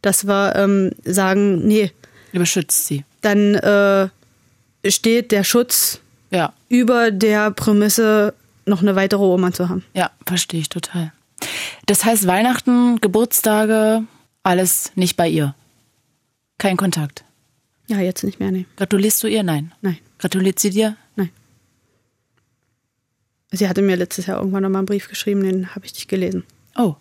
dass 0.03 0.27
wir 0.27 0.55
ähm, 0.57 0.93
sagen, 1.05 1.67
nee. 1.67 1.91
Überschützt 2.33 2.87
sie. 2.87 3.05
Dann 3.23 3.55
äh, 3.55 4.09
steht 4.91 5.33
der 5.33 5.45
Schutz 5.45 6.01
ja. 6.31 6.53
über 6.69 7.11
der 7.11 7.51
Prämisse, 7.51 8.35
noch 8.67 8.83
eine 8.83 8.95
weitere 8.95 9.23
Oma 9.23 9.53
zu 9.53 9.69
haben. 9.69 9.85
Ja, 9.95 10.11
verstehe 10.27 10.61
ich 10.61 10.69
total. 10.69 11.13
Das 11.87 12.05
heißt, 12.05 12.27
Weihnachten, 12.27 13.01
Geburtstage, 13.01 14.05
alles 14.43 14.93
nicht 14.95 15.17
bei 15.17 15.29
ihr. 15.29 15.55
Kein 16.59 16.77
Kontakt. 16.77 17.25
Ja, 17.89 17.99
jetzt 17.99 18.23
nicht 18.23 18.39
mehr, 18.39 18.51
nee. 18.51 18.67
Gratulierst 18.77 19.23
du 19.23 19.27
ihr? 19.27 19.43
Nein. 19.43 19.73
Nein. 19.81 19.99
Gratuliert 20.19 20.59
sie 20.59 20.71
dir? 20.71 20.97
Nein. 21.17 21.31
Sie 23.51 23.69
hatte 23.69 23.83
mir 23.83 23.97
letztes 23.97 24.27
Jahr 24.27 24.39
irgendwann 24.39 24.63
nochmal 24.63 24.81
einen 24.81 24.87
Brief 24.87 25.09
geschrieben, 25.09 25.43
den 25.43 25.75
habe 25.75 25.85
ich 25.85 25.95
nicht 25.95 26.09
gelesen. 26.09 26.45
Oh. 26.77 26.95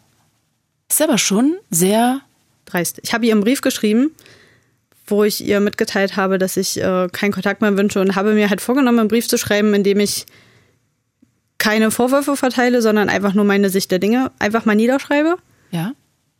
Ist 0.89 1.01
aber 1.01 1.17
schon 1.17 1.57
sehr 1.69 2.21
dreist. 2.65 2.99
Ich 3.03 3.13
habe 3.13 3.25
ihr 3.25 3.33
einen 3.33 3.41
Brief 3.41 3.61
geschrieben, 3.61 4.11
wo 5.11 5.23
ich 5.23 5.45
ihr 5.45 5.59
mitgeteilt 5.59 6.15
habe, 6.15 6.37
dass 6.37 6.57
ich 6.57 6.81
äh, 6.81 7.07
keinen 7.11 7.31
Kontakt 7.31 7.61
mehr 7.61 7.77
wünsche 7.77 7.99
und 7.99 8.15
habe 8.15 8.33
mir 8.33 8.49
halt 8.49 8.61
vorgenommen, 8.61 8.99
einen 8.99 9.09
Brief 9.09 9.27
zu 9.27 9.37
schreiben, 9.37 9.73
in 9.73 9.83
dem 9.83 9.99
ich 9.99 10.25
keine 11.57 11.91
Vorwürfe 11.91 12.35
verteile, 12.35 12.81
sondern 12.81 13.09
einfach 13.09 13.35
nur 13.35 13.45
meine 13.45 13.69
Sicht 13.69 13.91
der 13.91 13.99
Dinge 13.99 14.31
einfach 14.39 14.65
mal 14.65 14.75
niederschreibe. 14.75 15.37
Ja. 15.69 15.91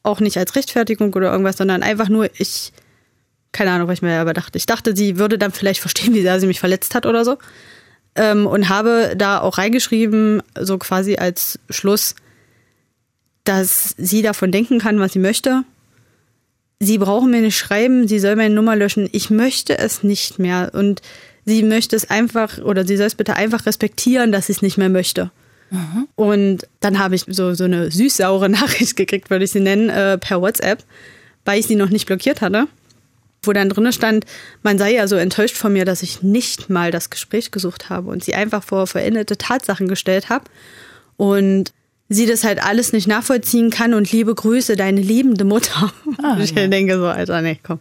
Auch 0.02 0.20
nicht 0.20 0.38
als 0.38 0.56
Rechtfertigung 0.56 1.14
oder 1.14 1.32
irgendwas, 1.32 1.58
sondern 1.58 1.84
einfach 1.84 2.10
nur, 2.10 2.28
ich, 2.40 2.74
keine 3.52 3.72
Ahnung, 3.72 3.88
was 3.88 4.00
ich 4.00 4.02
mir 4.02 4.20
aber 4.20 4.34
dachte. 4.34 4.58
Ich 4.58 4.66
dachte, 4.66 4.96
sie 4.96 5.20
würde 5.20 5.38
dann 5.38 5.52
vielleicht 5.52 5.80
verstehen, 5.80 6.14
wie 6.16 6.22
sehr 6.22 6.40
sie 6.40 6.48
mich 6.48 6.60
verletzt 6.60 6.96
hat 6.96 7.06
oder 7.06 7.24
so. 7.24 7.38
Ähm, 8.16 8.48
und 8.48 8.70
habe 8.70 9.14
da 9.16 9.40
auch 9.40 9.58
reingeschrieben, 9.58 10.42
so 10.60 10.78
quasi 10.80 11.18
als 11.18 11.60
Schluss, 11.70 12.16
dass 13.44 13.94
sie 13.98 14.22
davon 14.22 14.52
denken 14.52 14.80
kann, 14.80 15.00
was 15.00 15.14
sie 15.14 15.20
möchte 15.20 15.64
Sie 16.84 16.98
brauchen 16.98 17.30
mir 17.30 17.42
nicht 17.42 17.58
schreiben, 17.58 18.08
Sie 18.08 18.18
soll 18.18 18.36
meine 18.36 18.56
Nummer 18.56 18.76
löschen. 18.76 19.08
Ich 19.12 19.30
möchte 19.30 19.78
es 19.78 20.02
nicht 20.02 20.40
mehr. 20.40 20.72
Und 20.74 21.02
sie 21.46 21.64
möchte 21.64 21.96
es 21.96 22.10
einfach, 22.10 22.58
oder 22.60 22.86
sie 22.86 22.98
soll 22.98 23.08
es 23.08 23.16
bitte 23.16 23.36
einfach 23.36 23.66
respektieren, 23.66 24.32
dass 24.32 24.48
sie 24.48 24.54
es 24.54 24.62
nicht 24.62 24.78
mehr 24.78 24.90
möchte. 24.90 25.32
Mhm. 25.70 26.08
Und 26.16 26.68
dann 26.80 27.00
habe 27.00 27.16
ich 27.16 27.26
so, 27.28 27.54
so 27.54 27.64
eine 27.64 27.92
süß-saure 27.92 28.50
Nachricht 28.50 28.96
gekriegt, 28.96 29.30
würde 29.30 29.46
ich 29.46 29.52
sie 29.52 29.60
nennen, 29.60 29.90
äh, 29.90 30.18
per 30.18 30.42
WhatsApp, 30.42 30.84
weil 31.46 31.60
ich 31.60 31.68
sie 31.68 31.76
noch 31.76 31.90
nicht 31.90 32.06
blockiert 32.06 32.42
hatte. 32.42 32.68
Wo 33.44 33.54
dann 33.54 33.70
drin 33.70 33.92
stand, 33.92 34.26
man 34.62 34.78
sei 34.78 34.94
ja 34.94 35.08
so 35.08 35.16
enttäuscht 35.16 35.58
von 35.58 35.74
mir, 35.74 35.84
dass 35.84 36.04
ich 36.04 36.22
nicht 36.22 36.70
mal 36.70 36.92
das 36.92 37.10
Gespräch 37.10 37.50
gesucht 37.50 37.90
habe 37.90 38.12
und 38.12 38.24
sie 38.24 38.36
einfach 38.36 38.64
vor 38.64 38.86
veränderte 38.86 39.36
Tatsachen 39.36 39.88
gestellt 39.88 40.30
habe. 40.30 40.46
Und 41.18 41.74
sie 42.14 42.26
das 42.26 42.44
halt 42.44 42.64
alles 42.64 42.94
nicht 42.94 43.08
nachvollziehen 43.08 43.70
kann 43.70 43.94
und 43.94 44.12
liebe 44.12 44.36
Grüße, 44.36 44.76
deine 44.76 45.02
liebende 45.02 45.46
Mutter. 45.46 45.94
Ah, 46.22 46.38
ich 46.42 46.52
ja. 46.52 46.68
denke 46.68 46.98
so, 46.98 47.06
Alter, 47.06 47.42
nee, 47.42 47.60
komm, 47.64 47.80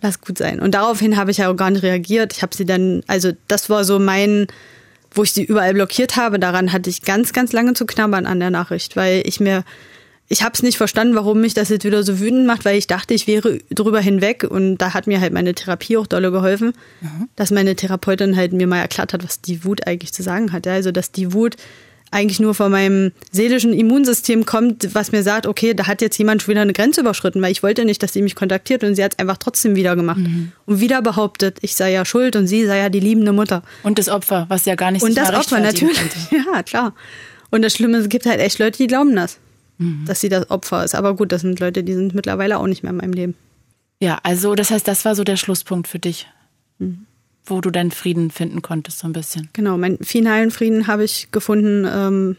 lass 0.00 0.20
gut 0.20 0.38
sein. 0.38 0.60
Und 0.60 0.74
daraufhin 0.74 1.16
habe 1.16 1.30
ich 1.30 1.38
ja 1.38 1.50
auch 1.50 1.56
gar 1.56 1.70
nicht 1.70 1.82
reagiert. 1.82 2.32
Ich 2.34 2.42
habe 2.42 2.54
sie 2.54 2.66
dann, 2.66 3.02
also 3.06 3.32
das 3.48 3.70
war 3.70 3.84
so 3.84 3.98
mein, 3.98 4.46
wo 5.12 5.22
ich 5.22 5.32
sie 5.32 5.44
überall 5.44 5.74
blockiert 5.74 6.16
habe. 6.16 6.38
Daran 6.38 6.72
hatte 6.72 6.90
ich 6.90 7.02
ganz, 7.02 7.32
ganz 7.32 7.52
lange 7.52 7.74
zu 7.74 7.86
knabbern 7.86 8.26
an 8.26 8.40
der 8.40 8.50
Nachricht, 8.50 8.96
weil 8.96 9.22
ich 9.24 9.38
mir, 9.38 9.64
ich 10.28 10.42
habe 10.42 10.54
es 10.54 10.62
nicht 10.62 10.76
verstanden, 10.76 11.14
warum 11.14 11.40
mich 11.40 11.54
das 11.54 11.68
jetzt 11.68 11.84
wieder 11.84 12.02
so 12.02 12.18
wütend 12.18 12.46
macht, 12.46 12.64
weil 12.64 12.76
ich 12.76 12.88
dachte, 12.88 13.14
ich 13.14 13.28
wäre 13.28 13.60
drüber 13.70 14.00
hinweg 14.00 14.44
und 14.48 14.78
da 14.78 14.92
hat 14.92 15.06
mir 15.06 15.20
halt 15.20 15.32
meine 15.32 15.54
Therapie 15.54 15.96
auch 15.96 16.08
dolle 16.08 16.32
geholfen, 16.32 16.72
mhm. 17.00 17.28
dass 17.36 17.52
meine 17.52 17.76
Therapeutin 17.76 18.36
halt 18.36 18.52
mir 18.52 18.66
mal 18.66 18.80
erklärt 18.80 19.12
hat, 19.12 19.22
was 19.22 19.40
die 19.40 19.64
Wut 19.64 19.86
eigentlich 19.86 20.12
zu 20.12 20.24
sagen 20.24 20.52
hat. 20.52 20.66
Ja, 20.66 20.72
also 20.72 20.90
dass 20.90 21.12
die 21.12 21.32
Wut 21.32 21.56
eigentlich 22.16 22.40
nur 22.40 22.54
von 22.54 22.72
meinem 22.72 23.12
seelischen 23.30 23.74
Immunsystem 23.74 24.46
kommt, 24.46 24.94
was 24.94 25.12
mir 25.12 25.22
sagt, 25.22 25.46
okay, 25.46 25.74
da 25.74 25.86
hat 25.86 26.00
jetzt 26.00 26.16
jemand 26.16 26.40
schon 26.40 26.52
wieder 26.52 26.62
eine 26.62 26.72
Grenze 26.72 27.02
überschritten, 27.02 27.42
weil 27.42 27.52
ich 27.52 27.62
wollte 27.62 27.84
nicht, 27.84 28.02
dass 28.02 28.14
sie 28.14 28.22
mich 28.22 28.34
kontaktiert 28.34 28.82
und 28.84 28.94
sie 28.94 29.04
hat 29.04 29.12
es 29.12 29.18
einfach 29.18 29.36
trotzdem 29.36 29.76
wieder 29.76 29.94
gemacht. 29.96 30.20
Mhm. 30.20 30.52
Und 30.64 30.80
wieder 30.80 31.02
behauptet, 31.02 31.58
ich 31.60 31.74
sei 31.74 31.92
ja 31.92 32.06
schuld 32.06 32.34
und 32.34 32.46
sie 32.46 32.64
sei 32.64 32.78
ja 32.78 32.88
die 32.88 33.00
liebende 33.00 33.32
Mutter. 33.32 33.62
Und 33.82 33.98
das 33.98 34.08
Opfer, 34.08 34.46
was 34.48 34.64
ja 34.64 34.76
gar 34.76 34.90
nicht 34.90 35.02
Und 35.02 35.14
das 35.14 35.32
Opfer, 35.32 35.60
natürlich. 35.60 35.98
Könnte. 35.98 36.16
Ja, 36.54 36.62
klar. 36.62 36.94
Und 37.50 37.62
das 37.62 37.74
Schlimme 37.74 37.98
ist, 37.98 38.04
es 38.04 38.08
gibt 38.08 38.24
halt 38.24 38.40
echt 38.40 38.58
Leute, 38.58 38.78
die 38.78 38.86
glauben 38.86 39.14
das, 39.14 39.36
mhm. 39.76 40.04
dass 40.06 40.22
sie 40.22 40.30
das 40.30 40.50
Opfer 40.50 40.84
ist. 40.84 40.94
Aber 40.94 41.14
gut, 41.14 41.32
das 41.32 41.42
sind 41.42 41.60
Leute, 41.60 41.84
die 41.84 41.92
sind 41.92 42.14
mittlerweile 42.14 42.58
auch 42.58 42.66
nicht 42.66 42.82
mehr 42.82 42.90
in 42.90 42.96
meinem 42.96 43.12
Leben. 43.12 43.34
Ja, 44.00 44.18
also 44.22 44.54
das 44.54 44.70
heißt, 44.70 44.88
das 44.88 45.04
war 45.04 45.14
so 45.14 45.22
der 45.22 45.36
Schlusspunkt 45.36 45.86
für 45.86 45.98
dich. 45.98 46.26
Mhm 46.78 47.06
wo 47.46 47.60
du 47.60 47.70
deinen 47.70 47.90
Frieden 47.90 48.30
finden 48.30 48.62
konntest, 48.62 48.98
so 48.98 49.06
ein 49.06 49.12
bisschen. 49.12 49.48
Genau, 49.52 49.78
meinen 49.78 49.98
finalen 49.98 50.50
Frieden 50.50 50.86
habe 50.86 51.04
ich 51.04 51.30
gefunden, 51.30 51.86
ähm, 51.88 52.36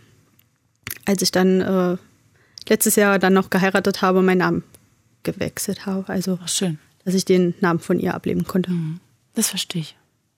als 1.05 1.21
ich 1.21 1.31
dann 1.31 1.61
äh, 1.61 1.97
letztes 2.67 2.95
Jahr 2.95 3.17
dann 3.19 3.33
noch 3.33 3.49
geheiratet 3.49 4.01
habe 4.01 4.19
und 4.19 4.25
meinen 4.25 4.39
Namen 4.39 4.63
gewechselt 5.23 5.85
habe. 5.85 6.07
Also, 6.09 6.39
Ach, 6.41 6.47
schön. 6.47 6.79
dass 7.05 7.13
ich 7.13 7.25
den 7.25 7.53
Namen 7.61 7.79
von 7.79 7.99
ihr 7.99 8.13
ableben 8.13 8.45
konnte. 8.45 8.71
Mhm. 8.71 8.99
Das 9.33 9.49
verstehe 9.49 9.81
ich. 9.81 9.95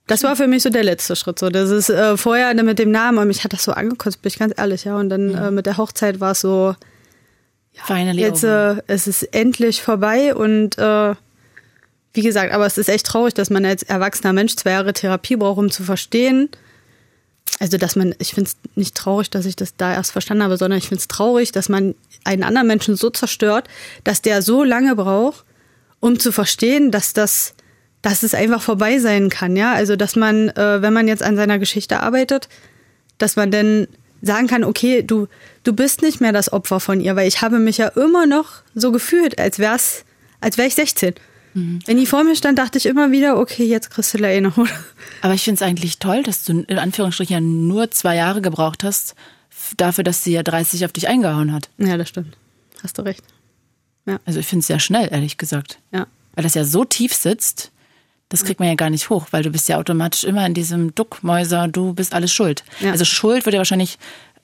Das 0.08 0.24
war 0.24 0.36
für 0.36 0.48
mich 0.48 0.64
so 0.64 0.70
der 0.70 0.84
letzte 0.84 1.16
Schritt. 1.16 1.38
So, 1.38 1.50
das 1.50 1.70
ist 1.70 1.90
äh, 1.90 2.18
vorher 2.18 2.54
mit 2.64 2.80
dem 2.80 2.90
Namen 2.90 3.20
und 3.20 3.28
mich 3.28 3.44
hat 3.44 3.54
das 3.54 3.64
so 3.64 3.74
angekotzt, 3.74 4.22
bin 4.22 4.30
ich 4.30 4.40
ganz 4.40 4.54
ehrlich, 4.58 4.86
ja. 4.86 4.98
Und 4.98 5.10
dann 5.10 5.28
mhm. 5.28 5.36
äh, 5.36 5.52
mit 5.52 5.66
der 5.68 5.78
Hochzeit 5.78 6.20
war 6.20 6.32
es 6.32 6.42
so, 6.42 6.76
ja, 7.74 7.84
Finally 7.86 8.20
jetzt 8.20 8.44
äh, 8.44 8.82
es 8.88 9.06
ist 9.06 9.24
endlich 9.24 9.84
vorbei 9.84 10.34
und 10.34 10.78
äh, 10.78 11.14
wie 12.20 12.24
gesagt, 12.24 12.52
aber 12.52 12.66
es 12.66 12.78
ist 12.78 12.90
echt 12.90 13.06
traurig, 13.06 13.34
dass 13.34 13.50
man 13.50 13.64
als 13.64 13.82
erwachsener 13.82 14.34
Mensch 14.34 14.58
zwei 14.58 14.72
Jahre 14.72 14.92
Therapie 14.92 15.38
braucht, 15.38 15.58
um 15.58 15.72
zu 15.72 15.84
verstehen. 15.84 16.50
Also, 17.62 17.78
dass 17.78 17.96
man, 17.96 18.14
ich 18.20 18.34
finde 18.34 18.50
es 18.50 18.58
nicht 18.76 18.94
traurig, 18.94 19.30
dass 19.30 19.46
ich 19.46 19.56
das 19.56 19.78
da 19.78 19.94
erst 19.94 20.12
verstanden 20.12 20.44
habe, 20.44 20.58
sondern 20.58 20.80
ich 20.80 20.90
finde 20.90 21.00
es 21.00 21.08
traurig, 21.08 21.54
dass 21.54 21.70
man 21.70 21.96
einen 22.26 22.44
anderen 22.44 22.68
Menschen 22.68 22.98
so 22.98 23.10
zerstört, 23.10 23.70
dass 24.04 24.22
der 24.22 24.42
so 24.42 24.66
lange 24.66 24.98
braucht, 24.98 25.46
um 26.02 26.20
zu 26.20 26.34
verstehen, 26.34 26.92
dass 26.92 27.14
das, 27.14 27.54
dass 28.02 28.22
es 28.24 28.34
einfach 28.34 28.62
vorbei 28.62 29.00
sein 29.00 29.30
kann, 29.30 29.56
ja. 29.56 29.74
Also, 29.74 29.96
dass 29.96 30.18
man, 30.18 30.50
äh, 30.50 30.82
wenn 30.82 30.92
man 30.92 31.08
jetzt 31.08 31.24
an 31.24 31.38
seiner 31.38 31.58
Geschichte 31.58 32.02
arbeitet, 32.02 32.50
dass 33.18 33.38
man 33.38 33.50
dann 33.50 33.88
sagen 34.22 34.48
kann, 34.48 34.66
okay, 34.66 35.04
du, 35.04 35.28
du 35.64 35.72
bist 35.72 36.02
nicht 36.02 36.20
mehr 36.20 36.34
das 36.34 36.52
Opfer 36.52 36.82
von 36.82 37.00
ihr, 37.00 37.16
weil 37.16 37.30
ich 37.30 37.42
habe 37.42 37.60
mich 37.60 37.78
ja 37.78 37.88
immer 37.88 38.26
noch 38.26 38.62
so 38.76 38.92
gefühlt, 38.92 39.40
als 39.40 39.58
wär's, 39.58 40.04
als 40.42 40.58
wäre 40.58 40.68
ich 40.68 40.76
16. 40.76 41.16
Mhm. 41.54 41.80
Wenn 41.86 41.98
die 41.98 42.06
vor 42.06 42.24
mir 42.24 42.36
stand, 42.36 42.58
dachte 42.60 42.78
ich 42.78 42.86
immer 42.86 43.12
wieder, 43.12 43.38
okay, 43.40 43.66
jetzt 43.66 43.90
kriegst 43.90 44.14
du 44.14 44.18
Leine, 44.18 44.52
oder? 44.56 44.70
Aber 45.22 45.34
ich 45.34 45.44
finde 45.44 45.56
es 45.56 45.62
eigentlich 45.62 46.00
toll, 46.00 46.24
dass 46.24 46.44
du 46.44 46.62
in 46.62 46.78
Anführungsstrichen 46.78 47.34
ja 47.34 47.42
nur 47.42 47.92
zwei 47.92 48.16
Jahre 48.16 48.42
gebraucht 48.42 48.84
hast, 48.84 49.16
dafür, 49.78 50.04
dass 50.04 50.24
sie 50.24 50.32
ja 50.32 50.44
30 50.44 50.86
auf 50.86 50.92
dich 50.92 51.08
eingehauen 51.08 51.52
hat. 51.52 51.70
Ja, 51.78 51.98
das 51.98 52.10
stimmt. 52.10 52.38
Hast 52.84 52.98
du 52.98 53.02
recht. 53.02 53.24
Ja. 54.06 54.20
Also 54.26 54.40
ich 54.40 54.48
finde 54.48 54.62
es 54.62 54.68
sehr 54.68 54.80
schnell, 54.80 55.10
ehrlich 55.12 55.38
gesagt. 55.38 55.80
Ja. 55.92 56.08
Weil 56.34 56.44
das 56.44 56.54
ja 56.54 56.64
so 56.64 56.86
tief 56.86 57.14
sitzt, 57.14 57.72
das 58.30 58.44
kriegt 58.44 58.60
man 58.60 58.70
ja 58.70 58.76
gar 58.76 58.92
nicht 58.92 59.10
hoch, 59.10 59.28
weil 59.32 59.42
du 59.42 59.50
bist 59.50 59.68
ja 59.70 59.78
automatisch 59.78 60.24
immer 60.24 60.46
in 60.46 60.54
diesem 60.54 60.94
Duckmäuser, 60.94 61.68
du 61.68 61.94
bist 61.94 62.14
alles 62.14 62.32
schuld. 62.32 62.64
Ja. 62.80 62.92
Also 62.92 63.04
Schuld 63.04 63.46
wird 63.46 63.56
ja 63.56 63.60
wahrscheinlich 63.60 63.98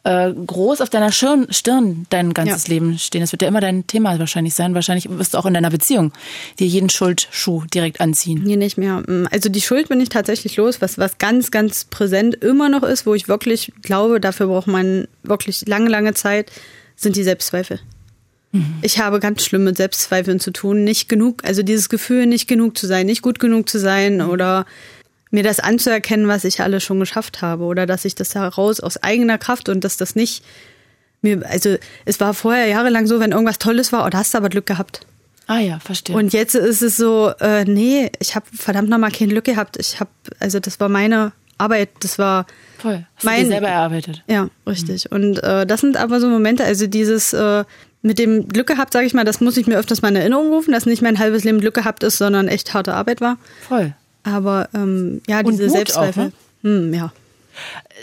äh, 0.05 0.31
groß 0.33 0.81
auf 0.81 0.89
deiner 0.91 1.11
Stirn, 1.11 1.47
Stirn 1.49 2.05
dein 2.11 2.33
ganzes 2.33 2.67
ja. 2.67 2.75
Leben 2.75 2.97
stehen. 2.99 3.21
Das 3.21 3.31
wird 3.31 3.41
ja 3.41 3.47
immer 3.47 3.59
dein 3.59 3.87
Thema 3.87 4.17
wahrscheinlich 4.19 4.53
sein. 4.53 4.75
Wahrscheinlich 4.75 5.09
wirst 5.09 5.33
du 5.33 5.39
auch 5.39 5.47
in 5.47 5.55
deiner 5.55 5.71
Beziehung 5.71 6.13
dir 6.59 6.67
jeden 6.67 6.89
Schuldschuh 6.89 7.63
direkt 7.73 7.99
anziehen. 7.99 8.43
Nee, 8.43 8.55
nicht 8.55 8.77
mehr. 8.77 9.03
Mm, 9.07 9.27
also 9.31 9.49
die 9.49 9.61
Schuld 9.61 9.89
bin 9.89 9.99
ich 9.99 10.09
tatsächlich 10.09 10.57
los, 10.57 10.79
was, 10.79 10.99
was 10.99 11.17
ganz, 11.17 11.49
ganz 11.49 11.85
präsent 11.85 12.35
immer 12.35 12.69
noch 12.69 12.83
ist, 12.83 13.07
wo 13.07 13.15
ich 13.15 13.27
wirklich 13.27 13.73
glaube, 13.81 14.21
dafür 14.21 14.45
braucht 14.45 14.67
man 14.67 15.07
wirklich 15.23 15.67
lange, 15.67 15.89
lange 15.89 16.13
Zeit, 16.13 16.51
sind 16.95 17.15
die 17.15 17.23
Selbstzweifel. 17.23 17.79
Mhm. 18.51 18.75
Ich 18.83 18.99
habe 18.99 19.19
ganz 19.19 19.43
schlimm 19.43 19.63
mit 19.63 19.75
Selbstzweifeln 19.75 20.39
zu 20.39 20.51
tun. 20.51 20.83
Nicht 20.83 21.09
genug, 21.09 21.43
also 21.43 21.63
dieses 21.63 21.89
Gefühl, 21.89 22.27
nicht 22.27 22.47
genug 22.47 22.77
zu 22.77 22.85
sein, 22.85 23.07
nicht 23.07 23.23
gut 23.23 23.39
genug 23.39 23.67
zu 23.67 23.79
sein 23.79 24.17
mhm. 24.17 24.29
oder 24.29 24.67
mir 25.35 25.43
das 25.43 25.59
anzuerkennen, 25.59 26.27
was 26.27 26.43
ich 26.43 26.61
alles 26.61 26.83
schon 26.83 26.99
geschafft 26.99 27.41
habe 27.41 27.65
oder 27.65 27.85
dass 27.85 28.05
ich 28.05 28.15
das 28.15 28.33
heraus 28.33 28.79
aus 28.79 28.97
eigener 29.03 29.37
Kraft 29.37 29.69
und 29.69 29.83
dass 29.83 29.97
das 29.97 30.15
nicht 30.15 30.43
mir, 31.21 31.41
also 31.49 31.75
es 32.05 32.19
war 32.19 32.33
vorher 32.33 32.67
jahrelang 32.67 33.05
so, 33.05 33.19
wenn 33.19 33.31
irgendwas 33.31 33.59
Tolles 33.59 33.91
war, 33.91 34.05
oh, 34.05 34.09
da 34.09 34.19
hast 34.19 34.33
du 34.33 34.37
aber 34.37 34.49
Glück 34.49 34.65
gehabt. 34.65 35.01
Ah 35.47 35.59
ja, 35.59 35.79
verstehe. 35.79 36.15
Und 36.15 36.33
jetzt 36.33 36.55
ist 36.55 36.81
es 36.81 36.97
so, 36.97 37.31
äh, 37.39 37.65
nee, 37.65 38.11
ich 38.19 38.35
habe 38.35 38.45
verdammt 38.51 38.89
nochmal 38.89 39.11
kein 39.11 39.29
Glück 39.29 39.45
gehabt. 39.45 39.77
Ich 39.77 39.99
habe, 39.99 40.09
also 40.39 40.59
das 40.59 40.79
war 40.79 40.89
meine 40.89 41.33
Arbeit, 41.57 41.89
das 41.99 42.17
war 42.17 42.47
Voll. 42.79 43.05
Hast 43.15 43.25
mein, 43.25 43.43
du 43.43 43.49
selber 43.49 43.67
erarbeitet. 43.67 44.23
Ja, 44.27 44.49
richtig. 44.65 45.11
Mhm. 45.11 45.15
Und 45.15 45.43
äh, 45.43 45.67
das 45.67 45.81
sind 45.81 45.97
aber 45.97 46.19
so 46.19 46.27
Momente, 46.27 46.63
also 46.63 46.87
dieses 46.87 47.33
äh, 47.33 47.63
mit 48.01 48.19
dem 48.19 48.47
Glück 48.47 48.67
gehabt, 48.67 48.93
sage 48.93 49.05
ich 49.05 49.13
mal, 49.13 49.23
das 49.23 49.41
muss 49.41 49.57
ich 49.57 49.67
mir 49.67 49.77
öfters 49.77 50.01
mal 50.01 50.09
in 50.09 50.15
Erinnerung 50.15 50.49
rufen, 50.49 50.71
dass 50.71 50.85
nicht 50.85 51.01
mein 51.01 51.19
halbes 51.19 51.43
Leben 51.43 51.59
Glück 51.59 51.75
gehabt 51.75 52.03
ist, 52.03 52.17
sondern 52.17 52.47
echt 52.47 52.73
harte 52.73 52.93
Arbeit 52.93 53.21
war. 53.21 53.37
Voll. 53.67 53.93
Aber 54.25 54.69
ähm, 54.73 55.21
ja, 55.27 55.43
diese 55.43 55.69
Selbstzweifel. 55.69 56.25
Ne? 56.25 56.31
Hm, 56.63 56.93
ja. 56.93 57.13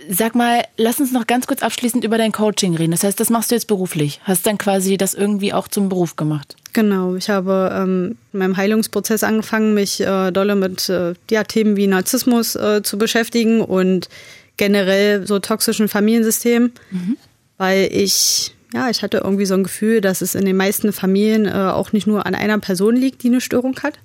Sag 0.08 0.34
mal, 0.34 0.62
lass 0.78 0.98
uns 0.98 1.12
noch 1.12 1.26
ganz 1.26 1.46
kurz 1.46 1.62
abschließend 1.62 2.04
über 2.04 2.16
dein 2.16 2.32
Coaching 2.32 2.74
reden. 2.74 2.92
Das 2.92 3.04
heißt, 3.04 3.20
das 3.20 3.28
machst 3.28 3.50
du 3.50 3.54
jetzt 3.54 3.66
beruflich. 3.66 4.20
Hast 4.24 4.46
dann 4.46 4.56
quasi 4.56 4.96
das 4.96 5.12
irgendwie 5.12 5.52
auch 5.52 5.68
zum 5.68 5.90
Beruf 5.90 6.16
gemacht? 6.16 6.56
Genau. 6.72 7.16
Ich 7.16 7.28
habe 7.28 7.70
ähm, 7.74 8.16
in 8.32 8.38
meinem 8.38 8.56
Heilungsprozess 8.56 9.24
angefangen, 9.24 9.74
mich 9.74 10.00
äh, 10.00 10.30
dolle 10.30 10.54
mit 10.54 10.88
äh, 10.88 11.12
ja, 11.30 11.44
Themen 11.44 11.76
wie 11.76 11.86
Narzissmus 11.86 12.56
äh, 12.56 12.82
zu 12.82 12.96
beschäftigen 12.96 13.60
und 13.60 14.08
generell 14.56 15.26
so 15.26 15.38
toxischen 15.38 15.88
Familiensystemen, 15.88 16.72
mhm. 16.90 17.16
weil 17.58 17.90
ich 17.92 18.54
ja, 18.74 18.88
ich 18.88 19.02
hatte 19.02 19.18
irgendwie 19.18 19.44
so 19.44 19.52
ein 19.52 19.64
Gefühl, 19.64 20.00
dass 20.00 20.22
es 20.22 20.34
in 20.34 20.46
den 20.46 20.56
meisten 20.56 20.94
Familien 20.94 21.44
äh, 21.44 21.50
auch 21.50 21.92
nicht 21.92 22.06
nur 22.06 22.24
an 22.24 22.34
einer 22.34 22.58
Person 22.58 22.96
liegt, 22.96 23.22
die 23.22 23.28
eine 23.28 23.42
Störung 23.42 23.78
hat, 23.82 23.98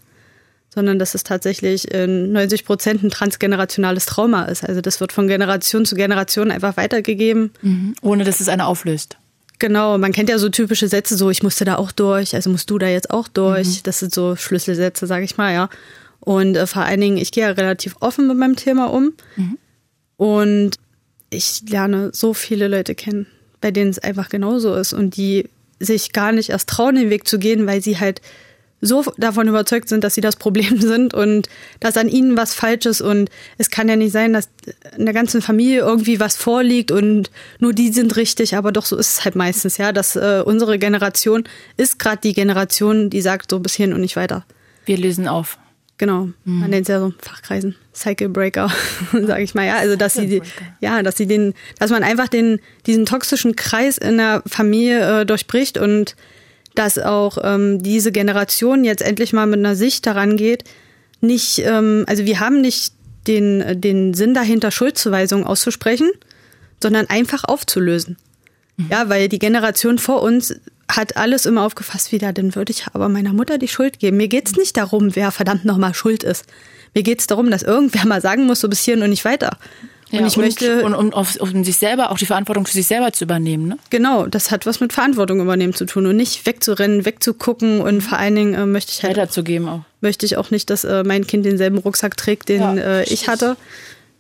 sondern 0.77 0.99
dass 0.99 1.15
es 1.15 1.23
tatsächlich 1.23 1.91
in 1.91 2.31
90 2.33 2.63
Prozent 2.63 3.03
ein 3.03 3.09
transgenerationales 3.09 4.05
Trauma 4.05 4.43
ist. 4.43 4.63
Also 4.63 4.79
das 4.79 5.01
wird 5.01 5.11
von 5.11 5.27
Generation 5.27 5.85
zu 5.85 5.95
Generation 5.95 6.51
einfach 6.51 6.77
weitergegeben. 6.77 7.49
Mhm. 7.63 7.95
Ohne 8.03 8.23
dass 8.23 8.41
es 8.41 8.47
eine 8.47 8.67
auflöst. 8.67 9.17
Genau, 9.57 9.97
man 9.97 10.11
kennt 10.11 10.29
ja 10.29 10.37
so 10.37 10.49
typische 10.49 10.87
Sätze, 10.87 11.17
so 11.17 11.31
ich 11.31 11.41
musste 11.41 11.65
da 11.65 11.77
auch 11.77 11.91
durch, 11.91 12.35
also 12.35 12.51
musst 12.51 12.69
du 12.69 12.77
da 12.77 12.87
jetzt 12.87 13.09
auch 13.09 13.27
durch. 13.27 13.67
Mhm. 13.67 13.79
Das 13.85 13.97
sind 13.97 14.13
so 14.13 14.35
Schlüsselsätze, 14.35 15.07
sage 15.07 15.25
ich 15.25 15.35
mal, 15.35 15.51
ja. 15.51 15.69
Und 16.19 16.55
äh, 16.55 16.67
vor 16.67 16.83
allen 16.83 17.01
Dingen, 17.01 17.17
ich 17.17 17.31
gehe 17.31 17.45
ja 17.45 17.49
relativ 17.49 17.95
offen 17.99 18.27
mit 18.27 18.37
meinem 18.37 18.55
Thema 18.55 18.93
um. 18.93 19.13
Mhm. 19.35 19.57
Und 20.17 20.71
ich 21.31 21.63
lerne 21.67 22.11
so 22.13 22.35
viele 22.35 22.67
Leute 22.67 22.93
kennen, 22.93 23.25
bei 23.61 23.71
denen 23.71 23.89
es 23.89 23.97
einfach 23.97 24.29
genauso 24.29 24.75
ist 24.75 24.93
und 24.93 25.17
die 25.17 25.49
sich 25.79 26.13
gar 26.13 26.31
nicht 26.33 26.51
erst 26.51 26.69
trauen, 26.69 26.93
den 26.93 27.09
Weg 27.09 27.27
zu 27.27 27.39
gehen, 27.39 27.65
weil 27.65 27.81
sie 27.81 27.99
halt 27.99 28.21
so 28.81 29.03
davon 29.17 29.47
überzeugt 29.47 29.89
sind, 29.89 30.03
dass 30.03 30.15
sie 30.15 30.21
das 30.21 30.35
Problem 30.35 30.79
sind 30.81 31.13
und 31.13 31.47
dass 31.79 31.97
an 31.97 32.09
ihnen 32.09 32.37
was 32.37 32.53
falsch 32.53 32.85
ist 32.85 33.01
und 33.01 33.29
es 33.57 33.69
kann 33.69 33.89
ja 33.89 33.95
nicht 33.95 34.11
sein, 34.11 34.33
dass 34.33 34.49
in 34.97 35.05
der 35.05 35.13
ganzen 35.13 35.41
Familie 35.41 35.79
irgendwie 35.79 36.19
was 36.19 36.35
vorliegt 36.35 36.91
und 36.91 37.31
nur 37.59 37.73
die 37.73 37.91
sind 37.91 38.15
richtig, 38.15 38.55
aber 38.55 38.71
doch 38.71 38.85
so 38.85 38.97
ist 38.97 39.19
es 39.19 39.25
halt 39.25 39.35
meistens, 39.35 39.77
ja, 39.77 39.91
dass 39.91 40.15
äh, 40.15 40.43
unsere 40.45 40.77
Generation 40.79 41.43
ist 41.75 41.99
gerade 41.99 42.19
die 42.23 42.33
Generation, 42.33 43.09
die 43.09 43.21
sagt 43.21 43.51
so 43.51 43.59
bis 43.59 43.73
hierhin 43.73 43.93
und 43.93 44.01
nicht 44.01 44.15
weiter. 44.15 44.45
Wir 44.85 44.97
lösen 44.97 45.27
auf. 45.27 45.57
Genau, 45.99 46.25
mhm. 46.25 46.59
man 46.59 46.69
nennt 46.69 46.83
es 46.83 46.89
ja 46.89 46.99
so 46.99 47.11
Fachkreisen 47.19 47.75
Cycle 47.91 48.29
Breaker, 48.29 48.71
sage 49.11 49.41
ich 49.41 49.55
mal, 49.55 49.65
ja, 49.65 49.77
also 49.77 49.95
dass 49.95 50.13
sie 50.13 50.43
ja, 50.79 51.01
dass 51.01 51.17
sie 51.17 51.25
den 51.25 51.55
dass 51.79 51.89
man 51.89 52.03
einfach 52.03 52.27
den 52.27 52.59
diesen 52.85 53.07
toxischen 53.07 53.55
Kreis 53.55 53.97
in 53.97 54.17
der 54.17 54.43
Familie 54.45 55.21
äh, 55.21 55.25
durchbricht 55.25 55.79
und 55.79 56.15
dass 56.77 56.99
auch 56.99 57.37
ähm, 57.43 57.81
diese 57.81 58.11
Generation 58.11 58.83
jetzt 58.83 59.01
endlich 59.01 59.33
mal 59.33 59.47
mit 59.47 59.59
einer 59.59 59.75
Sicht 59.75 60.05
daran 60.05 60.37
geht, 60.37 60.63
nicht, 61.21 61.59
ähm, 61.59 62.05
also 62.07 62.25
wir 62.25 62.39
haben 62.39 62.61
nicht 62.61 62.93
den, 63.25 63.81
den 63.81 64.13
Sinn 64.13 64.33
dahinter, 64.33 64.71
Schuldzuweisungen 64.71 65.45
auszusprechen, 65.45 66.11
sondern 66.81 67.07
einfach 67.07 67.43
aufzulösen. 67.43 68.17
Mhm. 68.77 68.87
Ja, 68.91 69.09
weil 69.09 69.27
die 69.27 69.39
Generation 69.39 69.97
vor 69.97 70.21
uns 70.21 70.55
hat 70.89 71.17
alles 71.17 71.45
immer 71.45 71.65
aufgefasst, 71.65 72.11
wieder, 72.11 72.31
dann 72.31 72.55
würde 72.55 72.71
ich 72.71 72.85
aber 72.93 73.09
meiner 73.09 73.33
Mutter 73.33 73.57
die 73.57 73.67
Schuld 73.67 73.99
geben. 73.99 74.17
Mir 74.17 74.29
geht's 74.29 74.55
nicht 74.55 74.77
darum, 74.77 75.15
wer 75.15 75.31
verdammt 75.31 75.65
nochmal 75.65 75.93
schuld 75.93 76.23
ist. 76.23 76.45
Mir 76.93 77.03
geht's 77.03 77.27
darum, 77.27 77.51
dass 77.51 77.63
irgendwer 77.63 78.05
mal 78.05 78.21
sagen 78.21 78.45
muss, 78.45 78.61
so 78.61 78.69
bis 78.69 78.81
hierhin 78.81 79.03
und 79.03 79.09
nicht 79.09 79.25
weiter. 79.25 79.57
Ja, 80.11 80.21
und 80.21 80.27
ich 80.27 80.37
und, 80.37 80.43
möchte. 80.43 80.83
Und, 80.83 80.93
und 80.93 81.13
auf, 81.13 81.35
um 81.39 81.63
sich 81.63 81.77
selber, 81.77 82.11
auch 82.11 82.17
die 82.17 82.25
Verantwortung 82.25 82.65
für 82.65 82.73
sich 82.73 82.87
selber 82.87 83.11
zu 83.11 83.25
übernehmen, 83.25 83.67
ne? 83.67 83.77
Genau, 83.89 84.25
das 84.25 84.51
hat 84.51 84.65
was 84.65 84.79
mit 84.79 84.93
Verantwortung 84.93 85.41
übernehmen 85.41 85.73
zu 85.73 85.85
tun 85.85 86.05
und 86.05 86.15
nicht 86.15 86.45
wegzurennen, 86.45 87.05
wegzugucken 87.05 87.81
und 87.81 88.01
vor 88.01 88.17
allen 88.17 88.35
Dingen 88.35 88.53
äh, 88.53 88.65
möchte 88.65 88.91
ich 88.91 89.03
halt. 89.03 89.17
Weiterzugeben 89.17 89.67
auch. 89.67 89.81
Möchte 90.01 90.25
ich 90.25 90.37
auch 90.37 90.51
nicht, 90.51 90.69
dass 90.69 90.83
äh, 90.83 91.03
mein 91.03 91.27
Kind 91.27 91.45
denselben 91.45 91.77
Rucksack 91.77 92.15
trägt, 92.17 92.49
den 92.49 92.61
ja, 92.61 92.75
äh, 92.75 93.03
ich 93.03 93.27
hatte. 93.27 93.57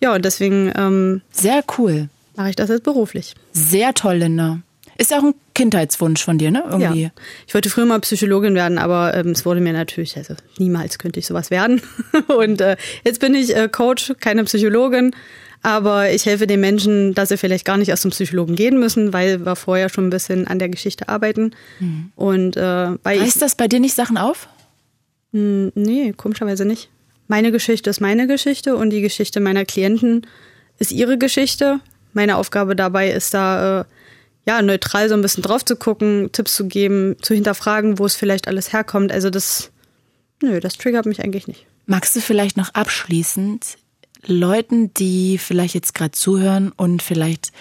Ja, 0.01 0.13
und 0.13 0.25
deswegen. 0.25 0.71
Ähm, 0.75 1.21
Sehr 1.31 1.63
cool. 1.77 2.09
Mache 2.35 2.49
ich 2.49 2.55
das 2.55 2.69
jetzt 2.69 2.83
beruflich. 2.83 3.33
Sehr 3.51 3.93
toll, 3.93 4.17
Linda. 4.17 4.59
Ist 4.99 5.13
auch 5.13 5.23
ein 5.23 5.35
Kindheitswunsch 5.53 6.23
von 6.23 6.37
dir, 6.37 6.49
ne? 6.51 6.63
Irgendwie. 6.69 7.03
Ja. 7.03 7.09
Ich 7.47 7.53
wollte 7.53 7.69
früher 7.69 7.85
mal 7.85 7.99
Psychologin 7.99 8.55
werden, 8.55 8.79
aber 8.79 9.13
ähm, 9.13 9.29
es 9.29 9.45
wurde 9.45 9.59
mir 9.59 9.73
natürlich, 9.73 10.17
also 10.17 10.33
niemals 10.57 10.97
könnte 10.97 11.19
ich 11.19 11.27
sowas 11.27 11.51
werden. 11.51 11.81
Und 12.27 12.61
äh, 12.61 12.77
jetzt 13.03 13.19
bin 13.19 13.35
ich 13.35 13.55
äh, 13.55 13.69
Coach, 13.69 14.13
keine 14.19 14.43
Psychologin, 14.43 15.15
Aber 15.61 16.11
ich 16.11 16.25
helfe 16.25 16.47
den 16.47 16.59
Menschen, 16.59 17.13
dass 17.13 17.29
sie 17.29 17.37
vielleicht 17.37 17.65
gar 17.65 17.77
nicht 17.77 17.89
erst 17.89 18.03
zum 18.03 18.11
Psychologen 18.11 18.55
gehen 18.55 18.79
müssen, 18.79 19.13
weil 19.13 19.45
wir 19.45 19.55
vorher 19.55 19.89
schon 19.89 20.07
ein 20.07 20.11
bisschen 20.11 20.47
an 20.47 20.59
der 20.59 20.69
Geschichte 20.69 21.09
arbeiten. 21.09 21.51
Mhm. 21.79 22.11
Und 22.15 22.57
äh, 22.57 22.61
weil 23.03 23.19
Reißt 23.19 23.41
das 23.41 23.55
bei 23.55 23.67
dir 23.67 23.79
nicht 23.79 23.95
Sachen 23.95 24.17
auf? 24.17 24.47
Mh, 25.31 25.39
hm, 25.39 25.71
nee, 25.75 26.13
komischerweise 26.15 26.65
nicht. 26.65 26.89
Meine 27.27 27.51
Geschichte 27.51 27.89
ist 27.89 27.99
meine 27.99 28.27
Geschichte 28.27 28.75
und 28.75 28.91
die 28.91 29.01
Geschichte 29.01 29.39
meiner 29.39 29.65
Klienten 29.65 30.25
ist 30.79 30.91
ihre 30.91 31.17
Geschichte. 31.17 31.79
Meine 32.13 32.37
Aufgabe 32.37 32.75
dabei 32.75 33.11
ist 33.11 33.33
da, 33.33 33.81
äh, 33.81 33.85
ja, 34.47 34.61
neutral 34.61 35.09
so 35.09 35.15
ein 35.15 35.21
bisschen 35.21 35.43
drauf 35.43 35.65
zu 35.65 35.75
gucken, 35.75 36.29
Tipps 36.31 36.55
zu 36.55 36.67
geben, 36.67 37.17
zu 37.21 37.33
hinterfragen, 37.33 37.99
wo 37.99 38.05
es 38.05 38.15
vielleicht 38.15 38.47
alles 38.47 38.71
herkommt. 38.71 39.11
Also 39.11 39.29
das, 39.29 39.71
nö, 40.41 40.61
das 40.61 40.77
triggert 40.77 41.05
mich 41.05 41.21
eigentlich 41.21 41.47
nicht. 41.47 41.65
Magst 41.85 42.15
du 42.15 42.21
vielleicht 42.21 42.55
noch 42.55 42.73
abschließend 42.73 43.77
Leuten, 44.27 44.93
die 44.93 45.37
vielleicht 45.37 45.73
jetzt 45.75 45.93
gerade 45.93 46.11
zuhören 46.11 46.71
und 46.75 47.01
vielleicht 47.01 47.51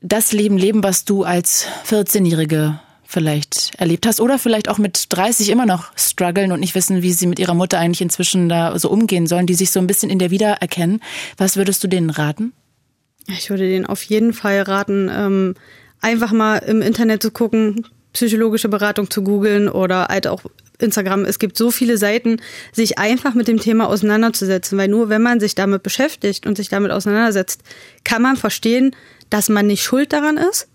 das 0.00 0.32
Leben 0.32 0.56
leben, 0.56 0.82
was 0.82 1.04
du 1.04 1.24
als 1.24 1.66
14-Jährige 1.86 2.80
vielleicht 3.04 3.72
erlebt 3.76 4.06
hast 4.06 4.20
oder 4.20 4.38
vielleicht 4.38 4.68
auch 4.68 4.78
mit 4.78 5.06
30 5.08 5.50
immer 5.50 5.66
noch 5.66 5.90
strugglen 5.96 6.52
und 6.52 6.60
nicht 6.60 6.76
wissen, 6.76 7.02
wie 7.02 7.12
sie 7.12 7.26
mit 7.26 7.40
ihrer 7.40 7.54
Mutter 7.54 7.78
eigentlich 7.78 8.00
inzwischen 8.00 8.48
da 8.48 8.78
so 8.78 8.88
umgehen 8.88 9.26
sollen, 9.26 9.46
die 9.46 9.54
sich 9.54 9.72
so 9.72 9.80
ein 9.80 9.88
bisschen 9.88 10.10
in 10.10 10.20
der 10.20 10.30
wiedererkennen. 10.30 11.02
Was 11.36 11.56
würdest 11.56 11.82
du 11.82 11.88
denen 11.88 12.10
raten? 12.10 12.52
Ich 13.26 13.50
würde 13.50 13.68
denen 13.68 13.86
auf 13.86 14.02
jeden 14.04 14.32
Fall 14.32 14.62
raten, 14.62 15.10
ähm, 15.12 15.54
einfach 16.00 16.32
mal 16.32 16.58
im 16.58 16.82
Internet 16.82 17.22
zu 17.22 17.32
gucken, 17.32 17.86
psychologische 18.12 18.68
Beratung 18.68 19.10
zu 19.10 19.22
googeln 19.22 19.68
oder 19.68 20.06
halt 20.08 20.26
auch 20.26 20.42
Instagram. 20.78 21.24
Es 21.24 21.38
gibt 21.38 21.56
so 21.56 21.70
viele 21.70 21.98
Seiten, 21.98 22.40
sich 22.72 22.98
einfach 22.98 23.34
mit 23.34 23.48
dem 23.48 23.60
Thema 23.60 23.88
auseinanderzusetzen, 23.88 24.76
weil 24.78 24.88
nur 24.88 25.08
wenn 25.08 25.22
man 25.22 25.40
sich 25.40 25.54
damit 25.54 25.82
beschäftigt 25.82 26.46
und 26.46 26.56
sich 26.56 26.68
damit 26.68 26.90
auseinandersetzt, 26.90 27.62
kann 28.04 28.22
man 28.22 28.36
verstehen, 28.36 28.96
dass 29.28 29.48
man 29.48 29.66
nicht 29.66 29.82
schuld 29.82 30.12
daran 30.12 30.36
ist, 30.36 30.68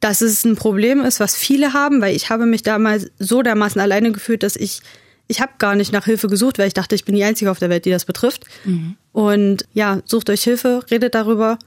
dass 0.00 0.20
es 0.20 0.44
ein 0.44 0.56
Problem 0.56 1.00
ist, 1.00 1.20
was 1.20 1.36
viele 1.36 1.72
haben, 1.72 2.00
weil 2.00 2.16
ich 2.16 2.28
habe 2.30 2.46
mich 2.46 2.62
damals 2.62 3.10
so 3.18 3.42
dermaßen 3.42 3.80
alleine 3.80 4.10
gefühlt, 4.10 4.42
dass 4.42 4.56
ich 4.56 4.80
ich 5.28 5.40
habe 5.40 5.52
gar 5.58 5.76
nicht 5.76 5.92
nach 5.92 6.04
Hilfe 6.04 6.28
gesucht, 6.28 6.58
weil 6.58 6.66
ich 6.66 6.74
dachte, 6.74 6.94
ich 6.94 7.04
bin 7.04 7.14
die 7.14 7.24
Einzige 7.24 7.50
auf 7.50 7.58
der 7.58 7.70
Welt, 7.70 7.84
die 7.84 7.90
das 7.90 8.04
betrifft. 8.04 8.44
Mhm. 8.64 8.96
Und 9.12 9.66
ja, 9.72 10.00
sucht 10.04 10.28
euch 10.28 10.42
Hilfe, 10.42 10.84
redet 10.90 11.14
darüber 11.14 11.58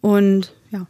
und 0.00 0.52
ja. 0.70 0.86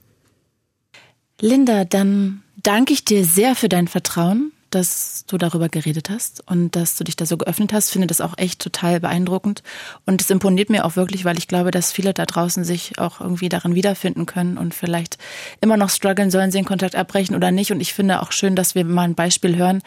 Linda, 1.40 1.84
dann 1.84 2.42
danke 2.62 2.92
ich 2.92 3.04
dir 3.04 3.24
sehr 3.24 3.54
für 3.54 3.68
dein 3.68 3.88
Vertrauen 3.88 4.52
dass 4.70 5.24
du 5.26 5.36
darüber 5.36 5.68
geredet 5.68 6.10
hast 6.10 6.48
und 6.48 6.76
dass 6.76 6.96
du 6.96 7.04
dich 7.04 7.16
da 7.16 7.26
so 7.26 7.36
geöffnet 7.36 7.72
hast. 7.72 7.90
Finde 7.90 8.06
das 8.06 8.20
auch 8.20 8.38
echt 8.38 8.60
total 8.60 9.00
beeindruckend. 9.00 9.62
Und 10.06 10.22
es 10.22 10.30
imponiert 10.30 10.70
mir 10.70 10.84
auch 10.84 10.96
wirklich, 10.96 11.24
weil 11.24 11.38
ich 11.38 11.48
glaube, 11.48 11.70
dass 11.72 11.92
viele 11.92 12.14
da 12.14 12.24
draußen 12.24 12.64
sich 12.64 12.98
auch 12.98 13.20
irgendwie 13.20 13.48
darin 13.48 13.74
wiederfinden 13.74 14.26
können 14.26 14.58
und 14.58 14.74
vielleicht 14.74 15.18
immer 15.60 15.76
noch 15.76 15.90
strugglen, 15.90 16.30
sollen 16.30 16.52
sie 16.52 16.58
den 16.58 16.64
Kontakt 16.64 16.94
abbrechen 16.94 17.34
oder 17.34 17.50
nicht. 17.50 17.72
Und 17.72 17.80
ich 17.80 17.92
finde 17.92 18.22
auch 18.22 18.32
schön, 18.32 18.54
dass 18.54 18.74
wir 18.74 18.84
mal 18.84 19.02
ein 19.02 19.14
Beispiel 19.14 19.56
hören, 19.56 19.82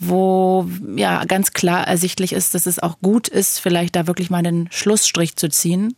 wo 0.00 0.68
ja 0.94 1.24
ganz 1.24 1.52
klar 1.52 1.86
ersichtlich 1.86 2.32
ist, 2.32 2.54
dass 2.54 2.66
es 2.66 2.78
auch 2.78 2.98
gut 3.00 3.28
ist, 3.28 3.58
vielleicht 3.58 3.96
da 3.96 4.06
wirklich 4.06 4.30
mal 4.30 4.38
einen 4.38 4.68
Schlussstrich 4.70 5.36
zu 5.36 5.48
ziehen. 5.48 5.94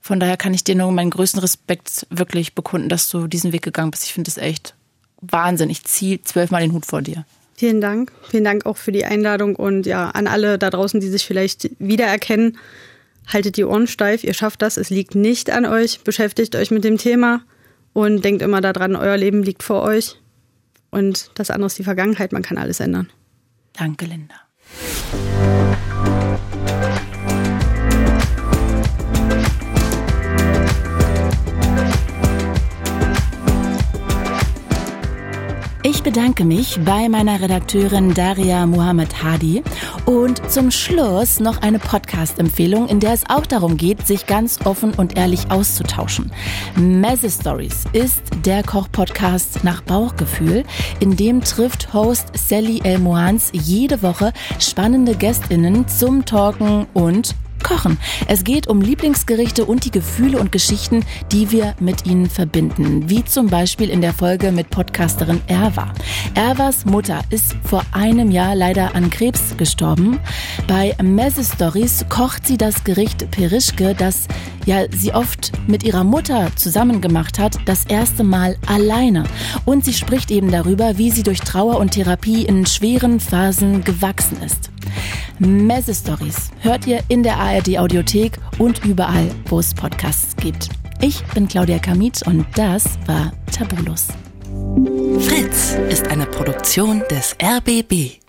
Von 0.00 0.20
daher 0.20 0.36
kann 0.36 0.52
ich 0.52 0.64
dir 0.64 0.74
nur 0.74 0.90
meinen 0.92 1.10
größten 1.10 1.40
Respekt 1.40 2.06
wirklich 2.10 2.54
bekunden, 2.54 2.88
dass 2.88 3.08
du 3.08 3.28
diesen 3.28 3.52
Weg 3.52 3.62
gegangen 3.62 3.92
bist. 3.92 4.04
Ich 4.04 4.12
finde 4.12 4.30
es 4.30 4.36
echt 4.36 4.74
Wahnsinn. 5.22 5.70
Ich 5.70 5.84
ziehe 5.84 6.22
zwölfmal 6.22 6.62
den 6.62 6.72
Hut 6.72 6.86
vor 6.86 7.02
dir. 7.02 7.24
Vielen 7.54 7.80
Dank. 7.80 8.12
Vielen 8.28 8.44
Dank 8.44 8.66
auch 8.66 8.76
für 8.76 8.92
die 8.92 9.04
Einladung 9.04 9.56
und 9.56 9.86
ja, 9.86 10.10
an 10.10 10.26
alle 10.26 10.58
da 10.58 10.68
draußen, 10.68 11.00
die 11.00 11.08
sich 11.08 11.24
vielleicht 11.24 11.70
wiedererkennen. 11.78 12.58
Haltet 13.32 13.56
die 13.56 13.64
Ohren 13.64 13.86
steif, 13.86 14.24
ihr 14.24 14.34
schafft 14.34 14.62
das. 14.62 14.76
Es 14.76 14.90
liegt 14.90 15.14
nicht 15.14 15.50
an 15.50 15.64
euch. 15.64 16.00
Beschäftigt 16.02 16.56
euch 16.56 16.72
mit 16.72 16.82
dem 16.82 16.98
Thema 16.98 17.42
und 17.92 18.24
denkt 18.24 18.42
immer 18.42 18.60
daran, 18.60 18.96
euer 18.96 19.16
Leben 19.16 19.42
liegt 19.42 19.62
vor 19.62 19.82
euch. 19.82 20.16
Und 20.90 21.30
das 21.34 21.50
andere 21.50 21.68
ist 21.68 21.78
die 21.78 21.84
Vergangenheit. 21.84 22.32
Man 22.32 22.42
kann 22.42 22.58
alles 22.58 22.80
ändern. 22.80 23.10
Danke, 23.72 24.06
Linda. 24.06 24.34
Ich 35.94 36.02
bedanke 36.02 36.46
mich 36.46 36.80
bei 36.86 37.06
meiner 37.10 37.38
Redakteurin 37.42 38.14
Daria 38.14 38.64
Muhammad 38.64 39.22
Hadi 39.22 39.62
und 40.06 40.50
zum 40.50 40.70
Schluss 40.70 41.38
noch 41.38 41.60
eine 41.60 41.78
Podcast-Empfehlung, 41.78 42.88
in 42.88 42.98
der 42.98 43.12
es 43.12 43.24
auch 43.28 43.44
darum 43.44 43.76
geht, 43.76 44.06
sich 44.06 44.26
ganz 44.26 44.64
offen 44.64 44.94
und 44.94 45.18
ehrlich 45.18 45.50
auszutauschen. 45.50 46.32
Messe 46.76 47.28
Stories 47.28 47.84
ist 47.92 48.22
der 48.46 48.62
Koch-Podcast 48.62 49.64
nach 49.64 49.82
Bauchgefühl, 49.82 50.64
in 51.00 51.14
dem 51.14 51.42
trifft 51.42 51.92
Host 51.92 52.28
Sally 52.32 52.80
El 52.84 52.98
Mohans 52.98 53.50
jede 53.52 54.02
Woche 54.02 54.32
spannende 54.58 55.14
GästInnen 55.14 55.86
zum 55.88 56.24
Talken 56.24 56.86
und 56.94 57.34
Kochen. 57.62 57.98
Es 58.26 58.44
geht 58.44 58.66
um 58.66 58.80
Lieblingsgerichte 58.80 59.64
und 59.64 59.84
die 59.84 59.90
Gefühle 59.90 60.38
und 60.38 60.52
Geschichten, 60.52 61.04
die 61.30 61.50
wir 61.50 61.74
mit 61.80 62.06
ihnen 62.06 62.28
verbinden. 62.28 63.08
Wie 63.08 63.24
zum 63.24 63.48
Beispiel 63.48 63.88
in 63.90 64.00
der 64.00 64.12
Folge 64.12 64.52
mit 64.52 64.70
Podcasterin 64.70 65.40
Erwa. 65.46 65.92
Erwas 66.34 66.84
Mutter 66.84 67.22
ist 67.30 67.56
vor 67.64 67.84
einem 67.92 68.30
Jahr 68.30 68.54
leider 68.54 68.94
an 68.94 69.10
Krebs 69.10 69.56
gestorben. 69.56 70.20
Bei 70.66 70.94
Messe 71.02 71.44
Stories 71.44 72.04
kocht 72.08 72.46
sie 72.46 72.58
das 72.58 72.84
Gericht 72.84 73.30
Perischke, 73.30 73.94
das 73.94 74.28
ja 74.66 74.84
sie 74.90 75.12
oft 75.12 75.52
mit 75.66 75.82
ihrer 75.82 76.04
Mutter 76.04 76.50
zusammen 76.56 77.00
gemacht 77.00 77.38
hat, 77.38 77.56
das 77.66 77.84
erste 77.86 78.24
Mal 78.24 78.56
alleine. 78.66 79.24
Und 79.64 79.84
sie 79.84 79.94
spricht 79.94 80.30
eben 80.30 80.50
darüber, 80.50 80.98
wie 80.98 81.10
sie 81.10 81.22
durch 81.22 81.40
Trauer 81.40 81.78
und 81.78 81.92
Therapie 81.92 82.44
in 82.44 82.66
schweren 82.66 83.20
Phasen 83.20 83.84
gewachsen 83.84 84.42
ist. 84.42 84.70
Messe 85.38 85.94
Stories 85.94 86.50
hört 86.60 86.86
ihr 86.86 87.02
in 87.08 87.22
der 87.22 87.38
ARD 87.52 87.78
Audiothek 87.78 88.38
und 88.58 88.82
überall, 88.84 89.30
wo 89.46 89.58
es 89.58 89.74
Podcasts 89.74 90.34
gibt. 90.36 90.70
Ich 91.02 91.22
bin 91.34 91.48
Claudia 91.48 91.78
Kamit 91.78 92.26
und 92.26 92.46
das 92.54 92.98
war 93.06 93.32
Tabulus. 93.52 94.08
Fritz 95.20 95.76
ist 95.90 96.08
eine 96.08 96.24
Produktion 96.24 97.02
des 97.10 97.36
RBB. 97.42 98.21